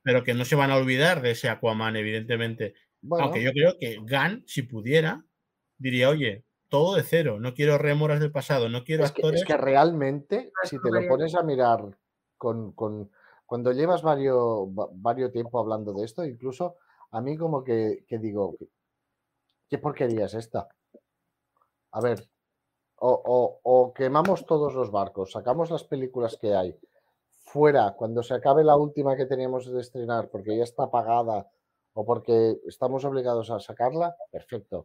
pero 0.03 0.35
no 0.37 0.45
se 0.45 0.55
van 0.55 0.71
a 0.71 0.77
olvidar 0.77 1.21
de 1.21 1.33
ese 1.33 1.49
Aquaman, 1.49 1.97
evidentemente. 1.97 2.75
Bueno, 3.01 3.25
Aunque 3.25 3.43
yo 3.43 3.51
creo 3.51 3.77
que 3.81 3.99
Gan, 4.05 4.45
si 4.47 4.63
pudiera, 4.63 5.25
diría, 5.79 6.11
oye, 6.11 6.45
todo 6.69 6.95
de 6.95 7.03
cero, 7.03 7.41
no 7.41 7.55
quiero 7.55 7.77
remoras 7.77 8.21
del 8.21 8.31
pasado, 8.31 8.69
no 8.69 8.85
quiero 8.85 9.05
es 9.05 9.11
que, 9.11 9.23
es 9.31 9.45
que 9.45 9.57
realmente, 9.57 10.53
si 10.63 10.81
te 10.81 10.91
lo 10.93 11.09
pones 11.09 11.35
a 11.35 11.43
mirar 11.43 11.99
con, 12.37 12.73
con- 12.73 13.11
cuando 13.47 13.73
llevas 13.73 14.03
varios, 14.03 14.39
va- 14.79 14.89
varios 14.93 15.33
tiempo 15.33 15.59
hablando 15.59 15.93
de 15.95 16.05
esto, 16.05 16.25
incluso 16.25 16.77
a 17.13 17.21
mí 17.21 17.37
como 17.37 17.65
que, 17.65 18.05
digo, 18.19 18.57
¿qué, 19.69 19.79
porquería 19.79 20.25
es 20.27 20.35
esta? 20.35 20.69
A 21.99 22.01
ver, 22.07 22.19
o, 23.11 23.13
o- 23.37 23.53
o 23.75 23.77
quemamos 23.99 24.41
todos 24.53 24.73
los 24.79 24.91
barcos, 24.99 25.33
sacamos 25.37 25.71
las 25.75 25.85
películas 25.93 26.35
que 26.41 26.51
hay, 26.61 26.71
fuera, 27.53 27.85
cuando 27.99 28.21
se 28.25 28.35
acabe 28.37 28.63
la 28.65 28.77
última 28.87 29.17
que 29.19 29.31
teníamos 29.33 29.63
de 29.73 29.81
estrenar, 29.87 30.25
porque 30.33 30.57
ya 30.59 30.65
está 30.71 30.85
pagada 30.97 31.39
o 31.99 32.01
porque 32.11 32.37
estamos 32.75 33.03
obligados 33.11 33.49
a 33.51 33.61
sacarla, 33.69 34.09
perfecto. 34.37 34.79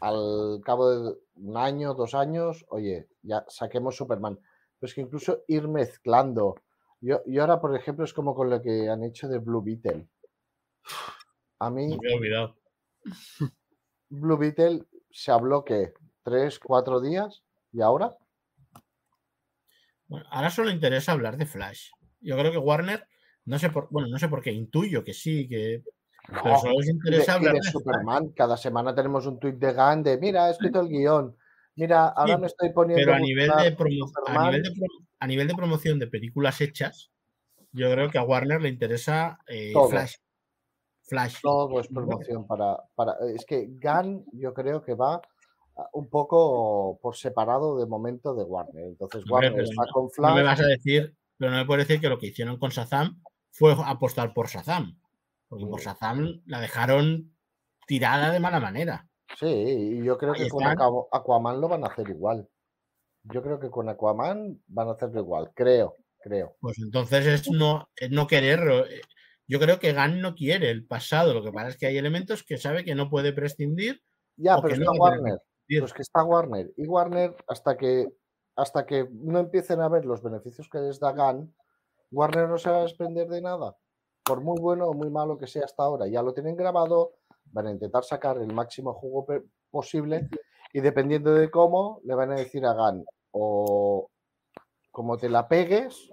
Al 0.00 0.60
cabo 0.64 0.90
de 0.90 1.16
un 1.36 1.56
año, 1.56 1.94
dos 1.94 2.14
años, 2.14 2.66
oye, 2.68 3.08
ya 3.22 3.44
saquemos 3.48 3.96
Superman. 3.96 4.36
Pero 4.78 4.88
es 4.88 4.94
que 4.94 5.00
incluso 5.00 5.44
ir 5.46 5.66
mezclando. 5.68 6.56
Yo, 7.04 7.20
y 7.26 7.38
ahora, 7.38 7.60
por 7.60 7.74
ejemplo, 7.76 8.04
es 8.04 8.12
como 8.12 8.32
con 8.34 8.48
lo 8.48 8.62
que 8.62 8.88
han 8.88 9.02
hecho 9.02 9.28
de 9.28 9.38
Blue 9.38 9.60
Beetle. 9.62 10.08
A 11.58 11.68
mí, 11.68 11.88
Me 11.88 11.94
había 11.96 12.16
olvidado. 12.16 12.56
Blue 14.08 14.36
Beetle 14.38 14.84
se 15.10 15.32
habló 15.32 15.64
que 15.64 15.92
tres, 16.22 16.60
cuatro 16.60 17.00
días 17.00 17.42
y 17.72 17.80
ahora 17.80 18.16
Bueno, 20.06 20.26
ahora 20.30 20.50
solo 20.50 20.70
interesa 20.70 21.12
hablar 21.12 21.36
de 21.36 21.46
Flash. 21.46 21.88
Yo 22.20 22.36
creo 22.38 22.52
que 22.52 22.58
Warner, 22.58 23.06
no 23.46 23.58
sé 23.58 23.70
por, 23.70 23.88
bueno, 23.90 24.08
no 24.08 24.18
sé 24.18 24.28
por 24.28 24.40
qué, 24.42 24.52
intuyo 24.52 25.02
que 25.02 25.12
sí, 25.14 25.48
que. 25.48 25.82
Pero 26.28 26.44
No, 26.50 26.56
solo 26.60 26.74
les 26.78 26.84
y 26.84 26.86
de, 26.86 26.92
interesa 26.94 27.34
hablar 27.34 27.54
de 27.54 27.58
de 27.58 27.62
Flash. 27.62 27.72
Superman. 27.72 28.28
Cada 28.36 28.56
semana 28.56 28.94
tenemos 28.94 29.26
un 29.26 29.40
tuit 29.40 29.56
de 29.56 29.72
Gan 29.72 30.04
de 30.04 30.18
mira, 30.18 30.46
he 30.48 30.52
escrito 30.52 30.80
el 30.80 30.88
guion. 30.88 31.36
Mira, 31.74 32.08
ahora 32.10 32.34
Sí, 32.36 32.40
me 32.42 32.46
estoy 32.46 32.72
poniendo 32.72 33.04
Pero 33.04 33.16
a 33.16 33.18
nivel, 33.18 33.48
de 33.48 33.76
promo- 33.76 34.04
a, 34.04 34.08
Superman. 34.20 34.44
nivel 34.46 34.62
de 34.62 34.70
pro- 34.70 35.06
a 35.22 35.26
nivel 35.26 35.46
de 35.46 35.54
promoción 35.54 35.98
de 36.00 36.08
películas 36.08 36.60
hechas, 36.60 37.12
yo 37.70 37.90
creo 37.92 38.10
que 38.10 38.18
a 38.18 38.24
Warner 38.24 38.60
le 38.60 38.68
interesa 38.68 39.38
eh, 39.46 39.70
Todo. 39.72 39.88
Flash. 39.90 40.16
Flash. 41.04 41.36
Todo 41.42 41.80
es 41.80 41.88
promoción 41.88 42.46
para, 42.46 42.76
para. 42.94 43.14
Es 43.34 43.44
que 43.46 43.66
Gunn 43.68 44.24
yo 44.32 44.52
creo 44.52 44.82
que 44.82 44.94
va 44.94 45.20
ah, 45.76 45.88
un 45.92 46.08
poco 46.08 46.98
por 47.00 47.16
separado 47.16 47.78
de 47.78 47.86
momento 47.86 48.34
de 48.34 48.44
Warner. 48.44 48.84
Entonces 48.86 49.24
Warner 49.30 49.60
está 49.60 49.82
no- 49.84 49.92
con 49.92 50.02
No 50.18 50.34
me 50.34 50.42
Flash. 50.42 50.44
vas 50.44 50.60
a 50.60 50.66
decir, 50.66 51.14
pero 51.36 51.50
no 51.52 51.58
me 51.58 51.66
puedes 51.66 51.86
decir 51.86 52.00
que 52.00 52.08
lo 52.08 52.18
que 52.18 52.26
hicieron 52.28 52.58
con 52.58 52.70
Shazam 52.70 53.22
fue 53.50 53.74
apostar 53.84 54.32
por 54.34 54.48
Shazam. 54.48 54.98
Porque 55.48 55.66
por 55.66 55.80
Mm. 55.80 55.84
Shazam 55.84 56.42
la 56.46 56.60
dejaron 56.60 57.32
tirada 57.86 58.30
de 58.32 58.40
mala 58.40 58.58
manera. 58.60 59.06
Sí, 59.38 59.46
y 59.46 60.04
yo 60.04 60.18
creo 60.18 60.32
Ahí 60.32 60.44
que 60.44 60.48
con 60.48 60.64
Aquaman 60.66 61.60
lo 61.60 61.68
van 61.68 61.84
a 61.84 61.88
hacer 61.88 62.08
igual. 62.10 62.48
Yo 63.24 63.42
creo 63.42 63.60
que 63.60 63.70
con 63.70 63.88
Aquaman 63.88 64.62
van 64.66 64.88
a 64.88 64.92
hacerlo 64.92 65.20
igual. 65.20 65.52
Creo, 65.54 65.96
creo. 66.20 66.56
Pues 66.60 66.78
entonces 66.78 67.26
es 67.26 67.50
no, 67.50 67.88
es 67.96 68.10
no 68.10 68.26
querer. 68.26 68.60
eh, 68.90 69.00
Yo 69.46 69.60
creo 69.60 69.78
que 69.78 69.92
Gan 69.92 70.20
no 70.20 70.34
quiere 70.34 70.70
el 70.70 70.86
pasado. 70.86 71.34
Lo 71.34 71.42
que 71.42 71.52
pasa 71.52 71.68
es 71.68 71.76
que 71.76 71.86
hay 71.86 71.98
elementos 71.98 72.42
que 72.42 72.56
sabe 72.56 72.84
que 72.84 72.94
no 72.94 73.08
puede 73.08 73.32
prescindir. 73.32 74.00
Ya, 74.36 74.56
pero 74.60 74.76
no 74.76 74.82
está 74.82 74.92
tener 74.92 75.00
Warner. 75.00 75.38
Pues 75.78 75.92
que 75.92 76.02
está 76.02 76.24
Warner. 76.24 76.72
Y 76.76 76.86
Warner, 76.86 77.36
hasta 77.48 77.76
que, 77.76 78.08
hasta 78.56 78.84
que 78.86 79.08
no 79.10 79.38
empiecen 79.38 79.80
a 79.80 79.88
ver 79.88 80.04
los 80.04 80.22
beneficios 80.22 80.68
que 80.68 80.78
les 80.78 80.98
da 80.98 81.12
Gunn, 81.12 81.54
Warner 82.10 82.48
no 82.48 82.58
se 82.58 82.70
va 82.70 82.80
a 82.80 82.82
desprender 82.82 83.28
de 83.28 83.40
nada. 83.40 83.76
Por 84.24 84.40
muy 84.40 84.60
bueno 84.60 84.86
o 84.86 84.94
muy 84.94 85.10
malo 85.10 85.38
que 85.38 85.46
sea 85.46 85.64
hasta 85.64 85.82
ahora. 85.82 86.06
Ya 86.08 86.22
lo 86.22 86.34
tienen 86.34 86.56
grabado, 86.56 87.14
van 87.46 87.68
a 87.68 87.70
intentar 87.72 88.04
sacar 88.04 88.38
el 88.38 88.52
máximo 88.52 88.92
jugo 88.94 89.26
posible 89.70 90.28
y 90.72 90.80
dependiendo 90.80 91.34
de 91.34 91.50
cómo, 91.50 92.00
le 92.04 92.14
van 92.14 92.32
a 92.32 92.36
decir 92.36 92.64
a 92.64 92.72
Gunn 92.74 93.04
o 93.32 94.08
como 94.90 95.16
te 95.18 95.28
la 95.28 95.48
pegues 95.48 96.12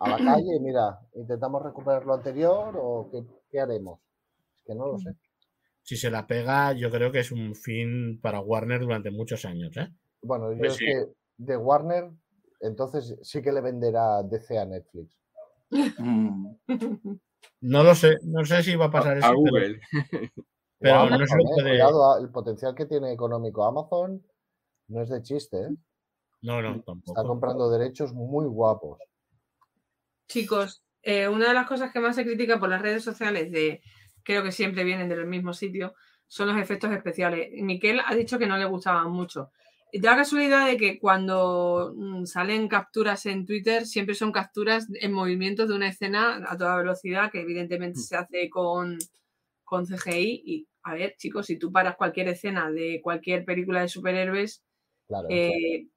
a 0.00 0.08
la 0.10 0.16
calle, 0.40 0.60
mira, 0.60 0.98
intentamos 1.14 1.62
recuperar 1.62 2.04
lo 2.06 2.14
anterior 2.14 2.74
o 2.80 3.08
qué, 3.10 3.22
qué 3.50 3.60
haremos. 3.60 4.00
Es 4.56 4.62
que 4.66 4.74
no 4.74 4.86
lo 4.88 4.98
sé. 4.98 5.10
Si 5.82 5.96
se 5.96 6.10
la 6.10 6.26
pega, 6.26 6.72
yo 6.72 6.90
creo 6.90 7.10
que 7.10 7.18
es 7.20 7.32
un 7.32 7.54
fin 7.56 8.20
para 8.20 8.40
Warner 8.40 8.80
durante 8.80 9.10
muchos 9.10 9.44
años. 9.44 9.76
¿eh? 9.76 9.88
Bueno, 10.22 10.52
yo 10.52 10.58
Pues 10.58 10.72
es 10.72 10.78
sí. 10.78 10.84
que 10.84 11.06
de 11.38 11.56
Warner, 11.56 12.10
entonces 12.60 13.16
sí 13.22 13.42
que 13.42 13.50
le 13.50 13.60
venderá 13.60 14.22
DC 14.22 14.58
a 14.58 14.64
Netflix. 14.64 15.18
Mm. 15.98 16.54
No 17.62 17.82
lo 17.82 17.94
sé. 17.96 18.16
No 18.24 18.44
sé 18.44 18.62
si 18.62 18.76
va 18.76 18.84
a 18.84 18.88
A, 18.88 18.90
pasar 18.92 19.16
a 19.16 19.18
eso. 19.18 19.28
pero- 19.28 19.36
Google. 19.38 19.80
Pero, 20.10 20.22
O 20.90 21.10
no 21.10 21.26
se 21.26 21.34
Amazon, 21.34 21.38
lo 21.38 21.44
eh, 21.44 21.46
puede. 21.54 21.70
cuidado, 21.70 22.12
a- 22.14 22.20
el 22.20 22.30
potencial 22.30 22.74
que 22.74 22.86
tiene 22.86 23.12
económico 23.12 23.64
Amazon 23.64 24.22
no 24.88 25.02
es 25.02 25.08
de 25.08 25.22
chiste, 25.22 25.56
¿eh? 25.64 25.70
No, 26.42 26.60
no, 26.60 26.70
Está 26.74 26.84
tampoco. 26.86 27.26
comprando 27.26 27.70
derechos 27.70 28.12
muy 28.12 28.46
guapos. 28.46 28.98
Chicos, 30.28 30.82
eh, 31.02 31.28
una 31.28 31.48
de 31.48 31.54
las 31.54 31.66
cosas 31.66 31.92
que 31.92 32.00
más 32.00 32.16
se 32.16 32.24
critica 32.24 32.58
por 32.58 32.68
las 32.68 32.82
redes 32.82 33.04
sociales, 33.04 33.50
de 33.52 33.80
creo 34.24 34.42
que 34.42 34.52
siempre 34.52 34.84
vienen 34.84 35.08
del 35.08 35.26
mismo 35.26 35.52
sitio, 35.52 35.94
son 36.26 36.48
los 36.48 36.56
efectos 36.58 36.90
especiales. 36.92 37.50
Miquel 37.62 38.00
ha 38.04 38.14
dicho 38.14 38.38
que 38.38 38.46
no 38.46 38.56
le 38.56 38.64
gustaban 38.64 39.10
mucho. 39.10 39.50
Y 39.92 40.00
da 40.00 40.12
la 40.12 40.18
casualidad 40.18 40.66
de 40.66 40.78
que 40.78 40.98
cuando 40.98 41.92
mm, 41.94 42.24
salen 42.24 42.66
capturas 42.68 43.26
en 43.26 43.44
Twitter, 43.44 43.84
siempre 43.84 44.14
son 44.14 44.32
capturas 44.32 44.86
en 44.94 45.12
movimientos 45.12 45.68
de 45.68 45.74
una 45.74 45.88
escena 45.88 46.40
a 46.48 46.56
toda 46.56 46.76
velocidad, 46.76 47.30
que 47.30 47.42
evidentemente 47.42 48.00
se 48.00 48.16
hace 48.16 48.48
con, 48.48 48.98
con 49.64 49.84
CGI. 49.86 50.42
Y 50.46 50.68
a 50.84 50.94
ver, 50.94 51.14
chicos, 51.16 51.46
si 51.46 51.58
tú 51.58 51.70
paras 51.72 51.96
cualquier 51.96 52.28
escena 52.28 52.70
de 52.70 53.00
cualquier 53.02 53.44
película 53.44 53.80
de 53.82 53.88
superhéroes, 53.88 54.62
Claro. 55.08 55.28
eh, 55.30 55.88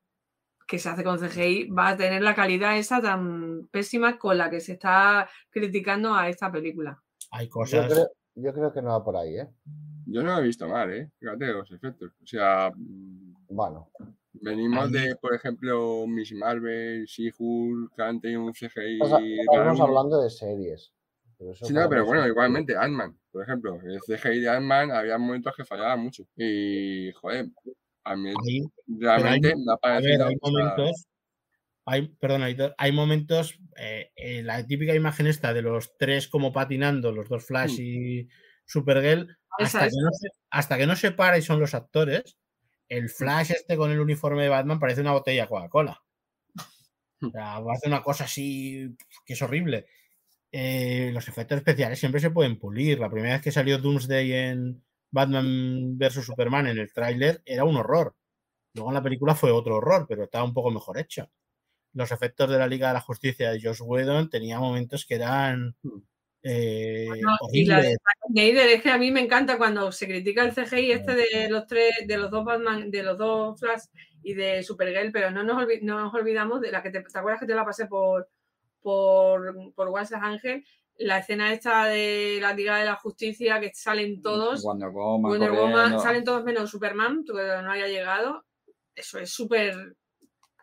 que 0.67 0.79
se 0.79 0.89
hace 0.89 1.03
con 1.03 1.19
CGI 1.19 1.69
va 1.69 1.89
a 1.89 1.97
tener 1.97 2.21
la 2.23 2.33
calidad 2.35 2.77
esa 2.77 3.01
tan 3.01 3.67
pésima 3.71 4.17
con 4.17 4.37
la 4.37 4.49
que 4.49 4.59
se 4.59 4.73
está 4.73 5.29
criticando 5.51 6.13
a 6.15 6.27
esta 6.27 6.51
película. 6.51 7.01
Hay 7.31 7.45
yo, 7.45 7.51
cosas. 7.51 7.91
creo, 7.93 8.07
yo 8.35 8.53
creo 8.53 8.73
que 8.73 8.81
no 8.81 8.89
va 8.89 9.03
por 9.03 9.15
ahí, 9.15 9.37
¿eh? 9.37 9.47
Yo 10.07 10.21
no 10.23 10.33
lo 10.33 10.39
he 10.39 10.43
visto 10.43 10.67
mal, 10.67 10.91
¿eh? 10.91 11.11
Fíjate 11.19 11.45
los 11.47 11.71
efectos. 11.71 12.11
O 12.21 12.25
sea, 12.25 12.71
mm, 12.75 13.33
Bueno, 13.49 13.89
venimos 14.33 14.91
de, 14.91 15.15
por 15.17 15.33
ejemplo, 15.35 16.05
Miss 16.07 16.33
Marvel, 16.33 17.05
She-Hulk, 17.05 17.95
que 17.95 18.01
han 18.03 18.19
tenido 18.19 18.43
un 18.43 18.53
CGI. 18.53 18.99
estamos, 19.01 19.21
estamos 19.23 19.79
hablando 19.81 20.21
de 20.21 20.29
series. 20.31 20.91
Pero 21.37 21.51
eso 21.51 21.65
Sí, 21.65 21.73
no, 21.73 21.87
pero 21.89 22.05
bueno, 22.05 22.25
igualmente, 22.27 22.75
Ant-Man, 22.75 23.15
por 23.35 23.43
ejemplo. 23.43 23.81
El 23.83 23.99
CGI 23.99 24.39
de 24.39 24.49
Ant-Man 24.49 24.91
había 24.91 25.17
momentos 25.17 25.53
que 25.57 25.65
fallaba 25.65 25.97
mucho. 25.97 26.23
Y, 26.37 27.11
joder, 27.11 27.47
a 28.05 28.15
mí 28.15 28.29
Hay, 28.29 28.61
realmente 28.87 29.53
me 29.57 29.73
ha 29.73 29.99
ver, 29.99 30.17
parecido. 30.17 30.27
hay 30.27 30.35
momentos. 30.41 31.05
Hay, 31.85 32.07
perdón, 32.17 32.43
hay, 32.43 32.55
hay 32.77 32.91
momentos. 32.93 33.59
eh, 33.75 34.13
eh, 34.15 34.41
la 34.41 34.65
típica 34.65 34.95
imagen 34.95 35.27
esta 35.27 35.53
de 35.53 35.61
los 35.63 35.97
tres 35.97 36.29
como 36.29 36.53
patinando, 36.53 37.11
los 37.11 37.27
dos 37.27 37.45
Flash 37.45 37.77
y 37.81 38.29
Supergirl, 38.63 39.37
hasta 39.59 39.85
es. 39.85 39.93
que, 39.93 40.01
no 40.01 40.11
se, 40.13 40.29
hasta 40.49 40.77
que 40.77 40.87
no 40.87 40.95
se 40.95 41.11
para 41.11 41.37
y 41.37 41.41
son 41.41 41.59
los 41.59 41.73
actores, 41.73 42.37
el 42.87 43.09
Flash 43.09 43.51
este 43.51 43.75
con 43.75 43.91
el 43.91 43.99
uniforme 43.99 44.43
de 44.43 44.49
Batman 44.49 44.79
parece 44.79 45.01
una 45.01 45.11
botella 45.11 45.41
de 45.41 45.49
Coca-Cola. 45.49 46.01
O 47.21 47.29
sea, 47.31 47.57
hace 47.57 47.87
una 47.89 48.01
cosa 48.01 48.23
así 48.23 48.95
que 49.25 49.33
es 49.33 49.41
horrible. 49.41 49.87
Eh, 50.51 51.11
los 51.13 51.27
efectos 51.27 51.57
especiales 51.57 51.99
siempre 51.99 52.21
se 52.21 52.31
pueden 52.31 52.57
pulir. 52.57 52.99
La 52.99 53.09
primera 53.09 53.33
vez 53.35 53.43
que 53.43 53.51
salió 53.51 53.77
Doomsday 53.77 54.33
en 54.33 54.83
Batman 55.11 55.97
vs 55.97 56.25
Superman 56.25 56.67
en 56.67 56.77
el 56.77 56.93
tráiler 56.93 57.41
era 57.45 57.63
un 57.63 57.75
horror. 57.77 58.15
Luego 58.73 58.89
en 58.89 58.95
la 58.95 59.03
película 59.03 59.35
fue 59.35 59.51
otro 59.51 59.77
horror, 59.77 60.05
pero 60.07 60.23
estaba 60.23 60.43
un 60.45 60.53
poco 60.53 60.71
mejor 60.71 60.97
hecho. 60.97 61.29
Los 61.93 62.11
efectos 62.11 62.49
de 62.49 62.57
la 62.57 62.67
Liga 62.67 62.89
de 62.89 62.95
la 62.95 63.01
Justicia 63.01 63.51
de 63.51 63.61
Josh 63.61 63.81
Whedon 63.81 64.29
tenía 64.29 64.59
momentos 64.59 65.05
que 65.05 65.15
eran 65.15 65.75
eh, 66.43 67.07
No, 67.21 67.37
y 67.51 67.65
la 67.65 67.81
de 67.81 67.95
Snyder, 68.29 68.67
es 68.67 68.81
que 68.81 68.91
a 68.91 68.97
mí 68.97 69.11
me 69.11 69.21
encanta 69.21 69.57
cuando 69.57 69.91
se 69.91 70.05
critica 70.07 70.43
el 70.43 70.51
CGI 70.53 70.91
este 70.91 71.15
de 71.15 71.49
los 71.49 71.65
tres, 71.67 71.91
de 72.05 72.17
los 72.17 72.29
dos 72.29 72.43
Batman, 72.45 72.91
de 72.91 73.01
los 73.03 73.17
dos 73.17 73.59
Flash 73.59 73.83
y 74.23 74.33
de 74.33 74.61
Supergirl, 74.61 75.11
pero 75.11 75.31
no 75.31 75.43
nos, 75.43 75.57
olvi- 75.57 75.81
no 75.81 75.99
nos 75.99 76.13
olvidamos 76.13 76.59
de 76.61 76.71
la 76.71 76.83
que 76.83 76.91
te, 76.91 77.01
¿te 77.01 77.17
acuerdas 77.17 77.39
que 77.39 77.47
te 77.47 77.55
la 77.55 77.65
pasé 77.65 77.87
por 77.87 78.29
por, 78.85 79.73
por 79.73 79.89
WhatsApp 79.89 80.21
Ángel? 80.23 80.63
La 80.97 81.17
escena 81.17 81.51
esta 81.51 81.85
de 81.87 82.37
la 82.39 82.53
Liga 82.53 82.77
de 82.77 82.85
la 82.85 82.95
Justicia 82.95 83.59
que 83.59 83.71
salen 83.73 84.21
todos, 84.21 84.63
Wonder 84.63 84.89
Woman, 84.89 85.31
Wonder 85.31 85.51
Woman, 85.51 85.71
corriendo. 85.73 85.99
salen 85.99 86.23
todos 86.23 86.43
menos 86.45 86.69
Superman, 86.69 87.25
que 87.25 87.33
no 87.33 87.71
haya 87.71 87.87
llegado. 87.87 88.45
Eso 88.95 89.17
es 89.19 89.31
súper 89.31 89.95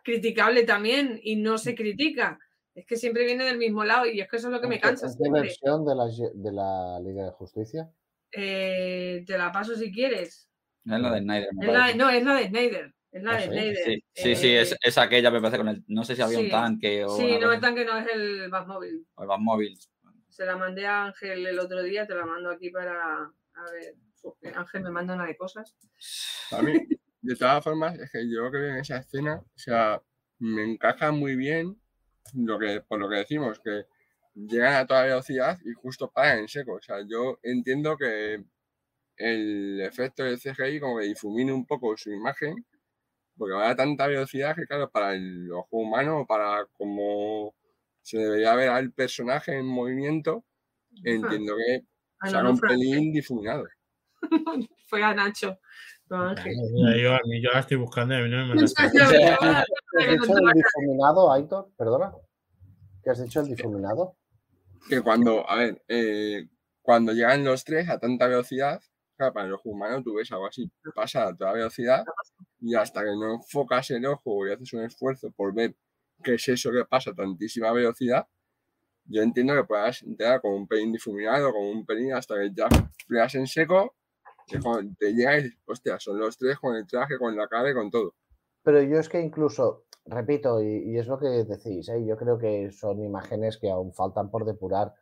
criticable 0.03 0.63
también 0.63 1.19
y 1.21 1.35
no 1.35 1.57
se 1.57 1.75
critica. 1.75 2.39
Es 2.73 2.85
que 2.87 2.95
siempre 2.95 3.25
viene 3.25 3.43
del 3.45 3.57
mismo 3.59 3.83
lado 3.83 4.05
y 4.07 4.21
es 4.21 4.27
que 4.27 4.37
eso 4.37 4.47
es 4.47 4.53
lo 4.53 4.61
que 4.61 4.67
me 4.67 4.75
¿En 4.75 4.81
qué- 4.81 4.87
cansa 4.87 5.07
qué 5.07 5.13
siempre. 5.13 5.41
versión 5.41 5.85
de 5.85 5.95
la, 5.95 6.05
de 6.05 6.51
la 6.51 6.99
Liga 7.01 7.25
de 7.25 7.31
Justicia? 7.31 7.91
Eh, 8.31 9.23
te 9.27 9.37
la 9.37 9.51
paso 9.51 9.75
si 9.75 9.91
quieres. 9.91 10.49
Es 10.85 10.99
la 10.99 11.11
de 11.11 11.19
Snyder, 11.19 11.49
Es 11.61 11.67
la 11.67 11.87
de- 11.87 11.95
no, 11.95 12.09
es 12.09 12.23
la 12.23 12.33
de 12.35 12.47
Snyder. 12.47 12.93
Es 13.13 13.21
la 13.21 13.31
¿Ah, 13.31 13.37
de? 13.37 13.45
Snyder. 13.45 13.85
Sí, 13.85 14.03
sí, 14.15 14.35
sí, 14.35 14.55
es, 14.55 14.71
Eh, 14.71 14.77
es 14.81 14.97
aquella, 14.97 15.29
me 15.29 15.39
parece, 15.39 15.57
con 15.57 15.67
el. 15.67 15.83
No 15.87 16.03
sé 16.03 16.15
si 16.15 16.21
había 16.23 16.39
sí. 16.39 16.45
un 16.45 16.51
tanque 16.51 17.05
o. 17.05 17.15
sí, 17.15 17.33
no, 17.33 17.39
cosa 17.41 17.53
el 17.53 17.61
tanque 17.61 17.85
no 17.85 17.97
es 17.99 18.07
el 18.11 18.49
Batmóvil. 18.49 19.05
O 19.13 19.21
el 19.21 19.27
Batmóvil. 19.27 19.79
Se 20.29 20.45
la 20.45 20.57
mandé 20.57 20.87
a 20.87 21.05
Ángel 21.05 21.45
el 21.45 21.59
otro 21.59 21.83
día, 21.83 22.07
te 22.07 22.15
la 22.15 22.25
mando 22.25 22.49
aquí 22.49 22.71
para. 22.71 23.31
A 23.55 23.71
ver, 23.71 23.95
uf, 24.23 24.35
Ángel 24.55 24.81
me 24.81 24.89
manda 24.89 25.13
una 25.13 25.27
de 25.27 25.37
cosas. 25.37 25.75
A 26.51 26.63
mí, 26.63 26.73
de 27.21 27.35
todas 27.35 27.63
formas, 27.63 27.99
es 27.99 28.11
que 28.11 28.27
yo 28.27 28.49
creo 28.49 28.51
que 28.51 28.69
en 28.69 28.77
esa 28.77 28.97
escena, 28.97 29.35
o 29.35 29.59
sea, 29.59 30.01
me 30.39 30.63
encaja 30.63 31.11
muy 31.11 31.35
bien 31.35 31.79
lo 32.33 32.57
que, 32.57 32.81
por 32.81 32.99
lo 32.99 33.07
que 33.09 33.17
decimos, 33.17 33.59
que 33.59 33.85
llegan 34.33 34.73
a 34.73 34.87
toda 34.87 35.03
velocidad 35.03 35.59
y 35.63 35.73
justo 35.73 36.11
paran 36.11 36.39
en 36.39 36.47
seco. 36.47 36.73
O 36.73 36.81
sea, 36.81 36.97
yo 37.07 37.39
entiendo 37.43 37.95
que 37.95 38.43
el 39.17 39.81
efecto 39.81 40.23
del 40.23 40.39
CGI 40.39 40.79
como 40.79 40.97
que 40.97 41.05
difumine 41.05 41.53
un 41.53 41.67
poco 41.67 41.95
su 41.95 42.11
imagen, 42.11 42.65
porque 43.37 43.53
va 43.53 43.69
a 43.69 43.75
tanta 43.75 44.07
velocidad 44.07 44.55
que, 44.55 44.65
claro, 44.65 44.89
para 44.89 45.15
el 45.15 45.51
ojo 45.51 45.77
humano, 45.77 46.25
para 46.27 46.65
como 46.77 47.53
se 48.01 48.17
debería 48.17 48.55
ver 48.55 48.69
al 48.69 48.91
personaje 48.91 49.57
en 49.57 49.65
movimiento, 49.65 50.43
entiendo 51.03 51.55
que 51.55 51.85
Ah, 52.23 52.41
no, 52.41 52.51
un 52.51 52.59
pelín 52.59 53.11
difuminado. 53.11 53.67
fue 54.87 55.03
a 55.03 55.13
Nacho. 55.13 55.59
No, 56.09 56.21
Ángel. 56.21 56.53
Yo, 57.01 57.13
a 57.13 57.19
mí 57.25 57.41
yo 57.41 57.49
la 57.51 57.59
estoy 57.59 57.75
buscando 57.75 58.13
y 58.13 58.17
a 58.17 58.23
mí 58.23 58.29
no 58.29 58.37
me 58.37 58.55
No, 58.55 58.61
manda. 58.61 58.65
no, 58.93 59.03
no, 59.03 59.63
¿Qué 59.99 60.05
no, 60.05 60.07
has 60.07 60.15
dicho 60.15 60.37
el 60.39 60.53
difuminado, 60.53 61.33
Aitor? 61.33 61.69
Perdona. 61.77 62.13
¿Qué 63.03 63.09
has 63.09 63.21
dicho 63.21 63.41
el 63.41 63.47
difuminado? 63.47 64.15
que 64.87 65.01
cuando, 65.01 65.49
a 65.49 65.55
ver, 65.55 65.81
eh, 65.87 66.47
cuando 66.81 67.11
llegan 67.13 67.43
los 67.43 67.63
tres 67.63 67.89
a 67.89 67.99
tanta 67.99 68.27
velocidad, 68.27 68.81
claro, 69.17 69.33
para 69.33 69.47
el 69.47 69.53
ojo 69.53 69.69
humano 69.69 70.01
tú 70.03 70.15
ves 70.15 70.31
algo 70.31 70.47
así, 70.47 70.69
pasa 70.95 71.27
a 71.27 71.35
toda 71.35 71.53
velocidad 71.53 72.03
y 72.63 72.75
hasta 72.75 73.01
que 73.01 73.11
no 73.11 73.35
enfocas 73.35 73.91
el 73.91 74.05
ojo 74.05 74.47
y 74.47 74.53
haces 74.53 74.71
un 74.73 74.83
esfuerzo 74.83 75.31
por 75.31 75.53
ver 75.53 75.75
qué 76.23 76.35
es 76.35 76.47
eso 76.47 76.71
que 76.71 76.85
pasa 76.85 77.11
a 77.11 77.13
tantísima 77.13 77.73
velocidad, 77.73 78.25
yo 79.05 79.21
entiendo 79.21 79.53
que 79.53 79.65
puedas 79.65 80.01
entrar 80.01 80.39
con 80.39 80.53
un 80.53 80.67
pelín 80.67 80.93
difuminado, 80.93 81.51
con 81.51 81.61
un 81.61 81.85
pelín 81.85 82.13
hasta 82.13 82.35
que 82.35 82.51
ya 82.55 82.69
freas 83.05 83.35
en 83.35 83.47
seco 83.47 83.95
te 84.97 85.13
llega 85.13 85.39
y 85.39 85.43
dices, 85.43 85.59
hostia, 85.65 85.99
son 85.99 86.19
los 86.19 86.37
tres 86.37 86.57
con 86.59 86.75
el 86.75 86.87
traje, 86.87 87.17
con 87.17 87.35
la 87.35 87.47
cara 87.47 87.69
y 87.71 87.73
con 87.73 87.89
todo. 87.89 88.13
Pero 88.63 88.81
yo 88.81 88.97
es 88.97 89.09
que 89.09 89.19
incluso, 89.19 89.85
repito, 90.05 90.61
y, 90.61 90.91
y 90.91 90.97
es 90.97 91.07
lo 91.07 91.19
que 91.19 91.27
decís, 91.27 91.89
¿eh? 91.89 92.05
yo 92.05 92.15
creo 92.15 92.37
que 92.37 92.71
son 92.71 93.03
imágenes 93.03 93.57
que 93.57 93.69
aún 93.69 93.93
faltan 93.93 94.31
por 94.31 94.45
depurar, 94.45 94.93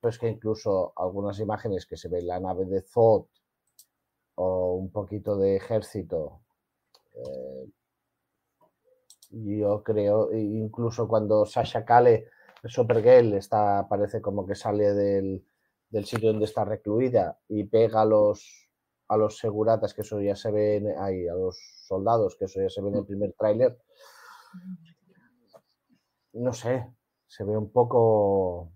pues 0.00 0.18
que 0.18 0.28
incluso 0.28 0.92
algunas 0.96 1.38
imágenes 1.38 1.86
que 1.86 1.96
se 1.96 2.08
ve 2.08 2.18
en 2.18 2.26
la 2.26 2.40
nave 2.40 2.64
de 2.66 2.82
Zod 2.82 3.26
o 4.34 4.74
un 4.74 4.90
poquito 4.90 5.36
de 5.36 5.56
ejército, 5.56 6.40
eh, 7.26 7.66
yo 9.30 9.82
creo, 9.82 10.30
e 10.32 10.38
incluso 10.40 11.06
cuando 11.06 11.44
Sasha 11.44 11.84
Kale, 11.84 12.28
Supergirl, 12.64 13.34
está, 13.34 13.86
parece 13.88 14.20
como 14.20 14.46
que 14.46 14.54
sale 14.54 14.94
del, 14.94 15.44
del 15.90 16.04
sitio 16.06 16.30
donde 16.32 16.46
está 16.46 16.64
recluida 16.64 17.38
y 17.48 17.64
pega 17.64 18.02
a 18.02 18.04
los, 18.04 18.68
a 19.08 19.16
los 19.16 19.36
seguratas, 19.38 19.94
que 19.94 20.00
eso 20.02 20.20
ya 20.20 20.34
se 20.34 20.50
ve, 20.50 20.76
en- 20.76 20.98
ahí, 20.98 21.28
a 21.28 21.34
los 21.34 21.58
soldados, 21.86 22.36
que 22.36 22.46
eso 22.46 22.60
ya 22.60 22.70
se 22.70 22.80
ve 22.82 22.88
en 22.88 22.96
el 22.96 23.06
primer 23.06 23.32
tráiler. 23.34 23.78
No 26.32 26.52
sé, 26.52 26.86
se 27.26 27.44
ve 27.44 27.56
un 27.56 27.70
poco 27.70 28.72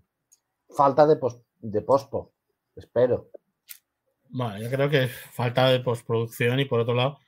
falta 0.69 1.05
de, 1.07 1.17
pos- 1.17 1.41
de 1.59 1.81
pospo, 1.81 2.33
espero. 2.75 3.29
Bueno, 4.29 4.57
yo 4.59 4.69
creo 4.69 4.89
que 4.89 5.03
es 5.03 5.11
falta 5.31 5.69
de 5.69 5.79
postproducción 5.79 6.59
y 6.59 6.65
por 6.65 6.79
otro 6.79 6.93
lado, 6.95 7.19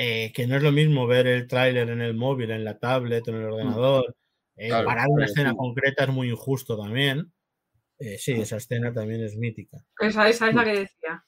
eh, 0.00 0.32
que 0.32 0.46
no 0.46 0.54
es 0.56 0.62
lo 0.62 0.70
mismo 0.70 1.08
ver 1.08 1.26
el 1.26 1.48
tráiler 1.48 1.88
en 1.88 2.00
el 2.00 2.14
móvil, 2.14 2.52
en 2.52 2.64
la 2.64 2.78
tablet 2.78 3.26
o 3.26 3.30
en 3.32 3.36
el 3.38 3.44
ordenador. 3.46 4.14
eh, 4.56 4.68
Claro, 4.68 4.86
parar 4.86 5.06
una 5.08 5.24
escena 5.26 5.50
sí. 5.50 5.56
concreta 5.56 6.04
es 6.04 6.10
muy 6.10 6.30
injusto 6.30 6.78
también. 6.80 7.32
Eh, 7.98 8.16
sí, 8.16 8.32
esa 8.32 8.58
escena 8.58 8.92
también 8.92 9.24
es 9.24 9.36
mítica. 9.36 9.78
Esa, 9.98 10.28
esa 10.28 10.48
es 10.48 10.54
la 10.54 10.64
que 10.64 10.70
decía. 10.70 11.24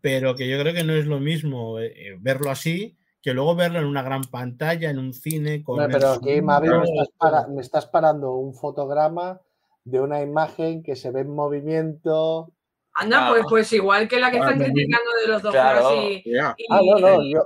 Pero 0.00 0.34
que 0.34 0.48
yo 0.48 0.58
creo 0.58 0.72
que 0.72 0.84
no 0.84 0.94
es 0.94 1.04
lo 1.04 1.20
mismo 1.20 1.76
verlo 2.20 2.50
así 2.50 2.96
que 3.20 3.32
luego 3.32 3.54
verlo 3.54 3.78
en 3.78 3.86
una 3.86 4.02
gran 4.02 4.22
pantalla, 4.24 4.90
en 4.90 4.98
un 4.98 5.12
cine. 5.12 5.62
Con 5.62 5.82
el 5.82 5.90
pero 5.90 6.12
aquí, 6.12 6.40
Mavi, 6.42 6.68
me 6.68 6.74
sonido, 6.74 7.02
estás, 7.02 7.08
para- 7.18 7.46
me 7.48 7.60
estás 7.62 7.86
parando 7.86 8.32
un 8.34 8.54
fotograma 8.54 9.40
de 9.84 10.00
una 10.00 10.22
imagen 10.22 10.82
que 10.82 10.94
se 10.96 11.10
ve 11.10 11.20
en 11.22 11.30
movimiento. 11.34 12.53
Anda, 12.96 13.18
Claro. 13.18 13.32
pues, 13.34 13.44
pues 13.50 13.72
igual 13.72 14.08
que 14.08 14.20
la 14.20 14.30
que 14.30 14.36
Claro, 14.38 14.52
están 14.52 14.72
criticando 14.72 15.10
de 15.20 15.28
los 15.28 15.42
dos 15.42 15.52
Claro. 15.52 16.02
Y, 16.02 16.22
Ya, 16.24 16.54
y- 16.56 16.66
Ah, 16.70 16.80
no, 16.84 16.98
no, 17.00 17.22
yo, 17.24 17.30
yo- 17.30 17.42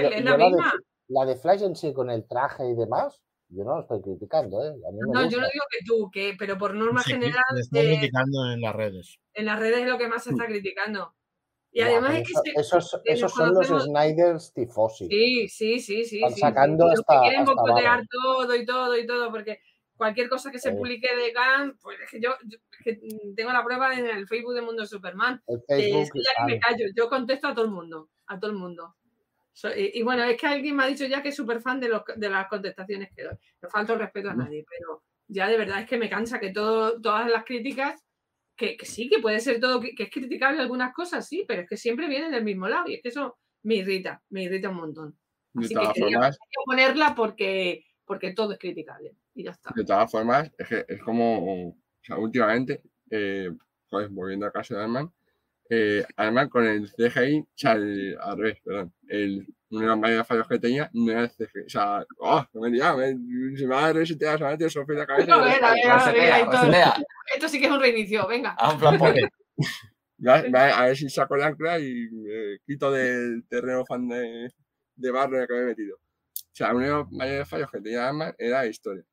es 0.00 0.02
yo 0.18 0.24
la 0.24 0.30
la, 0.30 0.36
de, 0.36 0.44
misma. 0.50 0.72
la 1.08 1.24
de 1.26 1.36
Flash 1.36 1.62
en 1.62 1.76
sí 1.76 1.92
con 1.92 2.10
el 2.10 2.26
traje 2.26 2.64
y 2.68 2.74
demás, 2.74 3.20
yo 3.48 3.62
no 3.64 3.76
lo 3.76 3.80
estoy 3.82 4.00
criticando, 4.02 4.64
¿eh? 4.64 4.68
A 4.68 4.90
mí 4.92 4.98
me 5.00 5.12
No, 5.12 5.20
yo 5.28 5.38
no 5.38 5.44
gusta. 5.44 5.50
digo 5.52 5.64
que 5.70 5.78
tú, 5.86 6.10
que, 6.10 6.34
pero 6.38 6.56
por 6.58 6.74
norma 6.74 7.02
cri- 7.02 7.12
general 7.12 7.44
se 7.54 7.60
está 7.60 7.80
eh, 7.80 7.86
criticando 7.98 8.50
en 8.52 8.60
las 8.60 8.74
redes. 8.74 9.18
en 9.34 9.44
las 9.46 9.58
redes 9.60 9.78
es 9.80 9.86
lo 9.88 9.98
que 9.98 10.08
más 10.08 10.24
se 10.24 10.30
Mm. 10.30 10.34
está 10.34 10.46
criticando. 10.46 11.14
Y 11.72 11.80
Buah, 11.82 11.90
además 11.92 12.10
es 12.14 12.22
que 12.26 12.32
eso- 12.32 12.40
se- 12.42 12.60
esos, 12.60 13.00
que 13.04 13.12
esos 13.12 13.32
son 13.34 13.52
los 13.54 13.84
Snyders 13.84 14.52
tifosi. 14.54 15.08
Sí, 15.08 15.48
sí, 15.48 15.78
sí, 15.78 16.04
sí. 16.06 16.20
Van 16.22 16.30
sí, 16.30 16.34
sí. 16.36 16.40
sacando 16.40 16.86
los 16.86 17.00
hasta- 17.00 17.20
que 17.20 17.28
quieren 17.28 17.44
barro. 17.44 18.02
todo 18.10 18.54
y 18.56 18.64
todo 18.64 18.96
y 18.96 19.06
todo, 19.06 19.30
porque 19.30 19.60
cualquier 19.96 20.28
cosa 20.28 20.50
que 20.50 20.58
se 20.58 20.70
Sí. 20.70 20.76
publique 20.76 21.08
de 21.14 21.32
Gunn, 21.32 21.78
pues 21.82 21.98
es 22.00 22.10
que 22.10 22.20
yo, 22.20 22.34
yo- 22.44 22.58
es 22.72 22.78
que 22.84 23.00
tengo 23.34 23.52
la 23.52 23.64
prueba 23.64 23.94
en 23.98 24.06
el 24.06 24.26
Facebook 24.28 24.54
de 24.54 24.62
Mundo 24.62 24.84
Superman. 24.86 25.42
Eh, 25.68 26.00
es 26.02 26.10
que 26.12 26.20
ya 26.20 26.44
me 26.44 26.58
callo, 26.60 26.84
yo 26.94 27.08
contesto 27.08 27.48
a 27.48 27.54
todo 27.54 27.64
el 27.64 27.70
mundo, 27.70 28.10
a 28.26 28.38
todo 28.38 28.50
el 28.50 28.56
mundo. 28.56 28.96
So- 29.52 29.74
y, 29.74 29.90
y 29.94 30.02
bueno, 30.02 30.22
es 30.24 30.38
que 30.38 30.46
alguien 30.46 30.76
me 30.76 30.84
ha 30.84 30.86
dicho 30.86 31.06
ya 31.06 31.22
que 31.22 31.30
es 31.30 31.36
súper 31.36 31.60
fan 31.62 31.80
de, 31.80 31.88
los, 31.88 32.02
de 32.14 32.28
las 32.28 32.46
contestaciones 32.48 33.08
que 33.16 33.24
doy. 33.24 33.34
No 33.62 33.70
falta 33.70 33.94
el 33.94 33.98
respeto 34.00 34.28
a 34.30 34.34
nadie, 34.34 34.64
pero 34.68 35.02
ya 35.28 35.48
de 35.48 35.56
verdad 35.56 35.80
es 35.80 35.88
que 35.88 35.96
me 35.96 36.10
cansa 36.10 36.38
que 36.38 36.50
todo, 36.52 37.00
todas 37.00 37.28
las 37.30 37.44
críticas, 37.44 38.04
que, 38.54 38.76
que 38.76 38.86
sí, 38.86 39.08
que 39.08 39.18
puede 39.20 39.40
ser 39.40 39.58
todo, 39.60 39.80
que, 39.80 39.94
que 39.94 40.04
es 40.04 40.10
criticable 40.10 40.60
algunas 40.60 40.92
cosas, 40.94 41.26
sí, 41.26 41.44
pero 41.48 41.62
es 41.62 41.68
que 41.68 41.76
siempre 41.76 42.06
vienen 42.08 42.30
del 42.32 42.44
mismo 42.44 42.68
lado 42.68 42.88
y 42.88 42.94
es 42.94 43.02
que 43.02 43.08
eso 43.08 43.38
me 43.62 43.76
irrita, 43.76 44.22
me 44.30 44.42
irrita 44.44 44.68
un 44.68 44.76
montón. 44.76 45.18
Así 45.54 45.68
que 45.68 45.74
todas 45.74 45.92
quería- 45.94 46.18
formas, 46.18 46.38
Hay 46.40 46.48
que 46.50 46.62
ponerla 46.66 47.14
porque, 47.14 47.84
porque 48.04 48.32
todo 48.34 48.52
es 48.52 48.58
criticable 48.58 49.12
y 49.36 49.44
ya 49.44 49.50
está. 49.52 49.70
de 49.76 49.84
todas 49.84 50.10
formas, 50.10 50.50
es 50.58 50.66
que 50.68 50.84
es 50.88 51.00
como, 51.02 51.68
o 51.68 51.76
sea, 52.02 52.16
últimamente, 52.18 52.82
eh, 53.10 53.50
joder, 53.88 54.08
volviendo 54.08 54.46
al 54.46 54.52
caso 54.52 54.74
de 54.74 54.82
Ant-Man, 54.82 55.12
eh, 55.70 56.04
Ant-Man 56.16 56.48
con 56.48 56.64
el 56.64 56.88
CGI, 56.88 57.40
o 57.40 57.46
sea, 57.54 57.72
el- 57.72 58.16
al 58.20 58.36
revés, 58.38 58.58
perdón, 58.64 58.92
el, 59.08 59.46
uno 59.70 59.80
de 59.80 59.86
los 59.88 59.98
mayores 59.98 60.26
fallos 60.26 60.46
que 60.48 60.58
tenía 60.58 60.88
no 60.94 61.10
era 61.12 61.22
el 61.22 61.30
CGI, 61.30 61.60
o 61.66 61.68
sea, 61.68 62.06
oh, 62.18 62.44
no 62.54 62.60
me 62.62 62.68
he 62.68 62.70
me- 63.14 63.56
se 63.58 63.66
me 63.66 63.74
va 63.74 63.86
a 63.86 63.92
resetear 63.92 64.38
Sofía 64.70 64.94
en 64.94 64.98
la 64.98 65.06
cabeza. 65.06 65.34
A 65.34 65.44
ver, 65.44 65.64
a 65.64 65.72
ver, 65.72 65.86
a 65.86 65.96
ver, 65.96 66.04
Resetea, 66.06 66.34
ahí 66.36 66.44
todo. 66.44 66.52
resetea. 66.52 66.96
Esto 67.34 67.48
sí 67.48 67.60
que 67.60 67.66
es 67.66 67.72
un 67.72 67.80
reinicio, 67.80 68.26
venga. 68.28 68.54
Haz 68.58 68.74
un 68.74 68.80
plan 68.80 68.98
pocket. 68.98 69.28
Va- 70.26 70.44
va- 70.54 70.78
a 70.78 70.86
ver 70.86 70.96
si 70.96 71.10
saco 71.10 71.34
el 71.34 71.42
ancla 71.42 71.78
y 71.78 72.08
me 72.10 72.58
quito 72.66 72.90
del 72.90 73.44
terreno 73.48 73.84
fan 73.84 74.08
de, 74.08 74.50
de 74.94 75.10
barro 75.10 75.36
en 75.36 75.42
el 75.42 75.46
que 75.48 75.52
me 75.54 75.60
he 75.60 75.64
metido. 75.66 75.96
O 75.96 76.54
sea, 76.54 76.70
uno 76.74 76.84
de 76.84 76.90
los 76.90 77.12
mayores 77.12 77.46
fallos 77.46 77.70
que 77.70 77.80
tenía 77.82 78.08
Ant-Man 78.08 78.34
era 78.38 78.60
la 78.62 78.66
historia. 78.66 79.04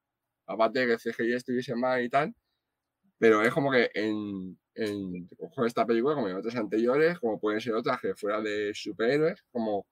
Aparte 0.48 0.80
de 0.80 0.86
que 0.88 0.94
el 0.94 0.99
CGI 0.99 1.34
estuviese 1.36 1.76
mal 1.76 2.03
y 2.03 2.10
tal, 2.10 2.34
pero 3.18 3.41
es 3.41 3.53
como 3.53 3.72
que 3.72 3.90
en, 3.94 4.57
en 4.76 5.28
cojo 5.38 5.65
esta 5.65 5.86
película, 5.86 6.15
como 6.15 6.30
en 6.30 6.36
otras 6.38 6.56
anteriores, 6.56 7.20
como 7.20 7.40
pueden 7.40 7.61
ser 7.61 7.74
otras 7.76 7.99
que 8.02 8.15
fuera 8.15 8.41
de 8.41 8.72
superhéroes, 8.74 9.44
como 9.52 9.86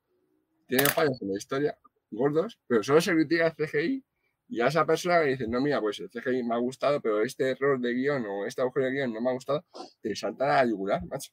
tiene 0.68 0.86
fallos 0.86 1.22
en 1.22 1.30
la 1.30 1.38
historia 1.38 1.78
gordos, 2.12 2.60
pero 2.68 2.84
solo 2.84 3.02
se 3.02 3.14
critica 3.14 3.48
el 3.48 3.54
CGI 3.54 4.06
y 4.50 4.62
a 4.62 4.68
esa 4.68 4.86
persona 4.86 5.22
que 5.22 5.28
dice, 5.30 5.48
no, 5.48 5.62
mira, 5.62 5.80
pues 5.82 6.00
el 6.00 6.10
CGI 6.10 6.44
me 6.44 6.56
ha 6.56 6.58
gustado, 6.58 7.02
pero 7.02 7.22
este 7.24 7.52
error 7.52 7.80
de 7.80 7.94
guion 7.94 8.26
o 8.26 8.46
este 8.46 8.62
agujero 8.62 8.88
de 8.88 8.92
guion 8.94 9.14
no 9.14 9.22
me 9.22 9.30
ha 9.30 9.34
gustado, 9.34 9.66
te 10.02 10.16
salta 10.16 10.48
la 10.48 10.66
yugular, 10.66 11.06
macho. 11.06 11.32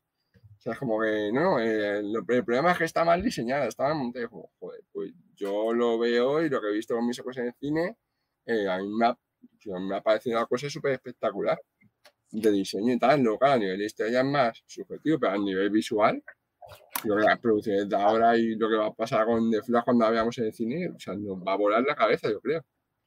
O 0.59 0.61
sea, 0.61 0.73
es 0.75 0.79
como 0.79 1.01
que, 1.01 1.31
no, 1.33 1.61
eh, 1.61 2.03
lo- 2.03 2.25
el 2.29 2.45
problema 2.45 2.73
es 2.73 2.79
que 2.79 2.85
está 2.85 3.05
mal 3.05 3.23
diseñada, 3.23 3.67
está 3.67 3.85
mal 3.85 3.97
montada. 3.97 4.29
Joder, 4.59 4.83
pues 4.93 5.13
yo 5.37 5.73
lo 5.75 5.99
veo 5.99 6.43
y 6.45 6.49
lo 6.51 6.61
que 6.61 6.69
he 6.69 6.73
visto 6.73 6.95
con 6.97 7.07
mis 7.07 7.19
ojos 7.21 7.37
en 7.39 7.47
el 7.47 7.55
cine, 7.61 7.97
eh, 8.49 8.69
a 8.69 8.79
mí 8.79 8.89
me 8.89 9.07
ha, 9.07 9.19
me 9.79 9.97
ha 9.97 10.01
parecido 10.03 10.39
una 10.39 10.47
cosa 10.47 10.69
súper 10.71 10.93
espectacular 10.93 11.59
de 12.31 12.51
diseño 12.51 12.93
y 12.95 12.99
tal. 12.99 13.21
Luego, 13.23 13.39
claro, 13.39 13.55
a 13.55 13.59
nivel 13.59 13.79
de 13.79 13.85
historia 13.87 14.21
es 14.21 14.27
más 14.27 14.63
subjetivo, 14.67 15.19
pero 15.21 15.33
a 15.33 15.39
nivel 15.39 15.71
visual, 15.71 16.23
yo 17.05 17.15
creo 17.15 17.17
que 17.19 17.23
las 17.31 17.39
producciones 17.41 17.89
de 17.89 17.97
ahora 17.97 18.37
y 18.37 18.55
lo 18.57 18.69
que 18.69 18.77
va 18.77 18.87
a 18.87 18.93
pasar 18.95 19.25
con 19.27 19.51
The 19.51 19.63
Flash 19.63 19.85
cuando 19.85 20.05
la 20.05 20.11
veamos 20.11 20.37
en 20.39 20.45
el 20.47 20.53
cine, 20.53 20.89
o 20.95 20.99
sea, 20.99 21.15
nos 21.15 21.39
va 21.39 21.53
a 21.53 21.57
volar 21.57 21.83
la 21.85 21.95
cabeza, 21.95 22.31
yo 22.31 22.41
creo. 22.41 22.63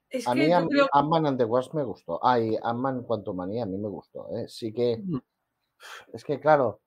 Es 0.09 0.27
A 0.27 0.35
mí 0.35 0.45
creo 0.69 0.87
Ant-Man 0.91 1.25
and 1.25 1.37
the 1.37 1.45
Wasp 1.45 1.73
me 1.73 1.83
gustó. 1.83 2.19
Ay, 2.25 2.57
Ant-Man 2.61 3.03
Quantumania 3.03 3.63
a 3.63 3.65
mí 3.65 3.77
me 3.77 3.87
gustó. 3.89 4.27
¿eh? 4.37 4.45
Sí 4.47 4.73
que, 4.73 4.97
Mm. 5.03 5.19
es 6.13 6.23
que 6.25 6.39
claro, 6.39 6.81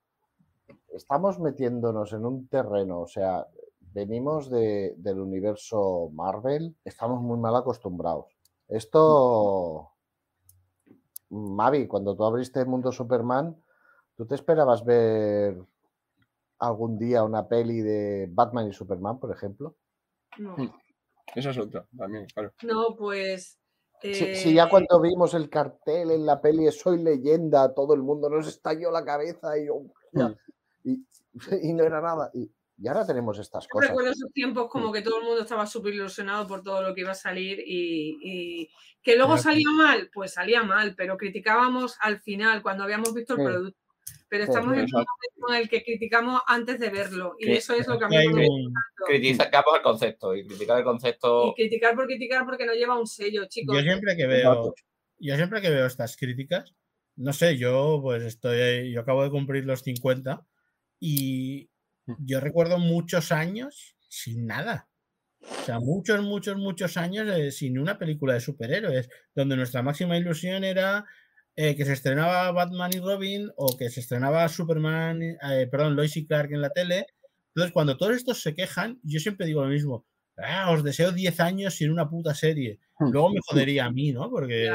estamos 0.93 1.39
metiéndonos 1.39 2.13
en 2.13 2.25
un 2.25 2.47
terreno, 2.47 3.01
o 3.01 3.07
sea, 3.07 3.45
venimos 3.93 4.49
de- 4.49 4.93
del 4.97 5.19
universo 5.19 6.09
Marvel, 6.13 6.75
estamos 6.83 7.21
muy 7.21 7.37
mal 7.39 7.55
acostumbrados. 7.55 8.34
Esto, 8.67 9.91
Mavi, 11.29 11.87
cuando 11.87 12.15
tú 12.15 12.23
abriste 12.23 12.59
el 12.59 12.67
mundo 12.67 12.91
Superman, 12.91 13.55
¿tú 14.15 14.25
te 14.25 14.35
esperabas 14.35 14.83
ver 14.83 15.57
algún 16.59 16.97
día 16.97 17.23
una 17.23 17.47
peli 17.47 17.81
de 17.81 18.27
Batman 18.29 18.67
y 18.67 18.73
Superman, 18.73 19.19
por 19.19 19.31
ejemplo? 19.31 19.75
no, 20.37 20.55
Mm. 20.57 20.69
Esa 21.33 21.49
es 21.49 21.57
otra 21.57 21.85
también, 21.97 22.27
claro. 22.27 22.53
no, 22.63 22.95
pues. 22.95 23.59
Si, 24.01 24.35
si 24.35 24.53
ya 24.53 24.65
eh, 24.65 24.69
cuando 24.69 25.01
vimos 25.01 25.33
el 25.33 25.49
cartel 25.49 26.11
en 26.11 26.25
la 26.25 26.39
peli 26.39 26.71
Soy 26.71 27.01
leyenda, 27.01 27.73
todo 27.73 27.93
el 27.93 28.03
mundo 28.03 28.29
nos 28.29 28.47
estalló 28.47 28.91
la 28.91 29.03
cabeza 29.03 29.57
y, 29.57 29.67
hostia, 29.69 30.37
y, 30.83 31.03
y 31.63 31.73
no 31.73 31.83
era 31.83 32.01
nada. 32.01 32.29
Y, 32.33 32.51
y 32.77 32.87
ahora 32.87 33.05
tenemos 33.05 33.39
estas 33.39 33.63
Yo 33.65 33.69
cosas. 33.69 33.89
recuerdo 33.89 34.11
esos 34.11 34.31
tiempos 34.33 34.67
como 34.69 34.91
que 34.91 35.01
todo 35.01 35.19
el 35.19 35.25
mundo 35.25 35.41
estaba 35.41 35.65
súper 35.65 35.93
ilusionado 35.93 36.45
por 36.47 36.61
todo 36.63 36.81
lo 36.81 36.93
que 36.93 37.01
iba 37.01 37.11
a 37.11 37.15
salir 37.15 37.59
y, 37.65 38.17
y 38.21 38.69
que 39.01 39.15
luego 39.15 39.37
salía 39.37 39.69
mal, 39.71 40.09
pues 40.13 40.33
salía 40.33 40.63
mal, 40.63 40.95
pero 40.95 41.17
criticábamos 41.17 41.95
al 42.01 42.19
final 42.21 42.61
cuando 42.61 42.83
habíamos 42.83 43.13
visto 43.13 43.33
el 43.33 43.39
Sí. 43.39 43.45
producto. 43.45 43.79
Pero 44.27 44.43
Sí, 44.45 44.49
estamos 44.51 44.73
en 44.73 44.83
un 44.83 44.89
momento 44.91 45.49
en 45.49 45.55
el 45.55 45.69
que 45.69 45.83
criticamos 45.83 46.41
antes 46.47 46.79
de 46.79 46.89
verlo 46.89 47.35
y 47.39 47.45
Sí, 47.45 47.51
eso 47.53 47.73
es 47.73 47.87
lo 47.87 47.97
que 47.97 48.05
a 48.05 48.07
mí 48.09 48.17
me 48.33 48.47
gusta. 48.47 48.79
Criticamos 49.07 49.75
el 49.75 49.81
concepto 49.81 50.35
y 50.35 50.45
criticar 50.47 50.77
el 50.79 50.83
concepto. 50.83 51.47
Y 51.49 51.53
criticar 51.53 51.95
por 51.95 52.05
criticar 52.07 52.45
porque 52.45 52.65
no 52.65 52.73
lleva 52.73 52.99
un 52.99 53.07
sello, 53.07 53.45
chicos. 53.47 53.75
Yo 53.75 53.81
siempre 53.83 54.15
que 54.17 54.25
veo, 54.27 54.73
yo 55.19 55.35
siempre 55.35 55.61
que 55.61 55.69
veo 55.69 55.85
estas 55.85 56.17
críticas, 56.17 56.75
no 57.15 57.33
sé, 57.33 57.57
yo 57.57 57.99
pues 58.01 58.23
estoy, 58.23 58.91
yo 58.91 59.01
acabo 59.01 59.23
de 59.23 59.29
cumplir 59.31 59.65
los 59.65 59.81
50 59.83 60.45
y 60.99 61.69
yo 62.19 62.39
recuerdo 62.39 62.79
muchos 62.79 63.31
años 63.31 63.95
sin 64.09 64.45
nada. 64.47 64.89
O 65.61 65.63
sea, 65.65 65.79
muchos, 65.79 66.21
muchos, 66.23 66.57
muchos 66.57 66.97
años 66.97 67.27
eh, 67.37 67.51
sin 67.51 67.79
una 67.79 67.97
película 67.99 68.33
de 68.35 68.41
superhéroes, 68.41 69.09
donde 69.35 69.55
nuestra 69.57 69.83
máxima 69.83 70.17
ilusión 70.17 70.63
era 70.63 71.05
eh, 71.55 71.75
que 71.75 71.85
se 71.85 71.93
estrenaba 71.93 72.51
Batman 72.51 72.91
y 72.93 72.99
Robin 72.99 73.49
o 73.57 73.77
que 73.77 73.89
se 73.89 74.01
estrenaba 74.01 74.47
Superman, 74.49 75.21
eh, 75.23 75.67
perdón, 75.71 75.95
Lois 75.95 76.17
y 76.17 76.27
Clark 76.27 76.51
en 76.53 76.61
la 76.61 76.69
tele. 76.71 77.07
Entonces, 77.55 77.73
cuando 77.73 77.97
todos 77.97 78.15
estos 78.15 78.41
se 78.41 78.53
quejan, 78.55 78.99
yo 79.03 79.19
siempre 79.19 79.45
digo 79.47 79.63
lo 79.63 79.69
mismo. 79.69 80.05
"Ah, 80.37 80.71
os 80.71 80.83
deseo 80.83 81.11
10 81.11 81.39
años 81.39 81.75
sin 81.75 81.91
una 81.91 82.09
puta 82.09 82.33
serie. 82.35 82.79
Luego 83.11 83.29
me 83.29 83.39
jodería 83.47 83.85
a 83.85 83.91
mí, 83.91 84.11
¿no? 84.11 84.29
Porque 84.29 84.69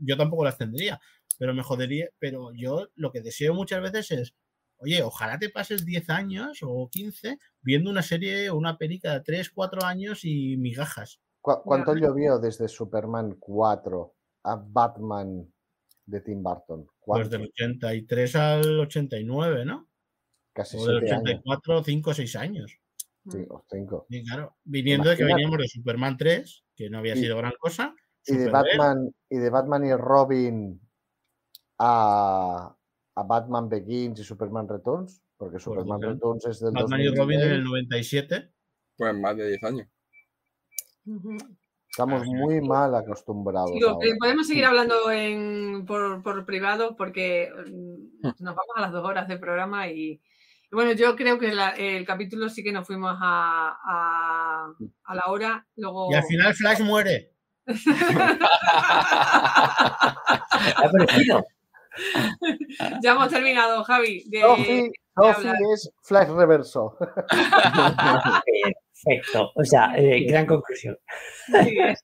yo 0.00 0.16
tampoco 0.16 0.44
las 0.44 0.58
tendría. 0.58 1.00
Pero 1.38 1.54
me 1.54 1.62
jodería. 1.62 2.08
Pero 2.18 2.52
yo 2.54 2.88
lo 2.94 3.10
que 3.12 3.22
deseo 3.22 3.54
muchas 3.54 3.80
veces 3.82 4.10
es, 4.10 4.34
oye, 4.78 5.02
ojalá 5.02 5.38
te 5.38 5.50
pases 5.50 5.84
10 5.84 6.08
años 6.10 6.58
o 6.62 6.88
15 6.90 7.38
viendo 7.62 7.90
una 7.90 8.02
serie 8.02 8.50
o 8.50 8.56
una 8.56 8.76
peli 8.78 8.98
cada 9.00 9.22
3, 9.22 9.50
4 9.50 9.84
años 9.84 10.24
y 10.24 10.56
migajas. 10.56 11.20
¿Cu- 11.40 11.62
¿Cuánto 11.64 11.94
Ya. 11.94 12.06
llovió 12.06 12.38
desde 12.38 12.68
Superman 12.68 13.36
4 13.38 14.14
a 14.44 14.56
Batman 14.56 15.52
de 16.06 16.20
Tim 16.20 16.42
Burton? 16.42 16.84
Pues 16.84 16.94
¿Cuánto? 17.00 17.28
del 17.30 17.48
83 17.48 18.36
al 18.36 18.80
89, 18.80 19.64
¿no? 19.64 19.88
Casi 20.52 20.76
O 20.76 20.86
del 20.86 20.98
siete 21.00 21.12
años. 21.14 21.22
84, 21.24 21.84
5 21.84 22.10
o 22.10 22.14
6 22.14 22.36
años. 22.36 22.78
Sí, 23.28 23.44
o 23.50 23.64
cinco. 23.70 24.06
Y 24.08 24.24
claro, 24.24 24.56
viniendo 24.64 25.08
de 25.10 25.16
que 25.16 25.22
Imagínate. 25.22 25.42
veníamos 25.44 25.58
de 25.62 25.68
Superman 25.68 26.16
3, 26.16 26.64
que 26.76 26.88
no 26.90 26.98
había 26.98 27.16
Y- 27.16 27.20
sido 27.20 27.36
gran 27.38 27.52
cosa. 27.58 27.94
Y 28.24 28.36
de 28.36 28.50
Batman, 28.50 29.10
y 29.28 29.36
de 29.38 29.50
Batman 29.50 29.84
y 29.86 29.92
Robin 29.94 30.80
a, 31.78 32.75
a 33.16 33.22
Batman 33.22 33.68
Begins 33.68 34.20
y 34.20 34.24
Superman 34.24 34.68
Returns, 34.68 35.22
porque 35.36 35.58
Superman 35.58 35.98
bien. 36.00 36.12
Returns 36.12 36.46
es 36.46 36.60
del 36.60 36.72
Batman 36.72 37.00
y 37.00 37.08
Robin 37.08 37.40
en 37.40 37.48
2006. 37.48 37.52
el 37.52 37.64
97. 37.64 38.52
Pues 38.96 39.14
más 39.18 39.36
de 39.36 39.48
10 39.48 39.62
años. 39.64 39.88
Estamos 41.90 42.26
muy 42.26 42.60
mal 42.60 42.94
acostumbrados. 42.94 43.70
Ahora. 43.72 44.06
eh, 44.06 44.16
podemos 44.18 44.46
seguir 44.46 44.64
hablando 44.66 45.10
en, 45.10 45.84
por, 45.86 46.22
por 46.22 46.44
privado 46.44 46.94
porque 46.96 47.48
mm, 47.54 48.20
nos 48.22 48.54
vamos 48.54 48.76
a 48.76 48.80
las 48.82 48.92
dos 48.92 49.04
horas 49.06 49.26
de 49.28 49.38
programa 49.38 49.88
y, 49.88 50.12
y 50.12 50.20
bueno, 50.72 50.92
yo 50.92 51.16
creo 51.16 51.38
que 51.38 51.52
la- 51.54 51.70
el 51.70 52.04
capítulo 52.04 52.48
sí 52.50 52.62
que 52.62 52.72
nos 52.72 52.86
fuimos 52.86 53.16
a, 53.18 53.78
a, 53.82 54.74
a 55.04 55.14
la 55.14 55.22
hora. 55.28 55.66
Luego... 55.76 56.10
Y 56.10 56.14
al 56.14 56.24
final 56.24 56.54
Flash 56.54 56.80
muere. 56.82 57.32
Ha 60.58 60.86
aparecido. 60.86 61.44
Ya 63.02 63.12
hemos 63.12 63.28
terminado, 63.28 63.82
Javi. 63.84 64.22
de- 64.26 64.40
Sophie, 64.40 64.90
Sophie 65.14 65.30
hablar. 65.48 65.56
es 65.74 65.90
Flash 66.02 66.28
Reverso. 66.28 66.96
Perfecto. 68.92 69.52
O 69.54 69.64
sea, 69.64 69.92
eh, 69.96 70.24
gran 70.28 70.46
conclusión. 70.46 70.98
Sí, 71.46 71.78
esa 71.78 71.90
es. 71.92 72.02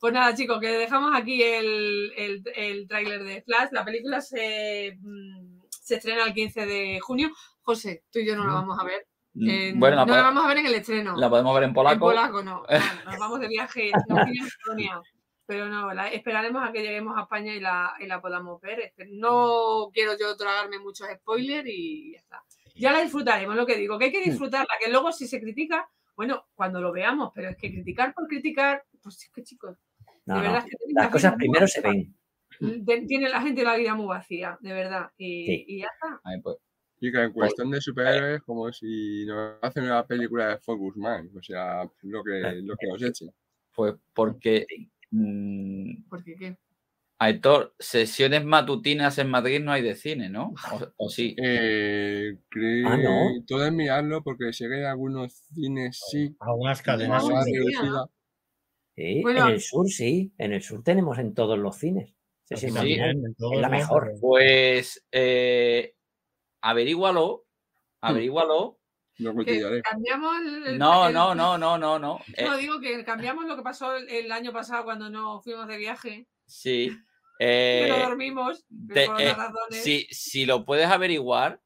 Pues 0.00 0.12
nada, 0.12 0.32
chicos, 0.34 0.60
que 0.60 0.68
dejamos 0.68 1.12
aquí 1.18 1.42
el, 1.42 2.12
el, 2.16 2.42
el 2.54 2.86
tráiler 2.86 3.24
de 3.24 3.42
Flash. 3.42 3.70
La 3.72 3.84
película 3.84 4.20
se, 4.20 4.96
mm, 5.00 5.60
se 5.70 5.96
estrena 5.96 6.24
el 6.24 6.34
15 6.34 6.66
de 6.66 7.00
junio. 7.00 7.30
José, 7.62 8.04
tú 8.12 8.20
y 8.20 8.26
yo 8.26 8.36
no 8.36 8.46
la 8.46 8.52
vamos 8.54 8.78
a 8.80 8.84
ver. 8.84 9.06
Eh, 9.40 9.72
Mm. 9.74 9.78
bueno, 9.78 9.96
la, 9.96 10.06
no 10.06 10.16
la 10.16 10.22
vamos 10.22 10.44
a 10.44 10.48
ver 10.48 10.58
en 10.58 10.66
el 10.66 10.74
estreno. 10.74 11.16
la 11.16 11.28
podemos 11.30 11.54
ver 11.54 11.62
en 11.64 11.68
En 11.70 11.74
polaco. 11.74 11.98
polaco 12.00 12.42
no. 12.42 12.62
no, 12.62 13.10
Nos 13.10 13.18
vamos 13.18 13.40
de 13.40 13.48
viaje, 13.48 13.90
Estonia. 14.56 15.00
Pero 15.48 15.66
no, 15.70 15.94
la- 15.94 16.12
esperaremos 16.12 16.62
a 16.62 16.72
que 16.72 16.82
lleguemos 16.82 17.16
a 17.16 17.22
España 17.22 17.54
y 17.54 17.60
la, 17.60 17.94
y 17.98 18.06
la 18.06 18.20
podamos 18.20 18.60
ver. 18.60 18.80
Espe- 18.94 19.08
No 19.12 19.88
quiero 19.94 20.12
yo 20.20 20.36
tragarme 20.36 20.78
muchos 20.78 21.08
spoilers 21.16 21.66
y 21.66 22.12
ya 22.12 22.18
está. 22.18 22.42
Ya 22.76 22.92
la 22.92 23.00
disfrutaremos, 23.00 23.56
lo 23.56 23.64
que 23.64 23.76
digo, 23.76 23.98
que 23.98 24.04
hay 24.04 24.12
que 24.12 24.22
Sí. 24.22 24.30
disfrutarla, 24.30 24.68
que 24.84 24.90
luego 24.90 25.10
si 25.10 25.26
se 25.26 25.40
critica, 25.40 25.88
bueno, 26.14 26.46
cuando 26.54 26.82
lo 26.82 26.92
veamos, 26.92 27.32
pero 27.34 27.48
es 27.48 27.56
que 27.56 27.72
criticar 27.72 28.12
por 28.12 28.28
criticar, 28.28 28.84
pues 29.02 29.22
es 29.24 29.30
que 29.30 29.42
chicos, 29.42 29.78
No, 30.26 30.34
de 30.36 30.40
no, 30.42 30.52
verdad 30.52 30.58
es 30.58 30.70
que 30.70 30.92
Las 30.92 31.04
la 31.06 31.10
cosas 31.10 31.34
primero 31.36 31.66
se 31.66 31.80
ven. 31.80 32.14
Tiene 33.08 33.28
la 33.30 33.40
gente 33.40 33.62
la 33.64 33.76
vida 33.76 33.94
muy 33.94 34.06
vacía, 34.06 34.58
de 34.60 34.72
verdad. 34.74 35.10
Y, 35.16 35.46
Sí. 35.46 35.64
y 35.66 35.78
ya 35.80 35.86
está. 35.86 36.20
Ay, 36.24 36.40
pues, 36.42 36.56
Y 37.00 37.10
que 37.10 37.22
en 37.22 37.32
cuestión 37.32 37.70
de 37.70 37.80
superhéroes, 37.80 38.42
como 38.42 38.70
si 38.72 39.24
nos 39.24 39.54
hacen 39.62 39.84
una 39.84 40.04
película 40.04 40.48
de 40.48 40.58
Focus 40.58 40.96
Man, 40.96 41.30
o 41.38 41.40
sea, 41.42 41.88
lo 42.02 42.22
que, 42.22 42.60
lo 42.62 42.76
que 42.76 42.86
nos 42.88 43.02
echen. 43.02 43.30
pues 43.74 43.94
porque. 44.12 44.66
Mm, 45.10 46.08
Porque 46.08 46.34
qué. 46.36 46.56
Aitor, 47.20 47.74
sesiones 47.80 48.44
matutinas 48.44 49.18
en 49.18 49.28
Madrid 49.28 49.60
no 49.60 49.72
hay 49.72 49.82
de 49.82 49.96
cine, 49.96 50.30
¿no? 50.30 50.54
O, 50.70 51.06
o 51.06 51.08
sí. 51.08 51.34
Eh, 51.36 52.38
creo 52.48 52.88
Ah, 52.88 52.96
¿no? 52.96 53.44
todo 53.44 53.66
es 53.66 53.72
mirarlo 53.72 54.22
porque 54.22 54.52
sé 54.52 54.68
que 54.68 54.76
hay 54.76 54.84
algunos 54.84 55.32
cines 55.52 56.00
sí. 56.10 56.36
Algunas 56.38 56.78
de 56.78 56.84
cadenas. 56.84 57.22
Vamos, 57.24 57.44
manera 57.44 58.04
sí. 58.94 59.22
Bueno, 59.22 59.48
en 59.48 59.54
el 59.54 59.60
sur 59.60 59.88
sí. 59.88 60.32
En 60.38 60.52
el 60.52 60.62
sur 60.62 60.82
tenemos 60.84 61.18
en 61.18 61.34
todos 61.34 61.58
los 61.58 61.76
cines. 61.76 62.14
Sí. 62.44 62.66
en 62.66 63.24
es 63.26 63.60
la 63.60 63.68
mejor. 63.68 64.12
Pues 64.20 65.04
eh, 65.10 65.94
averígualo, 66.62 67.46
averígualo. 68.00 68.77
Que 69.18 69.82
cambiamos 69.82 70.36
el, 70.40 70.66
el- 70.68 70.78
No, 70.78 71.08
el- 71.08 71.14
no, 71.14 71.34
no, 71.34 71.58
no, 71.58 71.76
no, 71.76 71.98
no. 71.98 72.20
Eh, 72.36 72.44
No, 72.44 72.56
digo 72.56 72.78
que 72.80 73.04
cambiamos 73.04 73.46
lo 73.46 73.56
que 73.56 73.62
pasó 73.62 73.96
el, 73.96 74.08
el 74.08 74.30
año 74.30 74.52
pasado 74.52 74.84
cuando 74.84 75.10
nos 75.10 75.42
fuimos 75.42 75.66
de 75.66 75.76
viaje, 75.76 76.28
sí. 76.46 76.88
que 77.38 77.86
no 77.88 77.96
eh, 77.96 78.02
dormimos, 78.04 78.64
de- 78.68 79.06
por 79.06 79.20
eh, 79.20 79.34
razones. 79.34 79.82
si, 79.82 80.06
si 80.10 80.46
lo 80.46 80.64
puedes 80.64 80.86
averiguar, 80.88 81.60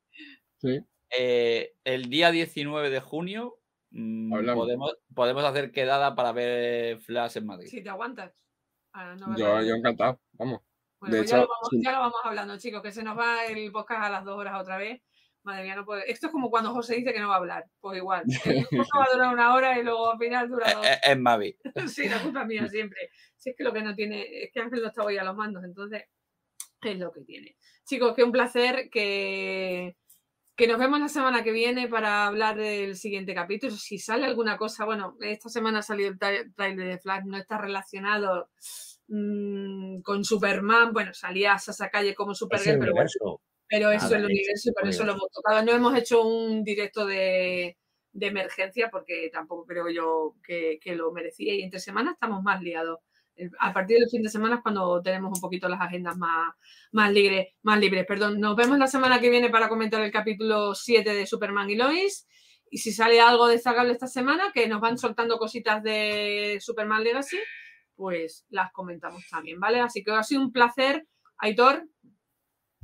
Sí. 0.58 0.80
eh, 1.18 1.74
el 1.84 2.08
día 2.08 2.30
19 2.30 2.88
de 2.88 3.00
junio 3.00 3.58
mm, 3.90 4.54
podemos, 4.54 4.94
podemos 5.14 5.44
hacer 5.44 5.72
quedada 5.72 6.14
para 6.14 6.32
ver 6.32 7.00
Flash 7.00 7.36
en 7.36 7.46
Madrid. 7.46 7.68
Si 7.68 7.82
te 7.82 7.90
aguantas. 7.90 8.32
Ah, 8.94 9.14
no, 9.18 9.36
Yo, 9.36 9.60
yo 9.62 9.74
encantado, 9.74 10.20
vamos. 10.32 10.60
Bueno, 11.00 11.16
de 11.16 11.20
pues 11.22 11.30
ya, 11.30 11.36
hecho, 11.38 11.46
lo 11.46 11.50
vamos, 11.52 11.68
sí. 11.70 11.80
ya 11.82 11.92
lo 11.92 11.98
vamos 11.98 12.20
hablando, 12.24 12.58
chicos, 12.58 12.80
que 12.82 12.92
se 12.92 13.02
nos 13.02 13.18
va 13.18 13.44
el 13.46 13.72
podcast 13.72 14.04
a 14.04 14.08
las 14.10 14.24
dos 14.24 14.38
horas 14.38 14.60
otra 14.60 14.76
vez. 14.76 15.02
Madre 15.44 15.64
mía, 15.64 15.74
no 15.76 15.84
puede. 15.84 16.10
Esto 16.10 16.26
es 16.26 16.32
como 16.32 16.50
cuando 16.50 16.72
José 16.72 16.94
dice 16.96 17.12
que 17.12 17.18
no 17.20 17.28
va 17.28 17.34
a 17.34 17.38
hablar. 17.38 17.64
Pues 17.80 17.98
igual. 17.98 18.22
El 18.44 18.66
va 18.80 19.04
a 19.04 19.12
durar 19.12 19.34
una 19.34 19.54
hora 19.54 19.78
y 19.78 19.82
luego 19.82 20.12
al 20.12 20.18
final 20.18 20.48
dura 20.48 20.70
Eh, 20.70 20.74
dos. 20.74 20.86
eh, 20.86 20.98
Es 21.02 21.18
Mavi. 21.18 21.56
Sí, 21.88 22.08
la 22.08 22.22
culpa 22.22 22.44
mía 22.44 22.68
siempre. 22.70 23.10
Si 23.36 23.50
es 23.50 23.56
que 23.56 23.64
lo 23.64 23.72
que 23.72 23.82
no 23.82 23.94
tiene, 23.94 24.22
es 24.44 24.50
que 24.52 24.60
Ángel 24.60 24.80
no 24.82 24.88
está 24.88 25.02
hoy 25.02 25.18
a 25.18 25.24
los 25.24 25.34
mandos, 25.36 25.64
entonces 25.64 26.04
es 26.80 26.98
lo 26.98 27.10
que 27.12 27.22
tiene. 27.22 27.56
Chicos, 27.84 28.14
que 28.14 28.22
un 28.22 28.30
placer 28.32 28.88
que, 28.90 29.96
que 30.56 30.66
nos 30.68 30.78
vemos 30.78 31.00
la 31.00 31.08
semana 31.08 31.42
que 31.42 31.50
viene 31.50 31.88
para 31.88 32.26
hablar 32.26 32.56
del 32.56 32.94
siguiente 32.96 33.34
capítulo. 33.34 33.72
Si 33.72 33.98
sale 33.98 34.24
alguna 34.26 34.56
cosa, 34.56 34.84
bueno, 34.84 35.16
esta 35.20 35.48
semana 35.48 35.80
ha 35.80 35.82
salido 35.82 36.08
el 36.10 36.18
tra- 36.18 36.52
trailer 36.54 36.86
de 36.88 36.98
Flash, 36.98 37.24
no 37.24 37.36
está 37.36 37.58
relacionado 37.58 38.48
mm, 39.08 40.02
con 40.02 40.24
Superman. 40.24 40.92
Bueno, 40.92 41.12
salía 41.14 41.58
Sasa 41.58 41.88
Calle 41.90 42.14
como 42.14 42.34
Supergirl, 42.34 42.78
pero 42.78 42.92
bueno. 42.92 43.08
Pero 43.72 43.90
eso 43.90 44.04
es 44.04 44.12
el 44.12 44.26
universo 44.26 44.68
y 44.68 44.72
por 44.74 44.86
eso 44.86 45.02
lo 45.02 45.12
hemos 45.12 45.30
tocado. 45.30 45.64
No 45.64 45.72
hemos 45.72 45.96
hecho 45.96 46.22
un 46.22 46.62
directo 46.62 47.06
de, 47.06 47.78
de 48.12 48.26
emergencia 48.26 48.90
porque 48.90 49.30
tampoco 49.32 49.64
creo 49.64 49.88
yo 49.88 50.34
que, 50.44 50.78
que 50.78 50.94
lo 50.94 51.10
merecía 51.10 51.54
y 51.54 51.62
entre 51.62 51.80
semanas 51.80 52.12
estamos 52.12 52.42
más 52.42 52.60
liados. 52.60 52.98
A 53.60 53.72
partir 53.72 53.98
del 53.98 54.10
fin 54.10 54.22
de 54.22 54.28
semana 54.28 54.56
es 54.56 54.60
cuando 54.60 55.00
tenemos 55.00 55.32
un 55.34 55.40
poquito 55.40 55.70
las 55.70 55.80
agendas 55.80 56.18
más, 56.18 56.54
más, 56.92 57.10
libres, 57.10 57.54
más 57.62 57.80
libres. 57.80 58.04
Perdón, 58.06 58.38
nos 58.38 58.54
vemos 58.56 58.76
la 58.76 58.86
semana 58.86 59.22
que 59.22 59.30
viene 59.30 59.48
para 59.48 59.70
comentar 59.70 60.02
el 60.02 60.12
capítulo 60.12 60.74
7 60.74 61.14
de 61.14 61.26
Superman 61.26 61.70
y 61.70 61.76
Lois. 61.76 62.28
Y 62.68 62.76
si 62.76 62.92
sale 62.92 63.22
algo 63.22 63.48
destacable 63.48 63.92
esta 63.92 64.06
semana, 64.06 64.52
que 64.52 64.68
nos 64.68 64.82
van 64.82 64.98
soltando 64.98 65.38
cositas 65.38 65.82
de 65.82 66.58
Superman 66.60 67.02
Legacy, 67.04 67.38
pues 67.96 68.44
las 68.50 68.70
comentamos 68.70 69.26
también, 69.30 69.58
¿vale? 69.58 69.80
Así 69.80 70.04
que 70.04 70.12
ha 70.12 70.22
sido 70.22 70.42
un 70.42 70.52
placer, 70.52 71.06
Aitor. 71.38 71.88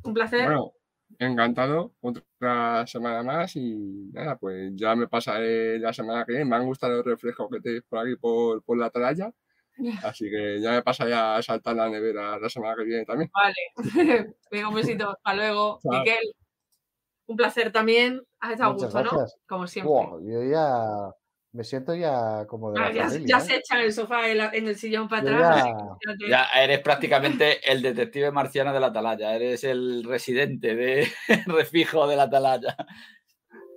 Un 0.05 0.15
placer. 0.15 0.47
Bueno, 0.47 0.73
encantado. 1.19 1.93
Otra 2.01 2.87
semana 2.87 3.23
más 3.23 3.57
y 3.57 4.11
nada, 4.13 4.37
pues 4.37 4.73
ya 4.75 4.95
me 4.95 5.09
pasaré 5.09 5.79
la 5.79 5.93
semana 5.93 6.25
que 6.25 6.33
viene. 6.33 6.45
Me 6.45 6.57
han 6.57 6.67
gustado 6.67 6.97
los 6.97 7.05
reflejos 7.05 7.49
que 7.51 7.61
tenéis 7.61 7.83
por 7.89 7.99
aquí 7.99 8.17
por, 8.17 8.63
por 8.63 8.79
la 8.79 8.87
atalaya. 8.87 9.33
Así 10.05 10.29
que 10.31 10.61
ya 10.61 10.73
me 10.73 10.83
pasaré 10.83 11.15
a 11.15 11.41
saltar 11.43 11.77
la 11.77 11.89
nevera 11.89 12.39
la 12.39 12.49
semana 12.49 12.77
que 12.77 12.85
viene 12.85 13.05
también. 13.05 13.31
Vale. 13.33 13.55
Venga, 14.51 14.69
un 14.69 14.75
besito. 14.75 15.11
Hasta 15.11 15.35
luego. 15.35 15.79
Chao. 15.83 15.93
Miquel, 15.93 16.35
un 17.27 17.37
placer 17.37 17.73
también. 17.73 18.23
Has 18.41 18.53
estado 18.53 18.71
a 18.71 18.75
gusto, 18.75 19.03
¿no? 19.03 19.11
gracias. 19.11 19.41
Como 19.47 19.67
siempre. 19.67 19.93
Buah, 19.93 20.21
yo 20.23 20.43
ya 20.45 21.13
me 21.59 21.65
siento 21.65 21.93
ya 21.93 22.47
como 22.47 22.71
de 22.71 22.81
Ah, 22.81 22.85
la 22.89 22.93
ya, 22.95 23.05
familia. 23.09 23.27
ya 23.27 23.39
¿eh? 23.39 23.41
se 23.49 23.57
echa 23.57 23.75
en 23.79 23.85
el 23.87 23.93
sofá, 23.93 24.29
en, 24.31 24.39
la- 24.39 24.51
en 24.55 24.69
el 24.69 24.77
sillón 24.77 25.09
para 25.09 25.23
Yo 25.29 25.37
atrás. 25.37 25.65
ya- 26.31 26.47
eres 26.55 26.79
prácticamente 26.79 27.69
el 27.71 27.83
detective 27.83 28.31
marciano 28.31 28.73
de 28.73 28.79
la 28.79 28.87
atalaya, 28.87 29.35
eres 29.35 29.65
el 29.65 30.05
residente 30.05 30.77
de 30.77 31.09
refijo 31.47 32.07
de 32.07 32.15
la 32.15 32.23
atalaya. 32.23 32.77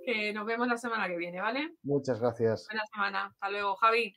Que 0.06 0.32
nos 0.32 0.46
vemos 0.46 0.68
la 0.68 0.76
semana 0.78 1.08
que 1.08 1.16
viene, 1.16 1.40
¿vale? 1.40 1.74
Muchas 1.82 2.20
gracias. 2.20 2.66
Buena 2.70 2.84
semana. 2.86 3.26
Hasta 3.26 3.50
luego, 3.50 3.74
Javi. 3.74 4.16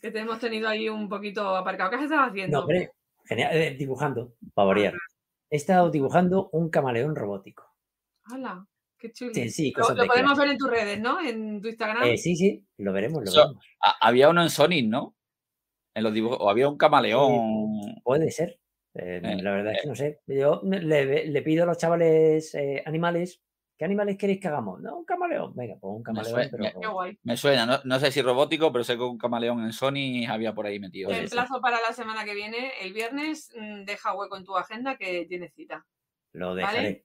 Que 0.00 0.10
te 0.10 0.18
hemos 0.20 0.38
tenido 0.38 0.66
ahí 0.66 0.88
un 0.88 1.10
poquito 1.10 1.54
aparcado. 1.54 1.90
¿Qué 1.90 1.96
has 1.96 2.02
estado 2.04 2.22
haciendo? 2.22 2.56
No, 2.56 2.62
hombre, 2.62 2.90
genial. 3.26 3.54
eh, 3.54 3.76
dibujando, 3.78 4.32
para 4.54 4.68
variar. 4.68 4.94
He 5.50 5.56
estado 5.56 5.90
dibujando 5.90 6.48
un 6.52 6.70
camaleón 6.70 7.14
robótico. 7.16 7.64
Hala, 8.24 8.66
qué 9.00 9.10
chulo. 9.12 9.32
Sí, 9.34 9.48
sí, 9.50 9.72
Lo, 9.74 9.82
cosas 9.82 9.96
lo 9.96 10.02
de 10.02 10.08
podemos 10.08 10.38
ver 10.38 10.48
en 10.50 10.58
tus 10.58 10.70
redes, 10.70 11.00
¿no? 11.00 11.20
En 11.20 11.60
tu 11.60 11.68
Instagram. 11.68 12.02
Eh, 12.04 12.18
sí, 12.18 12.36
sí, 12.36 12.64
lo 12.78 12.92
veremos, 12.92 13.24
lo 13.24 13.30
So- 13.30 13.40
veremos. 13.42 13.64
Ha- 13.80 13.96
Había 14.08 14.28
uno 14.28 14.42
en 14.42 14.50
Sonic, 14.50 14.86
¿no? 14.86 15.16
En 15.94 16.04
los 16.04 16.12
dibujos, 16.14 16.38
o 16.40 16.48
había 16.48 16.68
un 16.68 16.76
camaleón. 16.76 17.80
Puede 18.04 18.30
ser. 18.30 18.58
Eh, 18.94 19.20
Eh, 19.24 19.42
la 19.42 19.52
verdad 19.52 19.72
es 19.74 19.82
que 19.82 19.88
no 19.88 19.94
sé. 19.94 20.20
Yo 20.26 20.60
le, 20.64 21.26
le 21.26 21.42
pido 21.42 21.64
a 21.64 21.66
los 21.66 21.78
chavales 21.78 22.54
eh, 22.54 22.82
animales, 22.86 23.40
¿qué 23.78 23.84
animales 23.84 24.16
queréis 24.18 24.40
que 24.40 24.48
hagamos? 24.48 24.80
No, 24.80 24.98
un 24.98 25.04
camaleón. 25.04 25.54
Venga, 25.54 25.76
pues 25.80 25.92
un 25.96 26.02
camaleón, 26.02 26.32
suena- 26.34 26.48
pero 26.50 26.62
me- 26.62 26.68
Qué 26.68 26.74
robótico. 26.74 26.92
guay. 26.92 27.18
Me 27.22 27.36
suena, 27.36 27.66
no, 27.66 27.78
no 27.84 27.98
sé 28.00 28.10
si 28.12 28.20
robótico, 28.22 28.72
pero 28.72 28.84
sé 28.84 28.96
que 28.96 29.02
un 29.02 29.18
camaleón 29.18 29.62
en 29.64 29.72
Sony 29.72 30.26
había 30.28 30.54
por 30.54 30.66
ahí 30.66 30.78
metido. 30.78 31.10
Ser. 31.10 31.24
emplazo 31.24 31.60
para 31.60 31.78
la 31.86 31.92
semana 31.92 32.24
que 32.24 32.34
viene, 32.34 32.72
el 32.82 32.92
viernes, 32.92 33.50
mm, 33.58 33.84
deja 33.84 34.14
hueco 34.14 34.36
en 34.36 34.44
tu 34.44 34.56
agenda 34.56 34.96
que 34.96 35.24
tienes 35.26 35.52
cita. 35.54 35.86
lo 36.32 36.54
¿vale? 36.54 37.04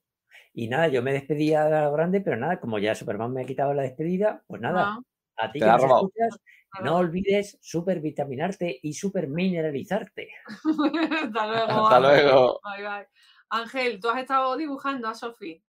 Y 0.58 0.68
nada, 0.68 0.88
yo 0.88 1.02
me 1.02 1.12
despedía 1.12 1.64
a 1.66 1.84
lo 1.84 1.92
grande, 1.92 2.22
pero 2.22 2.36
nada, 2.38 2.58
como 2.58 2.78
ya 2.78 2.94
Superman 2.94 3.30
me 3.30 3.42
ha 3.42 3.44
quitado 3.44 3.74
la 3.74 3.82
despedida, 3.82 4.42
pues 4.46 4.62
nada, 4.62 4.96
Ah, 4.96 5.00
a 5.36 5.52
ti 5.52 5.60
que 5.60 5.66
nos 5.66 5.82
escuchas, 5.84 6.38
no 6.82 6.96
olvides 6.96 7.58
supervitaminarte 7.60 8.78
y 8.82 8.94
supermineralizarte. 8.94 10.28
Hasta 11.34 11.46
luego. 11.46 11.88
Hasta 11.88 11.96
Ángel. 11.96 12.24
luego. 12.24 12.60
Bye, 12.64 12.82
bye. 12.88 13.06
Ángel, 13.50 14.00
¿tú 14.00 14.08
has 14.08 14.18
estado 14.20 14.56
dibujando 14.56 15.08
a 15.08 15.14
Sofi? 15.14 15.62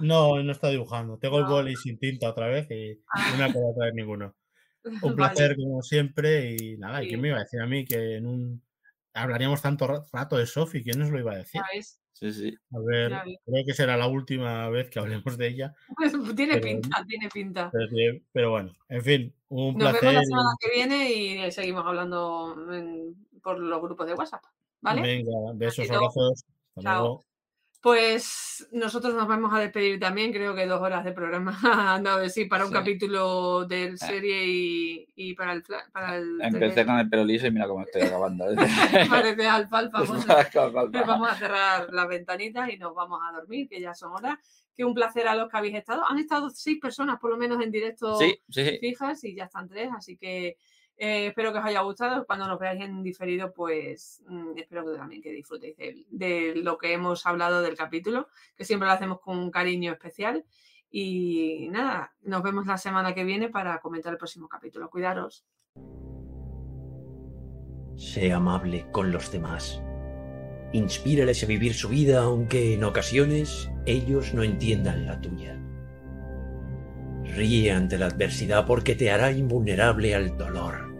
No, 0.00 0.42
no 0.42 0.52
está 0.52 0.68
dibujando. 0.68 1.16
Tengo 1.18 1.38
el 1.38 1.44
No. 1.44 1.50
boli 1.50 1.74
sin 1.76 1.98
tinta 1.98 2.28
otra 2.28 2.48
vez 2.48 2.70
y 2.70 3.00
Ah. 3.14 3.28
no 3.32 3.38
me 3.38 3.44
acuerdo 3.44 3.74
traer 3.76 3.94
ninguno. 3.94 4.34
Un 5.02 5.16
Vale. 5.16 5.32
placer 5.34 5.56
como 5.56 5.80
siempre 5.82 6.54
y 6.60 6.76
nada, 6.76 7.00
¿y 7.02 7.04
Sí. 7.04 7.08
¿quién 7.08 7.20
me 7.22 7.28
iba 7.28 7.38
a 7.38 7.44
decir 7.44 7.60
a 7.62 7.66
mí 7.66 7.84
que 7.86 8.16
en 8.16 8.26
un 8.26 8.62
hablaríamos 9.14 9.62
tanto 9.62 9.86
ra- 9.86 10.04
rato 10.12 10.36
de 10.36 10.46
Sofi? 10.46 10.82
¿Quién 10.82 10.98
nos 10.98 11.10
lo 11.10 11.18
iba 11.18 11.32
a 11.32 11.36
decir? 11.38 11.62
Ya 11.62 11.66
ves. 11.74 11.98
Sí, 12.14 12.32
sí. 12.32 12.54
A 12.72 12.78
ver, 12.78 13.10
creo 13.44 13.64
que 13.66 13.74
será 13.74 13.96
la 13.96 14.06
última 14.06 14.68
vez 14.70 14.88
que 14.88 15.00
hablemos 15.00 15.36
de 15.36 15.48
ella, 15.48 15.74
tiene 16.38 16.54
Pero- 16.60 16.62
pinta, 16.62 17.04
tiene 17.06 17.28
pinta. 17.28 17.70
pero, 18.32 18.50
bueno, 18.50 18.72
en 18.88 19.02
fin, 19.02 19.34
un 19.48 19.74
Nos 19.76 19.78
vemos 19.78 19.98
placer. 20.00 20.14
la 20.14 20.22
y- 20.22 20.26
semana 20.26 20.50
que 20.60 20.70
viene 20.70 21.12
y 21.12 21.50
seguimos 21.52 21.84
hablando 21.84 22.56
en- 22.72 23.26
por 23.42 23.58
los 23.58 23.82
grupos 23.82 24.06
de 24.06 24.14
WhatsApp. 24.14 24.42
¿Vale? 24.80 25.02
Venga, 25.02 25.30
besos, 25.54 25.90
abrazos. 25.90 26.44
Hasta 26.76 26.82
Chao. 26.82 27.00
luego. 27.02 27.24
Pues 27.84 28.66
nosotros 28.72 29.12
nos 29.14 29.28
vamos 29.28 29.52
a 29.52 29.58
despedir 29.58 30.00
también. 30.00 30.32
Creo 30.32 30.54
que 30.54 30.64
dos 30.64 30.80
horas 30.80 31.04
de 31.04 31.12
programa 31.12 31.54
han 31.94 32.02
dado 32.02 32.20
de 32.20 32.30
sí 32.30 32.46
para 32.46 32.64
un 32.64 32.70
Sí. 32.70 32.74
capítulo 32.78 33.66
de 33.66 33.94
serie 33.98 34.46
y, 34.46 35.06
y 35.14 35.34
para 35.34 35.52
el. 35.52 35.62
Para 35.92 36.16
el 36.16 36.40
Empecé 36.40 36.86
con 36.86 36.98
el 36.98 37.10
pelo 37.10 37.26
liso 37.26 37.46
y 37.46 37.50
mira 37.50 37.68
cómo 37.68 37.82
estoy 37.82 38.00
acabando. 38.00 38.46
Parece 39.10 39.46
alfalfa. 39.46 39.98
pues, 40.06 40.26
Alfalfa. 40.26 41.04
vamos 41.06 41.28
a 41.30 41.34
cerrar 41.34 41.92
las 41.92 42.08
ventanitas 42.08 42.70
y 42.72 42.78
nos 42.78 42.94
vamos 42.94 43.20
a 43.22 43.32
dormir, 43.36 43.68
que 43.68 43.78
ya 43.82 43.92
son 43.92 44.12
horas. 44.12 44.38
Que 44.74 44.82
un 44.86 44.94
placer 44.94 45.28
a 45.28 45.34
los 45.34 45.50
que 45.50 45.56
habéis 45.58 45.74
estado. 45.76 46.04
Han 46.08 46.18
estado 46.18 46.48
seis 46.48 46.78
personas 46.80 47.20
por 47.20 47.30
lo 47.32 47.36
menos 47.36 47.62
en 47.62 47.70
directo 47.70 48.18
Sí, 48.18 48.34
sí, 48.48 48.64
sí. 48.64 48.78
fijas 48.80 49.22
y 49.24 49.34
ya 49.34 49.44
están 49.44 49.68
tres, 49.68 49.90
así 49.94 50.16
que 50.16 50.56
eh, 50.96 51.28
espero 51.28 51.52
que 51.52 51.58
os 51.58 51.64
haya 51.64 51.80
gustado. 51.80 52.24
Cuando 52.26 52.46
nos 52.46 52.58
veáis 52.58 52.80
en 52.82 53.02
diferido, 53.02 53.52
pues 53.52 54.22
mm, 54.26 54.58
espero 54.58 54.84
que 54.84 54.96
también 54.96 55.22
que 55.22 55.32
disfrutéis 55.32 55.76
de, 55.76 56.04
de 56.08 56.54
lo 56.56 56.78
que 56.78 56.92
hemos 56.92 57.26
hablado 57.26 57.62
del 57.62 57.76
capítulo, 57.76 58.28
que 58.56 58.64
siempre 58.64 58.86
lo 58.86 58.94
hacemos 58.94 59.20
con 59.20 59.38
un 59.38 59.50
cariño 59.50 59.92
especial. 59.92 60.44
Y 60.90 61.68
nada, 61.70 62.14
nos 62.22 62.42
vemos 62.42 62.66
la 62.66 62.78
semana 62.78 63.14
que 63.14 63.24
viene 63.24 63.48
para 63.48 63.80
comentar 63.80 64.12
el 64.12 64.18
próximo 64.18 64.48
capítulo. 64.48 64.88
Cuidaros. 64.90 65.44
Sé 67.96 68.32
amable 68.32 68.86
con 68.92 69.10
los 69.10 69.30
demás. 69.32 69.82
Inspírales 70.72 71.42
a 71.42 71.46
vivir 71.46 71.74
su 71.74 71.88
vida 71.88 72.22
aunque 72.22 72.74
en 72.74 72.84
ocasiones 72.84 73.70
ellos 73.86 74.34
no 74.34 74.42
entiendan 74.42 75.06
la 75.06 75.20
tuya. 75.20 75.63
Ríe 77.24 77.72
ante 77.72 77.98
la 77.98 78.06
adversidad 78.06 78.66
porque 78.66 78.94
te 78.94 79.10
hará 79.10 79.32
invulnerable 79.32 80.14
al 80.14 80.36
dolor. 80.36 80.92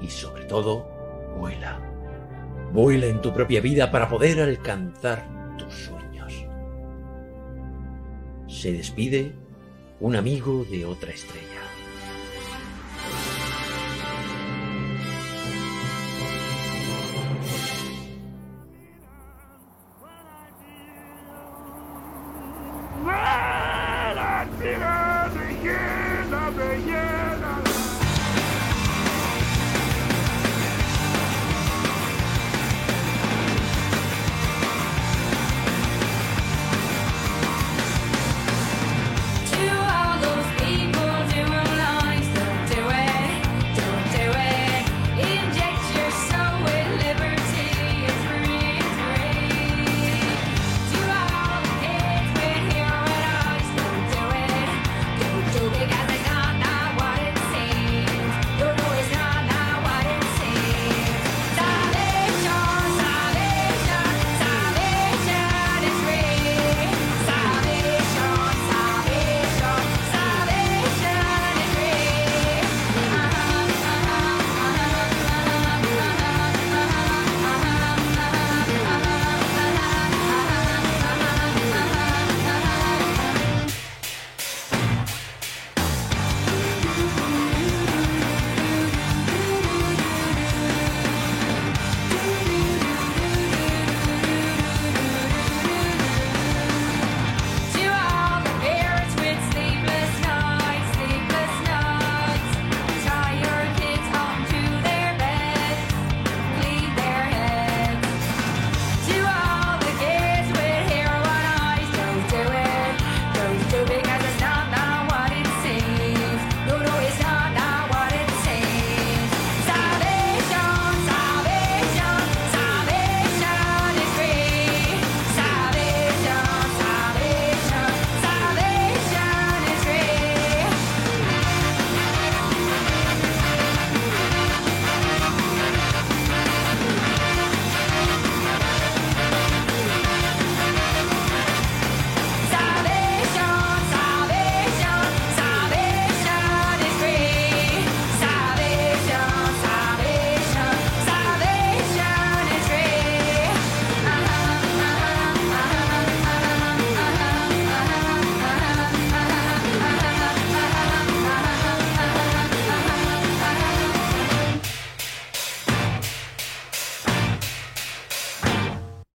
Y 0.00 0.08
sobre 0.08 0.44
todo, 0.44 0.88
vuela. 1.38 1.80
Vuela 2.72 3.06
en 3.06 3.20
tu 3.20 3.32
propia 3.32 3.60
vida 3.60 3.90
para 3.90 4.08
poder 4.08 4.40
alcanzar 4.40 5.56
tus 5.58 5.74
sueños. 5.74 6.46
Se 8.48 8.72
despide 8.72 9.32
un 10.00 10.16
amigo 10.16 10.64
de 10.64 10.86
otra 10.86 11.10
estrella. 11.10 11.51